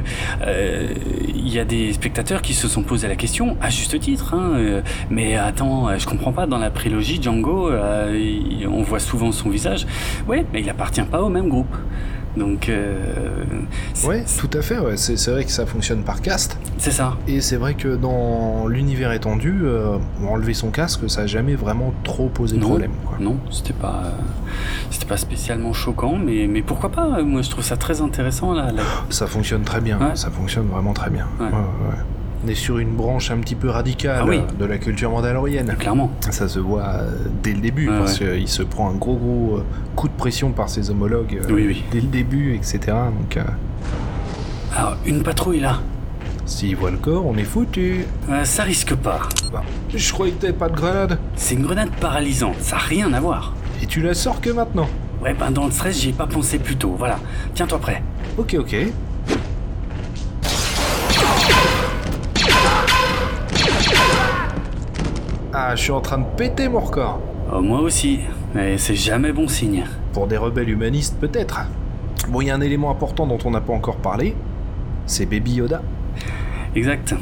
il 1.35 1.49
y 1.49 1.59
a 1.59 1.65
des 1.65 1.93
spectateurs 1.93 2.43
qui 2.43 2.55
se 2.55 2.69
sont 2.69 2.83
posé 2.83 3.09
la 3.09 3.17
question 3.17 3.57
à 3.61 3.71
juste 3.71 3.99
titre. 3.99 4.35
Hein, 4.35 4.83
mais 5.11 5.37
attends, 5.37 5.99
je 5.99 6.07
comprends 6.07 6.33
pas. 6.33 6.47
Dans 6.47 6.59
la 6.59 6.71
prélogie, 6.71 7.21
Django, 7.21 7.71
on 7.71 8.83
voit 8.83 9.01
souvent 9.01 9.33
son 9.33 9.51
visage. 9.51 9.87
Ouais, 10.29 10.45
mais 10.53 10.61
il 10.61 10.71
appartient 10.71 11.03
pas 11.03 11.23
au 11.23 11.29
même 11.29 11.49
groupe. 11.49 11.75
Donc, 12.39 12.69
euh, 12.69 12.97
ouais, 14.07 14.25
tout 14.39 14.51
à 14.57 14.63
fait. 14.63 14.79
Ouais. 14.79 14.97
C'est 14.97 15.31
vrai 15.31 15.45
que 15.45 15.51
ça 15.51 15.67
fonctionne 15.67 16.03
par 16.03 16.21
caste. 16.21 16.57
C'est 16.79 16.91
ça. 16.91 17.17
Et 17.27 17.41
c'est 17.41 17.57
vrai 17.57 17.75
que 17.75 17.97
dans 17.97 18.67
l'univers 18.69 19.13
étendu, 19.13 19.61
euh, 19.63 19.99
enlever 20.27 20.55
son 20.55 20.71
casque, 20.71 21.11
ça 21.11 21.23
a 21.23 21.27
jamais 21.27 21.55
vraiment 21.55 21.93
trop 22.05 22.29
posé 22.29 22.57
de 22.57 22.63
problème. 22.63 22.93
Quoi. 23.05 23.17
Non, 23.21 23.37
c'était 23.51 23.73
pas, 23.73 24.05
c'était 24.91 25.07
pas 25.07 25.17
spécialement 25.17 25.73
choquant, 25.73 26.17
mais, 26.17 26.47
mais 26.47 26.63
pourquoi 26.63 26.91
pas? 26.91 27.23
Moi, 27.23 27.43
je 27.43 27.51
trouve 27.51 27.65
ça 27.65 27.77
très 27.77 28.01
intéressant 28.01 28.53
là. 28.53 28.71
Ça 29.11 29.27
fonctionne 29.27 29.63
très 29.63 29.81
bien. 29.81 29.99
Ça 30.15 30.31
fonctionne 30.31 30.69
vraiment 30.69 30.93
très 30.93 31.11
bien. 31.11 31.27
Ouais. 31.41 31.49
On 32.45 32.49
est 32.49 32.55
sur 32.55 32.79
une 32.79 32.95
branche 32.95 33.31
un 33.31 33.39
petit 33.39 33.57
peu 33.57 33.69
radicale 33.69 34.25
ah 34.25 34.53
de 34.59 34.65
la 34.65 34.79
culture 34.79 35.11
mandalorienne. 35.11 35.75
Clairement. 35.79 36.11
Ça 36.31 36.49
se 36.49 36.59
voit 36.59 36.87
euh, 36.87 37.11
dès 37.43 37.53
le 37.53 37.61
début, 37.61 37.87
parce 37.87 38.19
qu'il 38.19 38.49
se 38.49 38.63
prend 38.63 38.91
un 38.91 38.95
gros 38.95 39.17
gros 39.17 39.57
euh, 39.57 39.65
coup 39.97 40.09
de 40.09 40.13
pression 40.13 40.53
par 40.53 40.69
ses 40.69 40.91
homologues 40.91 41.41
euh, 41.51 41.75
dès 41.91 42.01
le 42.01 42.07
début, 42.07 42.55
etc. 42.55 42.79
Donc, 42.87 43.39
Alors, 44.77 44.97
une 45.05 45.23
patrouille 45.23 45.61
là. 45.61 45.81
S'ils 46.47 46.77
voient 46.77 46.91
le 46.91 46.97
corps, 46.97 47.27
on 47.27 47.37
est 47.37 47.45
foutu. 47.45 48.05
ça 48.45 48.63
risque 48.63 48.95
pas. 48.95 49.21
Bah, 49.53 49.63
je 49.95 50.13
croyais 50.13 50.33
que 50.33 50.43
t'avais 50.43 50.53
pas 50.53 50.69
de 50.69 50.77
grenade. 50.77 51.19
C'est 51.35 51.57
une 51.57 51.63
grenade 51.63 51.91
paralysante, 52.01 52.57
ça 52.61 52.77
n'a 52.77 52.83
rien 52.83 53.13
à 53.13 53.21
voir. 53.21 53.53
Et 53.83 53.87
tu 53.87 54.01
la 54.01 54.15
sors 54.15 54.41
que 54.41 54.51
maintenant 54.51 54.89
Ouais, 55.23 55.35
ben 55.35 55.51
dans 55.51 55.67
le 55.67 55.73
stress, 55.73 56.01
j'y 56.01 56.11
ai 56.11 56.13
pas 56.13 56.29
pensé 56.29 56.59
plus 56.59 56.77
tôt. 56.77 56.95
Voilà, 56.97 57.19
tiens-toi 57.55 57.79
prêt. 57.81 58.03
Ok, 58.37 58.57
ok. 58.59 58.77
Ah, 65.71 65.77
je 65.77 65.83
suis 65.83 65.93
en 65.93 66.01
train 66.01 66.17
de 66.17 66.25
péter 66.25 66.67
mon 66.67 66.81
record. 66.81 67.21
Oh, 67.53 67.61
moi 67.61 67.81
aussi, 67.81 68.21
mais 68.55 68.79
c'est 68.79 68.95
jamais 68.95 69.33
bon 69.33 69.49
signe. 69.49 69.85
Pour 70.15 70.27
des 70.27 70.39
rebelles 70.39 70.71
humanistes, 70.71 71.19
peut-être. 71.21 71.61
Bon, 72.31 72.41
il 72.41 72.47
y 72.47 72.51
a 72.51 72.55
un 72.55 72.63
élément 72.63 72.91
important 72.91 73.27
dont 73.27 73.37
on 73.45 73.51
n'a 73.51 73.61
pas 73.61 73.75
encore 73.75 73.97
parlé, 73.97 74.35
c'est 75.05 75.27
Baby 75.27 75.57
Yoda. 75.57 75.83
Exact. 76.75 77.15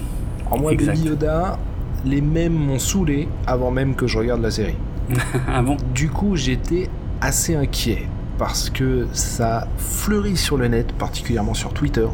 En 0.48 0.58
moi, 0.58 0.76
Baby 0.76 1.06
Yoda, 1.06 1.58
les 2.04 2.20
mêmes 2.20 2.52
m'ont 2.52 2.78
saoulé 2.78 3.28
avant 3.48 3.72
même 3.72 3.96
que 3.96 4.06
je 4.06 4.16
regarde 4.16 4.42
la 4.42 4.52
série. 4.52 4.76
ah 5.48 5.60
bon? 5.62 5.76
Du 5.92 6.08
coup, 6.08 6.36
j'étais 6.36 6.88
assez 7.20 7.56
inquiet 7.56 8.06
parce 8.38 8.70
que 8.70 9.08
ça 9.12 9.66
fleurit 9.76 10.36
sur 10.36 10.56
le 10.56 10.68
net, 10.68 10.92
particulièrement 10.92 11.54
sur 11.54 11.72
Twitter. 11.72 12.06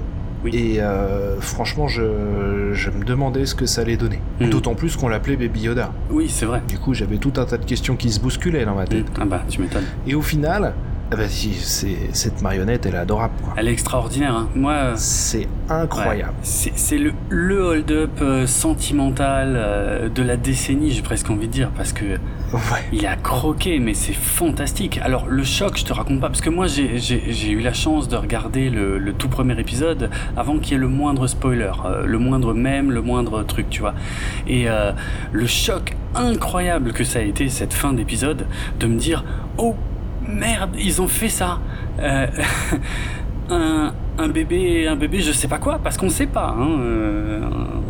Et 0.50 0.80
euh, 0.80 1.40
franchement, 1.40 1.88
je, 1.88 2.02
me 2.02 3.04
demandais 3.04 3.46
ce 3.46 3.54
que 3.54 3.66
ça 3.66 3.82
allait 3.82 3.96
donner. 3.96 4.20
Hmm. 4.40 4.50
D'autant 4.50 4.74
plus 4.74 4.96
qu'on 4.96 5.08
l'appelait 5.08 5.36
Baby 5.36 5.60
Yoda. 5.60 5.92
Oui, 6.10 6.28
c'est 6.28 6.46
vrai. 6.46 6.62
Du 6.66 6.78
coup, 6.78 6.94
j'avais 6.94 7.18
tout 7.18 7.32
un 7.36 7.44
tas 7.44 7.58
de 7.58 7.64
questions 7.64 7.96
qui 7.96 8.10
se 8.10 8.20
bousculaient 8.20 8.64
dans 8.64 8.74
ma 8.74 8.86
tête. 8.86 9.08
Hmm. 9.10 9.22
Ah 9.22 9.24
bah, 9.24 9.42
tu 9.48 9.60
m'étonnes. 9.60 9.86
Et 10.06 10.14
au 10.14 10.22
final, 10.22 10.74
ah 11.12 11.16
bah 11.16 11.28
si, 11.28 11.52
cette 12.12 12.40
marionnette, 12.40 12.86
elle 12.86 12.94
est 12.94 12.98
adorable. 12.98 13.34
Quoi. 13.42 13.52
Elle 13.58 13.68
est 13.68 13.72
extraordinaire. 13.72 14.34
Hein. 14.34 14.48
Moi, 14.54 14.72
euh, 14.72 14.94
c'est 14.96 15.46
incroyable. 15.68 16.32
C'est 16.42 16.96
le, 16.96 17.12
le 17.28 17.60
hold-up 17.60 18.10
euh, 18.22 18.46
sentimental 18.46 19.52
euh, 19.56 20.08
de 20.08 20.22
la 20.22 20.38
décennie, 20.38 20.90
j'ai 20.90 21.02
presque 21.02 21.28
envie 21.28 21.48
de 21.48 21.52
dire, 21.52 21.70
parce 21.76 21.92
que 21.92 22.18
il 22.92 23.06
a 23.06 23.16
croqué, 23.16 23.78
mais 23.78 23.92
c'est 23.92 24.14
fantastique. 24.14 25.00
Alors 25.02 25.26
le 25.26 25.44
choc, 25.44 25.76
je 25.76 25.84
te 25.84 25.92
raconte 25.92 26.20
pas, 26.20 26.28
parce 26.28 26.40
que 26.40 26.50
moi 26.50 26.66
j'ai 26.66 27.50
eu 27.50 27.60
la 27.60 27.72
chance 27.72 28.08
de 28.08 28.16
regarder 28.16 28.70
le, 28.70 28.98
le 28.98 29.12
tout 29.12 29.28
premier 29.28 29.58
épisode 29.58 30.10
avant 30.36 30.58
qu'il 30.58 30.72
y 30.72 30.74
ait 30.76 30.78
le 30.78 30.88
moindre 30.88 31.26
spoiler, 31.26 31.72
le 32.04 32.18
moindre 32.18 32.52
même, 32.52 32.90
le 32.90 33.00
moindre 33.00 33.42
truc, 33.42 33.70
tu 33.70 33.80
vois. 33.80 33.94
Et 34.46 34.66
le 35.32 35.46
choc 35.46 35.96
incroyable 36.14 36.92
que 36.92 37.04
ça 37.04 37.20
a 37.20 37.22
été 37.22 37.48
cette 37.48 37.72
fin 37.72 37.94
d'épisode, 37.94 38.44
de 38.78 38.86
me 38.86 38.98
dire 38.98 39.24
oh 39.56 39.74
merde, 40.28 40.76
ils 40.78 41.00
ont 41.02 41.08
fait 41.08 41.28
ça. 41.28 41.58
Euh, 42.00 42.26
un, 43.50 44.28
bébé, 44.28 44.86
un 44.86 44.96
bébé, 44.96 45.20
je 45.20 45.32
sais 45.32 45.48
pas 45.48 45.58
quoi, 45.58 45.78
parce 45.82 45.96
qu'on 45.96 46.08
sait 46.08 46.26
pas. 46.26 46.54
Hein, 46.58 46.78
euh, 46.80 47.40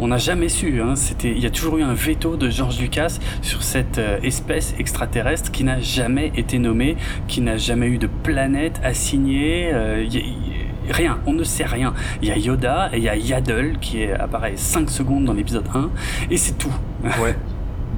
on 0.00 0.08
n'a 0.08 0.18
jamais 0.18 0.48
su. 0.48 0.80
Hein, 0.80 0.96
c'était, 0.96 1.30
il 1.30 1.40
y 1.40 1.46
a 1.46 1.50
toujours 1.50 1.78
eu 1.78 1.82
un 1.82 1.94
veto 1.94 2.36
de 2.36 2.50
George 2.50 2.80
Lucas 2.80 3.18
sur 3.42 3.62
cette 3.62 3.98
euh, 3.98 4.18
espèce 4.22 4.74
extraterrestre 4.78 5.50
qui 5.50 5.64
n'a 5.64 5.80
jamais 5.80 6.32
été 6.36 6.58
nommée, 6.58 6.96
qui 7.28 7.40
n'a 7.40 7.56
jamais 7.56 7.86
eu 7.86 7.98
de 7.98 8.08
planète 8.08 8.80
assignée. 8.82 9.72
rien, 10.88 11.18
on 11.26 11.32
ne 11.32 11.44
sait 11.44 11.66
rien. 11.66 11.94
Il 12.22 12.28
y 12.28 12.32
a 12.32 12.38
Yoda 12.38 12.90
et 12.92 12.98
il 12.98 13.04
y 13.04 13.08
a 13.08 13.16
Yaddle 13.16 13.78
qui 13.80 14.04
apparaît 14.04 14.54
5 14.56 14.90
secondes 14.90 15.24
dans 15.24 15.34
l'épisode 15.34 15.66
1 15.74 15.90
et 16.30 16.36
c'est 16.36 16.58
tout. 16.58 16.74
Ouais. 17.20 17.36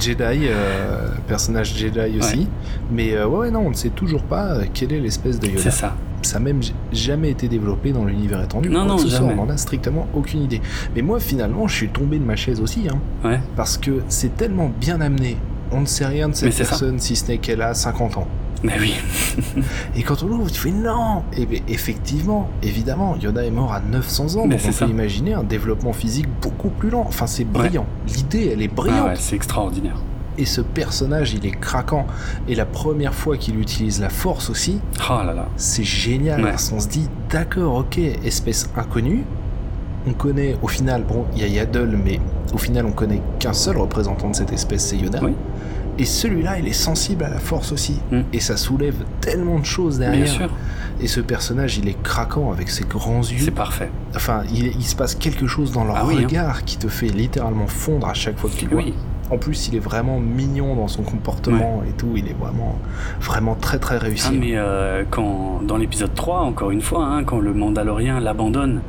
Jedi, 0.05 0.47
euh, 0.49 1.09
personnage 1.27 1.75
Jedi 1.77 2.19
aussi. 2.19 2.47
Mais 2.91 3.15
euh, 3.15 3.27
ouais, 3.27 3.51
non, 3.51 3.61
on 3.61 3.71
ne 3.71 3.75
sait 3.75 3.91
toujours 3.91 4.23
pas 4.23 4.53
euh, 4.53 4.65
quelle 4.73 4.93
est 4.93 5.01
l'espèce 5.01 5.39
de 5.41 5.47
Yoda. 5.47 5.61
C'est 5.63 5.71
ça. 5.71 5.97
Ça 6.23 6.39
n'a 6.39 6.45
même 6.45 6.61
jamais 6.93 7.31
été 7.31 7.49
développé 7.49 7.93
dans 7.93 8.05
l'univers 8.05 8.43
étendu. 8.43 8.71
Non, 8.71 8.85
non, 8.85 8.97
on 8.97 9.35
n'en 9.35 9.49
a 9.49 9.57
strictement 9.57 10.07
aucune 10.15 10.43
idée. 10.43 10.61
Mais 10.95 11.03
moi, 11.03 11.21
finalement, 11.21 11.69
je 11.69 11.77
suis 11.77 11.89
tombé 11.89 12.19
de 12.19 12.25
ma 12.25 12.37
chaise 12.37 12.61
aussi. 12.61 12.87
Hein, 12.89 12.99
ouais. 13.29 13.41
Parce 13.57 13.77
que 13.77 14.03
c'est 14.09 14.37
tellement 14.37 14.71
bien 14.81 15.01
amené. 15.01 15.37
On 15.71 15.81
ne 15.81 15.87
sait 15.87 16.07
rien 16.07 16.29
de 16.29 16.35
cette 16.35 16.57
personne 16.57 16.99
si 16.99 17.17
ce 17.17 17.29
n'est 17.29 17.39
qu'elle 17.39 17.63
a 17.63 17.75
50 17.75 18.17
ans. 18.19 18.29
Mais 18.65 18.73
oui. 18.81 18.95
et 19.97 20.03
quand 20.03 20.23
on 20.23 20.27
l'ouvre, 20.27 20.51
tu 20.51 20.59
fais 20.59 20.71
non 20.71 21.23
Et 21.37 21.47
effectivement, 21.69 22.49
évidemment, 22.63 23.15
Yoda 23.17 23.45
est 23.45 23.51
mort 23.51 23.75
à 23.75 23.81
900 23.81 24.37
ans, 24.37 24.49
donc 24.49 24.59
on 24.67 24.73
peut 24.73 24.91
imaginer 24.91 25.35
un 25.35 25.45
développement 25.45 25.93
physique 25.93 26.27
beaucoup 26.41 26.71
plus 26.71 26.89
lent. 26.89 27.05
Enfin, 27.07 27.27
c'est 27.27 27.45
brillant. 27.45 27.87
L'idée, 28.09 28.51
elle 28.53 28.63
est 28.63 28.69
brillante. 28.69 29.09
ouais, 29.09 29.17
c'est 29.17 29.37
extraordinaire. 29.37 29.97
Et 30.39 30.47
ce 30.47 30.63
personnage, 30.63 31.35
il 31.35 31.47
est 31.47 31.53
craquant. 31.53 32.07
Et 32.49 32.55
la 32.55 32.65
première 32.65 33.15
fois 33.15 33.37
qu'il 33.37 33.61
utilise 33.61 34.01
la 34.01 34.09
force 34.09 34.49
aussi, 34.51 34.81
oh 34.99 35.23
là 35.25 35.35
là. 35.35 35.47
c'est 35.57 35.85
génial. 35.85 36.45
On 36.73 36.81
se 36.81 36.89
dit, 36.89 37.09
d'accord, 37.31 37.77
ok, 37.77 37.99
espèce 37.99 38.71
inconnue. 38.77 39.25
On 40.07 40.13
connaît, 40.13 40.57
au 40.63 40.69
final, 40.69 41.05
bon, 41.05 41.27
il 41.35 41.43
y 41.43 41.45
a 41.45 41.49
Yaddle, 41.49 41.99
mais 42.03 42.19
au 42.53 42.59
final, 42.59 42.87
on 42.87 42.93
connaît 42.93 43.21
qu'un 43.39 43.53
seul 43.53 43.77
représentant 43.77 44.31
de 44.31 44.37
cette 44.37 44.53
espèce, 44.53 44.87
c'est 44.87 44.97
Yoda. 44.97 45.21
Oui. 45.23 45.35
Et 45.99 46.05
celui-là, 46.05 46.59
il 46.59 46.67
est 46.67 46.73
sensible 46.73 47.25
à 47.25 47.29
la 47.29 47.39
force 47.39 47.73
aussi. 47.73 48.01
Mm. 48.11 48.21
Et 48.33 48.41
ça 48.41 48.57
soulève 48.57 48.97
tellement 49.21 49.59
de 49.59 49.65
choses 49.65 49.99
derrière. 49.99 50.25
Bien 50.25 50.33
sûr. 50.33 50.51
Et 51.01 51.07
ce 51.07 51.21
personnage, 51.21 51.79
il 51.79 51.89
est 51.89 52.01
craquant 52.03 52.53
avec 52.53 52.71
ses 52.71 52.85
grands 52.85 53.23
yeux. 53.23 53.39
C'est 53.39 53.51
parfait. 53.51 53.91
Enfin, 54.15 54.43
il, 54.53 54.85
se 54.85 54.95
passe 54.95 55.15
quelque 55.15 55.47
chose 55.47 55.73
dans 55.73 55.85
leur 55.85 55.97
ah 55.97 56.03
hein. 56.03 56.17
regard 56.17 56.65
qui 56.65 56.79
te 56.79 56.89
fait 56.89 57.09
littéralement 57.09 57.67
fondre 57.67 58.09
à 58.09 58.15
chaque 58.15 58.39
fois 58.39 58.51
que 58.51 58.57
tu 58.57 58.67
le 58.67 58.77
vois. 58.77 58.85
En 59.31 59.39
plus, 59.39 59.69
il 59.69 59.77
est 59.77 59.81
vraiment 59.81 60.21
mignon 60.21 60.77
dans 60.77 60.89
son 60.89 61.03
comportement 61.03 61.83
et 61.89 61.93
tout. 61.93 62.13
Il 62.15 62.29
est 62.29 62.37
vraiment, 62.39 62.79
vraiment 63.21 63.55
très 63.55 63.79
très 63.79 63.97
réussi. 63.97 64.29
Ah, 64.31 64.37
mais 64.39 64.53
euh, 64.55 65.05
quand, 65.11 65.63
dans 65.63 65.79
l'épisode 65.79 66.15
3, 66.15 66.41
encore 66.41 66.71
une 66.71 66.83
fois, 66.83 67.07
hein, 67.07 67.25
quand 67.25 67.41
le 67.41 67.55
Mandalorien 67.55 68.21
l'abandonne 68.21 68.83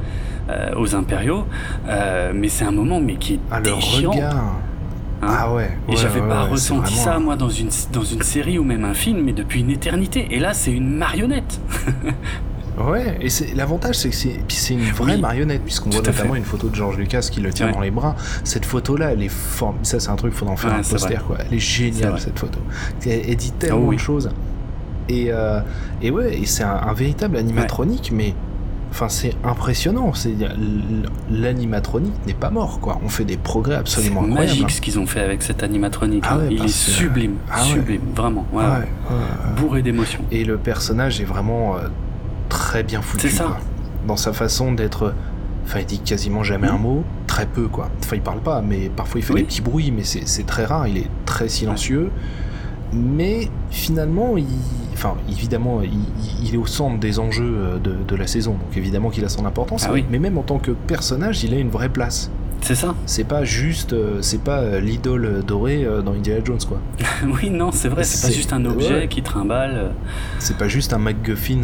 euh, 0.49 0.76
aux 0.76 0.93
Impériaux, 0.93 1.45
euh, 1.88 2.34
mais 2.36 2.49
c'est 2.49 2.66
un 2.66 2.72
moment 2.72 2.99
mais 2.99 3.16
qui 3.16 3.36
est 3.36 3.39
ah, 3.49 3.60
le 3.62 3.74
regard. 3.74 4.58
Ah 5.28 5.53
ouais, 5.53 5.69
Et 5.89 5.95
j'avais 5.95 6.21
pas 6.21 6.43
ressenti 6.43 6.95
ça, 6.95 7.19
moi, 7.19 7.36
dans 7.36 7.49
une, 7.49 7.69
dans 7.91 8.03
une 8.03 8.21
série 8.21 8.57
ou 8.59 8.63
même 8.63 8.86
un 8.86 8.93
film, 8.93 9.21
mais 9.21 9.34
depuis 9.34 9.61
une 9.61 9.71
éternité. 9.71 10.28
Et 10.32 10.39
là, 10.39 10.53
c'est 10.53 10.71
une 10.71 10.95
marionnette. 10.95 11.59
ouais, 12.78 13.17
et 13.21 13.30
c'est 13.30 13.53
l'avantage, 13.55 13.95
c'est 13.95 14.09
que 14.09 14.15
c'est, 14.15 14.39
c'est 14.47 14.73
une 14.73 14.91
vraie 14.91 15.17
marionnette, 15.17 15.63
puisqu'on 15.63 15.89
voit 15.89 16.01
notamment 16.01 16.36
une 16.36 16.43
photo 16.43 16.69
de 16.69 16.76
George 16.76 16.97
Lucas 16.97 17.28
qui 17.32 17.41
le 17.41 17.51
tient 17.53 17.71
dans 17.71 17.82
les 17.82 17.91
bras. 17.91 18.15
Cette 18.43 18.65
photo-là, 18.65 19.11
elle 19.13 19.23
est 19.23 19.30
forme. 19.30 19.78
Ça, 19.84 19.99
c'est 19.99 20.09
un 20.09 20.15
truc, 20.15 20.34
il 20.34 20.38
faut 20.38 20.47
en 20.47 20.55
faire 20.55 20.73
un 20.73 20.84
poster, 20.84 21.23
quoi. 21.26 21.38
Elle 21.39 21.57
est 21.57 21.59
géniale, 21.59 22.19
cette 22.19 22.39
photo. 22.39 22.59
Elle, 23.05 23.36
dit 23.36 23.51
tellement 23.51 23.89
ah 23.91 23.93
de 23.93 23.99
choses. 23.99 24.30
Et, 25.07 25.28
euh, 25.30 25.59
et 26.01 26.09
ouais, 26.09 26.39
et 26.39 26.45
c'est 26.45 26.63
un, 26.63 26.93
véritable 26.93 27.38
animatronique, 27.38 28.11
mais 28.13 28.34
Enfin, 28.96 29.10
c'est 29.10 29.34
impressionnant. 29.43 30.14
C'est 30.14 30.34
l'animatronique 31.30 32.14
n'est 32.26 32.34
pas 32.34 32.50
mort, 32.50 32.80
quoi. 32.80 32.98
On 33.04 33.10
fait 33.10 33.26
des 33.26 33.36
progrès 33.36 33.76
absolument 33.76 34.22
incroyables. 34.22 34.48
magique 34.48 34.72
ce 34.72 34.80
qu'ils 34.80 34.98
ont 35.00 35.06
fait 35.06 35.20
avec 35.20 35.41
cet 35.41 35.64
animatronique. 35.64 36.24
Ah 36.26 36.38
Il 36.50 36.64
est 36.64 36.70
sublime, 36.70 37.36
ah 37.52 37.60
sublime, 37.60 38.00
vraiment. 38.16 38.46
Bourré 39.58 39.82
d'émotions. 39.82 40.24
Et 40.32 40.46
le 40.46 40.56
personnage 40.56 41.20
est 41.20 41.26
vraiment 41.26 41.76
euh, 41.76 41.89
très 42.48 42.84
bien 42.84 43.02
foutu. 43.02 43.28
C'est 43.28 43.36
ça. 43.36 43.58
Dans 44.08 44.16
sa 44.16 44.32
façon 44.32 44.72
d'être. 44.72 45.14
Enfin, 45.66 45.80
il 45.82 45.88
dit 45.88 46.00
quasiment 46.00 46.43
jamais 46.43 46.70
un 46.70 46.78
mot, 46.78 47.04
très 47.28 47.48
peu, 47.48 47.68
quoi. 47.68 47.89
Enfin, 48.02 48.16
il 48.16 48.22
parle 48.22 48.39
pas, 48.39 48.62
mais 48.62 48.89
parfois 48.96 49.20
il 49.20 49.24
fait 49.26 49.34
des 49.34 49.43
petits 49.43 49.62
bruits, 49.62 49.91
mais 49.91 50.06
c'est 50.06 50.46
très 50.46 50.64
rare. 50.64 50.88
Il 50.88 51.00
est 51.00 51.10
très 51.26 51.50
silencieux. 51.50 52.12
Mais 52.93 53.49
finalement, 53.71 54.38
il 54.38 54.45
enfin, 54.93 55.15
évidemment, 55.29 55.81
il, 55.81 56.53
est 56.53 56.57
au 56.57 56.65
centre 56.65 56.99
des 56.99 57.19
enjeux 57.19 57.79
de, 57.83 57.95
de 58.07 58.15
la 58.15 58.27
saison, 58.27 58.51
donc 58.51 58.77
évidemment 58.77 59.09
qu'il 59.09 59.25
a 59.25 59.29
son 59.29 59.45
importance. 59.45 59.86
Ah 59.88 59.93
oui. 59.93 60.05
Mais 60.09 60.19
même 60.19 60.38
en 60.38 60.43
tant 60.43 60.57
que 60.57 60.71
personnage, 60.71 61.43
il 61.43 61.53
a 61.53 61.57
une 61.57 61.69
vraie 61.69 61.89
place. 61.89 62.31
C'est 62.66 62.74
ça. 62.76 62.95
C'est 63.05 63.26
pas 63.26 63.43
juste, 63.43 63.93
euh, 63.93 64.18
c'est 64.22 64.41
pas 64.41 64.57
euh, 64.61 64.80
l'idole 64.80 65.43
dorée 65.45 65.86
euh, 65.86 66.01
dans 66.01 66.13
Indiana 66.13 66.43
Jones, 66.43 66.59
quoi. 66.68 66.80
oui, 67.28 67.51
non, 67.51 67.72
c'est 67.72 67.89
vrai, 67.89 68.03
c'est 68.03 68.28
pas 68.28 68.34
juste 68.34 68.53
un 68.53 68.66
objet 68.66 69.07
qui 69.07 69.22
trimballe. 69.22 69.91
C'est 70.39 70.57
pas 70.57 70.68
juste 70.68 70.91
un 70.91 70.97
MacGuffin 70.97 71.61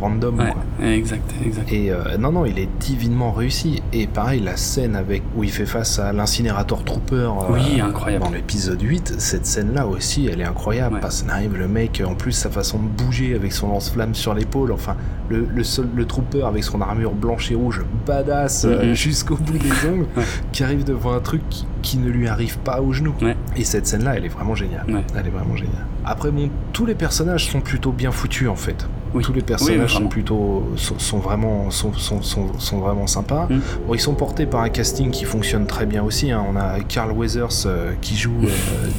random, 0.00 0.38
ouais, 0.38 0.52
quoi. 0.52 0.86
Exact, 0.86 1.30
exact. 1.44 1.70
Et 1.70 1.92
non, 2.18 2.32
non, 2.32 2.46
il 2.46 2.58
est 2.58 2.68
divinement 2.80 3.32
réussi. 3.32 3.82
Et 3.92 4.06
pareil, 4.06 4.40
la 4.40 4.56
scène 4.56 4.96
avec 4.96 5.22
où 5.36 5.44
il 5.44 5.50
fait 5.50 5.66
face 5.66 5.98
à 5.98 6.12
l'incinérateur 6.12 6.82
Trooper 6.84 7.30
oui, 7.50 7.80
incroyable. 7.80 8.24
dans 8.24 8.30
l'épisode 8.30 8.80
8, 8.80 9.14
cette 9.18 9.44
scène-là 9.46 9.86
aussi, 9.86 10.28
elle 10.32 10.40
est 10.40 10.44
incroyable. 10.44 10.98
Parce 11.00 11.24
arrive 11.28 11.56
le 11.56 11.68
mec, 11.68 12.02
en 12.06 12.14
plus, 12.14 12.32
sa 12.32 12.50
façon 12.50 12.78
de 12.78 12.88
bouger 12.88 13.34
avec 13.34 13.52
son 13.52 13.68
lance-flamme 13.68 14.14
sur 14.14 14.34
l'épaule, 14.34 14.72
enfin, 14.72 14.96
le, 15.28 15.46
le, 15.54 15.62
le 15.94 16.06
Trooper 16.06 16.42
avec 16.42 16.64
son 16.64 16.80
armure 16.80 17.12
blanche 17.12 17.50
et 17.50 17.54
rouge, 17.54 17.82
badass 18.06 18.62
Mhm. 18.64 18.94
jusqu'au 18.94 19.36
bout 19.36 19.58
des 19.58 19.88
ongles 19.88 20.06
qui 20.52 20.64
arrive 20.64 20.84
devant 20.84 21.12
un 21.12 21.20
truc 21.20 21.42
qui, 21.50 21.66
qui 21.82 21.98
ne 21.98 22.08
lui 22.08 22.28
arrive 22.28 22.58
pas 22.58 22.80
au 22.80 22.92
genou. 22.92 23.14
Ouais. 23.22 23.36
Et 23.56 23.64
cette 23.64 23.86
scène-là, 23.86 24.16
elle 24.16 24.24
est 24.24 24.28
vraiment 24.28 24.54
géniale. 24.54 24.84
Ouais. 24.88 25.04
Elle 25.18 25.26
est 25.26 25.30
vraiment 25.30 25.56
géniale. 25.56 25.86
Après, 26.04 26.30
bon, 26.30 26.50
tous 26.72 26.86
les 26.86 26.94
personnages 26.94 27.46
sont 27.50 27.60
plutôt 27.60 27.92
bien 27.92 28.10
foutus 28.12 28.48
en 28.48 28.56
fait. 28.56 28.86
Oui. 29.14 29.22
Tous 29.22 29.32
les 29.32 29.40
Oui, 29.40 29.44
personnages 29.46 29.90
sont 29.90 29.94
vraiment. 29.96 30.08
plutôt 30.08 30.72
sont, 30.76 30.98
sont 30.98 31.18
vraiment 31.18 31.70
sont, 31.70 31.92
sont, 31.92 32.22
sont, 32.22 32.78
vraiment 32.78 33.06
sympas. 33.06 33.46
Mm. 33.50 33.60
Bon, 33.86 33.94
ils 33.94 34.00
sont 34.00 34.14
portés 34.14 34.46
par 34.46 34.62
un 34.62 34.70
casting 34.70 35.10
qui 35.10 35.24
fonctionne 35.26 35.66
très 35.66 35.84
bien 35.86 36.02
aussi. 36.02 36.30
hein. 36.30 36.42
On 36.50 36.56
a 36.56 36.80
Carl 36.80 37.12
Weathers 37.12 37.66
euh, 37.66 37.92
qui 38.00 38.16
joue 38.16 38.32
euh, 38.42 38.48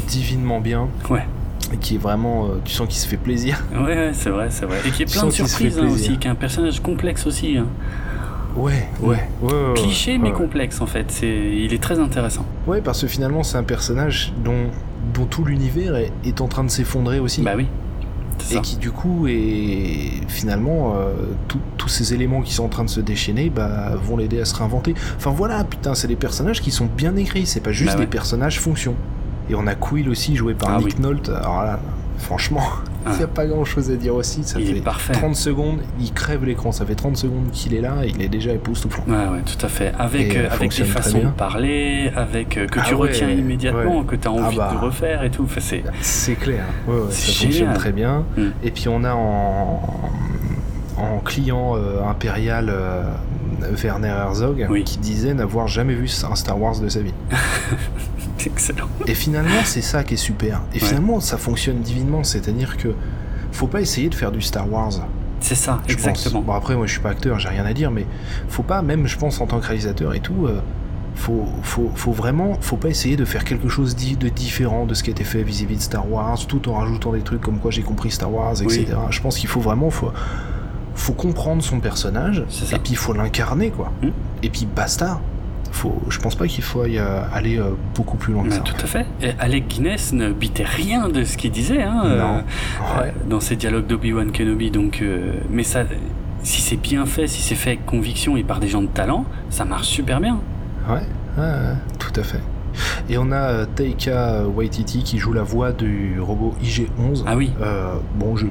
divinement 0.07 0.61
bien, 0.61 0.87
Ouais. 1.09 1.25
et 1.73 1.77
qui 1.77 1.95
est 1.95 1.97
vraiment, 1.97 2.45
euh, 2.45 2.49
tu 2.63 2.73
sens 2.73 2.87
qu'il 2.87 2.99
se 2.99 3.07
fait 3.07 3.17
plaisir. 3.17 3.63
Ouais, 3.75 4.11
c'est 4.13 4.29
vrai, 4.29 4.47
c'est 4.51 4.67
vrai. 4.67 4.77
Et 4.85 4.91
qui 4.91 5.01
est 5.01 5.05
Tu 5.07 5.17
plein 5.17 5.25
de 5.27 5.31
surprises 5.33 5.79
hein, 5.79 5.87
aussi, 5.87 6.17
qui 6.19 6.27
est 6.27 6.31
un 6.31 6.35
personnage 6.35 6.79
complexe 6.79 7.25
aussi. 7.25 7.57
hein. 7.57 7.65
Ouais, 8.55 8.87
ouais, 9.01 9.07
ouais. 9.09 9.17
ouais, 9.41 9.51
ouais, 9.53 9.73
Cliché 9.75 10.11
ouais, 10.13 10.17
mais 10.19 10.29
ouais. 10.31 10.35
complexe 10.37 10.79
en 10.81 10.85
fait. 10.85 11.05
C'est, 11.09 11.27
il 11.27 11.73
est 11.73 11.81
très 11.81 11.99
intéressant. 11.99 12.45
Ouais, 12.67 12.81
parce 12.81 13.01
que 13.01 13.07
finalement, 13.07 13.43
c'est 13.43 13.57
un 13.57 13.63
personnage 13.63 14.33
dont, 14.43 14.67
dont 15.13 15.25
tout 15.25 15.43
l'univers 15.45 15.95
est, 15.95 16.11
est 16.25 16.39
en 16.41 16.47
train 16.47 16.63
de 16.63 16.69
s'effondrer 16.69 17.19
aussi. 17.19 17.41
Bah 17.41 17.53
oui. 17.57 17.67
C'est 18.39 18.53
et 18.53 18.55
ça. 18.55 18.61
qui 18.61 18.77
du 18.77 18.89
coup 18.91 19.27
est 19.27 20.09
finalement 20.27 20.95
euh, 20.97 21.13
tout- 21.47 21.59
tous 21.77 21.87
ces 21.87 22.13
éléments 22.15 22.41
qui 22.41 22.51
sont 22.53 22.65
en 22.65 22.69
train 22.69 22.83
de 22.83 22.89
se 22.89 22.99
déchaîner 22.99 23.49
bah, 23.51 23.91
vont 24.03 24.17
l'aider 24.17 24.39
à 24.41 24.45
se 24.45 24.55
réinventer. 24.55 24.95
Enfin 25.17 25.29
voilà, 25.29 25.63
putain, 25.63 25.93
c'est 25.93 26.07
des 26.07 26.15
personnages 26.15 26.59
qui 26.61 26.71
sont 26.71 26.85
bien 26.97 27.15
écrits, 27.15 27.45
c'est 27.45 27.59
pas 27.61 27.71
juste 27.71 27.91
Bah 27.93 27.99
ouais. 27.99 28.05
des 28.05 28.09
personnages 28.09 28.59
fonction. 28.59 28.95
Et 29.49 29.55
on 29.55 29.67
a 29.67 29.75
Quill 29.75 30.09
aussi 30.09 30.35
joué 30.35 30.53
par 30.55 30.69
Ah 30.71 30.77
Nick 30.79 30.95
oui. 30.95 31.01
Nolte. 31.01 31.29
Alors 31.29 31.63
là, 31.63 31.79
franchement, 32.17 32.61
il 33.05 33.11
Ah. 33.13 33.17
n'y 33.17 33.23
a 33.23 33.27
pas 33.27 33.45
grand 33.45 33.65
chose 33.65 33.89
à 33.91 33.95
dire 33.95 34.15
aussi. 34.15 34.43
Ça 34.43 34.59
Il 34.59 34.69
est 34.69 34.73
fait 34.75 34.81
parfait. 34.81 35.13
30 35.13 35.35
secondes, 35.35 35.79
il 35.99 36.11
crève 36.13 36.43
l'écran. 36.45 36.71
Ça 36.71 36.85
fait 36.85 36.95
30 36.95 37.17
secondes 37.17 37.51
qu'il 37.51 37.73
est 37.73 37.81
là, 37.81 37.95
il 38.07 38.21
est 38.21 38.29
déjà 38.29 38.51
époustouflant. 38.51 39.03
Ouais, 39.07 39.13
ouais, 39.27 39.41
tout 39.45 39.65
à 39.65 39.69
fait. 39.69 39.91
Avec, 39.99 40.33
Et, 40.35 40.39
euh, 40.39 40.49
avec 40.51 40.75
des 40.75 40.83
façons 40.83 41.19
de 41.19 41.27
parler, 41.29 42.11
avec 42.15 42.57
euh, 42.57 42.67
que 42.67 42.79
Ah 42.79 42.83
tu 42.87 42.93
ouais, 42.95 43.09
retiens 43.09 43.29
immédiatement, 43.29 43.99
ouais. 43.99 44.05
que 44.05 44.15
tu 44.15 44.27
as 44.27 44.31
Ah 44.31 44.45
envie 44.47 44.57
bah. 44.57 44.71
de 44.73 44.77
refaire 44.85 45.23
et 45.23 45.29
tout. 45.31 45.43
Enfin, 45.43 45.61
c'est... 45.61 45.83
C'est 46.01 46.35
clair, 46.35 46.63
ouais, 46.87 46.95
ça 47.09 47.31
fonctionne 47.31 47.51
génial. 47.51 47.77
très 47.77 47.91
bien. 47.91 48.25
Mm. 48.37 48.41
Et 48.63 48.71
puis 48.71 48.87
on 48.89 49.03
a 49.03 49.13
en, 49.13 49.81
en 50.97 51.19
client 51.19 51.73
euh, 51.75 52.03
impérial 52.07 52.69
euh, 52.69 53.03
Werner 53.83 54.07
Herzog 54.09 54.67
Oui. 54.69 54.83
qui 54.83 54.97
disait 54.97 55.33
n'avoir 55.33 55.67
jamais 55.67 55.93
vu 55.93 56.09
un 56.29 56.35
Star 56.35 56.59
Wars 56.61 56.79
de 56.79 56.87
sa 56.89 56.99
vie. 57.01 57.13
c'est 58.37 58.49
excellent. 58.51 58.87
Et 59.07 59.13
finalement, 59.13 59.61
c'est 59.65 59.81
ça 59.81 60.03
qui 60.03 60.15
est 60.15 60.17
super. 60.17 60.61
Et 60.73 60.79
Ouais. 60.81 60.87
finalement, 60.87 61.19
ça 61.19 61.37
fonctionne 61.37 61.79
divinement, 61.81 62.23
c'est-à-dire 62.23 62.77
que 62.77 62.89
faut 63.51 63.67
pas 63.67 63.81
essayer 63.81 64.09
de 64.09 64.15
faire 64.15 64.31
du 64.31 64.41
Star 64.41 64.71
Wars. 64.71 64.91
C'est 65.39 65.55
ça, 65.55 65.81
Je 65.87 65.93
exactement. 65.93 66.39
Pense. 66.39 66.45
Bon 66.45 66.53
après, 66.53 66.75
moi 66.75 66.87
je 66.87 66.93
suis 66.93 67.01
pas 67.01 67.09
acteur, 67.09 67.37
j'ai 67.37 67.49
rien 67.49 67.65
à 67.65 67.73
dire, 67.73 67.91
mais 67.91 68.05
faut 68.47 68.63
pas, 68.63 68.81
même 68.81 69.07
je 69.07 69.17
pense 69.17 69.41
en 69.41 69.45
tant 69.45 69.59
que 69.59 69.65
réalisateur 69.67 70.13
et 70.15 70.21
tout, 70.21 70.47
euh, 70.47 70.61
faut, 71.15 71.45
faut, 71.61 71.91
faut 71.95 72.11
vraiment, 72.13 72.57
faut 72.61 72.77
pas 72.77 72.87
essayer 72.87 73.15
de 73.17 73.25
faire 73.25 73.43
quelque 73.43 73.67
chose 73.69 73.95
de 73.95 74.29
différent 74.29 74.85
de 74.85 74.93
ce 74.93 75.03
qui 75.03 75.09
a 75.09 75.11
été 75.11 75.23
fait 75.25 75.43
vis-à-vis 75.43 75.75
de 75.77 75.81
Star 75.81 76.09
Wars, 76.09 76.39
tout 76.47 76.69
en 76.69 76.73
rajoutant 76.75 77.11
des 77.11 77.21
trucs 77.21 77.41
comme 77.41 77.59
quoi 77.59 77.71
j'ai 77.71 77.83
compris 77.83 78.09
Star 78.09 78.33
Wars, 78.33 78.61
etc. 78.61 78.87
Je 79.09 79.21
pense 79.21 79.37
qu'il 79.37 79.49
faut 79.49 79.59
vraiment, 79.59 79.89
faut, 79.89 80.11
faut 80.95 81.13
comprendre 81.13 81.61
son 81.61 81.79
personnage, 81.81 82.39
et 82.71 82.79
puis 82.79 82.91
il 82.91 82.97
faut 82.97 83.13
l'incarner 83.13 83.69
quoi. 83.69 83.91
Mm. 84.01 84.07
Et 84.43 84.49
puis 84.49 84.65
basta. 84.65 85.19
Faut, 85.73 86.01
je 86.07 86.19
pense 86.19 86.35
pas 86.35 86.45
qu'il 86.47 86.63
faut 86.63 86.85
y, 86.85 86.99
euh, 86.99 87.21
aller 87.33 87.57
euh, 87.57 87.71
beaucoup 87.95 88.15
plus 88.15 88.31
loin 88.31 88.43
que 88.43 88.53
ça. 88.53 88.59
tout 88.59 88.75
à 88.81 88.85
fait. 88.85 89.05
Et 89.21 89.31
Alec 89.39 89.67
Guinness 89.67 90.13
ne 90.13 90.31
bitait 90.31 90.63
rien 90.63 91.09
de 91.09 91.23
ce 91.23 91.35
qu'il 91.35 91.51
disait 91.51 91.81
hein, 91.81 92.03
euh, 92.05 92.19
Non. 92.21 92.43
Ouais. 93.01 93.13
dans 93.27 93.39
ses 93.39 93.55
dialogues 93.55 93.87
d'Obi-Wan 93.87 94.31
Kenobi. 94.31 94.69
Donc, 94.69 95.03
mais 95.49 95.63
ça, 95.63 95.83
si 96.43 96.61
c'est 96.61 96.77
bien 96.77 97.05
fait, 97.05 97.27
si 97.27 97.41
c'est 97.41 97.55
fait 97.55 97.71
avec 97.71 97.85
conviction 97.85 98.37
et 98.37 98.43
par 98.43 98.59
des 98.59 98.67
gens 98.67 98.81
de 98.83 98.87
talent, 98.87 99.25
ça 99.49 99.65
marche 99.65 99.87
super 99.87 100.21
bien. 100.21 100.39
Ouais, 100.87 100.95
ouais, 101.37 101.43
ouais, 101.43 101.75
tout 101.99 102.17
à 102.19 102.23
fait. 102.23 102.41
Et 103.09 103.17
on 103.17 103.31
a 103.31 103.65
Taika 103.65 104.43
Waititi 104.47 105.03
qui 105.03 105.17
joue 105.17 105.33
la 105.33 105.43
voix 105.43 105.71
du 105.71 106.19
robot 106.19 106.53
IG-11. 106.63 107.23
Ah 107.25 107.35
oui. 107.35 107.51
Euh, 107.61 107.95
bon, 108.15 108.35
je... 108.35 108.45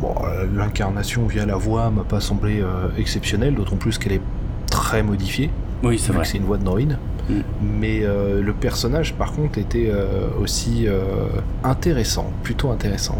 bon, 0.00 0.14
l'incarnation 0.54 1.26
via 1.26 1.44
la 1.46 1.56
voix 1.56 1.90
m'a 1.90 2.04
pas 2.04 2.20
semblé 2.20 2.60
euh, 2.60 2.88
exceptionnelle, 2.98 3.54
d'autant 3.54 3.76
plus 3.76 3.98
qu'elle 3.98 4.12
est 4.12 4.22
très 4.70 5.02
modifiée, 5.02 5.50
Oui, 5.82 5.98
c'est 5.98 6.12
vrai. 6.12 6.24
c'est 6.24 6.38
une 6.38 6.44
voix 6.44 6.58
de 6.58 6.64
droïde. 6.64 6.98
Mm. 7.28 7.34
Mais 7.78 8.00
euh, 8.02 8.42
le 8.42 8.52
personnage, 8.52 9.14
par 9.14 9.32
contre, 9.32 9.58
était 9.58 9.90
euh, 9.92 10.28
aussi 10.40 10.86
euh, 10.86 11.00
intéressant, 11.64 12.30
plutôt 12.42 12.70
intéressant. 12.70 13.18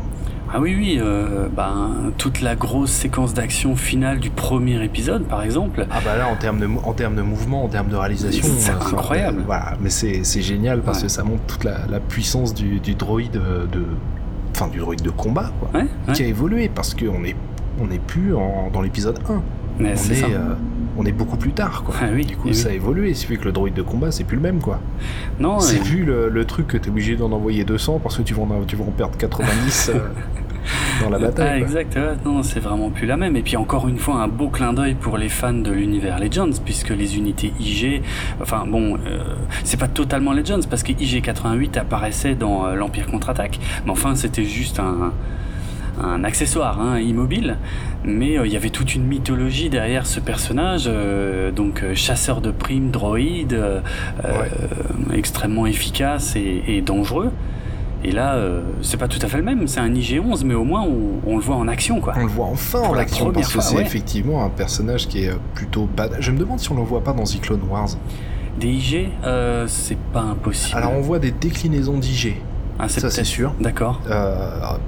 Ah 0.53 0.59
oui, 0.61 0.75
oui. 0.77 0.99
euh, 1.01 1.47
ben, 1.55 2.11
toute 2.19 2.41
la 2.41 2.57
grosse 2.57 2.91
séquence 2.91 3.35
d'action 3.35 3.77
finale 3.77 4.19
du 4.19 4.31
premier 4.31 4.83
épisode, 4.85 5.23
par 5.23 5.43
exemple. 5.45 5.87
Ah 5.93 6.01
bah 6.05 6.17
là, 6.17 6.27
en 6.29 6.35
termes 6.35 6.59
de, 6.59 6.69
en 6.83 6.93
termes 6.93 7.15
de 7.15 7.23
mouvement, 7.23 7.65
en 7.65 7.69
termes 7.69 7.89
de 7.89 7.95
réalisation, 7.95 8.45
C'est 8.59 8.73
enfin, 8.73 8.97
incroyable. 8.97 9.43
voilà, 9.47 9.75
mais 9.81 9.91
c'est 9.91 10.25
génial 10.43 10.81
parce 10.81 10.99
Ouais. 10.99 11.05
que 11.05 11.09
ça 11.09 11.23
montre 11.23 11.45
toute 11.47 11.63
la, 11.63 11.87
la 11.89 12.01
puissance 12.01 12.53
du, 12.53 12.81
du 12.81 12.95
droïde 12.97 13.31
de, 13.31 13.85
enfin 14.57 14.67
du 14.67 14.79
droïde 14.81 15.03
de 15.03 15.11
combat, 15.11 15.53
quoi, 15.61 15.71
Ouais, 15.73 15.87
ouais. 16.09 16.15
qui 16.15 16.25
a 16.25 16.27
évolué 16.27 16.69
parce 16.69 16.95
qu'on 16.95 17.23
est, 17.23 17.37
on 17.81 17.87
n'est 17.87 18.01
plus 18.01 18.35
en, 18.35 18.71
dans 18.73 18.81
l'épisode 18.83 19.21
1. 19.29 19.41
Mais 19.79 19.93
on 19.93 19.97
c'est 19.97 20.15
est, 20.15 20.21
ça. 20.23 20.27
euh, 20.27 20.55
on 21.01 21.07
est 21.07 21.13
beaucoup 21.13 21.37
plus 21.37 21.53
tard, 21.53 21.83
quoi. 21.85 21.95
Ah 22.01 22.07
oui, 22.15 22.25
du 22.27 22.37
coup, 22.37 22.49
oui, 22.49 22.55
ça 22.55 22.69
a 22.69 22.73
évolué. 22.73 23.15
C'est 23.15 23.27
fait 23.27 23.37
que 23.37 23.45
le 23.47 23.53
droïde 23.53 23.75
de 23.75 23.83
combat, 23.83 24.11
c'est 24.11 24.25
plus 24.25 24.37
le 24.37 24.43
même, 24.43 24.61
quoi. 24.61 24.81
Non, 25.39 25.59
c'est 25.61 25.77
et- 25.77 25.81
plus 25.81 26.05
le, 26.05 26.29
le 26.29 26.45
truc 26.45 26.67
que 26.69 26.77
t'es 26.77 26.91
obligé 26.91 27.17
d'en 27.17 27.33
envoyer 27.33 27.65
200 27.65 28.01
parce 28.03 28.17
que 28.19 28.23
tu 28.23 28.35
vas 28.35 28.43
en, 28.43 28.65
tu 28.67 28.77
vas 28.77 28.85
en 28.85 28.91
perdre 28.91 29.17
90 29.17 29.91
euh, 29.95 29.99
dans 31.03 31.09
la 31.11 31.17
Ah, 31.17 31.21
bataille. 31.21 31.61
quoi. 31.61 31.69
exact, 31.69 31.97
ouais, 31.97 32.17
non, 32.25 32.43
c'est 32.43 32.61
vraiment 32.61 32.91
plus 32.91 33.07
la 33.07 33.17
même. 33.17 33.35
Et 33.37 33.43
puis 33.43 33.57
encore 33.57 33.89
une 33.89 33.99
fois, 33.99 34.17
un 34.17 34.29
beau 34.29 34.49
clin 34.49 34.73
d'œil 34.75 34.95
pour 34.95 35.17
les 35.17 35.29
fans 35.31 35.53
de 35.55 35.71
l'univers 35.73 36.19
Legends, 36.19 36.51
puisque 36.65 36.91
les 36.91 37.17
unités 37.17 37.53
IG, 37.59 38.03
enfin 38.43 38.65
bon, 38.67 38.97
euh, 39.07 39.21
c'est 39.65 39.79
pas 39.81 39.89
totalement 39.89 40.33
Legends, 40.35 40.61
parce 40.69 40.83
que 40.83 40.93
IG-88 40.93 41.79
apparaissait 41.79 42.35
dans 42.35 42.67
euh, 42.67 42.75
l'Empire 42.75 43.07
contre-attaque, 43.07 43.59
mais 43.87 43.91
enfin 43.93 44.15
c'était 44.15 44.45
juste 44.45 44.79
un, 44.81 44.85
un 44.85 45.13
accessoire 46.25 46.81
hein, 46.81 46.99
immobile, 46.99 47.57
mais 48.05 48.39
euh, 48.39 48.47
il 48.47 48.53
y 48.53 48.57
avait 48.57 48.71
toute 48.71 48.95
une 48.95 49.05
mythologie 49.05 49.71
derrière 49.71 50.07
ce 50.07 50.21
personnage, 50.21 50.85
euh, 50.87 51.51
donc 51.51 51.83
euh, 51.83 51.95
chasseur 51.95 52.41
de 52.41 52.51
primes, 52.51 52.91
droïde, 52.91 53.61
extrêmement 55.13 55.67
efficace 55.67 56.37
et, 56.37 56.63
et 56.67 56.81
dangereux. 56.81 57.31
Et 58.03 58.13
là, 58.13 58.35
euh, 58.35 58.63
c'est 58.81 58.97
pas 58.97 59.09
tout 59.09 59.19
à 59.21 59.29
fait 59.29 59.37
le 59.37 59.43
même, 59.43 59.69
c'est 59.69 59.81
un 59.81 59.93
IG-11, 59.93 60.45
mais 60.45 60.55
au 60.55 60.65
moins 60.65 60.83
on, 60.83 61.21
on 61.27 61.37
le 61.37 61.43
voit 61.43 61.57
en 61.57 61.69
action, 61.69 62.01
quoi. 62.01 62.15
On 62.17 62.23
le 62.23 62.29
voit 62.29 62.47
enfin 62.47 62.81
Pour 62.81 62.91
en 62.91 62.97
action 62.97 63.31
parce 63.31 63.53
que 63.53 63.61
c'est 63.61 63.77
ouais. 63.77 63.83
effectivement 63.83 64.43
un 64.43 64.49
personnage 64.49 65.07
qui 65.07 65.25
est 65.25 65.33
plutôt 65.55 65.87
bad. 65.95 66.17
Je 66.19 66.31
me 66.31 66.39
demande 66.39 66.61
si 66.61 66.73
on 66.73 66.77
le 66.77 66.83
voit 66.83 67.05
pas 67.05 67.13
dans 67.13 67.25
The 67.25 67.41
Clone 67.41 67.63
Wars. 67.69 67.91
Des 68.59 68.69
IG, 68.69 69.09
euh, 69.25 69.67
c'est 69.69 69.99
pas 69.99 70.23
impossible. 70.23 70.79
Alors 70.79 70.93
on 70.95 71.03
voit 71.03 71.19
des 71.19 71.31
déclinaisons 71.31 71.99
d'IG, 71.99 72.37
ah, 72.83 72.89
ça 72.89 73.11
c'est 73.11 73.25
sûr. 73.25 73.55
D'accord. 73.61 74.01
Euh, 74.11 74.37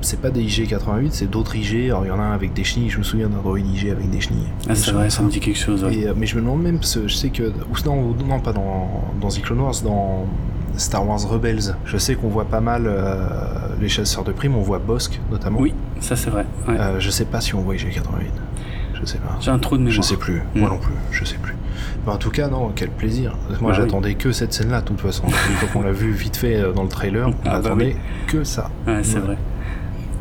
c'est 0.01 0.21
pas 0.21 0.31
des 0.31 0.43
IG-88, 0.43 1.09
c'est 1.11 1.31
d'autres 1.31 1.55
IG. 1.57 1.87
Alors 1.87 2.05
il 2.05 2.09
y 2.09 2.11
en 2.11 2.19
a 2.19 2.23
un 2.23 2.33
avec 2.33 2.53
des 2.53 2.65
chenilles, 2.65 2.91
je 2.91 2.99
me 2.99 3.03
souviens 3.03 3.29
d'un 3.29 3.39
droïde 3.39 3.67
IG 3.67 3.91
avec 3.91 4.09
des 4.11 4.21
chenilles. 4.21 4.47
Ah, 4.69 4.75
c'est 4.75 4.93
vrai, 4.93 5.11
ça 5.11 5.23
me 5.23 5.31
dit 5.31 5.41
quelque 5.41 5.59
chose. 5.59 5.85
ouais. 5.85 5.95
Et, 5.95 6.09
euh, 6.09 6.15
mais 6.17 6.27
je 6.27 6.37
me 6.37 6.41
demande 6.41 6.63
même, 6.63 6.79
parce 6.79 6.95
que 6.97 7.09
je 7.09 7.15
sais 7.15 7.31
que. 7.31 7.45
Ou 7.45 7.75
non, 7.87 8.15
non 8.27 8.41
pas 8.41 8.53
dans, 8.53 9.05
dans 9.21 9.29
The 9.29 9.43
Clone 9.43 9.61
Wars, 9.61 9.75
dans 9.85 10.27
Star 10.77 11.07
Wars 11.07 11.21
Rebels. 11.29 11.77
Je 11.85 11.97
sais 11.99 12.15
qu'on 12.15 12.29
voit 12.29 12.47
pas 12.47 12.61
mal 12.61 12.85
euh, 12.87 13.27
les 13.81 13.89
chasseurs 13.89 14.25
de 14.25 14.33
primes, 14.33 14.55
on 14.57 14.63
voit 14.63 14.79
Bossk 14.79 15.21
notamment. 15.31 15.61
Oui, 15.61 15.75
ça 16.01 16.17
c'est 16.17 16.31
vrai. 16.31 16.47
ouais. 16.69 16.77
Euh, 16.79 16.99
je 17.01 17.11
sais 17.11 17.25
pas 17.27 17.41
si 17.41 17.55
on 17.55 17.61
voit 17.61 17.75
IG-88. 17.75 18.01
Je 19.03 19.07
sais 19.07 19.19
pas. 19.19 19.37
J'ai 19.41 19.51
un 19.51 19.59
trou 19.59 19.77
de 19.77 19.83
mémoire. 19.83 19.97
Je 20.03 20.07
sais 20.09 20.17
plus, 20.17 20.43
moi 20.55 20.69
Mm. 20.69 20.73
non 20.73 20.79
plus, 20.79 20.95
je 21.11 21.25
sais 21.25 21.37
plus. 21.37 21.55
Mais 22.07 22.13
en 22.13 22.17
tout 22.17 22.31
cas, 22.31 22.49
non, 22.49 22.73
quel 22.75 22.91
plaisir. 22.91 23.35
Moi 23.61 23.73
Bah 23.73 23.77
j'attendais 23.77 24.15
que 24.15 24.33
cette 24.33 24.53
scène-là, 24.53 24.81
de 24.81 24.87
toute 24.87 25.01
façon. 25.01 25.25
Une 25.51 25.57
fois 25.57 25.69
qu'on 25.73 25.83
l'a 25.83 25.93
vu 25.93 26.13
vite 26.13 26.37
fait 26.37 26.57
euh, 26.57 26.73
dans 26.73 26.83
le 26.85 26.89
trailer, 26.89 27.29
on 27.29 27.35
Ah 27.45 27.59
bah 27.61 27.69
attendait 27.69 27.97
que 28.27 28.45
ça. 28.45 28.71
Ouais, 28.87 29.01
c'est 29.03 29.17
Ouais. 29.17 29.21
vrai. 29.23 29.39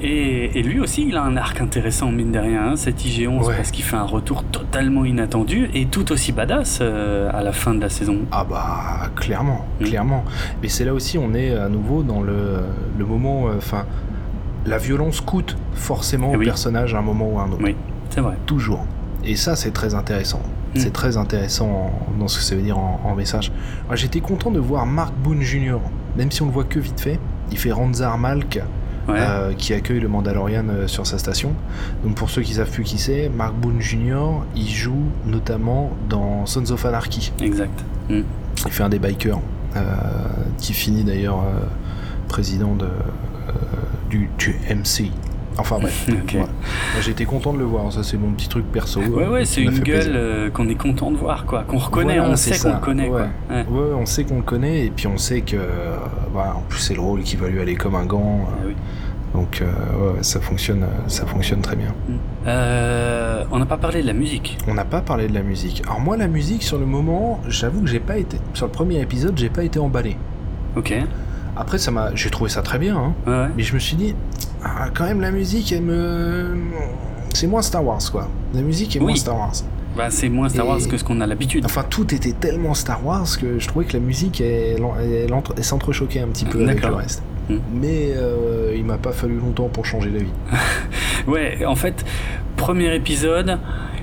Et, 0.03 0.57
et 0.57 0.63
lui 0.63 0.79
aussi, 0.79 1.05
il 1.07 1.15
a 1.15 1.21
un 1.21 1.37
arc 1.37 1.61
intéressant, 1.61 2.11
mine 2.11 2.31
de 2.31 2.39
rien, 2.39 2.69
hein, 2.71 2.75
cet 2.75 3.05
IG-11, 3.05 3.45
Ouais. 3.45 3.55
parce 3.55 3.69
qu'il 3.69 3.83
fait 3.85 3.97
un 3.97 4.03
retour 4.03 4.43
totalement 4.45 5.05
inattendu 5.05 5.69
et 5.75 5.85
tout 5.85 6.11
aussi 6.11 6.31
badass 6.31 6.79
euh, 6.81 7.29
à 7.31 7.43
la 7.43 7.51
fin 7.51 7.75
de 7.75 7.81
la 7.81 7.89
saison. 7.89 8.17
Ah 8.31 8.43
bah 8.43 9.09
clairement, 9.15 9.63
Mm. 9.79 9.83
clairement. 9.83 10.23
Mais 10.63 10.69
c'est 10.69 10.85
là 10.85 10.95
aussi 10.95 11.19
on 11.19 11.35
est 11.35 11.53
à 11.55 11.69
nouveau 11.69 12.01
dans 12.01 12.21
le, 12.21 12.61
le 12.97 13.05
moment, 13.05 13.47
euh, 13.47 13.57
enfin, 13.57 13.85
la 14.65 14.79
violence 14.79 15.21
coûte 15.21 15.55
forcément 15.73 16.31
Eh 16.33 16.37
au 16.37 16.39
personnage 16.39 16.95
à 16.95 16.97
un 16.97 17.03
moment 17.03 17.29
ou 17.33 17.37
à 17.39 17.43
un 17.43 17.51
autre. 17.51 17.61
Oui, 17.63 17.75
c'est 18.11 18.21
vrai. 18.21 18.37
Toujours. 18.45 18.85
Et 19.23 19.35
ça, 19.35 19.55
c'est 19.55 19.71
très 19.71 19.93
intéressant. 19.95 20.41
Mm. 20.75 20.79
C'est 20.79 20.93
très 20.93 21.17
intéressant 21.17 21.67
en- 21.69 22.19
dans 22.19 22.27
ce 22.27 22.37
que 22.37 22.43
ça 22.43 22.55
veut 22.55 22.61
dire 22.61 22.77
en, 22.77 22.99
en 23.03 23.15
message. 23.15 23.51
Moi, 23.87 23.95
J'étais 23.95 24.21
content 24.21 24.51
de 24.51 24.59
voir 24.59 24.85
Mark 24.85 25.13
Boone 25.23 25.41
Jr., 25.41 25.77
même 26.17 26.31
si 26.31 26.41
on 26.41 26.45
le 26.47 26.51
voit 26.51 26.63
que 26.63 26.79
vite 26.79 26.99
fait. 26.99 27.19
Il 27.51 27.57
fait 27.57 27.71
Ranzar 27.71 28.17
Malk, 28.17 28.61
Ouais. 29.07 29.15
euh, 29.19 29.53
qui 29.53 29.73
accueille 29.73 29.99
le 29.99 30.07
Mandalorian 30.07 30.63
euh, 30.69 30.87
sur 30.87 31.07
sa 31.07 31.17
station. 31.17 31.53
Donc 32.03 32.13
pour 32.15 32.29
ceux 32.29 32.43
qui 32.43 32.53
savent 32.53 32.69
plus 32.69 32.83
qui 32.83 32.99
c'est, 32.99 33.29
Mark 33.29 33.55
Boone 33.55 33.81
Jr., 33.81 34.43
il 34.55 34.69
joue 34.69 35.05
notamment 35.25 35.89
dans 36.07 36.45
Sons 36.45 36.69
of 36.71 36.85
Anarchy. 36.85 37.31
Exact. 37.41 37.83
Mm. 38.09 38.21
Il 38.67 38.71
fait 38.71 38.83
un 38.83 38.89
des 38.89 38.99
bikers, 38.99 39.39
euh, 39.75 39.81
qui 40.59 40.73
finit 40.73 41.03
d'ailleurs 41.03 41.39
président 42.27 42.75
de, 42.75 42.87
du, 44.09 44.29
du 44.37 44.55
MC. 44.69 45.11
Enfin 45.61 45.77
bref. 45.79 46.07
Ok. 46.09 46.31
voilà. 46.33 46.47
Moi, 46.47 47.01
J'ai 47.01 47.11
été 47.11 47.25
content 47.25 47.53
de 47.53 47.59
le 47.59 47.65
voir, 47.65 47.91
ça 47.93 48.01
c'est 48.03 48.17
mon 48.17 48.31
petit 48.31 48.49
truc 48.49 48.65
perso. 48.71 48.99
Ouais, 48.99 49.27
ouais, 49.27 49.45
c'est 49.45 49.61
une 49.61 49.79
gueule 49.79 50.11
euh, 50.15 50.49
qu'on 50.49 50.67
est 50.69 50.75
content 50.75 51.11
de 51.11 51.17
voir, 51.17 51.45
quoi. 51.45 51.63
Qu'on 51.67 51.77
reconnaît, 51.77 52.17
Voilà, 52.17 52.31
on 52.31 52.35
sait 52.35 52.57
qu'on 52.57 52.73
le 52.73 52.79
connaît, 52.79 53.09
ouais. 53.09 53.25
quoi. 53.47 53.55
Ouais. 53.55 53.65
Ouais, 53.69 53.93
on 53.95 54.05
sait 54.05 54.23
qu'on 54.23 54.37
le 54.37 54.41
connaît, 54.43 54.85
et 54.85 54.89
puis 54.89 55.05
on 55.07 55.17
sait 55.17 55.41
que, 55.41 55.55
euh, 55.57 55.97
bah, 56.33 56.55
en 56.57 56.61
plus 56.67 56.79
c'est 56.79 56.95
le 56.95 57.01
rôle 57.01 57.21
qui 57.21 57.35
va 57.35 57.47
lui 57.47 57.61
aller 57.61 57.75
comme 57.75 57.95
un 57.95 58.05
gant, 58.05 58.39
Ah 58.47 58.63
euh, 58.63 58.67
oui. 58.69 58.75
donc 59.35 59.61
euh, 59.61 59.65
ouais, 60.15 60.23
ça 60.23 60.39
fonctionne, 60.41 60.85
ça 61.07 61.25
fonctionne 61.27 61.61
très 61.61 61.75
bien. 61.75 61.93
Euh, 62.47 63.43
on 63.51 63.59
n'a 63.59 63.65
pas 63.65 63.77
parlé 63.77 64.01
de 64.01 64.07
la 64.07 64.13
musique. 64.13 64.57
On 64.67 64.73
n'a 64.73 64.85
pas 64.85 65.01
parlé 65.01 65.27
de 65.27 65.33
la 65.33 65.43
musique. 65.43 65.83
Alors 65.85 65.99
moi, 65.99 66.17
la 66.17 66.27
musique 66.27 66.63
sur 66.63 66.79
le 66.79 66.85
moment, 66.85 67.39
j'avoue 67.47 67.81
que 67.81 67.87
j'ai 67.87 67.99
pas 67.99 68.17
été, 68.17 68.37
sur 68.55 68.65
le 68.65 68.71
premier 68.71 68.99
épisode, 68.99 69.37
j'ai 69.37 69.49
pas 69.49 69.63
été 69.63 69.79
emballé. 69.79 70.17
Ok. 70.75 70.93
Après, 71.55 71.77
ça 71.77 71.91
m'a, 71.91 72.15
j'ai 72.15 72.29
trouvé 72.29 72.49
ça 72.49 72.61
très 72.61 72.79
bien, 72.79 72.95
hein, 72.97 73.13
ouais. 73.27 73.47
mais 73.57 73.63
je 73.63 73.73
me 73.73 73.79
suis 73.79 73.95
dit, 73.97 74.15
ah, 74.63 74.89
quand 74.93 75.05
même 75.05 75.21
la 75.21 75.31
musique, 75.31 75.71
elle 75.71 75.81
me, 75.83 76.55
c'est 77.33 77.47
moins 77.47 77.61
Star 77.61 77.83
Wars 77.85 78.01
quoi. 78.11 78.27
La 78.53 78.61
musique 78.61 78.95
est 78.95 78.99
moins. 78.99 79.15
Star 79.15 79.37
Wars. 79.37 79.53
Bah, 79.97 80.09
c'est 80.09 80.29
moins 80.29 80.47
Star 80.49 80.65
Et- 80.65 80.69
Wars 80.69 80.87
que 80.89 80.97
ce 80.97 81.03
qu'on 81.03 81.19
a 81.19 81.27
l'habitude. 81.27 81.65
Enfin, 81.65 81.83
tout 81.89 82.13
était 82.13 82.31
tellement 82.31 82.73
Star 82.73 83.05
Wars 83.05 83.27
que 83.39 83.59
je 83.59 83.67
trouvais 83.67 83.85
que 83.85 83.93
la 83.93 83.99
musique, 83.99 84.39
elle, 84.39 84.81
elle, 85.01 85.33
elle 85.57 85.63
s'entrechoquait 85.63 86.21
un 86.21 86.27
petit 86.27 86.45
peu 86.45 86.63
avec 86.63 86.81
le 86.85 86.93
reste. 86.93 87.23
Hmm. 87.49 87.57
Mais 87.73 88.11
euh, 88.15 88.73
il 88.75 88.85
m'a 88.85 88.97
pas 88.97 89.11
fallu 89.11 89.37
longtemps 89.37 89.67
pour 89.67 89.85
changer 89.85 90.09
d'avis. 90.09 90.31
Ouais, 91.27 91.65
en 91.65 91.75
fait, 91.75 92.03
premier 92.57 92.95
épisode, 92.95 93.59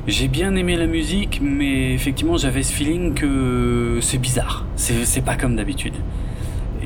j'ai 0.06 0.28
bien 0.28 0.54
aimé 0.54 0.76
la 0.76 0.86
musique, 0.86 1.40
mais 1.42 1.92
effectivement, 1.92 2.36
j'avais 2.36 2.62
ce 2.62 2.72
feeling 2.72 3.14
que 3.14 3.98
c'est 4.00 4.18
bizarre. 4.18 4.66
C'est 4.76 5.24
pas 5.24 5.34
comme 5.34 5.56
d'habitude. 5.56 5.94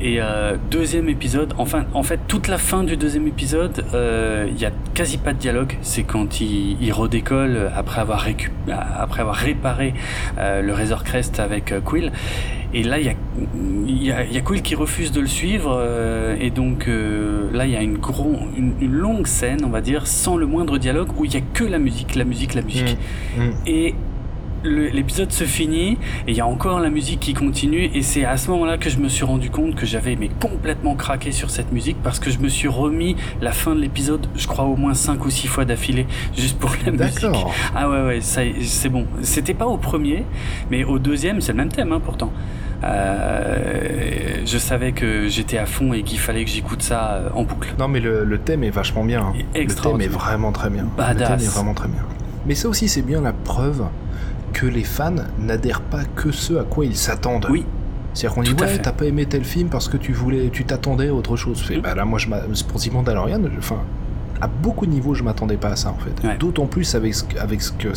Et 0.05 0.17
euh, 0.19 0.57
deuxième 0.69 1.07
épisode, 1.07 1.53
enfin, 1.57 1.85
en 1.93 2.03
fait, 2.03 2.19
toute 2.27 2.49
la 2.49 2.57
fin 2.57 2.83
du 2.83 2.97
deuxième 2.97 3.25
épisode, 3.25 3.85
euh, 3.93 4.47
il 4.53 4.59
y 4.61 4.65
a 4.65 4.71
quasi 4.93 5.17
pas 5.17 5.31
de 5.31 5.39
dialogue. 5.39 5.77
C'est 5.81 6.03
quand 6.03 6.41
il, 6.41 6.75
il 6.81 6.91
redécolle 6.91 7.71
après 7.73 8.01
avoir, 8.01 8.27
récup- 8.27 8.51
après 8.99 9.21
avoir 9.21 9.37
réparé 9.37 9.93
euh, 10.37 10.61
le 10.61 10.73
Razor 10.73 11.05
Crest 11.05 11.39
avec 11.39 11.71
euh, 11.71 11.79
Quill. 11.79 12.11
Et 12.73 12.83
là, 12.83 12.99
il 12.99 13.05
y 13.05 13.09
a, 13.09 13.13
y, 13.87 14.11
a, 14.11 14.25
y 14.25 14.37
a 14.37 14.41
Quill 14.41 14.61
qui 14.61 14.75
refuse 14.75 15.13
de 15.13 15.21
le 15.21 15.27
suivre. 15.27 15.77
euh, 15.79 16.35
et 16.37 16.49
donc 16.49 16.89
euh, 16.89 17.47
là, 17.53 17.65
il 17.65 17.71
y 17.71 17.77
a 17.77 17.81
une, 17.81 17.97
gros, 17.97 18.39
une, 18.57 18.73
une 18.81 18.91
longue 18.91 19.27
scène, 19.27 19.63
on 19.63 19.69
va 19.69 19.79
dire, 19.79 20.05
sans 20.05 20.35
le 20.35 20.45
moindre 20.47 20.77
dialogue, 20.79 21.09
où 21.17 21.23
il 21.23 21.33
y 21.33 21.37
a 21.37 21.41
que 21.53 21.63
la 21.63 21.79
musique, 21.79 22.15
la 22.15 22.25
musique, 22.25 22.55
la 22.55 22.61
musique. 22.63 22.97
Hmm. 23.37 23.51
Et 23.67 23.91
le- 23.91 23.95
l'épisode 24.63 25.31
se 25.31 25.43
finit 25.43 25.93
et 26.27 26.31
il 26.31 26.35
y 26.35 26.41
a 26.41 26.47
encore 26.47 26.79
la 26.79 26.89
musique 26.89 27.19
qui 27.19 27.33
continue 27.33 27.89
et 27.93 28.01
c'est 28.01 28.25
à 28.25 28.37
ce 28.37 28.49
moment-là 28.51 28.77
que 28.77 28.89
je 28.89 28.97
me 28.97 29.09
suis 29.09 29.25
rendu 29.25 29.49
compte 29.49 29.75
que 29.75 29.85
j'avais 29.85 30.15
mais 30.15 30.29
complètement 30.41 30.95
craqué 30.95 31.31
sur 31.31 31.49
cette 31.49 31.71
musique 31.71 31.97
parce 32.03 32.19
que 32.19 32.29
je 32.31 32.39
me 32.39 32.47
suis 32.49 32.67
remis 32.67 33.15
la 33.41 33.51
fin 33.51 33.75
de 33.75 33.81
l'épisode 33.81 34.25
je 34.35 34.47
crois 34.47 34.65
au 34.65 34.75
moins 34.75 34.93
5 34.93 35.23
ou 35.25 35.29
6 35.29 35.47
fois 35.47 35.65
d'affilée 35.65 36.07
juste 36.37 36.57
pour 36.59 36.71
la 36.85 36.91
musique 36.91 37.25
ah 37.75 37.89
ouais 37.89 38.01
ouais 38.03 38.21
ça 38.21 38.41
c'est 38.61 38.89
bon 38.89 39.05
c'était 39.21 39.53
pas 39.53 39.65
au 39.67 39.77
premier 39.77 40.23
mais 40.71 40.83
au 40.83 40.97
deuxième 40.99 41.41
c'est 41.41 41.51
le 41.51 41.57
même 41.57 41.71
thème 41.71 41.91
hein, 41.91 42.01
pourtant 42.03 42.31
Euh, 42.83 44.41
je 44.45 44.57
savais 44.57 44.91
que 44.91 45.27
j'étais 45.27 45.57
à 45.57 45.65
fond 45.65 45.93
et 45.93 46.03
qu'il 46.03 46.19
fallait 46.19 46.43
que 46.43 46.51
j'écoute 46.51 46.81
ça 46.81 47.13
euh, 47.13 47.29
en 47.33 47.43
boucle 47.43 47.73
Non, 47.79 47.87
mais 47.87 47.99
le, 48.01 48.23
le 48.25 48.37
thème 48.37 48.63
est 48.63 48.69
vachement 48.69 49.05
bien. 49.05 49.21
hein. 49.21 49.33
Le 49.55 49.73
thème 49.73 50.01
est 50.01 50.07
vraiment 50.07 50.51
très 50.51 50.69
bien. 50.69 50.83
Le 50.83 50.89
Badass. 50.97 51.29
thème 51.29 51.39
est 51.39 51.53
vraiment 51.53 51.73
très 51.73 51.87
bien. 51.87 52.01
Mais 52.45 52.55
ça 52.55 52.67
aussi, 52.67 52.89
c'est 52.89 53.01
bien 53.01 53.21
la 53.21 53.31
preuve 53.31 53.83
que 54.53 54.65
les 54.65 54.83
fans 54.83 55.15
n'adhèrent 55.39 55.81
pas 55.81 56.03
que 56.15 56.31
ce 56.31 56.53
à 56.53 56.63
quoi 56.63 56.85
ils 56.85 56.95
s'attendent. 56.95 57.47
oui 57.49 57.65
C'est-à-dire 58.13 58.35
qu'on 58.35 58.43
dit, 58.43 58.53
ouais, 58.53 58.77
t'as 58.79 58.91
pas 58.91 59.05
aimé 59.05 59.25
tel 59.25 59.43
film 59.43 59.69
parce 59.69 59.89
que 59.89 59.97
tu 59.97 60.13
voulais, 60.13 60.49
tu 60.53 60.63
t'attendais 60.65 61.09
à 61.09 61.13
autre 61.13 61.35
chose. 61.35 61.61
Fait, 61.61 61.77
Mm. 61.77 61.81
bah 61.81 61.95
là, 61.95 62.05
moi, 62.05 62.19
je 62.19 62.27
pour 62.63 62.79
The 62.79 62.91
Mandalorian, 62.93 63.41
enfin, 63.57 63.79
à 64.41 64.47
beaucoup 64.47 64.85
de 64.85 64.91
niveaux, 64.91 65.13
je 65.15 65.23
m'attendais 65.23 65.57
pas 65.57 65.69
à 65.69 65.75
ça, 65.75 65.89
en 65.89 65.97
fait. 65.97 66.27
Ouais. 66.27 66.37
D'autant 66.37 66.65
plus 66.67 66.93
avec 66.95 67.15
ce, 67.15 67.23
que- 67.23 67.37
avec 67.39 67.61
ce 67.61 67.71
que 67.71 67.87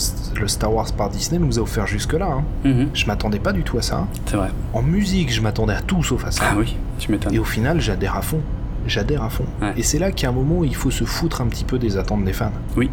le 0.41 0.49
Star 0.49 0.73
Wars 0.73 0.91
par 0.93 1.11
Disney 1.11 1.39
nous 1.39 1.59
a 1.59 1.63
offert 1.63 1.87
jusque-là. 1.87 2.27
hein. 2.31 2.45
Mhm, 2.65 2.89
Je 2.95 3.07
m'attendais 3.07 3.39
pas 3.41 3.53
du 3.53 3.63
tout 3.63 3.77
à 3.79 3.83
ça. 3.83 3.97
hein. 3.99 4.09
c'est 4.27 4.37
vrai 4.37 4.49
En 4.73 4.81
musique, 4.83 5.33
je 5.33 5.41
m'attendais 5.43 5.75
à 5.75 5.81
tout 5.83 6.03
sauf 6.03 6.25
à 6.25 6.31
ça. 6.31 6.45
ah 6.51 6.55
oui 6.57 6.77
tu 6.99 7.11
m'étonnes 7.13 7.35
Et 7.35 7.39
au 7.39 7.45
final, 7.45 7.81
j'adhère 7.81 8.17
à 8.17 8.23
fond. 8.23 8.41
J'adhère 8.87 9.23
à 9.25 9.29
fond. 9.31 9.45
Ouais. 9.61 9.73
Et 9.77 9.83
c'est 9.83 9.99
là 9.99 10.13
qu'il 10.13 10.23
y 10.23 10.27
a 10.27 10.31
un 10.31 10.35
moment 10.35 10.59
où 10.59 10.65
il 10.65 10.75
faut 10.77 10.93
se 10.93 11.05
foutre 11.05 11.41
un 11.41 11.47
petit 11.47 11.65
peu 11.65 11.79
des 11.79 11.97
attentes 11.99 12.25
des 12.25 12.33
fans. 12.33 12.53
oui 12.77 12.89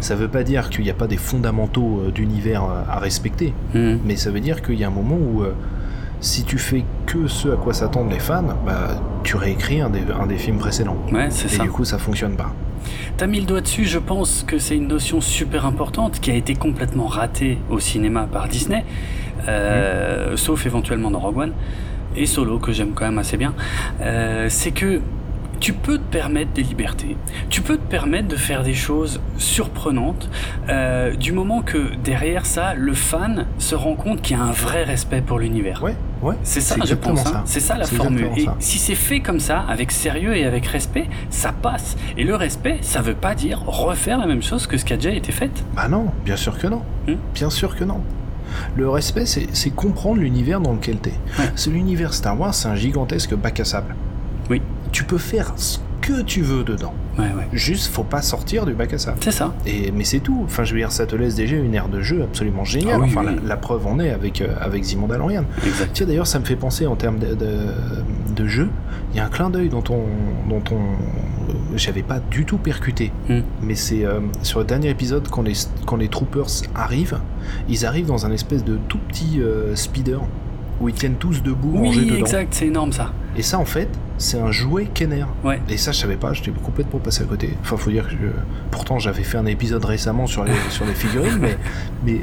Ça 0.00 0.14
veut 0.14 0.28
pas 0.28 0.42
dire 0.42 0.70
qu'il 0.70 0.84
n'y 0.84 0.90
a 0.90 0.94
pas 0.94 1.06
des 1.06 1.16
fondamentaux 1.16 2.02
euh, 2.06 2.10
d'univers 2.10 2.64
euh, 2.64 2.82
à 2.88 2.98
respecter, 2.98 3.52
Mhm. 3.74 4.00
mais 4.04 4.16
ça 4.16 4.30
veut 4.30 4.40
dire 4.40 4.62
qu'il 4.62 4.74
y 4.78 4.84
a 4.84 4.88
un 4.88 4.90
moment 4.90 5.16
où 5.16 5.42
euh, 5.42 5.52
si 6.20 6.44
tu 6.44 6.58
fais 6.58 6.84
que 7.06 7.26
ce 7.26 7.48
à 7.48 7.56
quoi 7.56 7.72
s'attendent 7.74 8.10
les 8.10 8.18
fans, 8.18 8.44
bah 8.66 9.00
tu 9.22 9.36
réécris 9.36 9.80
un 9.80 9.90
des, 9.90 10.02
un 10.18 10.26
des 10.26 10.36
films 10.36 10.58
précédents. 10.58 10.96
ouais 11.12 11.28
c'est 11.30 11.46
Et 11.52 11.56
ça 11.56 11.62
du 11.62 11.70
coup, 11.70 11.84
ça 11.84 11.98
fonctionne 11.98 12.36
pas. 12.36 12.52
T'as 13.16 13.26
mis 13.26 13.40
le 13.40 13.46
doigt 13.46 13.60
dessus, 13.62 13.84
je 13.84 13.98
pense 13.98 14.44
que 14.46 14.58
c'est 14.58 14.76
une 14.76 14.88
notion 14.88 15.20
super 15.20 15.64
importante 15.66 16.20
qui 16.20 16.30
a 16.30 16.34
été 16.34 16.54
complètement 16.54 17.06
ratée 17.06 17.58
au 17.70 17.78
cinéma 17.80 18.26
par 18.30 18.48
Disney, 18.48 18.84
euh, 19.48 20.36
sauf 20.36 20.66
éventuellement 20.66 21.10
dans 21.10 21.18
Rogue 21.20 21.38
One, 21.38 21.52
et 22.16 22.26
Solo, 22.26 22.58
que 22.58 22.72
j'aime 22.72 22.92
quand 22.94 23.04
même 23.04 23.18
assez 23.18 23.36
bien. 23.36 23.54
Euh, 24.00 24.46
c'est 24.48 24.70
que 24.72 25.00
tu 25.60 25.72
peux 25.72 25.98
te 25.98 26.02
permettre 26.10 26.52
des 26.52 26.62
libertés, 26.62 27.16
tu 27.50 27.62
peux 27.62 27.76
te 27.76 27.86
permettre 27.90 28.28
de 28.28 28.36
faire 28.36 28.62
des 28.62 28.74
choses 28.74 29.20
surprenantes, 29.38 30.28
euh, 30.68 31.14
du 31.16 31.32
moment 31.32 31.62
que 31.62 31.94
derrière 32.02 32.46
ça, 32.46 32.74
le 32.74 32.92
fan 32.94 33.46
se 33.58 33.74
rend 33.74 33.94
compte 33.94 34.20
qu'il 34.22 34.36
y 34.36 34.40
a 34.40 34.42
un 34.42 34.52
vrai 34.52 34.84
respect 34.84 35.20
pour 35.20 35.38
l'univers. 35.38 35.82
Ouais, 35.82 35.96
ouais. 36.22 36.34
C'est 36.42 36.60
ça, 36.60 36.76
je 36.84 36.94
pense. 36.94 37.26
hein. 37.26 37.42
C'est 37.46 37.60
ça 37.60 37.76
la 37.76 37.86
formule. 37.86 38.28
Et 38.36 38.44
ça. 38.44 38.56
si 38.58 38.78
c'est 38.78 38.94
fait 38.94 39.20
comme 39.20 39.40
ça, 39.40 39.64
avec 39.68 39.90
sérieux 39.90 40.36
et 40.36 40.44
avec 40.44 40.66
respect, 40.66 41.08
ça 41.30 41.52
passe. 41.52 41.96
Et 42.16 42.24
le 42.24 42.34
respect, 42.34 42.78
ça 42.82 43.00
veut 43.00 43.14
pas 43.14 43.34
dire 43.34 43.62
refaire 43.66 44.18
la 44.18 44.26
même 44.26 44.42
chose 44.42 44.66
que 44.66 44.76
ce 44.76 44.84
qui 44.84 44.92
a 44.92 44.96
déjà 44.96 45.10
été 45.10 45.32
fait. 45.32 45.50
Bah 45.74 45.88
non, 45.88 46.06
bien 46.24 46.36
sûr 46.36 46.58
que 46.58 46.66
non. 46.66 46.82
Hmm. 47.08 47.14
Bien 47.34 47.50
sûr 47.50 47.76
que 47.76 47.84
non. 47.84 48.00
Le 48.76 48.88
respect, 48.88 49.26
c'est 49.26 49.48
c'est 49.52 49.70
comprendre 49.70 50.20
l'univers 50.20 50.60
dans 50.60 50.72
lequel 50.72 50.98
t'es. 50.98 51.14
Ouais. 51.38 51.50
C'est 51.56 51.70
l'univers 51.70 52.12
Star 52.14 52.38
Wars, 52.38 52.54
c'est 52.54 52.68
un 52.68 52.76
gigantesque 52.76 53.34
bac 53.34 53.58
à 53.60 53.64
sable. 53.64 53.94
Oui. 54.50 54.60
Tu 54.94 55.02
peux 55.02 55.18
faire 55.18 55.52
ce 55.56 55.78
que 56.00 56.22
tu 56.22 56.42
veux 56.42 56.62
dedans. 56.62 56.94
Ouais, 57.18 57.24
ouais. 57.24 57.48
Juste, 57.52 57.88
faut 57.92 58.04
pas 58.04 58.22
sortir 58.22 58.64
du 58.64 58.74
bac 58.74 58.92
à 58.92 58.98
sable. 58.98 59.18
C'est 59.20 59.32
ça. 59.32 59.52
Et, 59.66 59.90
mais 59.90 60.04
c'est 60.04 60.20
tout. 60.20 60.42
Enfin, 60.44 60.62
je 60.62 60.72
veux 60.72 60.78
dire, 60.78 60.92
ça 60.92 61.04
te 61.04 61.16
laisse 61.16 61.34
déjà 61.34 61.56
une 61.56 61.74
aire 61.74 61.88
de 61.88 62.00
jeu 62.00 62.22
absolument 62.22 62.62
géniale. 62.62 62.96
Ah 62.96 63.00
oui, 63.00 63.08
enfin, 63.10 63.22
oui. 63.26 63.36
La, 63.42 63.48
la 63.48 63.56
preuve 63.56 63.86
en 63.88 63.98
est 63.98 64.10
avec, 64.10 64.40
euh, 64.40 64.54
avec. 64.60 64.84
Exact. 64.84 65.90
Tiens, 65.94 66.06
d'ailleurs, 66.06 66.28
ça 66.28 66.38
me 66.38 66.44
fait 66.44 66.54
penser 66.54 66.86
en 66.86 66.94
termes 66.94 67.18
de, 67.18 67.34
de, 67.34 67.56
de 68.36 68.46
jeu. 68.46 68.68
Il 69.12 69.16
y 69.16 69.20
a 69.20 69.24
un 69.24 69.28
clin 69.30 69.50
d'œil 69.50 69.68
dont 69.68 69.82
on, 69.90 70.48
dont 70.48 70.62
on, 70.70 70.76
euh, 70.76 71.54
j'avais 71.74 72.02
pas 72.04 72.20
du 72.20 72.44
tout 72.44 72.58
percuté. 72.58 73.10
Hmm. 73.28 73.40
Mais 73.62 73.74
c'est 73.74 74.04
euh, 74.04 74.20
sur 74.42 74.60
le 74.60 74.64
dernier 74.64 74.90
épisode 74.90 75.26
quand 75.28 75.42
les, 75.42 75.54
quand 75.86 75.96
les 75.96 76.08
troopers 76.08 76.46
arrivent, 76.76 77.18
ils 77.68 77.84
arrivent 77.84 78.06
dans 78.06 78.26
un 78.26 78.30
espèce 78.30 78.62
de 78.64 78.78
tout 78.88 78.98
petit 79.08 79.40
euh, 79.40 79.74
speeder 79.74 80.20
où 80.80 80.88
ils 80.88 80.94
tiennent 80.94 81.16
tous 81.16 81.42
debout 81.42 81.72
Oui, 81.74 81.96
dedans. 82.06 82.16
exact, 82.16 82.54
c'est 82.54 82.66
énorme 82.66 82.92
ça. 82.92 83.12
Et 83.36 83.42
ça, 83.42 83.58
en 83.58 83.64
fait, 83.64 83.88
c'est 84.18 84.38
un 84.38 84.50
jouet 84.50 84.86
Kenner. 84.86 85.26
Ouais. 85.42 85.60
Et 85.68 85.76
ça, 85.76 85.92
je 85.92 85.98
savais 85.98 86.16
pas, 86.16 86.32
j'étais 86.32 86.50
complètement 86.50 87.00
passé 87.00 87.22
à 87.22 87.26
côté. 87.26 87.50
Enfin, 87.62 87.76
faut 87.76 87.90
dire 87.90 88.04
que 88.04 88.12
je... 88.12 88.28
pourtant, 88.70 88.98
j'avais 88.98 89.24
fait 89.24 89.38
un 89.38 89.46
épisode 89.46 89.84
récemment 89.84 90.26
sur 90.26 90.44
les, 90.44 90.52
sur 90.70 90.84
les 90.84 90.94
figurines, 90.94 91.38
mais, 91.40 91.58
mais 92.04 92.20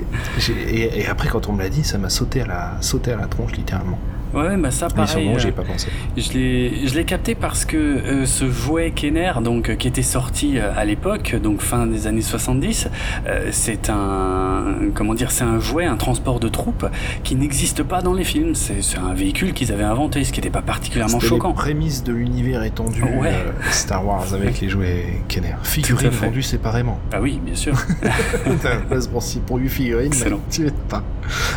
et, 0.49 1.01
et 1.01 1.07
après, 1.07 1.27
quand 1.29 1.49
on 1.49 1.53
me 1.53 1.61
l'a 1.61 1.69
dit, 1.69 1.83
ça 1.83 1.97
m'a 1.97 2.09
sauté 2.09 2.41
à 2.41 2.47
la, 2.47 2.77
sauté 2.81 3.11
à 3.11 3.17
la 3.17 3.27
tronche, 3.27 3.53
littéralement. 3.53 3.99
Ouais, 4.33 4.55
bah 4.57 4.71
ça 4.71 4.87
Mais 4.89 5.05
pareil. 5.05 5.29
ai 5.29 5.45
euh, 5.47 5.51
pas 5.51 5.63
pensé. 5.63 5.87
Je 6.17 6.93
l'ai, 6.95 7.03
capté 7.05 7.35
parce 7.35 7.65
que 7.65 7.77
euh, 7.77 8.25
ce 8.25 8.49
jouet 8.49 8.91
Kenner, 8.91 9.33
donc 9.43 9.69
euh, 9.69 9.75
qui 9.75 9.87
était 9.87 10.01
sorti 10.01 10.57
euh, 10.57 10.71
à 10.75 10.85
l'époque, 10.85 11.35
donc 11.41 11.61
fin 11.61 11.87
des 11.87 12.07
années 12.07 12.21
70, 12.21 12.87
euh, 13.27 13.49
c'est 13.51 13.89
un 13.89 14.65
comment 14.93 15.13
dire, 15.13 15.31
c'est 15.31 15.43
un 15.43 15.59
jouet, 15.59 15.85
un 15.85 15.97
transport 15.97 16.39
de 16.39 16.47
troupes 16.47 16.85
qui 17.23 17.35
n'existe 17.35 17.83
pas 17.83 18.01
dans 18.01 18.13
les 18.13 18.23
films. 18.23 18.55
C'est, 18.55 18.81
un 18.97 19.13
véhicule 19.13 19.53
qu'ils 19.53 19.71
avaient 19.71 19.83
inventé, 19.83 20.23
ce 20.23 20.31
qui 20.31 20.39
n'était 20.39 20.49
pas 20.51 20.61
particulièrement 20.61 21.19
choquant. 21.19 21.49
les 21.49 21.53
prémices 21.55 22.03
de 22.03 22.13
l'univers 22.13 22.63
étendu 22.63 23.01
Ouais. 23.03 23.33
Star 23.71 24.05
Wars 24.05 24.33
avec 24.33 24.61
les 24.61 24.69
jouets 24.69 25.05
Kenner. 25.27 25.55
Figurines 25.63 26.09
vendues 26.09 26.43
séparément. 26.43 26.99
Ah 27.11 27.19
oui, 27.21 27.39
bien 27.43 27.55
sûr. 27.55 27.73
T'as 28.61 28.75
la 28.75 28.81
place 28.81 29.07
pour, 29.07 29.23
six- 29.23 29.39
pour 29.39 29.57
8 29.57 29.69
figurines, 29.69 30.07
Excellent. 30.07 30.39
tu 30.49 30.67
pas. 30.87 31.03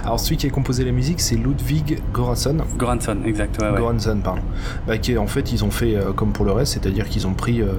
Alors 0.05 0.21
celui 0.21 0.37
qui 0.37 0.47
a 0.47 0.51
composé 0.51 0.85
la 0.85 0.93
musique, 0.93 1.21
c'est 1.21 1.37
Ludwig 1.37 1.99
Göransson. 2.13 2.59
Goranson, 2.77 3.17
exact. 3.25 3.61
Ouais, 3.61 3.71
ouais. 3.71 3.79
Goranson, 3.79 4.19
pardon. 4.23 4.43
Bah, 4.87 4.99
qui 4.99 5.17
en 5.17 5.27
fait, 5.27 5.53
ils 5.53 5.65
ont 5.65 5.71
fait 5.71 5.97
euh, 5.97 6.13
comme 6.13 6.33
pour 6.33 6.45
le 6.45 6.53
reste, 6.53 6.75
c'est-à-dire 6.75 7.09
qu'ils 7.09 7.27
ont 7.27 7.35
pris. 7.35 7.61
euh, 7.63 7.73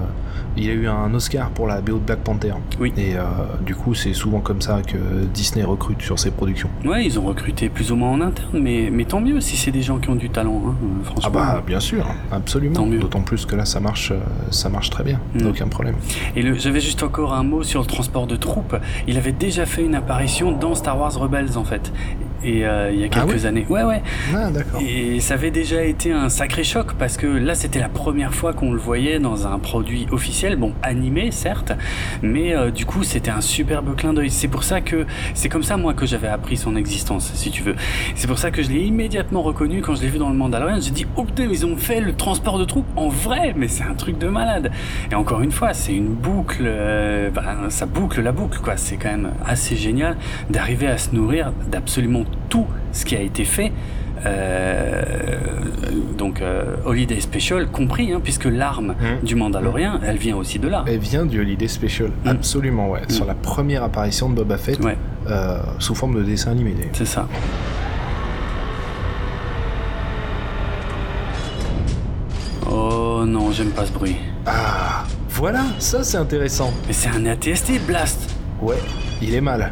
il 0.57 0.69
a 0.69 0.73
eu 0.73 0.87
un 0.87 1.13
Oscar 1.13 1.49
pour 1.49 1.67
la 1.67 1.81
BO 1.81 1.95
de 1.95 2.05
Black 2.05 2.19
Panther. 2.19 2.53
Oui. 2.79 2.93
Et 2.95 3.17
euh, 3.17 3.23
du 3.65 3.75
coup, 3.75 3.93
c'est 3.93 4.13
souvent 4.13 4.39
comme 4.39 4.61
ça 4.61 4.81
que 4.87 4.97
Disney 5.33 5.65
recrute 5.65 6.01
sur 6.01 6.17
ses 6.17 6.31
productions. 6.31 6.69
Ouais, 6.85 7.05
ils 7.05 7.19
ont 7.19 7.23
recruté 7.23 7.67
plus 7.67 7.91
ou 7.91 7.97
moins 7.97 8.11
en 8.11 8.21
interne, 8.21 8.59
mais, 8.61 8.89
mais 8.91 9.03
tant 9.03 9.19
mieux 9.19 9.41
si 9.41 9.57
c'est 9.57 9.71
des 9.71 9.81
gens 9.81 9.97
qui 9.97 10.09
ont 10.09 10.15
du 10.15 10.29
talent, 10.29 10.61
hein, 10.65 10.75
euh, 10.81 11.03
franchement. 11.03 11.23
Ah 11.25 11.55
bah 11.55 11.63
bien 11.65 11.81
sûr, 11.81 12.05
absolument. 12.31 12.75
Tant 12.75 12.85
mieux. 12.85 12.99
D'autant 12.99 13.21
plus 13.21 13.45
que 13.45 13.55
là, 13.55 13.65
ça 13.65 13.81
marche, 13.81 14.13
ça 14.49 14.69
marche 14.69 14.89
très 14.89 15.03
bien. 15.03 15.19
Mm. 15.33 15.47
Aucun 15.47 15.67
problème. 15.67 15.95
Et 16.37 16.55
j'avais 16.57 16.79
juste 16.79 17.03
encore 17.03 17.33
un 17.33 17.43
mot 17.43 17.63
sur 17.63 17.81
le 17.81 17.87
transport 17.87 18.25
de 18.25 18.37
troupes. 18.37 18.77
Il 19.07 19.17
avait 19.17 19.33
déjà 19.33 19.65
fait 19.65 19.83
une 19.83 19.95
apparition 19.95 20.53
dans 20.53 20.73
Star 20.75 20.97
Wars 20.97 21.13
Rebels 21.19 21.57
en 21.57 21.65
fait. 21.65 21.91
Et 22.43 22.65
euh, 22.65 22.91
il 22.93 22.99
y 22.99 23.03
a 23.03 23.07
Ah 23.11 23.21
quelques 23.21 23.41
oui 23.41 23.47
années. 23.47 23.65
Ouais, 23.69 23.83
ouais. 23.83 24.01
Ah 24.35 24.49
d'accord. 24.51 24.81
Et 24.81 25.19
ça 25.19 25.35
avait 25.35 25.51
déjà 25.51 25.83
été 25.83 26.11
un 26.11 26.29
sacré 26.29 26.63
choc 26.63 26.93
parce 26.97 27.17
que 27.17 27.27
là 27.27 27.55
c'était 27.55 27.79
la 27.79 27.89
première 27.89 28.33
fois 28.33 28.53
qu'on 28.53 28.71
le 28.71 28.77
voyait 28.77 29.19
dans 29.19 29.47
un 29.47 29.57
produit 29.59 30.07
officiel, 30.11 30.55
bon 30.55 30.73
animé 30.83 31.31
certes, 31.31 31.71
mais 32.21 32.55
euh, 32.55 32.71
du 32.71 32.85
coup 32.85 33.03
c'était 33.03 33.31
un 33.31 33.41
superbe 33.41 33.95
clin 33.95 34.13
d'œil. 34.13 34.29
C'est 34.29 34.47
pour 34.47 34.63
ça 34.63 34.81
que 34.81 35.05
c'est 35.33 35.49
comme 35.49 35.63
ça 35.63 35.77
moi 35.77 35.93
que 35.93 36.05
j'avais 36.05 36.27
appris 36.27 36.57
son 36.57 36.75
existence, 36.75 37.31
si 37.33 37.51
tu 37.51 37.63
veux. 37.63 37.75
C'est 38.15 38.27
pour 38.27 38.37
ça 38.37 38.51
que 38.51 38.61
je 38.61 38.69
l'ai 38.69 38.81
immédiatement 38.83 39.41
reconnu 39.41 39.81
quand 39.81 39.95
je 39.95 40.01
l'ai 40.01 40.09
vu 40.09 40.17
dans 40.17 40.29
le 40.29 40.35
Mandalorian. 40.35 40.79
J'ai 40.81 40.91
dit 40.91 41.05
oh 41.15 41.23
putain 41.23 41.47
ils 41.49 41.65
ont 41.65 41.77
fait 41.77 42.01
le 42.01 42.13
transport 42.13 42.59
de 42.59 42.65
troupes 42.65 42.85
en 42.95 43.07
vrai, 43.07 43.53
mais 43.55 43.67
c'est 43.67 43.83
un 43.83 43.95
truc 43.95 44.17
de 44.17 44.27
malade. 44.27 44.71
Et 45.11 45.15
encore 45.15 45.41
une 45.41 45.51
fois 45.51 45.73
c'est 45.73 45.93
une 45.95 46.13
boucle, 46.13 46.63
euh, 46.65 47.29
ben, 47.29 47.69
ça 47.69 47.85
boucle 47.85 48.21
la 48.21 48.31
boucle 48.31 48.59
quoi. 48.59 48.77
C'est 48.77 48.97
quand 48.97 49.09
même 49.09 49.31
assez 49.45 49.75
génial 49.75 50.17
d'arriver 50.49 50.87
à 50.87 50.97
se 50.97 51.15
nourrir 51.15 51.53
d'absolument 51.71 52.23
tout 52.49 52.65
ce 52.91 53.05
qui 53.05 53.15
a 53.15 53.21
été 53.21 53.43
fait. 53.45 53.71
Euh, 54.25 55.35
donc 56.17 56.41
euh, 56.41 56.75
Holiday 56.85 57.19
Special 57.19 57.67
compris, 57.67 58.11
hein, 58.13 58.21
puisque 58.23 58.45
l'arme 58.45 58.95
Mhm. 58.99 59.25
du 59.27 59.35
Mandalorien, 59.35 59.99
elle 60.05 60.17
vient 60.17 60.35
aussi 60.37 60.57
de 60.57 60.67
là. 60.67 60.83
Elle 60.87 60.99
vient 60.99 61.25
du 61.25 61.39
Holiday 61.39 61.67
Special, 61.67 62.09
Mm. 62.23 62.29
absolument, 62.29 62.89
ouais. 62.89 63.01
Sur 63.09 63.25
la 63.25 63.35
première 63.35 63.83
apparition 63.83 64.29
de 64.29 64.35
Boba 64.35 64.57
Fett, 64.57 64.79
Ouais, 64.83 64.97
euh, 65.29 65.59
sous 65.79 65.93
forme 65.95 66.15
de 66.15 66.23
dessin 66.23 66.51
animé. 66.51 66.73
c'est 66.93 67.05
ça. 67.05 67.27
Oh 72.69 73.23
non, 73.25 73.51
j'aime 73.51 73.69
pas 73.71 73.85
ce 73.85 73.91
bruit. 73.91 74.15
Ah, 74.45 75.03
voilà, 75.29 75.63
ça 75.79 76.03
c'est 76.03 76.17
intéressant. 76.17 76.71
Mais 76.87 76.93
c'est 76.93 77.09
un 77.09 77.25
ATST 77.25 77.79
Blast 77.85 78.29
Ouais, 78.61 78.77
il 79.21 79.35
est 79.35 79.41
mal. 79.41 79.69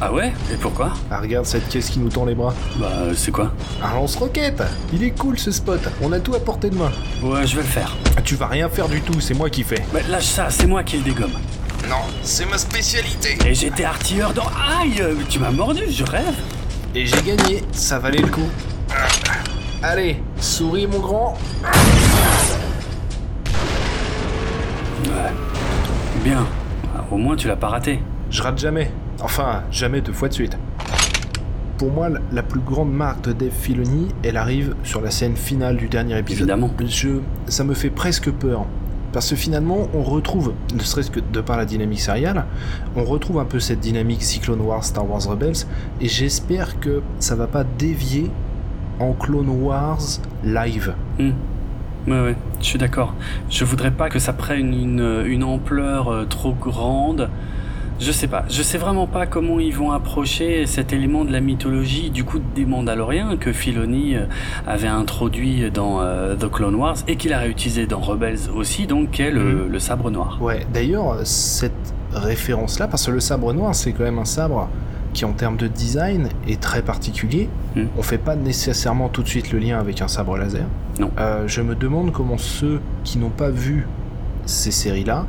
Ah 0.00 0.12
ouais? 0.12 0.32
Et 0.52 0.56
pourquoi? 0.56 0.92
Ah, 1.10 1.20
regarde 1.20 1.46
cette 1.46 1.68
caisse 1.68 1.88
qui 1.88 1.98
nous 1.98 2.10
tend 2.10 2.26
les 2.26 2.34
bras. 2.34 2.54
Bah 2.78 2.90
euh, 2.98 3.14
c'est 3.16 3.30
quoi? 3.30 3.52
Un 3.82 3.94
lance-roquette 3.94 4.62
Il 4.92 5.02
est 5.02 5.12
cool 5.12 5.38
ce 5.38 5.50
spot, 5.50 5.80
on 6.02 6.12
a 6.12 6.20
tout 6.20 6.34
à 6.34 6.40
portée 6.40 6.68
de 6.70 6.76
main. 6.76 6.92
Ouais, 7.22 7.46
je 7.46 7.56
vais 7.56 7.62
le 7.62 7.68
faire. 7.68 7.96
Tu 8.24 8.34
vas 8.34 8.46
rien 8.46 8.68
faire 8.68 8.88
du 8.88 9.00
tout, 9.00 9.20
c'est 9.20 9.34
moi 9.34 9.48
qui 9.48 9.62
fais. 9.62 9.82
Bah, 9.92 10.00
lâche 10.08 10.26
ça, 10.26 10.50
c'est 10.50 10.66
moi 10.66 10.82
qui 10.82 10.98
le 10.98 11.04
dégomme. 11.04 11.32
Non, 11.88 11.96
c'est 12.22 12.44
ma 12.44 12.58
spécialité. 12.58 13.38
Et 13.46 13.54
j'étais 13.54 13.84
artilleur 13.84 14.34
dans... 14.34 14.46
Aïe 14.80 15.00
euh, 15.00 15.14
Tu 15.28 15.38
m'as 15.38 15.50
mordu, 15.50 15.84
je 15.90 16.04
rêve 16.04 16.36
Et 16.94 17.06
j'ai 17.06 17.22
gagné, 17.22 17.64
ça 17.72 17.98
valait 17.98 18.20
le 18.20 18.28
coup. 18.28 18.48
Allez, 19.82 20.22
souris 20.38 20.86
mon 20.86 20.98
grand. 20.98 21.38
Ouais. 25.04 25.32
Bien. 26.22 26.46
Au 27.10 27.16
moins 27.16 27.34
tu 27.34 27.48
l'as 27.48 27.56
pas 27.56 27.68
raté. 27.68 28.00
Je 28.30 28.42
rate 28.42 28.58
jamais. 28.58 28.90
Enfin, 29.22 29.62
jamais 29.70 30.00
deux 30.00 30.12
fois 30.12 30.28
de 30.28 30.34
suite. 30.34 30.56
Pour 31.78 31.90
moi, 31.92 32.08
la- 32.32 32.42
plus 32.42 32.60
grande 32.60 32.92
marque 32.92 33.22
de 33.24 33.32
Dave 33.32 33.50
Filoni, 33.52 34.08
elle 34.22 34.36
arrive 34.36 34.74
sur 34.84 35.00
la 35.00 35.10
scène 35.10 35.34
finale 35.36 35.76
du 35.76 35.88
dernier 35.88 36.18
épisode. 36.18 36.42
Évidemment. 36.42 36.70
Je, 36.86 37.08
ça 37.46 37.64
me 37.64 37.74
fait 37.74 37.90
presque 37.90 38.30
peur. 38.30 38.66
Parce 39.12 39.30
que 39.30 39.34
finalement, 39.36 39.88
on 39.94 40.02
retrouve, 40.02 40.52
ne 40.74 40.80
serait-ce 40.80 41.10
que 41.10 41.18
de 41.20 41.40
par 41.40 41.56
la 41.56 41.64
dynamique 41.64 42.00
sériale, 42.00 42.44
on 42.94 43.02
retrouve 43.04 43.40
un 43.40 43.44
peu 43.44 43.58
cette 43.58 43.80
dynamique 43.80 44.22
Cyclone 44.22 44.60
Wars, 44.60 44.84
Star 44.84 45.10
Wars 45.10 45.22
Rebels, 45.28 45.66
et 46.00 46.06
j'espère 46.06 46.78
que 46.78 47.02
ça 47.18 47.34
va 47.34 47.48
pas 47.48 47.64
dévier 47.64 48.30
en 49.00 49.12
Clone 49.14 49.48
Wars 49.48 49.98
live. 50.44 50.94
Hmm. 51.18 51.30
Ouais, 52.06 52.20
ouais, 52.22 52.36
je 52.60 52.66
suis 52.66 52.78
d'accord. 52.78 53.14
Je 53.48 53.64
voudrais 53.64 53.90
pas 53.90 54.08
que 54.10 54.20
ça 54.20 54.32
prenne 54.32 54.72
une, 54.72 55.24
une 55.26 55.42
ampleur 55.44 56.08
euh, 56.08 56.24
trop 56.24 56.52
grande. 56.52 57.28
Je 58.00 58.12
sais 58.12 58.28
pas. 58.28 58.44
Je 58.48 58.62
sais 58.62 58.78
vraiment 58.78 59.06
pas 59.06 59.26
comment 59.26 59.60
ils 59.60 59.74
vont 59.74 59.92
approcher 59.92 60.66
cet 60.66 60.92
élément 60.92 61.24
de 61.24 61.32
la 61.32 61.40
mythologie 61.40 62.10
du 62.10 62.24
coup 62.24 62.38
des 62.54 62.64
Mandaloriens 62.64 63.36
que 63.36 63.52
Filoni 63.52 64.16
euh, 64.16 64.24
avait 64.66 64.88
introduit 64.88 65.70
dans 65.70 66.00
euh, 66.00 66.34
The 66.34 66.50
Clone 66.50 66.76
Wars 66.76 66.96
et 67.08 67.16
qu'il 67.16 67.34
a 67.34 67.38
réutilisé 67.38 67.86
dans 67.86 68.00
Rebels 68.00 68.50
aussi, 68.54 68.86
donc 68.86 69.10
qui 69.10 69.22
est 69.22 69.30
le, 69.30 69.68
le 69.68 69.78
sabre 69.78 70.10
noir. 70.10 70.38
Ouais, 70.40 70.66
d'ailleurs, 70.72 71.18
cette 71.24 71.72
référence-là, 72.12 72.88
parce 72.88 73.06
que 73.06 73.10
le 73.10 73.20
sabre 73.20 73.52
noir, 73.52 73.74
c'est 73.74 73.92
quand 73.92 74.04
même 74.04 74.18
un 74.18 74.24
sabre 74.24 74.68
qui, 75.12 75.24
en 75.24 75.32
termes 75.32 75.56
de 75.56 75.66
design, 75.66 76.28
est 76.48 76.60
très 76.60 76.82
particulier. 76.82 77.48
Mm. 77.76 77.82
On 77.98 78.02
fait 78.02 78.18
pas 78.18 78.36
nécessairement 78.36 79.08
tout 79.08 79.22
de 79.22 79.28
suite 79.28 79.52
le 79.52 79.58
lien 79.58 79.78
avec 79.78 80.00
un 80.00 80.08
sabre 80.08 80.36
laser. 80.36 80.64
Non. 80.98 81.10
Euh, 81.18 81.44
je 81.46 81.60
me 81.60 81.74
demande 81.74 82.12
comment 82.12 82.38
ceux 82.38 82.80
qui 83.04 83.18
n'ont 83.18 83.30
pas 83.30 83.50
vu 83.50 83.86
ces 84.46 84.70
séries-là 84.70 85.26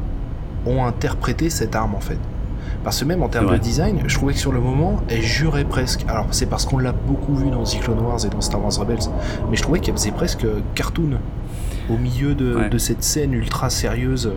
ont 0.65 0.85
interprété 0.85 1.49
cette 1.49 1.76
arme, 1.76 1.95
en 1.95 1.99
fait. 1.99 2.19
Parce 2.84 3.00
que 3.00 3.06
même 3.06 3.22
en 3.24 3.28
termes 3.30 3.52
de 3.52 3.58
design, 3.58 4.02
je 4.08 4.16
trouvais 4.16 4.34
que 4.34 4.40
sur 4.40 4.52
le 4.52 4.60
moment, 4.60 5.02
elle 5.10 5.22
jurait 5.22 5.66
presque. 5.66 6.04
Alors 6.08 6.28
c'est 6.32 6.48
parce 6.48 6.66
qu'on 6.66 6.78
l'a 6.80 6.92
beaucoup 6.94 7.36
vu 7.36 7.50
dans 7.52 7.64
The 7.64 7.80
Clone 7.80 8.00
Wars 8.00 8.26
et 8.26 8.30
dans 8.30 8.42
Star 8.42 8.62
Wars 8.64 8.74
Rebels, 8.80 9.10
mais 9.50 9.56
je 9.58 9.62
trouvais 9.62 9.80
qu'elle 9.80 9.96
faisait 9.96 10.12
presque 10.12 10.46
cartoon 10.76 11.20
au 11.90 11.98
milieu 11.98 12.34
de, 12.36 12.56
Ouais. 12.56 12.70
de 12.70 12.78
cette 12.78 13.04
scène 13.04 13.34
ultra 13.34 13.70
sérieuse. 13.70 14.32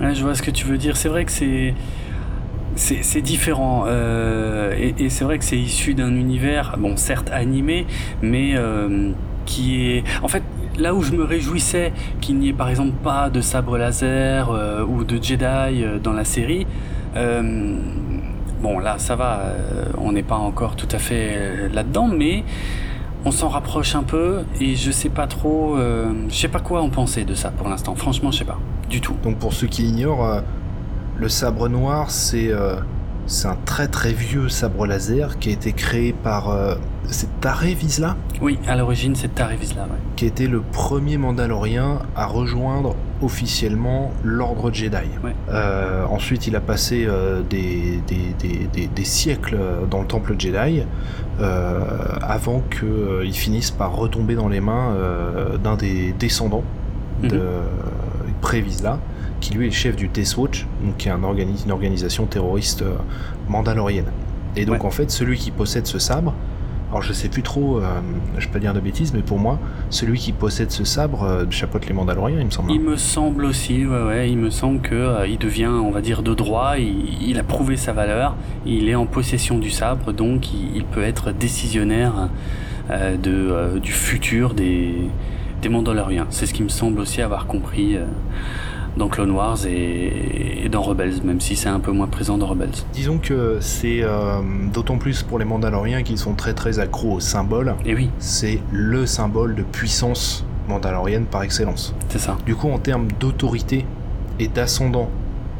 Ouais, 0.00 0.14
je 0.14 0.22
vois 0.22 0.34
ce 0.34 0.42
que 0.42 0.50
tu 0.50 0.66
veux 0.66 0.78
dire. 0.78 0.96
C'est 0.96 1.08
vrai 1.08 1.24
que 1.24 1.32
c'est 1.32 1.74
c'est 2.76 3.22
différent 3.22 3.84
euh, 3.88 4.72
et, 4.78 4.94
et 5.04 5.10
c'est 5.10 5.24
vrai 5.24 5.38
que 5.38 5.44
c'est 5.44 5.58
issu 5.58 5.94
d'un 5.94 6.14
univers, 6.14 6.76
bon 6.78 6.96
certes 6.96 7.28
animé, 7.32 7.86
mais 8.22 8.52
euh, 8.54 9.10
qui 9.46 9.90
est 9.90 10.04
en 10.22 10.28
fait 10.28 10.44
là 10.78 10.94
où 10.94 11.02
je 11.02 11.10
me 11.10 11.24
réjouissais 11.24 11.92
qu'il 12.20 12.38
n'y 12.38 12.50
ait 12.50 12.52
par 12.52 12.68
exemple 12.68 12.92
pas 13.02 13.30
de 13.30 13.40
sabre 13.40 13.78
laser 13.78 14.50
euh, 14.52 14.84
ou 14.84 15.02
de 15.02 15.20
Jedi 15.20 15.84
dans 16.04 16.12
la 16.12 16.24
série. 16.24 16.66
Euh, 17.16 17.76
bon 18.62 18.78
là 18.78 18.98
ça 18.98 19.16
va, 19.16 19.40
euh, 19.40 19.84
on 19.98 20.12
n'est 20.12 20.22
pas 20.22 20.36
encore 20.36 20.76
tout 20.76 20.88
à 20.90 20.98
fait 20.98 21.32
euh, 21.36 21.68
là-dedans, 21.72 22.08
mais 22.08 22.44
on 23.24 23.30
s'en 23.30 23.48
rapproche 23.48 23.94
un 23.94 24.02
peu 24.04 24.44
et 24.60 24.76
je 24.76 24.90
sais 24.90 25.08
pas 25.08 25.26
trop, 25.26 25.76
je 25.76 26.34
sais 26.34 26.48
pas 26.48 26.60
quoi 26.60 26.80
en 26.80 26.88
penser 26.88 27.24
de 27.24 27.34
ça 27.34 27.50
pour 27.50 27.68
l'instant. 27.68 27.96
Franchement, 27.96 28.30
je 28.30 28.38
sais 28.38 28.44
pas 28.44 28.58
du 28.88 29.00
tout. 29.00 29.14
Donc 29.22 29.38
pour 29.38 29.52
ceux 29.52 29.66
qui 29.66 29.82
l'ignorent, 29.82 30.24
euh, 30.24 30.40
le 31.18 31.28
sabre 31.28 31.68
noir, 31.68 32.10
c'est 32.10 32.50
c'est 33.30 33.46
un 33.46 33.56
très 33.66 33.88
très 33.88 34.12
vieux 34.12 34.48
sabre 34.48 34.86
laser 34.86 35.38
qui 35.38 35.50
a 35.50 35.52
été 35.52 35.72
créé 35.72 36.12
par 36.14 36.48
euh, 36.50 36.74
c'est 37.10 37.40
Taré 37.40 37.74
Vizsla, 37.74 38.16
Oui, 38.42 38.58
à 38.66 38.74
l'origine, 38.76 39.14
c'est 39.14 39.34
Taré 39.34 39.56
Vizsla, 39.56 39.82
ouais. 39.84 39.88
qui 40.16 40.24
a 40.24 40.28
été 40.28 40.46
le 40.46 40.60
premier 40.60 41.16
Mandalorien 41.18 42.00
à 42.16 42.26
rejoindre 42.26 42.96
officiellement 43.22 44.12
l'ordre 44.24 44.70
Jedi. 44.72 44.96
Ouais. 45.24 45.34
Euh, 45.50 46.04
ensuite, 46.06 46.46
il 46.46 46.56
a 46.56 46.60
passé 46.60 47.06
euh, 47.06 47.42
des, 47.48 48.00
des, 48.06 48.34
des, 48.72 48.86
des- 48.88 49.04
siècles 49.04 49.56
dans 49.90 50.00
le 50.00 50.06
temple 50.06 50.34
Jedi 50.38 50.82
euh, 51.40 51.80
avant 52.20 52.60
qu'il 52.70 53.32
finisse 53.34 53.70
par 53.70 53.94
retomber 53.96 54.34
dans 54.34 54.48
les 54.48 54.60
mains 54.60 54.94
d'un 55.62 55.76
des 55.76 56.12
descendants 56.18 56.64
de 57.22 57.40
Prévisla, 58.40 58.98
qui 59.40 59.54
lui 59.54 59.64
est 59.66 59.68
le 59.68 59.74
chef 59.74 59.96
du 59.96 60.08
Death 60.08 60.36
Watch, 60.36 60.66
donc 60.84 60.96
qui 60.96 61.08
est 61.08 61.12
un 61.12 61.20
organi- 61.22 61.64
une 61.64 61.70
organisation 61.72 62.26
terroriste 62.26 62.82
euh, 62.82 62.94
mandalorienne. 63.48 64.06
Et 64.56 64.64
donc 64.64 64.80
Ouais. 64.82 64.86
en 64.86 64.90
fait, 64.90 65.10
celui 65.10 65.36
qui 65.38 65.50
possède 65.50 65.86
ce 65.86 65.98
sabre, 65.98 66.34
alors 66.90 67.02
je 67.02 67.12
sais 67.12 67.28
plus 67.28 67.42
trop, 67.42 67.78
euh, 67.78 67.82
je 68.38 68.46
peux 68.46 68.54
pas 68.54 68.58
dire 68.60 68.72
de 68.74 68.80
bêtises, 68.80 69.12
mais 69.12 69.20
pour 69.20 69.38
moi, 69.38 69.58
celui 69.90 70.18
qui 70.18 70.32
possède 70.32 70.70
ce 70.70 70.84
sabre 70.84 71.22
euh, 71.22 71.44
chapeaute 71.50 71.86
les 71.86 71.92
Mandaloriens, 71.92 72.38
il 72.40 72.46
me 72.46 72.50
semble. 72.50 72.72
Il 72.72 72.80
me 72.80 72.96
semble 72.96 73.44
aussi, 73.44 73.84
ouais, 73.86 74.02
ouais, 74.04 74.30
il 74.30 74.38
me 74.38 74.48
semble 74.50 74.80
que 74.80 74.94
euh, 74.94 75.26
il 75.28 75.36
devient, 75.38 75.66
on 75.66 75.90
va 75.90 76.00
dire, 76.00 76.22
de 76.22 76.32
droit. 76.34 76.78
Il, 76.78 77.28
il 77.28 77.38
a 77.38 77.42
prouvé 77.44 77.76
sa 77.76 77.92
valeur. 77.92 78.36
Il 78.64 78.88
est 78.88 78.94
en 78.94 79.04
possession 79.06 79.58
du 79.58 79.70
sabre, 79.70 80.12
donc 80.12 80.52
il, 80.52 80.76
il 80.76 80.84
peut 80.84 81.02
être 81.02 81.30
décisionnaire 81.30 82.30
euh, 82.90 83.16
de, 83.18 83.78
du 83.80 83.92
futur 83.92 84.54
des, 84.54 84.94
des 85.60 85.68
Mandaloriens. 85.68 86.26
C'est 86.30 86.46
ce 86.46 86.54
qui 86.54 86.62
me 86.62 86.70
semble 86.70 87.00
aussi 87.00 87.20
avoir 87.20 87.46
compris 87.46 87.98
dans 88.98 89.08
Clone 89.08 89.30
Wars 89.30 89.64
et, 89.66 90.64
et 90.64 90.68
dans 90.68 90.82
Rebels, 90.82 91.22
même 91.24 91.40
si 91.40 91.56
c'est 91.56 91.68
un 91.68 91.80
peu 91.80 91.92
moins 91.92 92.08
présent 92.08 92.36
dans 92.36 92.46
Rebels. 92.46 92.70
Disons 92.92 93.18
que 93.18 93.58
c'est 93.60 94.00
euh, 94.02 94.40
d'autant 94.74 94.98
plus 94.98 95.22
pour 95.22 95.38
les 95.38 95.44
Mandaloriens 95.44 96.02
qui 96.02 96.18
sont 96.18 96.34
très 96.34 96.52
très 96.52 96.78
accros 96.80 97.14
au 97.14 97.20
symbole. 97.20 97.74
Et 97.86 97.94
oui, 97.94 98.10
C'est 98.18 98.60
le 98.72 99.06
symbole 99.06 99.54
de 99.54 99.62
puissance 99.62 100.44
mandalorienne 100.68 101.24
par 101.24 101.42
excellence. 101.44 101.94
c'est 102.10 102.18
ça. 102.18 102.36
Du 102.44 102.54
coup, 102.54 102.68
en 102.70 102.78
termes 102.78 103.08
d'autorité 103.18 103.86
et 104.38 104.48
d'ascendant 104.48 105.08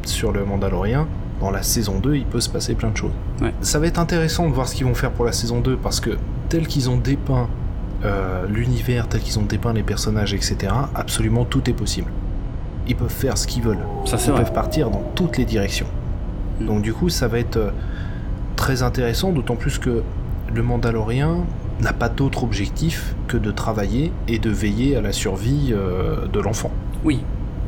sur 0.05 0.31
le 0.31 0.45
Mandalorien, 0.45 1.07
dans 1.39 1.49
la 1.49 1.63
saison 1.63 1.99
2, 1.99 2.15
il 2.15 2.25
peut 2.25 2.41
se 2.41 2.49
passer 2.49 2.75
plein 2.75 2.89
de 2.91 2.97
choses. 2.97 3.13
Ouais. 3.41 3.53
Ça 3.61 3.79
va 3.79 3.87
être 3.87 3.99
intéressant 3.99 4.47
de 4.47 4.53
voir 4.53 4.67
ce 4.67 4.75
qu'ils 4.75 4.85
vont 4.85 4.93
faire 4.93 5.11
pour 5.11 5.25
la 5.25 5.31
saison 5.31 5.61
2 5.61 5.77
parce 5.77 5.99
que 5.99 6.11
tel 6.49 6.67
qu'ils 6.67 6.89
ont 6.89 6.97
dépeint 6.97 7.47
l'univers 8.47 9.09
tel 9.09 9.19
qu'ils 9.19 9.39
ont 9.39 9.43
dépeint 9.43 9.73
les 9.73 9.83
personnages, 9.83 10.33
etc., 10.33 10.71
absolument 10.95 11.43
tout 11.43 11.69
est 11.69 11.73
possible. 11.73 12.09
Ils 12.89 12.95
peuvent 12.95 13.07
faire 13.09 13.37
ce 13.37 13.47
qu'ils 13.47 13.63
veulent. 13.63 13.85
Ça, 14.05 14.17
Ils 14.27 14.33
peuvent 14.33 14.51
partir 14.53 14.89
dans 14.89 15.03
toutes 15.15 15.37
les 15.37 15.45
directions. 15.45 15.87
Mm. 16.59 16.65
Donc 16.65 16.81
du 16.81 16.91
coup, 16.93 17.07
ça 17.09 17.27
va 17.29 17.39
être 17.39 17.55
euh, 17.57 17.69
très 18.57 18.83
intéressant, 18.83 19.31
d'autant 19.31 19.55
plus 19.55 19.77
que 19.77 20.03
le 20.53 20.63
Mandalorien 20.63 21.45
n'a 21.81 21.93
pas 21.93 22.09
d'autre 22.09 22.43
objectif 22.43 23.15
que 23.27 23.37
de 23.37 23.51
travailler 23.51 24.11
et 24.27 24.39
de 24.39 24.49
veiller 24.49 24.97
à 24.97 25.01
la 25.01 25.13
survie 25.13 25.69
euh, 25.71 26.27
de 26.27 26.39
l'enfant. 26.41 26.71
Oui, 27.05 27.21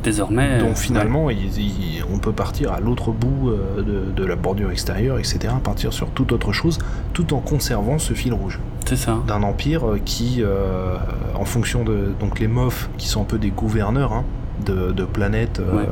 désormais. 0.04 0.58
Donc 0.60 0.72
euh, 0.72 0.76
finalement, 0.76 1.30
il- 1.30 1.58
il- 1.58 2.04
on 2.14 2.18
peut 2.18 2.34
partir 2.34 2.74
à 2.74 2.80
l'autre 2.82 3.12
bout 3.12 3.52
de, 3.78 4.12
de 4.14 4.26
la 4.26 4.36
bordure 4.36 4.72
extérieure, 4.72 5.18
etc., 5.20 5.54
partir 5.64 5.94
sur 5.94 6.10
toute 6.10 6.32
autre 6.34 6.52
chose, 6.52 6.80
tout 7.14 7.34
en 7.34 7.40
conservant 7.40 8.00
ce 8.00 8.14
fil 8.14 8.34
rouge 8.34 8.58
ouais, 8.58 8.80
c'est 8.90 8.96
ça. 8.98 9.20
d'un 9.28 9.44
empire 9.44 9.84
qui, 10.04 10.38
euh, 10.40 10.96
en 11.40 11.46
fonction 11.46 11.84
de 11.86 12.12
donc 12.20 12.40
les 12.40 12.48
Moff, 12.48 12.90
qui 12.98 13.08
sont 13.08 13.22
un 13.22 13.26
peu 13.26 13.38
des 13.38 13.52
gouverneurs 13.52 14.12
hein, 14.12 14.26
de, 14.66 14.92
de 14.92 15.04
planètes 15.04 15.60
euh, 15.60 15.78
Ouais. 15.78 15.86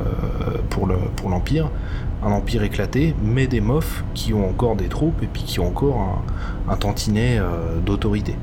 pour 0.70 0.86
le 0.86 0.94
pour 1.16 1.30
l'empire, 1.30 1.70
un 2.24 2.30
empire 2.32 2.62
éclaté, 2.62 3.14
mais 3.22 3.46
des 3.46 3.60
Moff 3.60 4.04
qui 4.14 4.34
ont 4.34 4.48
encore 4.48 4.76
des 4.76 4.88
troupes 4.88 5.22
et 5.22 5.26
puis 5.26 5.42
qui 5.42 5.60
ont 5.60 5.68
encore 5.68 6.22
un, 6.68 6.72
un 6.72 6.76
tantinet 6.76 7.38
euh, 7.38 7.78
d'autorité. 7.84 8.34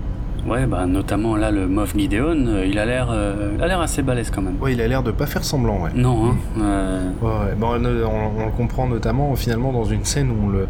Ouais, 0.48 0.66
bah, 0.66 0.86
notamment 0.86 1.36
là, 1.36 1.52
le 1.52 1.68
Moff 1.68 1.94
Gideon, 1.98 2.46
euh, 2.48 2.66
il 2.66 2.80
a 2.80 2.86
l'air 2.86 3.10
euh, 3.12 3.58
l'air 3.58 3.82
assez 3.82 4.02
balèze 4.02 4.32
quand 4.32 4.42
même. 4.42 4.56
Ouais, 4.62 4.72
il 4.74 4.80
a 4.82 4.88
l'air 4.88 5.04
de 5.04 5.12
pas 5.12 5.26
faire 5.26 5.44
semblant, 5.44 5.82
ouais. 5.84 5.90
Non, 5.94 6.30
hein. 6.32 6.36
euh, 6.62 7.10
Ouais, 7.22 7.28
ouais. 7.30 7.56
Bon, 7.58 7.68
on, 7.74 7.86
on- 7.86 8.42
on 8.44 8.46
le 8.46 8.52
comprend 8.56 8.88
notamment 8.88 9.36
finalement 9.36 9.74
dans 9.74 9.84
une 9.84 10.06
scène 10.06 10.30
où 10.32 10.46
on 10.46 10.50
le, 10.50 10.68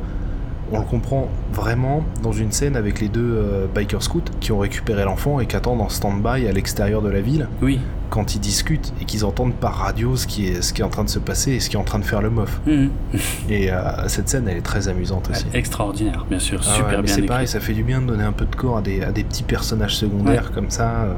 on 0.72 0.80
le 0.80 0.86
comprend 0.86 1.28
vraiment 1.54 2.04
dans 2.24 2.32
une 2.32 2.52
scène 2.52 2.76
avec 2.76 3.00
les 3.00 3.08
deux 3.08 3.70
biker 3.74 4.02
scouts 4.02 4.22
qui 4.42 4.52
ont 4.52 4.58
récupéré 4.60 5.04
l'enfant 5.06 5.40
et 5.40 5.46
qui 5.46 5.56
attendent 5.56 5.80
en 5.82 5.90
stand-by 5.90 6.48
à 6.48 6.52
l'extérieur 6.52 7.02
de 7.04 7.10
la 7.10 7.22
ville 7.22 7.48
oui. 7.62 7.80
Quand 8.10 8.36
ils 8.36 8.40
discutent 8.40 8.94
et 9.02 9.06
qu'ils 9.06 9.26
entendent 9.26 9.54
par 9.56 9.76
radio 9.76 10.16
ce 10.16 10.28
qui, 10.28 10.48
est, 10.48 10.62
ce 10.62 10.74
qui 10.74 10.82
est 10.82 10.86
en 10.86 10.90
train 10.90 11.04
de 11.04 11.10
se 11.10 11.20
passer 11.20 11.52
et 11.54 11.60
ce 11.60 11.70
qui 11.70 11.76
est 11.76 11.80
en 11.80 11.84
train 11.84 12.00
de 12.00 12.06
faire 12.06 12.22
le 12.22 12.30
mof. 12.30 12.60
Mhm. 12.66 12.90
Et 13.50 13.72
euh, 13.72 14.08
cette 14.08 14.30
scène, 14.30 14.48
elle 14.48 14.58
est 14.58 14.62
très 14.62 14.88
amusante 14.88 15.30
aussi. 15.30 15.46
Extraordinaire, 15.54 16.26
bien 16.30 16.40
sûr. 16.40 16.60
Ah 16.66 16.70
ouais, 16.70 16.76
super 16.76 16.98
mais 16.98 17.04
bien 17.04 17.14
c'est 17.16 17.22
pareil, 17.24 17.48
ça 17.48 17.60
fait 17.60 17.74
du 17.74 17.84
bien 17.84 18.02
de 18.02 18.08
donner 18.08 18.24
un 18.24 18.32
peu 18.32 18.46
de 18.46 18.56
corps 18.56 18.78
à 18.78 18.82
des, 18.82 19.02
à 19.04 19.12
des 19.12 19.24
petits 19.24 19.44
personnages 19.44 19.96
secondaires 19.96 20.52
comme 20.52 20.70
ça, 20.70 20.90
euh, 20.90 21.14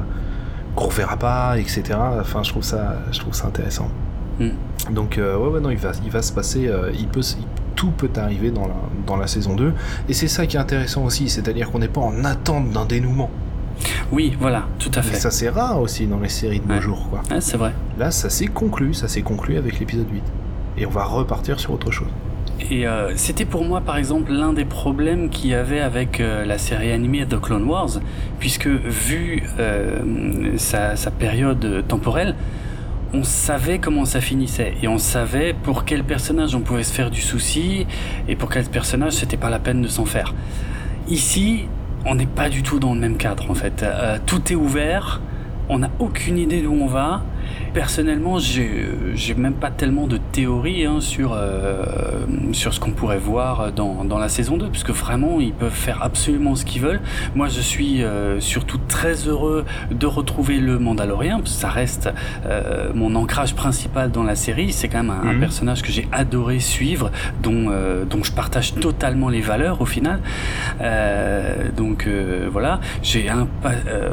qu'on 0.74 0.86
reverra 0.86 1.16
pas, 1.16 1.58
etc. 1.58 1.82
Enfin, 2.20 2.42
je 2.42 2.50
trouve 2.50 2.62
ça, 2.64 2.96
je 3.12 3.18
trouve 3.20 3.34
ça 3.34 3.46
intéressant. 3.48 3.88
Mm. 4.38 4.48
Donc, 4.92 5.18
euh, 5.18 5.36
ouais, 5.36 5.48
ouais, 5.50 5.60
non, 5.60 5.70
il 5.70 5.76
va, 5.78 5.92
il 6.04 6.10
va 6.10 6.22
se 6.22 6.32
passer, 6.32 6.66
euh, 6.68 6.90
il 6.98 7.06
peut, 7.08 7.22
se- 7.22 7.36
il- 7.36 7.46
tout 7.76 7.90
peut 7.92 8.10
arriver 8.16 8.50
dans 8.50 8.66
la, 8.66 8.74
dans 9.06 9.16
la 9.16 9.26
saison 9.26 9.54
2. 9.54 9.72
Et 10.08 10.12
c'est 10.12 10.28
ça 10.28 10.46
qui 10.46 10.56
est 10.56 10.60
intéressant 10.60 11.04
aussi, 11.04 11.28
c'est-à-dire 11.28 11.70
qu'on 11.70 11.78
n'est 11.78 11.88
pas 11.88 12.00
en 12.02 12.24
attente 12.24 12.70
d'un 12.70 12.84
dénouement. 12.84 13.30
Oui, 14.12 14.36
voilà, 14.40 14.64
tout 14.78 14.90
à 14.94 15.00
Et 15.00 15.02
fait. 15.02 15.16
ça, 15.16 15.30
c'est 15.30 15.48
rare 15.48 15.80
aussi 15.80 16.06
dans 16.06 16.18
les 16.20 16.28
séries 16.28 16.60
de 16.60 16.66
nos 16.66 16.74
Ouais. 16.74 16.80
jours, 16.80 17.08
quoi. 17.10 17.22
Ouais, 17.30 17.40
c'est 17.40 17.56
vrai. 17.56 17.72
Là, 17.98 18.10
ça 18.10 18.28
s'est 18.30 18.46
conclu, 18.46 18.92
ça 18.94 19.08
s'est 19.08 19.22
conclu 19.22 19.56
avec 19.56 19.78
l'épisode 19.78 20.06
8. 20.10 20.22
Et 20.78 20.86
on 20.86 20.90
va 20.90 21.04
repartir 21.04 21.60
sur 21.60 21.72
autre 21.72 21.90
chose. 21.90 22.08
Et 22.70 22.86
euh, 22.86 23.12
c'était 23.16 23.46
pour 23.46 23.64
moi, 23.64 23.80
par 23.80 23.96
exemple, 23.96 24.32
l'un 24.32 24.52
des 24.52 24.64
problèmes 24.66 25.30
qu'il 25.30 25.50
y 25.50 25.54
avait 25.54 25.80
avec 25.80 26.20
euh, 26.20 26.44
la 26.44 26.58
série 26.58 26.92
animée 26.92 27.24
The 27.26 27.40
Clone 27.40 27.64
Wars, 27.64 27.88
puisque 28.38 28.66
vu 28.66 29.42
euh, 29.58 30.52
sa, 30.56 30.94
sa 30.96 31.10
période 31.10 31.84
temporelle, 31.88 32.34
on 33.12 33.24
savait 33.24 33.78
comment 33.78 34.04
ça 34.04 34.20
finissait 34.20 34.74
et 34.82 34.88
on 34.88 34.98
savait 34.98 35.52
pour 35.54 35.84
quel 35.84 36.04
personnage 36.04 36.54
on 36.54 36.60
pouvait 36.60 36.84
se 36.84 36.92
faire 36.92 37.10
du 37.10 37.20
souci 37.20 37.86
et 38.28 38.36
pour 38.36 38.50
quel 38.50 38.64
personnage 38.66 39.14
c'était 39.14 39.36
pas 39.38 39.50
la 39.50 39.58
peine 39.58 39.82
de 39.82 39.88
s'en 39.88 40.04
faire. 40.04 40.32
Ici, 41.08 41.64
on 42.04 42.14
n'est 42.14 42.26
pas 42.26 42.48
du 42.48 42.62
tout 42.62 42.78
dans 42.78 42.94
le 42.94 43.00
même 43.00 43.16
cadre 43.16 43.50
en 43.50 43.54
fait. 43.54 43.82
Euh, 43.82 44.18
tout 44.26 44.52
est 44.52 44.56
ouvert, 44.56 45.20
on 45.68 45.78
n'a 45.78 45.90
aucune 45.98 46.38
idée 46.38 46.62
d'où 46.62 46.72
on 46.72 46.86
va. 46.86 47.22
Personnellement, 47.74 48.38
j'ai 48.38 49.34
même 49.36 49.54
pas 49.54 49.70
tellement 49.70 50.06
de 50.06 50.16
théorie 50.16 50.84
hein, 50.86 51.00
sur, 51.00 51.32
euh, 51.34 51.84
sur 52.52 52.74
ce 52.74 52.80
qu'on 52.80 52.90
pourrait 52.90 53.18
voir 53.18 53.72
dans, 53.72 54.04
dans 54.04 54.18
la 54.18 54.28
saison 54.28 54.56
2, 54.56 54.68
puisque 54.68 54.90
vraiment, 54.90 55.40
ils 55.40 55.52
peuvent 55.52 55.70
faire 55.72 56.02
absolument 56.02 56.54
ce 56.56 56.64
qu'ils 56.64 56.82
veulent. 56.82 57.00
Moi, 57.34 57.48
je 57.48 57.60
suis 57.60 58.02
euh, 58.02 58.40
surtout 58.40 58.78
très 58.88 59.14
heureux 59.28 59.64
de 59.90 60.06
retrouver 60.06 60.58
le 60.58 60.78
Mandalorien, 60.78 61.38
parce 61.38 61.52
que 61.54 61.60
ça 61.60 61.68
reste 61.68 62.10
euh, 62.46 62.90
mon 62.94 63.14
ancrage 63.14 63.54
principal 63.54 64.10
dans 64.10 64.24
la 64.24 64.34
série. 64.34 64.72
C'est 64.72 64.88
quand 64.88 65.02
même 65.02 65.10
un, 65.10 65.28
un 65.28 65.32
Mhm. 65.34 65.40
personnage 65.40 65.82
que 65.82 65.92
j'ai 65.92 66.08
adoré 66.12 66.58
suivre, 66.58 67.10
dont, 67.42 67.70
dont 68.08 68.22
je 68.24 68.32
partage 68.32 68.74
totalement 68.74 69.28
les 69.28 69.40
valeurs 69.40 69.80
au 69.80 69.86
final. 69.86 70.20
Donc 71.76 72.08
voilà, 72.50 72.80
je 73.02 73.08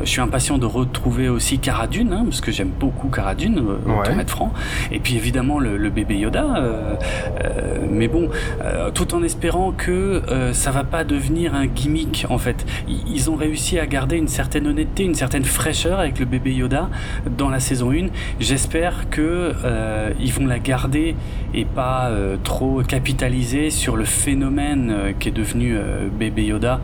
suis 0.05 0.21
impatient 0.21 0.57
de 0.57 0.65
retrouver 0.65 1.29
aussi 1.29 1.59
Cara 1.59 1.87
Dune, 1.87 2.13
hein, 2.13 2.23
parce 2.25 2.41
que 2.41 2.51
j'aime 2.51 2.69
beaucoup 2.79 3.07
Cara 3.09 3.35
Dune, 3.35 3.46
euh, 3.57 3.77
autant 3.85 4.11
Ouais. 4.15 4.21
être 4.21 4.29
franc. 4.29 4.51
Et 4.91 4.99
puis 4.99 5.15
évidemment 5.15 5.59
le, 5.59 5.77
le 5.77 5.89
bébé 5.89 6.15
Yoda. 6.17 6.57
euh, 6.57 6.95
euh, 7.43 7.77
mais 7.89 8.07
bon, 8.07 8.29
euh, 8.63 8.91
tout 8.91 9.13
en 9.15 9.23
espérant 9.23 9.71
que 9.71 10.21
euh, 10.29 10.53
ça 10.53 10.71
va 10.71 10.83
pas 10.83 11.03
devenir 11.03 11.55
un 11.55 11.65
gimmick 11.67 12.25
en 12.29 12.37
fait. 12.37 12.65
Ils, 12.87 13.29
ont 13.29 13.35
réussi 13.35 13.77
à 13.79 13.85
garder 13.85 14.17
une 14.17 14.27
certaine 14.27 14.67
honnêteté, 14.67 15.03
une 15.03 15.15
certaine 15.15 15.43
fraîcheur 15.43 15.99
avec 15.99 16.19
le 16.19 16.25
bébé 16.25 16.53
Yoda 16.53 16.89
dans 17.37 17.49
la 17.49 17.59
saison 17.59 17.91
1. 17.91 18.07
J'espère 18.39 19.09
que 19.09 19.53
euh, 19.63 20.11
ils 20.19 20.31
vont 20.33 20.45
la 20.45 20.59
garder 20.59 21.15
et 21.53 21.65
pas 21.65 22.07
euh, 22.07 22.37
trop 22.43 22.81
capitaliser 22.87 23.69
sur 23.69 23.95
le 23.97 24.05
phénomène 24.05 24.91
euh, 24.91 25.11
qui 25.19 25.29
est 25.29 25.31
devenu 25.31 25.75
euh, 25.75 26.07
bébé 26.09 26.45
Yoda 26.45 26.79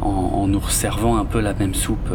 en, 0.00 0.08
en 0.08 0.46
nous 0.48 0.62
servant 0.68 1.16
un 1.18 1.24
peu 1.24 1.40
la 1.40 1.54
même 1.54 1.74
soupe. 1.74 2.10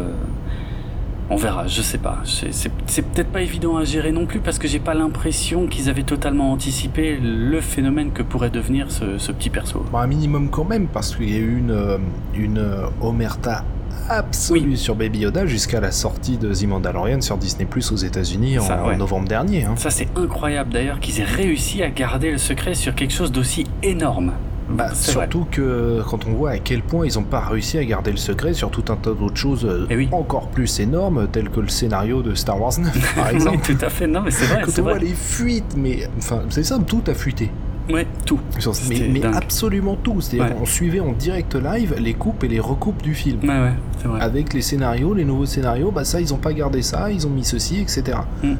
On 1.30 1.36
verra, 1.36 1.66
je 1.66 1.80
sais 1.80 1.98
pas. 1.98 2.18
C'est 2.24 3.02
peut-être 3.02 3.30
pas 3.32 3.40
évident 3.40 3.76
à 3.76 3.84
gérer 3.84 4.12
non 4.12 4.26
plus 4.26 4.40
parce 4.40 4.58
que 4.58 4.68
j'ai 4.68 4.78
pas 4.78 4.92
l'impression 4.94 5.66
qu'ils 5.66 5.88
avaient 5.88 6.02
totalement 6.02 6.52
anticipé 6.52 7.18
le 7.20 7.60
phénomène 7.62 8.12
que 8.12 8.22
pourrait 8.22 8.50
devenir 8.50 8.90
ce, 8.90 9.16
ce 9.18 9.32
petit 9.32 9.48
perso. 9.50 9.84
Bon, 9.90 9.98
un 9.98 10.06
minimum 10.06 10.50
quand 10.50 10.64
même, 10.64 10.86
parce 10.86 11.16
qu'il 11.16 11.30
y 11.30 11.34
a 11.36 11.38
eu 11.38 11.56
une, 11.58 11.70
euh, 11.70 11.96
une 12.34 12.58
euh, 12.58 12.86
omerta 13.00 13.64
absolue 14.10 14.76
sur 14.76 14.96
Baby 14.96 15.20
Yoda 15.20 15.46
jusqu'à 15.46 15.80
la 15.80 15.90
sortie 15.90 16.36
de 16.36 16.52
The 16.52 16.64
Mandalorian 16.66 17.20
sur 17.22 17.38
Disney 17.38 17.64
Plus 17.64 17.90
aux 17.90 17.96
États-Unis 17.96 18.58
en, 18.58 18.62
Ça, 18.62 18.84
ouais. 18.84 18.94
en 18.94 18.98
novembre 18.98 19.26
dernier. 19.28 19.64
hein. 19.64 19.74
Ça 19.76 19.88
c'est 19.90 20.08
incroyable 20.16 20.72
d'ailleurs 20.74 21.00
qu'ils 21.00 21.20
aient 21.20 21.24
réussi 21.24 21.82
à 21.82 21.88
garder 21.88 22.30
le 22.32 22.38
secret 22.38 22.74
sur 22.74 22.94
quelque 22.94 23.14
chose 23.14 23.32
d'aussi 23.32 23.64
énorme. 23.82 24.32
Bah, 24.68 24.86
vrai. 24.86 24.94
surtout 24.94 25.46
que 25.50 26.00
quand 26.08 26.26
on 26.26 26.32
voit 26.32 26.50
à 26.52 26.58
quel 26.58 26.82
point 26.82 27.06
ils 27.06 27.14
n'ont 27.18 27.24
pas 27.24 27.40
réussi 27.40 27.76
à 27.78 27.84
garder 27.84 28.10
le 28.10 28.16
secret 28.16 28.54
sur 28.54 28.70
tout 28.70 28.84
un 28.90 28.96
tas 28.96 29.10
d'autres 29.12 29.36
choses 29.36 29.64
euh, 29.66 29.86
Eh 29.90 29.96
oui. 29.96 30.08
encore 30.12 30.48
plus 30.48 30.80
énormes, 30.80 31.28
telles 31.30 31.50
que 31.50 31.60
le 31.60 31.68
scénario 31.68 32.22
de 32.22 32.34
Star 32.34 32.60
Wars 32.60 32.72
9, 32.78 33.14
par 33.14 33.26
Oui, 33.28 33.34
exemple. 33.34 33.58
tout 33.62 33.84
à 33.84 33.88
fait. 33.90 34.06
Non, 34.06 34.22
mais 34.22 34.30
c'est 34.30 34.46
vrai, 34.46 34.62
Quand 34.64 34.78
on 34.78 34.82
voit 34.82 34.98
les 34.98 35.08
fuites, 35.14 35.74
mais 35.76 36.08
enfin, 36.16 36.40
c'est 36.48 36.62
simple, 36.64 36.84
tout 36.86 37.02
a 37.08 37.14
fuité. 37.14 37.50
Ouais, 37.90 38.06
tout. 38.24 38.40
Mais, 38.88 39.22
absolument 39.26 39.94
tout. 40.02 40.22
C'est-à-dire 40.22 40.54
Ouais. 40.54 40.58
qu'on 40.58 40.64
suivait 40.64 41.00
en 41.00 41.12
direct 41.12 41.54
live 41.54 41.94
les 42.00 42.14
coupes 42.14 42.42
et 42.42 42.48
les 42.48 42.58
recoupes 42.60 43.02
du 43.02 43.14
film. 43.14 43.40
Ouais, 43.42 43.48
ouais, 43.48 43.72
c'est 44.00 44.08
vrai. 44.08 44.22
Avec 44.22 44.54
les 44.54 44.62
scénarios, 44.62 45.12
les 45.12 45.26
nouveaux 45.26 45.44
scénarios, 45.44 45.90
bah 45.90 46.04
ça, 46.04 46.18
ils 46.22 46.32
ont 46.32 46.38
pas 46.38 46.54
gardé 46.54 46.80
ça, 46.80 47.10
ils 47.10 47.26
ont 47.26 47.30
mis 47.30 47.44
ceci, 47.44 47.80
etc. 47.82 48.16
Mm. 48.42 48.52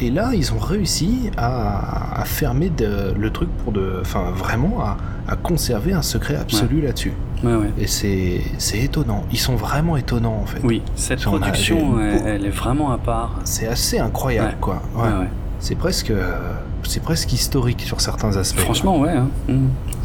Et 0.00 0.10
là, 0.10 0.30
ils 0.34 0.52
ont 0.54 0.58
réussi 0.58 1.30
à, 1.36 2.20
à 2.20 2.24
fermer 2.24 2.70
de- 2.70 3.14
le 3.18 3.30
truc 3.30 3.48
pour 3.64 3.72
de. 3.72 3.98
Enfin, 4.00 4.30
vraiment, 4.34 4.80
à, 4.80 4.96
à 5.28 5.36
conserver 5.36 5.92
un 5.92 6.02
secret 6.02 6.36
absolu 6.36 6.80
là-dessus. 6.80 7.12
Ouais, 7.44 7.54
ouais. 7.54 7.70
Et 7.78 7.86
c'est 7.86 8.78
étonnant. 8.78 9.24
Ils 9.32 9.38
sont 9.38 9.56
vraiment 9.56 9.96
étonnants, 9.96 10.38
en 10.42 10.46
fait. 10.46 10.60
Oui, 10.64 10.82
cette 10.94 11.20
a- 11.20 11.24
production, 11.24 12.00
elle, 12.00 12.22
elle 12.26 12.46
est 12.46 12.50
vraiment 12.50 12.92
à 12.92 12.98
part. 12.98 13.40
C'est 13.44 13.66
assez 13.66 13.98
incroyable, 13.98 14.56
quoi. 14.60 14.82
Ouais. 14.96 15.08
C'est 15.60 15.74
presque. 15.76 16.10
euh, 16.10 16.54
C'est 16.82 17.02
presque 17.02 17.32
historique 17.32 17.82
sur 17.82 18.00
certains 18.00 18.36
aspects. 18.36 18.58
Franchement, 18.60 18.98
ouais, 18.98 19.10
hein. 19.10 19.28
Mm. 19.48 19.52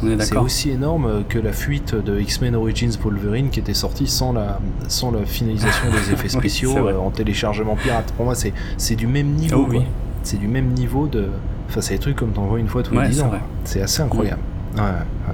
on 0.03 0.07
est 0.07 0.09
C'est 0.11 0.15
d'accord. 0.29 0.43
aussi 0.43 0.69
énorme 0.69 1.23
que 1.29 1.39
la 1.39 1.53
fuite 1.53 1.95
de 1.95 2.19
X-Men 2.19 2.55
Origins 2.55 2.91
Wolverine 3.01 3.49
qui 3.49 3.59
était 3.61 3.73
sortie 3.73 4.07
sans 4.07 4.33
la, 4.33 4.59
sans 4.89 5.11
la 5.11 5.25
finalisation 5.25 5.89
des 5.91 6.11
effets 6.13 6.29
spéciaux 6.29 6.71
c'est 6.73 6.79
euh, 6.79 6.99
en 6.99 7.09
téléchargement 7.09 7.75
pirate. 7.75 8.11
Pour 8.17 8.25
moi, 8.25 8.35
c'est 8.35 8.53
c'est 8.77 8.95
du 8.95 9.07
même 9.07 9.31
niveau. 9.31 9.65
Oh 9.67 9.71
oui. 9.71 9.81
C'est 10.23 10.37
du 10.37 10.47
même 10.47 10.67
niveau 10.73 11.07
de. 11.07 11.27
Enfin, 11.69 11.81
c'est 11.81 11.93
des 11.95 11.99
trucs 11.99 12.15
comme 12.17 12.31
t'en 12.31 12.45
vois 12.45 12.59
une 12.59 12.67
fois 12.67 12.83
tous 12.83 12.95
Ouais, 12.95 13.03
les 13.03 13.09
10 13.09 13.15
c'est 13.17 13.23
ans. 13.23 13.31
C'est 13.63 13.81
assez 13.81 14.01
incroyable. 14.01 14.41
Ouais, 14.75 14.81
ouais. 14.81 15.33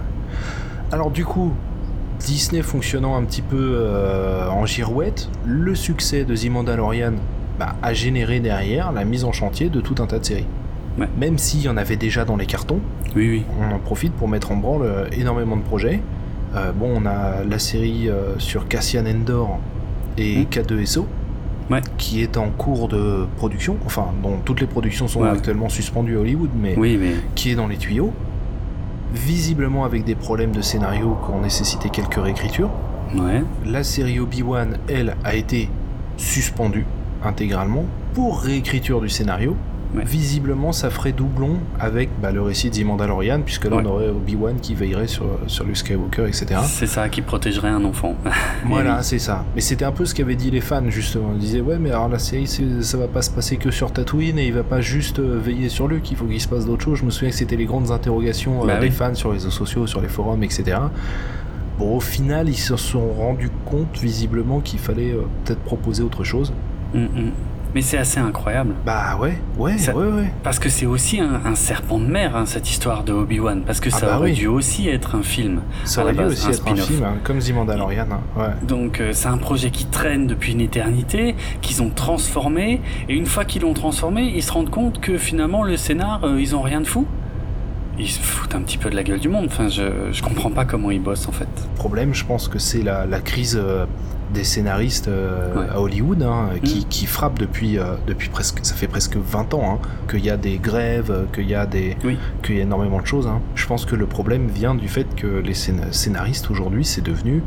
Alors, 0.92 1.10
du 1.12 1.26
coup, 1.26 1.52
Disney 2.20 2.62
fonctionnant 2.62 3.16
un 3.16 3.24
petit 3.24 3.42
peu 3.42 3.58
euh, 3.58 4.48
en 4.50 4.66
girouette, 4.66 5.30
le 5.46 5.74
succès 5.76 6.24
de 6.26 6.36
The 6.36 6.50
Mandalorian 6.50 7.14
bah, 7.62 7.76
a 7.84 7.94
généré 7.94 8.40
derrière 8.40 8.92
la 8.92 9.06
mise 9.06 9.24
en 9.24 9.32
chantier 9.32 9.70
de 9.70 9.82
tout 9.82 10.02
un 10.02 10.08
tas 10.08 10.18
de 10.18 10.26
séries. 10.26 10.48
Ouais. 10.98 11.08
Même 11.20 11.38
s'il 11.38 11.62
y 11.62 11.70
en 11.70 11.78
avait 11.78 11.96
déjà 11.96 12.26
dans 12.26 12.36
les 12.36 12.48
cartons, 12.48 12.80
Oui, 13.16 13.30
oui. 13.30 13.46
on 13.62 13.72
en 13.76 13.78
profite 13.78 14.14
pour 14.14 14.28
mettre 14.28 14.52
en 14.52 14.56
branle 14.56 14.82
euh, 14.82 15.06
énormément 15.12 15.56
de 15.56 15.62
projets. 15.62 16.02
Euh, 16.56 16.72
bon, 16.72 16.90
on 16.96 17.06
a 17.06 17.44
la 17.48 17.60
série 17.60 18.10
euh, 18.10 18.34
sur 18.40 18.68
Cassian 18.68 19.06
Endor 19.06 19.60
et 20.18 20.40
Mm. 20.40 20.46
K2SO, 20.50 21.06
Ouais. 21.70 21.82
qui 22.00 22.24
est 22.24 22.36
en 22.36 22.50
cours 22.50 22.88
de 22.88 23.28
production, 23.38 23.78
enfin, 23.86 24.08
dont 24.24 24.38
toutes 24.44 24.60
les 24.60 24.66
productions 24.68 25.08
sont 25.08 25.22
Ouais. 25.22 25.30
actuellement 25.30 25.70
suspendues 25.70 26.18
à 26.18 26.22
Hollywood, 26.22 26.50
mais 26.60 26.74
Oui, 26.78 26.98
mais 27.00 27.12
qui 27.36 27.52
est 27.52 27.56
dans 27.56 27.68
les 27.68 27.78
tuyaux. 27.78 28.12
Visiblement 29.14 29.86
avec 29.86 30.04
des 30.04 30.16
problèmes 30.16 30.52
de 30.52 30.62
scénario 30.62 31.16
qui 31.26 31.32
ont 31.32 31.42
nécessité 31.42 31.90
quelques 31.90 32.16
réécritures. 32.16 32.72
La 33.68 33.84
série 33.84 34.20
Obi-Wan, 34.20 34.78
elle, 34.90 35.16
a 35.24 35.36
été 35.36 35.70
suspendue 36.18 36.86
intégralement 37.24 37.86
pour 38.14 38.42
réécriture 38.42 39.02
du 39.02 39.10
scénario. 39.10 39.56
Ouais. 39.94 40.06
Visiblement, 40.06 40.72
ça 40.72 40.90
ferait 40.90 41.12
doublon 41.12 41.58
avec 41.78 42.10
bah, 42.22 42.32
le 42.32 42.42
récit 42.42 42.70
de 42.70 42.76
The 42.78 42.86
Mandalorian, 42.86 43.42
puisque 43.42 43.66
là, 43.66 43.76
Ouais. 43.76 43.84
on 43.86 43.90
aurait 43.90 44.08
Obi-Wan 44.08 44.56
qui 44.62 44.74
veillerait 44.74 45.08
sur, 45.08 45.26
sur 45.48 45.66
le 45.66 45.76
Skywalker, 45.76 46.28
etc. 46.28 46.62
C'est 46.64 46.88
ça 46.88 47.10
qui 47.10 47.22
protégerait 47.22 47.68
un 47.68 47.84
enfant. 47.84 48.16
Voilà, 48.66 49.04
c'est 49.04 49.20
ça. 49.20 49.44
Mais 49.54 49.60
c'était 49.60 49.84
un 49.84 49.92
peu 49.92 50.06
ce 50.06 50.16
qu'avaient 50.16 50.38
dit 50.38 50.50
les 50.50 50.62
fans, 50.62 50.90
justement. 50.90 51.32
Ils 51.34 51.40
disaient, 51.40 51.60
ouais, 51.60 51.78
mais 51.78 51.90
alors 51.92 52.08
la 52.08 52.20
série, 52.20 52.48
ça 52.48 52.98
va 52.98 53.10
pas 53.10 53.22
se 53.22 53.32
passer 53.32 53.58
que 53.58 53.70
sur 53.70 53.92
Tatooine 53.92 54.40
et 54.40 54.48
il 54.48 54.54
va 54.54 54.64
pas 54.64 54.80
juste 54.80 55.20
euh, 55.20 55.38
veiller 55.44 55.68
sur 55.68 55.90
Luke, 55.90 56.10
il 56.10 56.16
faut 56.16 56.24
qu'il 56.26 56.40
se 56.40 56.48
passe 56.48 56.66
d'autres 56.66 56.86
choses. 56.86 57.00
Je 57.00 57.04
me 57.06 57.12
souviens 57.12 57.32
que 57.32 57.36
c'était 57.36 57.58
les 57.58 57.66
grandes 57.66 57.92
interrogations 57.92 58.64
euh, 58.64 58.68
Bah 58.68 58.80
des 58.80 58.92
fans 58.92 59.14
sur 59.14 59.32
les 59.32 59.40
réseaux 59.40 59.50
sociaux, 59.52 59.88
sur 59.88 60.00
les 60.00 60.08
forums, 60.08 60.42
etc. 60.44 60.78
Bon, 61.80 61.98
au 61.98 62.00
final, 62.00 62.48
ils 62.48 62.56
se 62.56 62.78
sont 62.78 63.12
rendus 63.18 63.52
compte, 63.66 63.98
visiblement, 64.02 64.62
qu'il 64.62 64.80
fallait 64.80 65.12
euh, 65.12 65.24
peut-être 65.44 65.60
proposer 65.62 66.02
autre 66.02 66.24
chose. 66.24 66.54
Mm, 66.94 67.00
mm. 67.04 67.32
Mais 67.74 67.82
c'est 67.82 67.98
assez 67.98 68.20
incroyable. 68.20 68.74
Bah 68.86 69.18
ouais, 69.22 69.38
ouais, 69.58 69.78
Ça- 69.78 69.96
ouais, 69.96 70.06
ouais. 70.06 70.34
Parce 70.44 70.60
que 70.60 70.68
c'est 70.68 70.86
aussi 70.86 71.22
un, 71.22 71.40
un 71.46 71.56
serpent 71.56 72.00
de 72.00 72.06
mer, 72.06 72.36
hein, 72.36 72.46
cette 72.46 72.70
histoire 72.70 73.06
de 73.06 73.14
Obi-Wan. 73.14 73.62
Parce 73.66 73.80
que 73.80 73.88
Ah 73.94 73.98
ça 73.98 74.06
bah 74.08 74.18
aurait 74.18 74.32
oui. 74.32 74.36
dû 74.36 74.48
aussi 74.48 74.90
être 74.90 75.16
un 75.16 75.24
film. 75.24 75.62
Ça 75.86 76.02
aurait 76.04 76.12
dû 76.12 76.18
base, 76.18 76.34
aussi 76.34 76.48
un 76.48 76.52
être 76.52 76.68
un 76.70 76.76
film, 76.76 77.04
hein, 77.06 77.14
comme 77.24 77.40
The 77.40 77.54
Mandalorian. 77.54 78.08
hein, 78.12 78.20
Ouais. 78.38 78.68
Donc 78.68 79.00
euh, 79.00 79.12
c'est 79.14 79.30
un 79.30 79.38
projet 79.38 79.70
qui 79.72 79.86
traîne 79.86 80.28
depuis 80.28 80.52
une 80.52 80.60
éternité, 80.60 81.36
qu'ils 81.62 81.82
ont 81.82 81.92
transformé, 81.92 82.82
et 83.08 83.14
une 83.16 83.26
fois 83.26 83.46
qu'ils 83.46 83.62
l'ont 83.62 83.74
transformé, 83.74 84.24
ils 84.36 84.44
se 84.44 84.52
rendent 84.52 84.70
compte 84.70 85.00
que 85.00 85.18
finalement 85.18 85.64
le 85.64 85.78
scénar, 85.78 86.26
euh, 86.26 86.42
ils 86.42 86.54
ont 86.58 86.62
rien 86.62 86.82
de 86.82 86.88
fou. 86.88 87.08
Ils 87.98 88.10
se 88.10 88.20
foutent 88.20 88.56
un 88.56 88.62
petit 88.64 88.78
peu 88.80 88.90
de 88.90 88.96
la 88.98 89.04
gueule 89.04 89.20
du 89.22 89.30
monde. 89.30 89.46
Enfin, 89.48 89.70
je, 89.70 89.84
je 90.12 90.22
comprends 90.22 90.52
pas 90.52 90.66
comment 90.66 90.92
ils 90.92 91.02
bossent 91.02 91.28
en 91.30 91.32
fait. 91.32 91.48
problème, 91.76 92.14
je 92.14 92.26
pense 92.26 92.50
que 92.50 92.60
c'est 92.60 92.82
la, 92.84 93.06
la 93.06 93.22
crise 93.22 93.58
euh, 93.62 93.86
des 94.34 94.44
scénaristes 94.44 95.08
euh, 95.08 95.56
Ouais. 95.56 95.70
à 95.70 95.80
Hollywood 95.82 96.24
hein, 96.24 96.50
qui, 96.64 96.82
Mm. 96.82 96.90
qui 96.90 97.06
frappe 97.06 97.38
depuis, 97.40 97.78
euh, 97.78 97.96
depuis 98.08 98.30
presque, 98.30 98.60
ça 98.64 98.76
fait 98.76 98.88
presque 98.88 99.18
20 99.18 99.54
ans, 99.54 99.80
hein, 99.84 99.88
qu'il 100.10 100.24
y 100.26 100.30
a 100.30 100.38
des 100.38 100.58
grèves, 100.58 101.26
qu'il 101.34 101.48
y 101.50 101.56
a 101.56 101.66
des, 101.66 101.98
Oui. 102.04 102.18
qu'il 102.44 102.56
y 102.56 102.60
a 102.60 102.64
énormément 102.64 103.00
de 103.02 103.06
choses. 103.08 103.28
hein. 103.28 103.40
Je 103.56 103.66
pense 103.68 103.86
que 103.86 103.96
le 103.96 104.06
problème 104.06 104.48
vient 104.48 104.76
du 104.76 104.88
fait 104.88 105.08
que 105.16 105.28
les 105.28 105.54
scén- 105.54 105.92
scénaristes 105.92 106.50
aujourd'hui, 106.50 106.86
c'est 106.86 107.02
devenu 107.04 107.44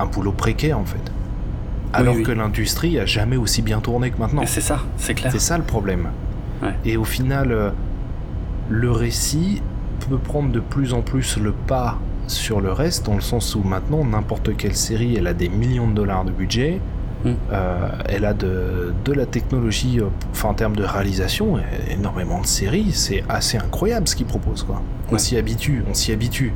un 0.00 0.06
boulot 0.06 0.32
précaire 0.32 0.78
en 0.78 0.84
fait. 0.84 1.12
Alors 1.92 2.16
oui. 2.16 2.22
que 2.24 2.32
l'industrie 2.32 2.98
a 2.98 3.06
jamais 3.06 3.36
aussi 3.36 3.62
bien 3.62 3.78
tourné 3.80 4.10
que 4.10 4.18
maintenant. 4.18 4.42
C'est 4.46 4.60
ça, 4.60 4.80
c'est 4.96 5.14
clair. 5.14 5.30
C'est 5.30 5.38
ça 5.40 5.56
le 5.58 5.64
problème. 5.64 6.08
Ouais. 6.62 6.74
Et 6.84 6.96
au 6.96 7.04
final, 7.04 7.52
euh, 7.52 7.70
le 8.68 8.90
récit 8.90 9.62
peut 10.08 10.18
prendre 10.18 10.50
de 10.50 10.60
plus 10.60 10.92
en 10.92 11.02
plus 11.02 11.36
le 11.38 11.52
pas 11.52 11.98
sur 12.26 12.60
le 12.60 12.72
reste, 12.72 13.06
dans 13.06 13.14
le 13.14 13.20
sens 13.20 13.54
où 13.54 13.62
maintenant, 13.62 14.04
n'importe 14.04 14.56
quelle 14.56 14.76
série, 14.76 15.16
elle 15.16 15.26
a 15.26 15.34
des 15.34 15.48
millions 15.48 15.88
de 15.88 15.94
dollars 15.94 16.24
de 16.24 16.30
budget, 16.30 16.80
Mm. 17.24 17.30
euh, 17.52 17.88
elle 18.06 18.24
a 18.26 18.34
de, 18.34 18.92
de 19.02 19.12
la 19.14 19.24
technologie, 19.24 19.98
euh, 19.98 20.08
enfin 20.32 20.50
en 20.50 20.54
termes 20.54 20.76
de 20.76 20.84
réalisation, 20.84 21.56
euh, 21.56 21.60
énormément 21.90 22.40
de 22.42 22.46
séries, 22.46 22.92
c'est 22.92 23.24
assez 23.30 23.56
incroyable 23.56 24.06
ce 24.06 24.14
qu'ils 24.14 24.26
proposent. 24.26 24.62
Quoi. 24.62 24.82
On 25.08 25.12
Ouais. 25.14 25.18
s'y 25.18 25.36
habitue, 25.38 25.82
on 25.90 25.94
s'y 25.94 26.12
habitue. 26.12 26.52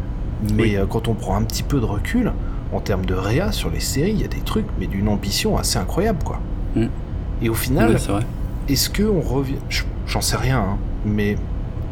Mais 0.55 0.62
Oui. 0.62 0.77
euh, 0.77 0.85
quand 0.86 1.09
on 1.09 1.15
prend 1.15 1.36
un 1.36 1.43
petit 1.43 1.62
peu 1.62 1.81
de 1.81 1.86
recul, 1.86 2.32
en 2.70 2.81
termes 2.81 3.07
de 3.07 3.15
réa 3.15 3.51
sur 3.51 3.70
les 3.70 3.81
séries, 3.81 4.11
il 4.12 4.20
y 4.20 4.24
a 4.24 4.28
des 4.28 4.43
trucs, 4.43 4.66
mais 4.78 4.86
d'une 4.86 5.09
ambition 5.09 5.57
assez 5.57 5.78
incroyable. 5.78 6.19
quoi. 6.23 6.39
Mm. 6.77 6.89
Et 7.40 7.49
au 7.49 7.55
final, 7.55 7.97
est-ce 8.69 8.90
que 8.90 9.03
on 9.05 9.20
revient 9.23 9.55
je- 9.70 9.85
J'en 10.07 10.20
sais 10.20 10.36
rien, 10.36 10.59
hein, 10.61 10.77
mais 11.07 11.36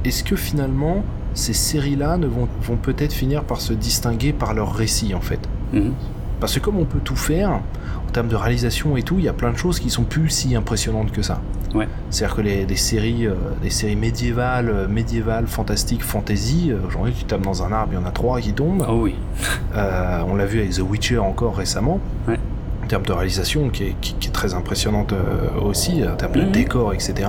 est-ce 0.05 0.23
que 0.23 0.37
finalement 0.37 1.03
ces 1.37 1.53
séries-là 1.53 2.17
ne 2.17 2.27
vont, 2.27 2.49
vont 2.63 2.77
peut-être 2.77 3.13
finir 3.13 3.45
par 3.45 3.61
se 3.61 3.73
distinguer 3.73 4.33
par 4.33 4.53
leur 4.55 4.75
récit 4.75 5.15
en 5.15 5.21
fait 5.21 5.41
Mhm. 5.73 5.93
Parce 6.41 6.55
que 6.55 6.61
comme 6.61 6.77
on 6.79 6.85
peut 6.85 6.99
tout 7.03 7.17
faire, 7.17 7.51
en 7.51 8.11
termes 8.13 8.29
de 8.29 8.37
réalisation 8.37 8.97
et 8.99 9.03
tout, 9.03 9.17
il 9.19 9.25
y 9.25 9.29
a 9.29 9.33
plein 9.33 9.51
de 9.53 9.57
choses 9.57 9.81
qui 9.81 9.89
sont 9.89 10.03
plus 10.05 10.29
si 10.29 10.55
impressionnantes 10.55 11.11
que 11.11 11.23
ça. 11.23 11.41
Ouais. 11.75 11.89
C'est-à-dire 12.11 12.37
que 12.37 12.41
les, 12.43 12.77
séries, 12.77 13.27
euh, 13.27 13.35
des 13.63 13.71
séries 13.71 13.97
médiévales, 13.97 14.69
euh, 14.69 14.87
médiévales, 14.87 15.47
fantastiques, 15.47 16.03
fantasy, 16.05 16.69
euh, 16.71 16.77
aujourd'hui 16.87 17.15
tu 17.19 17.25
tapes 17.25 17.41
dans 17.41 17.63
un 17.63 17.73
arbre, 17.73 17.93
il 17.93 17.99
y 17.99 18.03
en 18.03 18.07
a 18.07 18.11
trois 18.11 18.39
qui 18.41 18.53
tombent. 18.53 18.85
Oh 18.89 19.01
oui. 19.03 19.15
Euh, 19.77 20.21
on 20.29 20.37
l'a 20.37 20.47
vu 20.47 20.61
avec 20.61 20.73
The 20.73 20.81
Witcher 20.81 21.19
encore 21.19 21.57
récemment. 21.57 22.01
Ouais. 22.29 22.39
En 22.85 22.87
termes 22.87 23.05
de 23.05 23.13
réalisation, 23.13 23.69
qui 23.71 23.83
est, 23.85 23.97
qui- 24.01 24.15
qui 24.15 24.29
est 24.29 24.33
très 24.33 24.55
impressionnante 24.55 25.13
euh, 25.13 25.61
aussi, 25.61 26.03
en 26.07 26.15
termes 26.17 26.33
de 26.33 26.43
Mhm. 26.43 26.53
décor, 26.53 26.95
etc. 26.95 27.29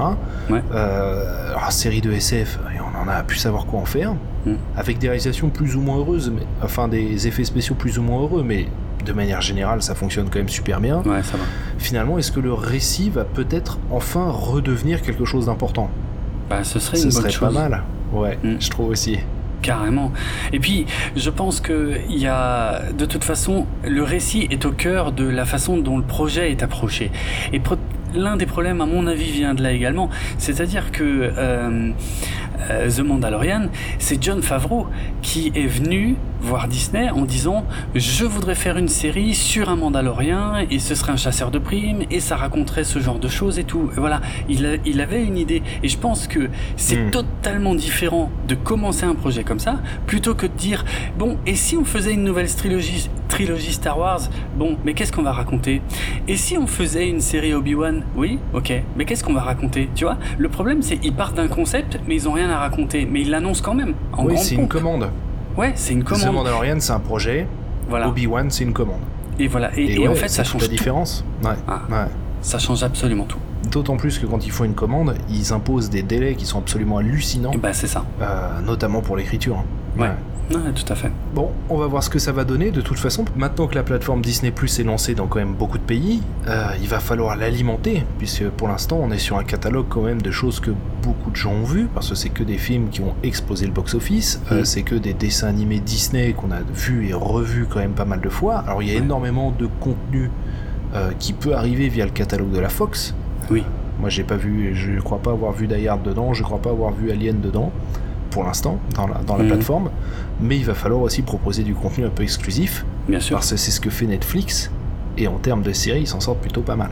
Ouais. 0.50 0.62
Euh, 0.74 1.50
alors, 1.56 1.72
série 1.72 2.00
de 2.02 2.12
SF, 2.12 2.60
on 3.08 3.20
a 3.20 3.24
pu 3.24 3.38
savoir 3.38 3.66
quoi 3.66 3.80
en 3.80 3.86
faire. 3.86 4.14
Mhm. 4.46 4.58
Avec 4.76 4.98
des 5.00 5.08
réalisations 5.08 5.50
plus 5.50 5.76
ou 5.76 5.82
moins 5.82 5.98
heureuses, 5.98 6.32
mais, 6.34 6.44
enfin 6.64 6.88
des 6.88 7.28
effets 7.28 7.44
spéciaux 7.44 7.76
plus 7.76 7.98
ou 8.00 8.02
moins 8.04 8.22
heureux, 8.22 8.44
mais 8.44 8.68
de 9.06 9.14
manière 9.14 9.42
générale, 9.42 9.82
ça 9.82 9.96
fonctionne 9.96 10.30
quand 10.30 10.40
même 10.40 10.50
super 10.50 10.80
bien. 10.82 10.98
Ouais, 11.04 11.24
ça 11.24 11.38
va. 11.38 11.44
Finalement, 11.78 12.18
est-ce 12.18 12.32
que 12.32 12.40
le 12.40 12.54
récit 12.54 13.10
va 13.10 13.24
peut-être 13.24 13.80
enfin 13.92 14.30
redevenir 14.30 15.02
quelque 15.02 15.26
chose 15.26 15.46
d'important? 15.46 15.90
Bah, 16.50 16.64
ce 16.64 16.80
serait 16.80 16.98
Ce 16.98 17.04
une 17.06 17.10
bonne 17.12 17.22
serait 17.22 17.32
chose. 17.32 17.54
pas 17.54 17.70
mal. 17.70 17.84
Ouais, 18.14 18.38
Mhm. 18.44 18.58
je 18.60 18.70
trouve 18.70 18.90
aussi. 18.90 19.20
Carrément. 19.62 20.12
Et 20.54 20.60
puis, 20.60 20.86
je 21.16 21.30
pense 21.30 21.60
que 21.62 21.98
il 22.10 22.18
y 22.20 22.28
a, 22.28 22.84
de 22.98 23.06
toute 23.06 23.24
façon, 23.24 23.66
le 23.86 24.04
récit 24.04 24.48
est 24.52 24.66
au 24.66 24.72
cœur 24.72 25.12
de 25.12 25.28
la 25.28 25.46
façon 25.46 25.78
dont 25.78 25.98
le 25.98 26.04
projet 26.04 26.52
est 26.52 26.62
approché. 26.64 27.12
Et 27.54 27.62
l'un 28.16 28.38
des 28.38 28.46
problèmes, 28.46 28.80
à 28.82 28.86
mon 28.86 29.08
avis, 29.08 29.32
vient 29.32 29.56
de 29.56 29.64
là 29.64 29.72
également. 29.72 30.10
C'est-à-dire 30.38 30.92
que 30.92 31.04
euh, 31.04 31.90
The 32.68 33.00
Mandalorian, 33.00 33.70
c'est 34.00 34.22
John 34.22 34.42
Favreau 34.42 34.88
qui 35.22 35.52
est 35.56 35.68
venu 35.68 36.16
voir 36.42 36.68
Disney 36.68 37.10
en 37.10 37.24
disant 37.24 37.66
je 37.96 38.26
voudrais 38.26 38.56
faire 38.56 38.78
une 38.78 38.88
série 38.88 39.34
sur 39.34 39.70
un 39.70 39.76
Mandalorien 39.76 40.66
et 40.70 40.80
ce 40.80 40.96
serait 40.96 41.12
un 41.12 41.18
chasseur 41.18 41.52
de 41.52 41.60
primes 41.60 42.02
et 42.12 42.20
ça 42.20 42.36
raconterait 42.36 42.84
ce 42.84 43.00
genre 43.00 43.20
de 43.20 43.28
choses 43.28 43.60
et 43.60 43.64
tout. 43.64 43.90
Et 43.96 44.00
voilà, 44.00 44.22
il, 44.50 44.66
a- 44.66 44.76
il 44.86 45.02
avait 45.02 45.24
une 45.24 45.38
idée. 45.38 45.62
Et 45.84 45.88
je 45.88 45.98
pense 45.98 46.28
que 46.28 46.50
c'est 46.76 46.98
Hmm. 46.98 47.12
totalement 47.12 47.76
différent 47.76 48.30
de 48.48 48.56
commencer 48.56 49.06
un 49.06 49.14
projet 49.16 49.44
comme 49.44 49.60
ça 49.60 49.80
plutôt 50.06 50.36
que 50.36 50.46
de 50.48 50.52
dire 50.54 50.84
bon 51.18 51.38
et 51.46 51.56
si 51.56 51.76
on 51.78 51.86
faisait 51.86 52.14
une 52.14 52.24
nouvelle 52.24 52.54
trilogie, 52.54 53.10
trilogie 53.28 53.74
Star 53.74 53.98
Wars? 54.00 54.22
Bon 54.58 54.78
mais 54.86 54.94
qu'est-ce 54.94 55.12
qu'on 55.12 55.24
va 55.24 55.32
raconter? 55.32 55.82
Et 56.28 56.38
si 56.38 56.58
on 56.58 56.68
faisait 56.68 57.08
une 57.10 57.22
série 57.22 57.54
Obi-Wan? 57.54 58.04
Oui 58.16 58.40
ok 58.54 58.74
mais 58.96 59.06
qu'est-ce 59.06 59.24
qu'on 59.24 59.34
va 59.34 59.42
raconter? 59.42 59.90
Tu 59.96 60.06
vois 60.06 60.18
le 60.38 60.50
problème 60.50 60.82
c'est 60.82 61.00
ils 61.04 61.14
partent 61.14 61.36
d'un 61.36 61.48
concept 61.48 62.00
mais 62.08 62.16
ils 62.16 62.28
ont 62.30 62.34
rien 62.34 62.50
à 62.50 62.58
raconter. 62.58 63.06
Mais 63.10 63.22
ils 63.22 63.30
l'annoncent 63.30 63.62
quand 63.64 63.74
même 63.74 63.94
en 64.14 64.26
oui, 64.26 64.38
c'est 64.38 64.56
une 64.56 64.68
commande. 64.68 65.10
Ouais 65.58 65.72
c'est 65.76 65.94
une 65.94 66.04
The 66.04 66.08
commande 66.08 66.34
Mandalorian, 66.36 66.80
c'est 66.80 66.94
un 66.94 67.00
projet. 67.00 67.48
voilà 67.90 68.08
Obi-Wan, 68.10 68.50
c'est 68.52 68.64
une 68.64 68.74
commande. 68.74 69.00
et 69.40 69.48
voilà 69.48 69.72
et, 69.78 69.94
et 69.96 70.00
ouais, 70.00 70.08
en 70.08 70.16
fait 70.16 70.28
ça 70.30 70.44
change 70.44 70.62
la 70.62 70.68
tout. 70.68 70.74
différence. 70.74 71.24
Ouais, 71.44 71.52
Ah. 71.68 71.82
ouais. 71.90 72.08
ça 72.42 72.60
change 72.60 72.84
absolument 72.84 73.26
tout 73.26 73.40
D'autant 73.72 73.98
plus 73.98 74.18
que 74.20 74.26
quand 74.26 74.46
ils 74.46 74.52
font 74.52 74.64
une 74.64 74.76
commande, 74.76 75.16
ils 75.30 75.52
imposent 75.52 75.90
des 75.90 76.02
délais 76.04 76.36
qui 76.36 76.46
sont 76.46 76.60
absolument 76.60 77.00
hallucinants, 77.00 77.52
et 77.52 77.58
bah 77.58 77.74
c'est 77.74 77.88
ça 77.88 78.06
euh, 78.22 78.62
notamment 78.62 79.02
pour 79.02 79.18
l'écriture. 79.18 79.64
Ouais. 79.98 80.10
Ouais, 80.50 80.72
tout 80.74 80.92
à 80.92 80.96
fait 80.96 81.12
Bon, 81.36 81.52
on 81.70 81.78
va 81.78 81.88
voir 81.88 82.02
ce 82.04 82.10
que 82.10 82.20
ça 82.20 82.32
va 82.32 82.46
donner. 82.46 82.72
De 82.72 82.80
toute 82.80 82.98
façon, 83.00 83.26
maintenant 83.36 83.68
que 83.68 83.76
la 83.76 83.84
plateforme 83.84 84.22
Disney 84.22 84.52
Plus 84.52 84.80
est 84.80 84.84
lancée 84.84 85.14
dans 85.14 85.28
quand 85.28 85.40
même 85.40 85.54
beaucoup 85.54 85.78
de 85.78 85.84
pays, 85.84 86.22
euh, 86.48 86.68
il 86.82 86.88
va 86.88 87.00
falloir 87.00 87.36
l'alimenter, 87.36 88.04
puisque 88.18 88.48
pour 88.50 88.70
l'instant, 88.70 88.98
on 89.02 89.12
est 89.12 89.18
sur 89.18 89.38
un 89.38 89.44
catalogue 89.44 89.88
quand 89.90 90.02
même 90.04 90.22
de 90.22 90.32
choses 90.32 90.62
que 90.62 90.72
beaucoup 91.04 91.32
de 91.32 91.36
gens 91.36 91.52
ont 91.52 91.64
vues, 91.66 91.88
parce 91.94 92.10
que 92.10 92.16
c'est 92.16 92.30
que 92.30 92.44
des 92.44 92.58
films 92.58 92.88
qui 92.90 93.02
ont 93.02 93.14
explosé 93.24 93.66
le 93.66 93.74
box-office, 93.74 94.42
euh, 94.54 94.62
Mm. 94.62 94.66
c'est 94.66 94.84
que 94.84 94.96
des 94.96 95.14
dessins 95.14 95.48
animés 95.50 95.80
Disney 95.80 96.32
qu'on 96.32 96.52
a 96.52 96.62
vus 96.74 97.10
et 97.10 97.14
revus 97.14 97.66
quand 97.70 97.80
même 97.80 97.92
pas 97.92 98.06
mal 98.06 98.22
de 98.22 98.30
fois. 98.30 98.60
Alors, 98.60 98.82
il 98.82 98.88
y 98.88 98.92
a 98.92 98.94
Ouais. 98.96 99.04
énormément 99.04 99.52
de 99.52 99.68
contenu 99.82 100.32
euh, 100.96 101.12
qui 101.20 101.34
peut 101.34 101.54
arriver 101.56 101.90
via 101.90 102.06
le 102.06 102.12
catalogue 102.12 102.52
de 102.52 102.60
la 102.60 102.70
Fox. 102.70 103.14
oui 103.52 103.64
Moi, 104.00 104.10
j'ai 104.10 104.24
pas 104.24 104.38
vu, 104.38 104.74
je 104.76 105.02
crois 105.02 105.18
pas 105.18 105.32
avoir 105.32 105.52
vu 105.52 105.68
Die 105.68 105.88
Hard 105.90 106.04
dedans, 106.04 106.32
je 106.34 106.44
crois 106.44 106.62
pas 106.62 106.70
avoir 106.70 106.94
vu 106.94 107.12
Alien 107.12 107.42
dedans, 107.42 107.72
pour 108.38 108.46
l'instant, 108.46 108.78
dans 108.94 109.08
la, 109.08 109.16
dans 109.26 109.36
la 109.36 109.44
Mhm. 109.46 109.50
plateforme. 109.50 109.90
Mais 110.40 110.58
il 110.58 110.64
va 110.66 110.76
falloir 110.76 111.02
aussi 111.02 111.24
proposer 111.24 111.64
du 111.64 111.74
contenu 111.74 112.06
un 112.06 112.10
peu 112.12 112.22
exclusif, 112.22 112.86
bien 113.10 113.20
sûr 113.20 113.38
parce 113.38 113.50
que 113.50 113.58
c'est 113.58 113.72
ce 113.72 113.82
que 113.82 113.90
fait 113.90 114.06
Netflix. 114.06 114.70
Et 115.18 115.28
en 115.28 115.40
termes 115.40 115.64
de 115.64 115.74
séries, 115.74 116.02
ils 116.02 116.08
s'en 116.08 116.20
sortent 116.20 116.42
plutôt 116.42 116.62
pas 116.62 116.76
mal. 116.76 116.92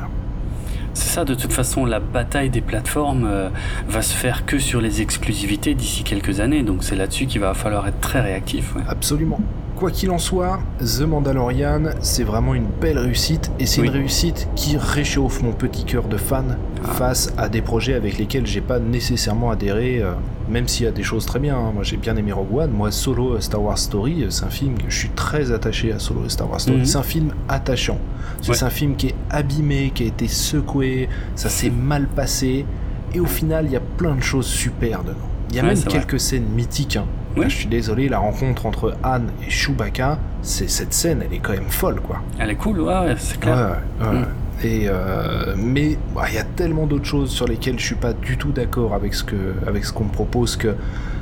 C'est 0.95 1.09
ça, 1.13 1.23
de 1.23 1.35
toute 1.35 1.53
façon, 1.53 1.85
la 1.85 1.99
bataille 1.99 2.49
des 2.49 2.61
plateformes 2.61 3.27
euh, 3.29 3.49
va 3.87 4.01
se 4.01 4.15
faire 4.15 4.45
que 4.47 4.57
sur 4.57 4.81
les 4.81 5.01
exclusivités 5.03 5.75
d'ici 5.75 6.03
quelques 6.03 6.39
années, 6.39 6.63
donc 6.63 6.83
c'est 6.83 6.95
là-dessus 6.95 7.27
qu'il 7.27 7.41
va 7.41 7.53
falloir 7.53 7.87
être 7.87 7.99
très 7.99 8.21
réactif. 8.21 8.75
ouais. 8.75 8.81
Absolument. 8.89 9.39
Quoi 9.75 9.91
qu'il 9.91 10.09
en 10.11 10.17
soit, 10.17 10.59
The 10.79 11.01
Mandalorian, 11.01 11.83
c'est 11.99 12.23
vraiment 12.23 12.53
une 12.55 12.67
belle 12.79 12.97
réussite, 12.97 13.51
et 13.59 13.65
c'est 13.65 13.81
Oui. 13.81 13.87
une 13.87 13.93
réussite 13.93 14.47
qui 14.55 14.77
réchauffe 14.77 15.41
mon 15.43 15.51
petit 15.51 15.83
cœur 15.83 16.07
de 16.07 16.15
fan 16.15 16.57
Ah. 16.81 16.87
face 16.93 17.33
à 17.37 17.49
des 17.49 17.61
projets 17.61 17.93
avec 17.93 18.17
lesquels 18.17 18.45
j'ai 18.47 18.61
pas 18.61 18.79
nécessairement 18.79 19.49
adhéré, 19.51 20.01
euh, 20.01 20.13
même 20.49 20.69
s'il 20.69 20.85
y 20.85 20.87
a 20.87 20.91
des 20.91 21.03
choses 21.03 21.25
très 21.25 21.39
bien. 21.39 21.57
hein. 21.57 21.71
Moi 21.73 21.83
j'ai 21.83 21.97
bien 21.97 22.15
aimé 22.15 22.31
Rogue 22.31 22.55
One, 22.55 22.71
moi 22.71 22.89
Solo 22.89 23.33
euh, 23.33 23.41
Star 23.41 23.61
Wars 23.61 23.77
Story, 23.77 24.23
euh, 24.23 24.29
c'est 24.29 24.45
un 24.45 24.49
film 24.49 24.77
que 24.77 24.89
je 24.89 24.97
suis 24.97 25.09
très 25.09 25.51
attaché 25.51 25.91
à 25.91 25.99
Solo 25.99 26.29
Star 26.29 26.49
Wars 26.49 26.61
Story. 26.61 26.77
Mhm. 26.79 26.85
C'est 26.85 26.97
un 26.97 27.03
film 27.03 27.33
attachant. 27.49 27.97
C'est 28.41 28.51
Ouais. 28.51 28.63
un 28.63 28.69
film 28.69 28.95
qui 28.95 29.07
est 29.07 29.15
abîmé, 29.29 29.91
qui 29.93 30.03
a 30.03 30.05
été 30.05 30.29
secoué, 30.29 31.09
ça 31.35 31.49
s'est 31.49 31.69
mal 31.69 32.07
passé, 32.07 32.65
et 33.13 33.19
au 33.19 33.25
final 33.25 33.65
il 33.65 33.71
y 33.73 33.75
a 33.75 33.81
plein 33.97 34.15
de 34.15 34.21
choses 34.23 34.45
super 34.47 35.03
dedans. 35.03 35.17
Il 35.49 35.57
y 35.57 35.59
a 35.59 35.63
Ouais, 35.63 35.69
même 35.69 35.77
vrai. 35.77 35.91
quelques 35.91 36.19
scènes 36.21 36.45
mythiques. 36.55 36.95
hein. 36.95 37.05
Je 37.43 37.55
suis 37.55 37.67
désolé, 37.67 38.09
la 38.09 38.19
rencontre 38.19 38.65
entre 38.65 38.95
Anne 39.03 39.29
et 39.45 39.49
Chewbacca, 39.49 40.17
c'est 40.41 40.69
cette 40.69 40.93
scène, 40.93 41.23
elle 41.25 41.33
est 41.33 41.39
quand 41.39 41.53
même 41.53 41.69
folle, 41.69 41.99
quoi. 42.01 42.21
Elle 42.39 42.51
est 42.51 42.55
cool, 42.55 42.81
ouais, 42.81 43.15
c'est 43.17 43.39
clair. 43.39 43.77
Ouais, 43.99 44.07
ouais. 44.07 44.19
Mm. 44.19 44.25
Et 44.63 44.85
euh, 44.87 45.53
mais 45.57 45.97
bah, 46.15 46.23
il 46.29 46.35
y 46.35 46.37
a 46.37 46.43
tellement 46.43 46.85
d'autres 46.85 47.05
choses 47.05 47.29
sur 47.29 47.45
lesquelles 47.45 47.77
je 47.77 47.85
suis 47.85 47.95
pas 47.95 48.13
du 48.13 48.37
tout 48.37 48.53
d'accord 48.53 48.93
avec 48.93 49.13
ce 49.13 49.23
que 49.23 49.35
avec 49.67 49.83
ce 49.83 49.91
qu'on 49.91 50.05
me 50.05 50.11
propose 50.11 50.55
que 50.55 50.75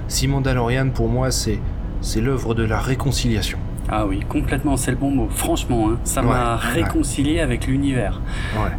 si 0.07 0.27
Mandalorian 0.27 0.89
pour 0.89 1.09
moi 1.09 1.31
c'est 1.31 1.59
c'est 1.99 2.21
l'œuvre 2.21 2.53
de 2.53 2.63
la 2.63 2.79
réconciliation. 2.79 3.57
Ah 3.89 4.05
oui, 4.05 4.21
complètement, 4.27 4.77
c'est 4.77 4.91
le 4.91 4.97
bon 4.97 5.11
mot. 5.11 5.27
Franchement, 5.29 5.89
hein, 5.89 5.97
ça 6.03 6.21
m'a 6.21 6.55
réconcilié 6.55 7.39
avec 7.39 7.67
l'univers. 7.67 8.21
Ouais. 8.55 8.71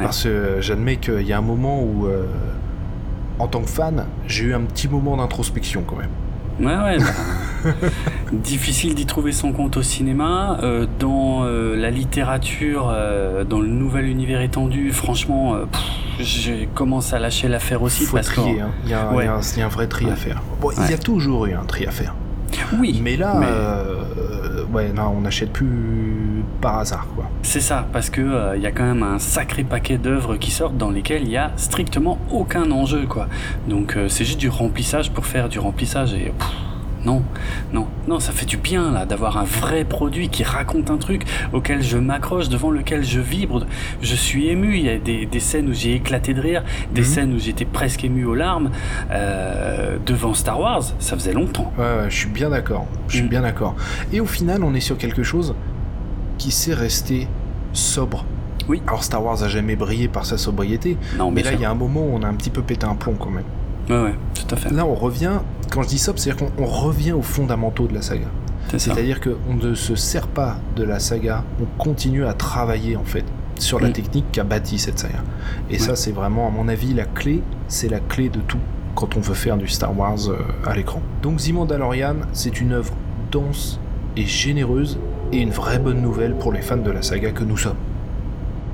Parce 0.00 0.24
que 0.24 0.60
j'admets 0.60 0.96
qu'il 0.96 1.22
y 1.22 1.32
a 1.32 1.38
un 1.38 1.42
moment 1.42 1.82
où, 1.82 2.06
euh, 2.06 2.26
en 3.38 3.46
tant 3.46 3.60
que 3.60 3.68
fan, 3.68 4.06
j'ai 4.26 4.44
eu 4.44 4.54
un 4.54 4.62
petit 4.62 4.88
moment 4.88 5.16
d'introspection 5.16 5.82
quand 5.86 5.96
même. 5.96 6.10
Ouais, 6.60 6.76
ouais. 6.76 6.98
Bah, 6.98 7.70
difficile 8.32 8.94
d'y 8.94 9.06
trouver 9.06 9.32
son 9.32 9.52
compte 9.52 9.76
au 9.76 9.82
cinéma. 9.82 10.58
Euh, 10.62 10.86
dans 10.98 11.44
euh, 11.44 11.76
la 11.76 11.90
littérature, 11.90 12.94
dans 13.48 13.60
le 13.60 13.68
nouvel 13.68 14.06
univers 14.06 14.40
étendu, 14.40 14.92
franchement, 14.92 15.56
j'ai 16.18 16.68
commencé 16.74 17.14
à 17.14 17.18
lâcher 17.18 17.48
l'affaire 17.48 17.82
aussi. 17.82 18.04
Faut 18.04 18.16
parce 18.16 18.28
trier, 18.28 18.60
hein. 18.60 18.70
il, 18.84 18.90
y 18.90 18.94
a, 18.94 19.08
il, 19.12 19.24
y 19.24 19.62
a 19.62 19.66
un, 19.66 19.68
vrai 19.68 19.86
tri 19.86 20.10
à 20.10 20.16
faire. 20.16 20.42
Bon, 20.60 20.70
il 20.70 20.90
y 20.90 20.94
a 20.94 20.98
toujours 20.98 21.46
eu 21.46 21.54
un 21.54 21.64
tri 21.64 21.86
à 21.86 21.90
faire. 21.90 22.14
Oui. 22.78 23.00
Mais 23.02 23.16
là, 23.16 23.40
euh, 23.42 24.64
ouais, 24.72 24.92
non, 24.92 25.14
on 25.16 25.20
n'achète 25.22 25.52
plus 25.52 26.11
par 26.62 26.78
hasard, 26.78 27.06
quoi. 27.14 27.28
C'est 27.42 27.60
ça, 27.60 27.86
parce 27.92 28.08
que 28.08 28.22
il 28.22 28.26
euh, 28.26 28.56
y 28.56 28.66
a 28.66 28.70
quand 28.70 28.84
même 28.84 29.02
un 29.02 29.18
sacré 29.18 29.64
paquet 29.64 29.98
d'œuvres 29.98 30.36
qui 30.36 30.50
sortent 30.50 30.78
dans 30.78 30.90
lesquelles 30.90 31.24
il 31.24 31.30
y 31.30 31.36
a 31.36 31.52
strictement 31.56 32.18
aucun 32.30 32.70
enjeu, 32.70 33.04
quoi. 33.06 33.28
Donc 33.68 33.96
euh, 33.96 34.08
c'est 34.08 34.24
juste 34.24 34.40
du 34.40 34.48
remplissage 34.48 35.10
pour 35.10 35.26
faire 35.26 35.50
du 35.50 35.58
remplissage 35.58 36.14
et 36.14 36.32
non, 37.04 37.24
non, 37.72 37.88
non, 38.06 38.20
ça 38.20 38.30
fait 38.30 38.46
du 38.46 38.56
bien 38.56 38.92
là 38.92 39.06
d'avoir 39.06 39.36
un 39.36 39.44
vrai 39.44 39.84
produit 39.84 40.28
qui 40.28 40.44
raconte 40.44 40.88
un 40.88 40.98
truc 40.98 41.24
auquel 41.52 41.82
je 41.82 41.98
m'accroche, 41.98 42.48
devant 42.48 42.70
lequel 42.70 43.02
je 43.02 43.18
vibre. 43.18 43.66
Je 44.00 44.14
suis 44.14 44.48
ému. 44.48 44.76
Il 44.76 44.84
y 44.84 44.88
a 44.88 44.98
des, 44.98 45.40
scènes 45.40 45.68
où 45.68 45.74
j'ai 45.74 45.94
éclaté 45.94 46.32
de 46.32 46.40
rire, 46.40 46.62
des 46.92 47.00
mhm. 47.00 47.06
scènes 47.06 47.34
où 47.34 47.40
j'étais 47.40 47.64
presque 47.64 48.04
ému 48.04 48.24
aux 48.24 48.36
larmes 48.36 48.70
euh, 49.10 49.98
devant 50.06 50.32
Star 50.32 50.60
Wars. 50.60 50.84
Ça 51.00 51.16
faisait 51.16 51.32
longtemps. 51.32 51.72
Ouais, 51.76 52.08
je 52.08 52.16
suis 52.16 52.28
bien 52.28 52.50
d'accord. 52.50 52.86
Je 53.08 53.16
suis 53.16 53.24
mm. 53.24 53.28
bien 53.28 53.40
d'accord. 53.42 53.74
Et 54.12 54.20
au 54.20 54.26
final, 54.26 54.62
on 54.62 54.72
est 54.72 54.80
sur 54.80 54.96
quelque 54.96 55.24
chose 55.24 55.56
qui 56.42 56.50
s'est 56.50 56.74
resté 56.74 57.28
sobre. 57.72 58.24
Oui. 58.68 58.82
Alors 58.88 59.04
Star 59.04 59.24
Wars 59.24 59.44
a 59.44 59.48
jamais 59.48 59.76
brillé 59.76 60.08
par 60.08 60.26
sa 60.26 60.36
sobriété, 60.36 60.96
non, 61.16 61.30
mais 61.30 61.44
là 61.44 61.52
il 61.52 61.60
y 61.60 61.64
a 61.64 61.70
un 61.70 61.76
moment 61.76 62.00
où 62.00 62.10
on 62.14 62.22
a 62.22 62.26
un 62.26 62.34
petit 62.34 62.50
peu 62.50 62.62
pété 62.62 62.84
un 62.84 62.96
plomb 62.96 63.14
quand 63.16 63.30
même. 63.30 63.44
Ouais, 63.88 64.10
ouais, 64.10 64.14
tout 64.34 64.52
à 64.52 64.56
fait. 64.56 64.70
Là, 64.70 64.84
on 64.84 64.94
revient 64.94 65.38
quand 65.70 65.82
je 65.82 65.88
dis 65.88 65.98
ça, 65.98 66.12
c'est-à-dire 66.16 66.44
qu'on 66.56 66.66
revient 66.66 67.12
aux 67.12 67.22
fondamentaux 67.22 67.86
de 67.86 67.94
la 67.94 68.02
saga. 68.02 68.26
C'est-à-dire 68.76 69.20
qu'on 69.20 69.54
ne 69.54 69.74
se 69.74 69.94
sert 69.94 70.26
pas 70.26 70.56
de 70.74 70.82
la 70.82 70.98
saga, 70.98 71.44
on 71.60 71.82
continue 71.82 72.24
à 72.24 72.32
travailler 72.32 72.96
en 72.96 73.04
fait 73.04 73.24
sur 73.58 73.78
la 73.78 73.90
mm. 73.90 73.92
technique 73.92 74.24
qu'a 74.32 74.44
bâti 74.44 74.78
cette 74.78 74.98
saga. 74.98 75.22
Et 75.70 75.78
ça, 75.78 75.94
c'est 75.94 76.12
vraiment, 76.12 76.48
à 76.48 76.50
mon 76.50 76.66
avis, 76.68 76.92
la 76.92 77.04
clé, 77.04 77.42
c'est 77.68 77.88
la 77.88 78.00
clé 78.00 78.28
de 78.28 78.40
tout 78.40 78.60
quand 78.94 79.16
on 79.16 79.20
veut 79.20 79.34
faire 79.34 79.56
du 79.56 79.68
Star 79.68 79.96
Wars 79.96 80.28
euh, 80.28 80.38
à 80.66 80.74
l'écran. 80.74 81.02
Donc 81.22 81.38
The 81.38 81.52
Mandalorian, 81.52 82.16
c'est 82.32 82.60
une 82.60 82.72
œuvre 82.72 82.94
dense 83.30 83.78
et 84.16 84.26
généreuse 84.26 84.98
et 85.32 85.38
une 85.38 85.50
vraie 85.50 85.78
bonne 85.78 86.00
nouvelle 86.00 86.34
pour 86.34 86.52
les 86.52 86.60
fans 86.62 86.76
de 86.76 86.90
la 86.90 87.02
saga 87.02 87.30
que 87.30 87.44
nous 87.44 87.56
sommes. 87.56 87.76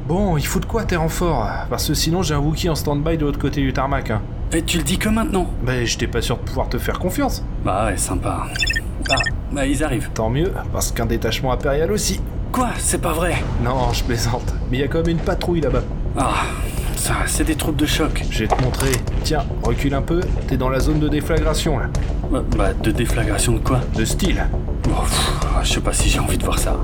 Bon, 0.06 0.36
il 0.36 0.46
faut 0.46 0.60
de 0.60 0.64
quoi 0.66 0.84
tes 0.84 0.96
renforts? 0.96 1.46
Parce 1.68 1.86
que 1.86 1.94
sinon 1.94 2.22
j'ai 2.22 2.34
un 2.34 2.38
Wookie 2.38 2.68
en 2.68 2.74
stand-by 2.74 3.18
de 3.18 3.24
l'autre 3.26 3.38
côté 3.38 3.60
du 3.60 3.72
tarmac. 3.72 4.10
Hein. 4.10 4.22
Et 4.52 4.62
tu 4.62 4.78
le 4.78 4.82
dis 4.84 4.96
que 4.98 5.08
maintenant 5.10 5.46
Bah, 5.62 5.84
j'étais 5.84 6.06
pas 6.06 6.22
sûr 6.22 6.38
de 6.38 6.42
pouvoir 6.42 6.68
te 6.68 6.78
faire 6.78 6.98
confiance. 6.98 7.44
Bah 7.64 7.86
ouais, 7.86 7.96
sympa. 7.98 8.46
Ah, 9.10 9.14
bah 9.52 9.66
ils 9.66 9.84
arrivent. 9.84 10.10
Tant 10.14 10.30
mieux, 10.30 10.52
parce 10.72 10.92
qu'un 10.92 11.06
détachement 11.06 11.52
impérial 11.52 11.92
aussi. 11.92 12.20
Quoi? 12.52 12.70
C'est 12.78 13.02
pas 13.02 13.12
vrai? 13.12 13.34
Non, 13.62 13.92
je 13.92 14.02
plaisante. 14.04 14.54
Mais 14.70 14.78
il 14.78 14.80
y 14.80 14.84
a 14.84 14.88
quand 14.88 14.98
même 14.98 15.10
une 15.18 15.22
patrouille 15.24 15.60
là-bas. 15.60 15.82
Ah, 16.16 16.44
ça, 16.98 17.14
c'est 17.26 17.44
des 17.44 17.54
troupes 17.54 17.76
de 17.76 17.86
choc. 17.86 18.24
Je 18.30 18.40
vais 18.40 18.48
te 18.48 18.60
montrer. 18.62 18.90
Tiens, 19.22 19.44
recule 19.62 19.94
un 19.94 20.02
peu, 20.02 20.20
t'es 20.48 20.56
dans 20.56 20.68
la 20.68 20.80
zone 20.80 20.98
de 20.98 21.08
déflagration 21.08 21.78
là. 21.78 21.86
Bah, 22.30 22.42
bah 22.56 22.74
de 22.74 22.90
déflagration 22.90 23.52
de 23.52 23.58
quoi? 23.58 23.80
De 23.96 24.04
style. 24.04 24.44
Oh, 24.90 25.04
je 25.62 25.74
sais 25.74 25.80
pas 25.80 25.92
si 25.92 26.08
j'ai 26.08 26.18
envie 26.18 26.38
de 26.38 26.44
voir 26.44 26.58
ça. 26.58 26.76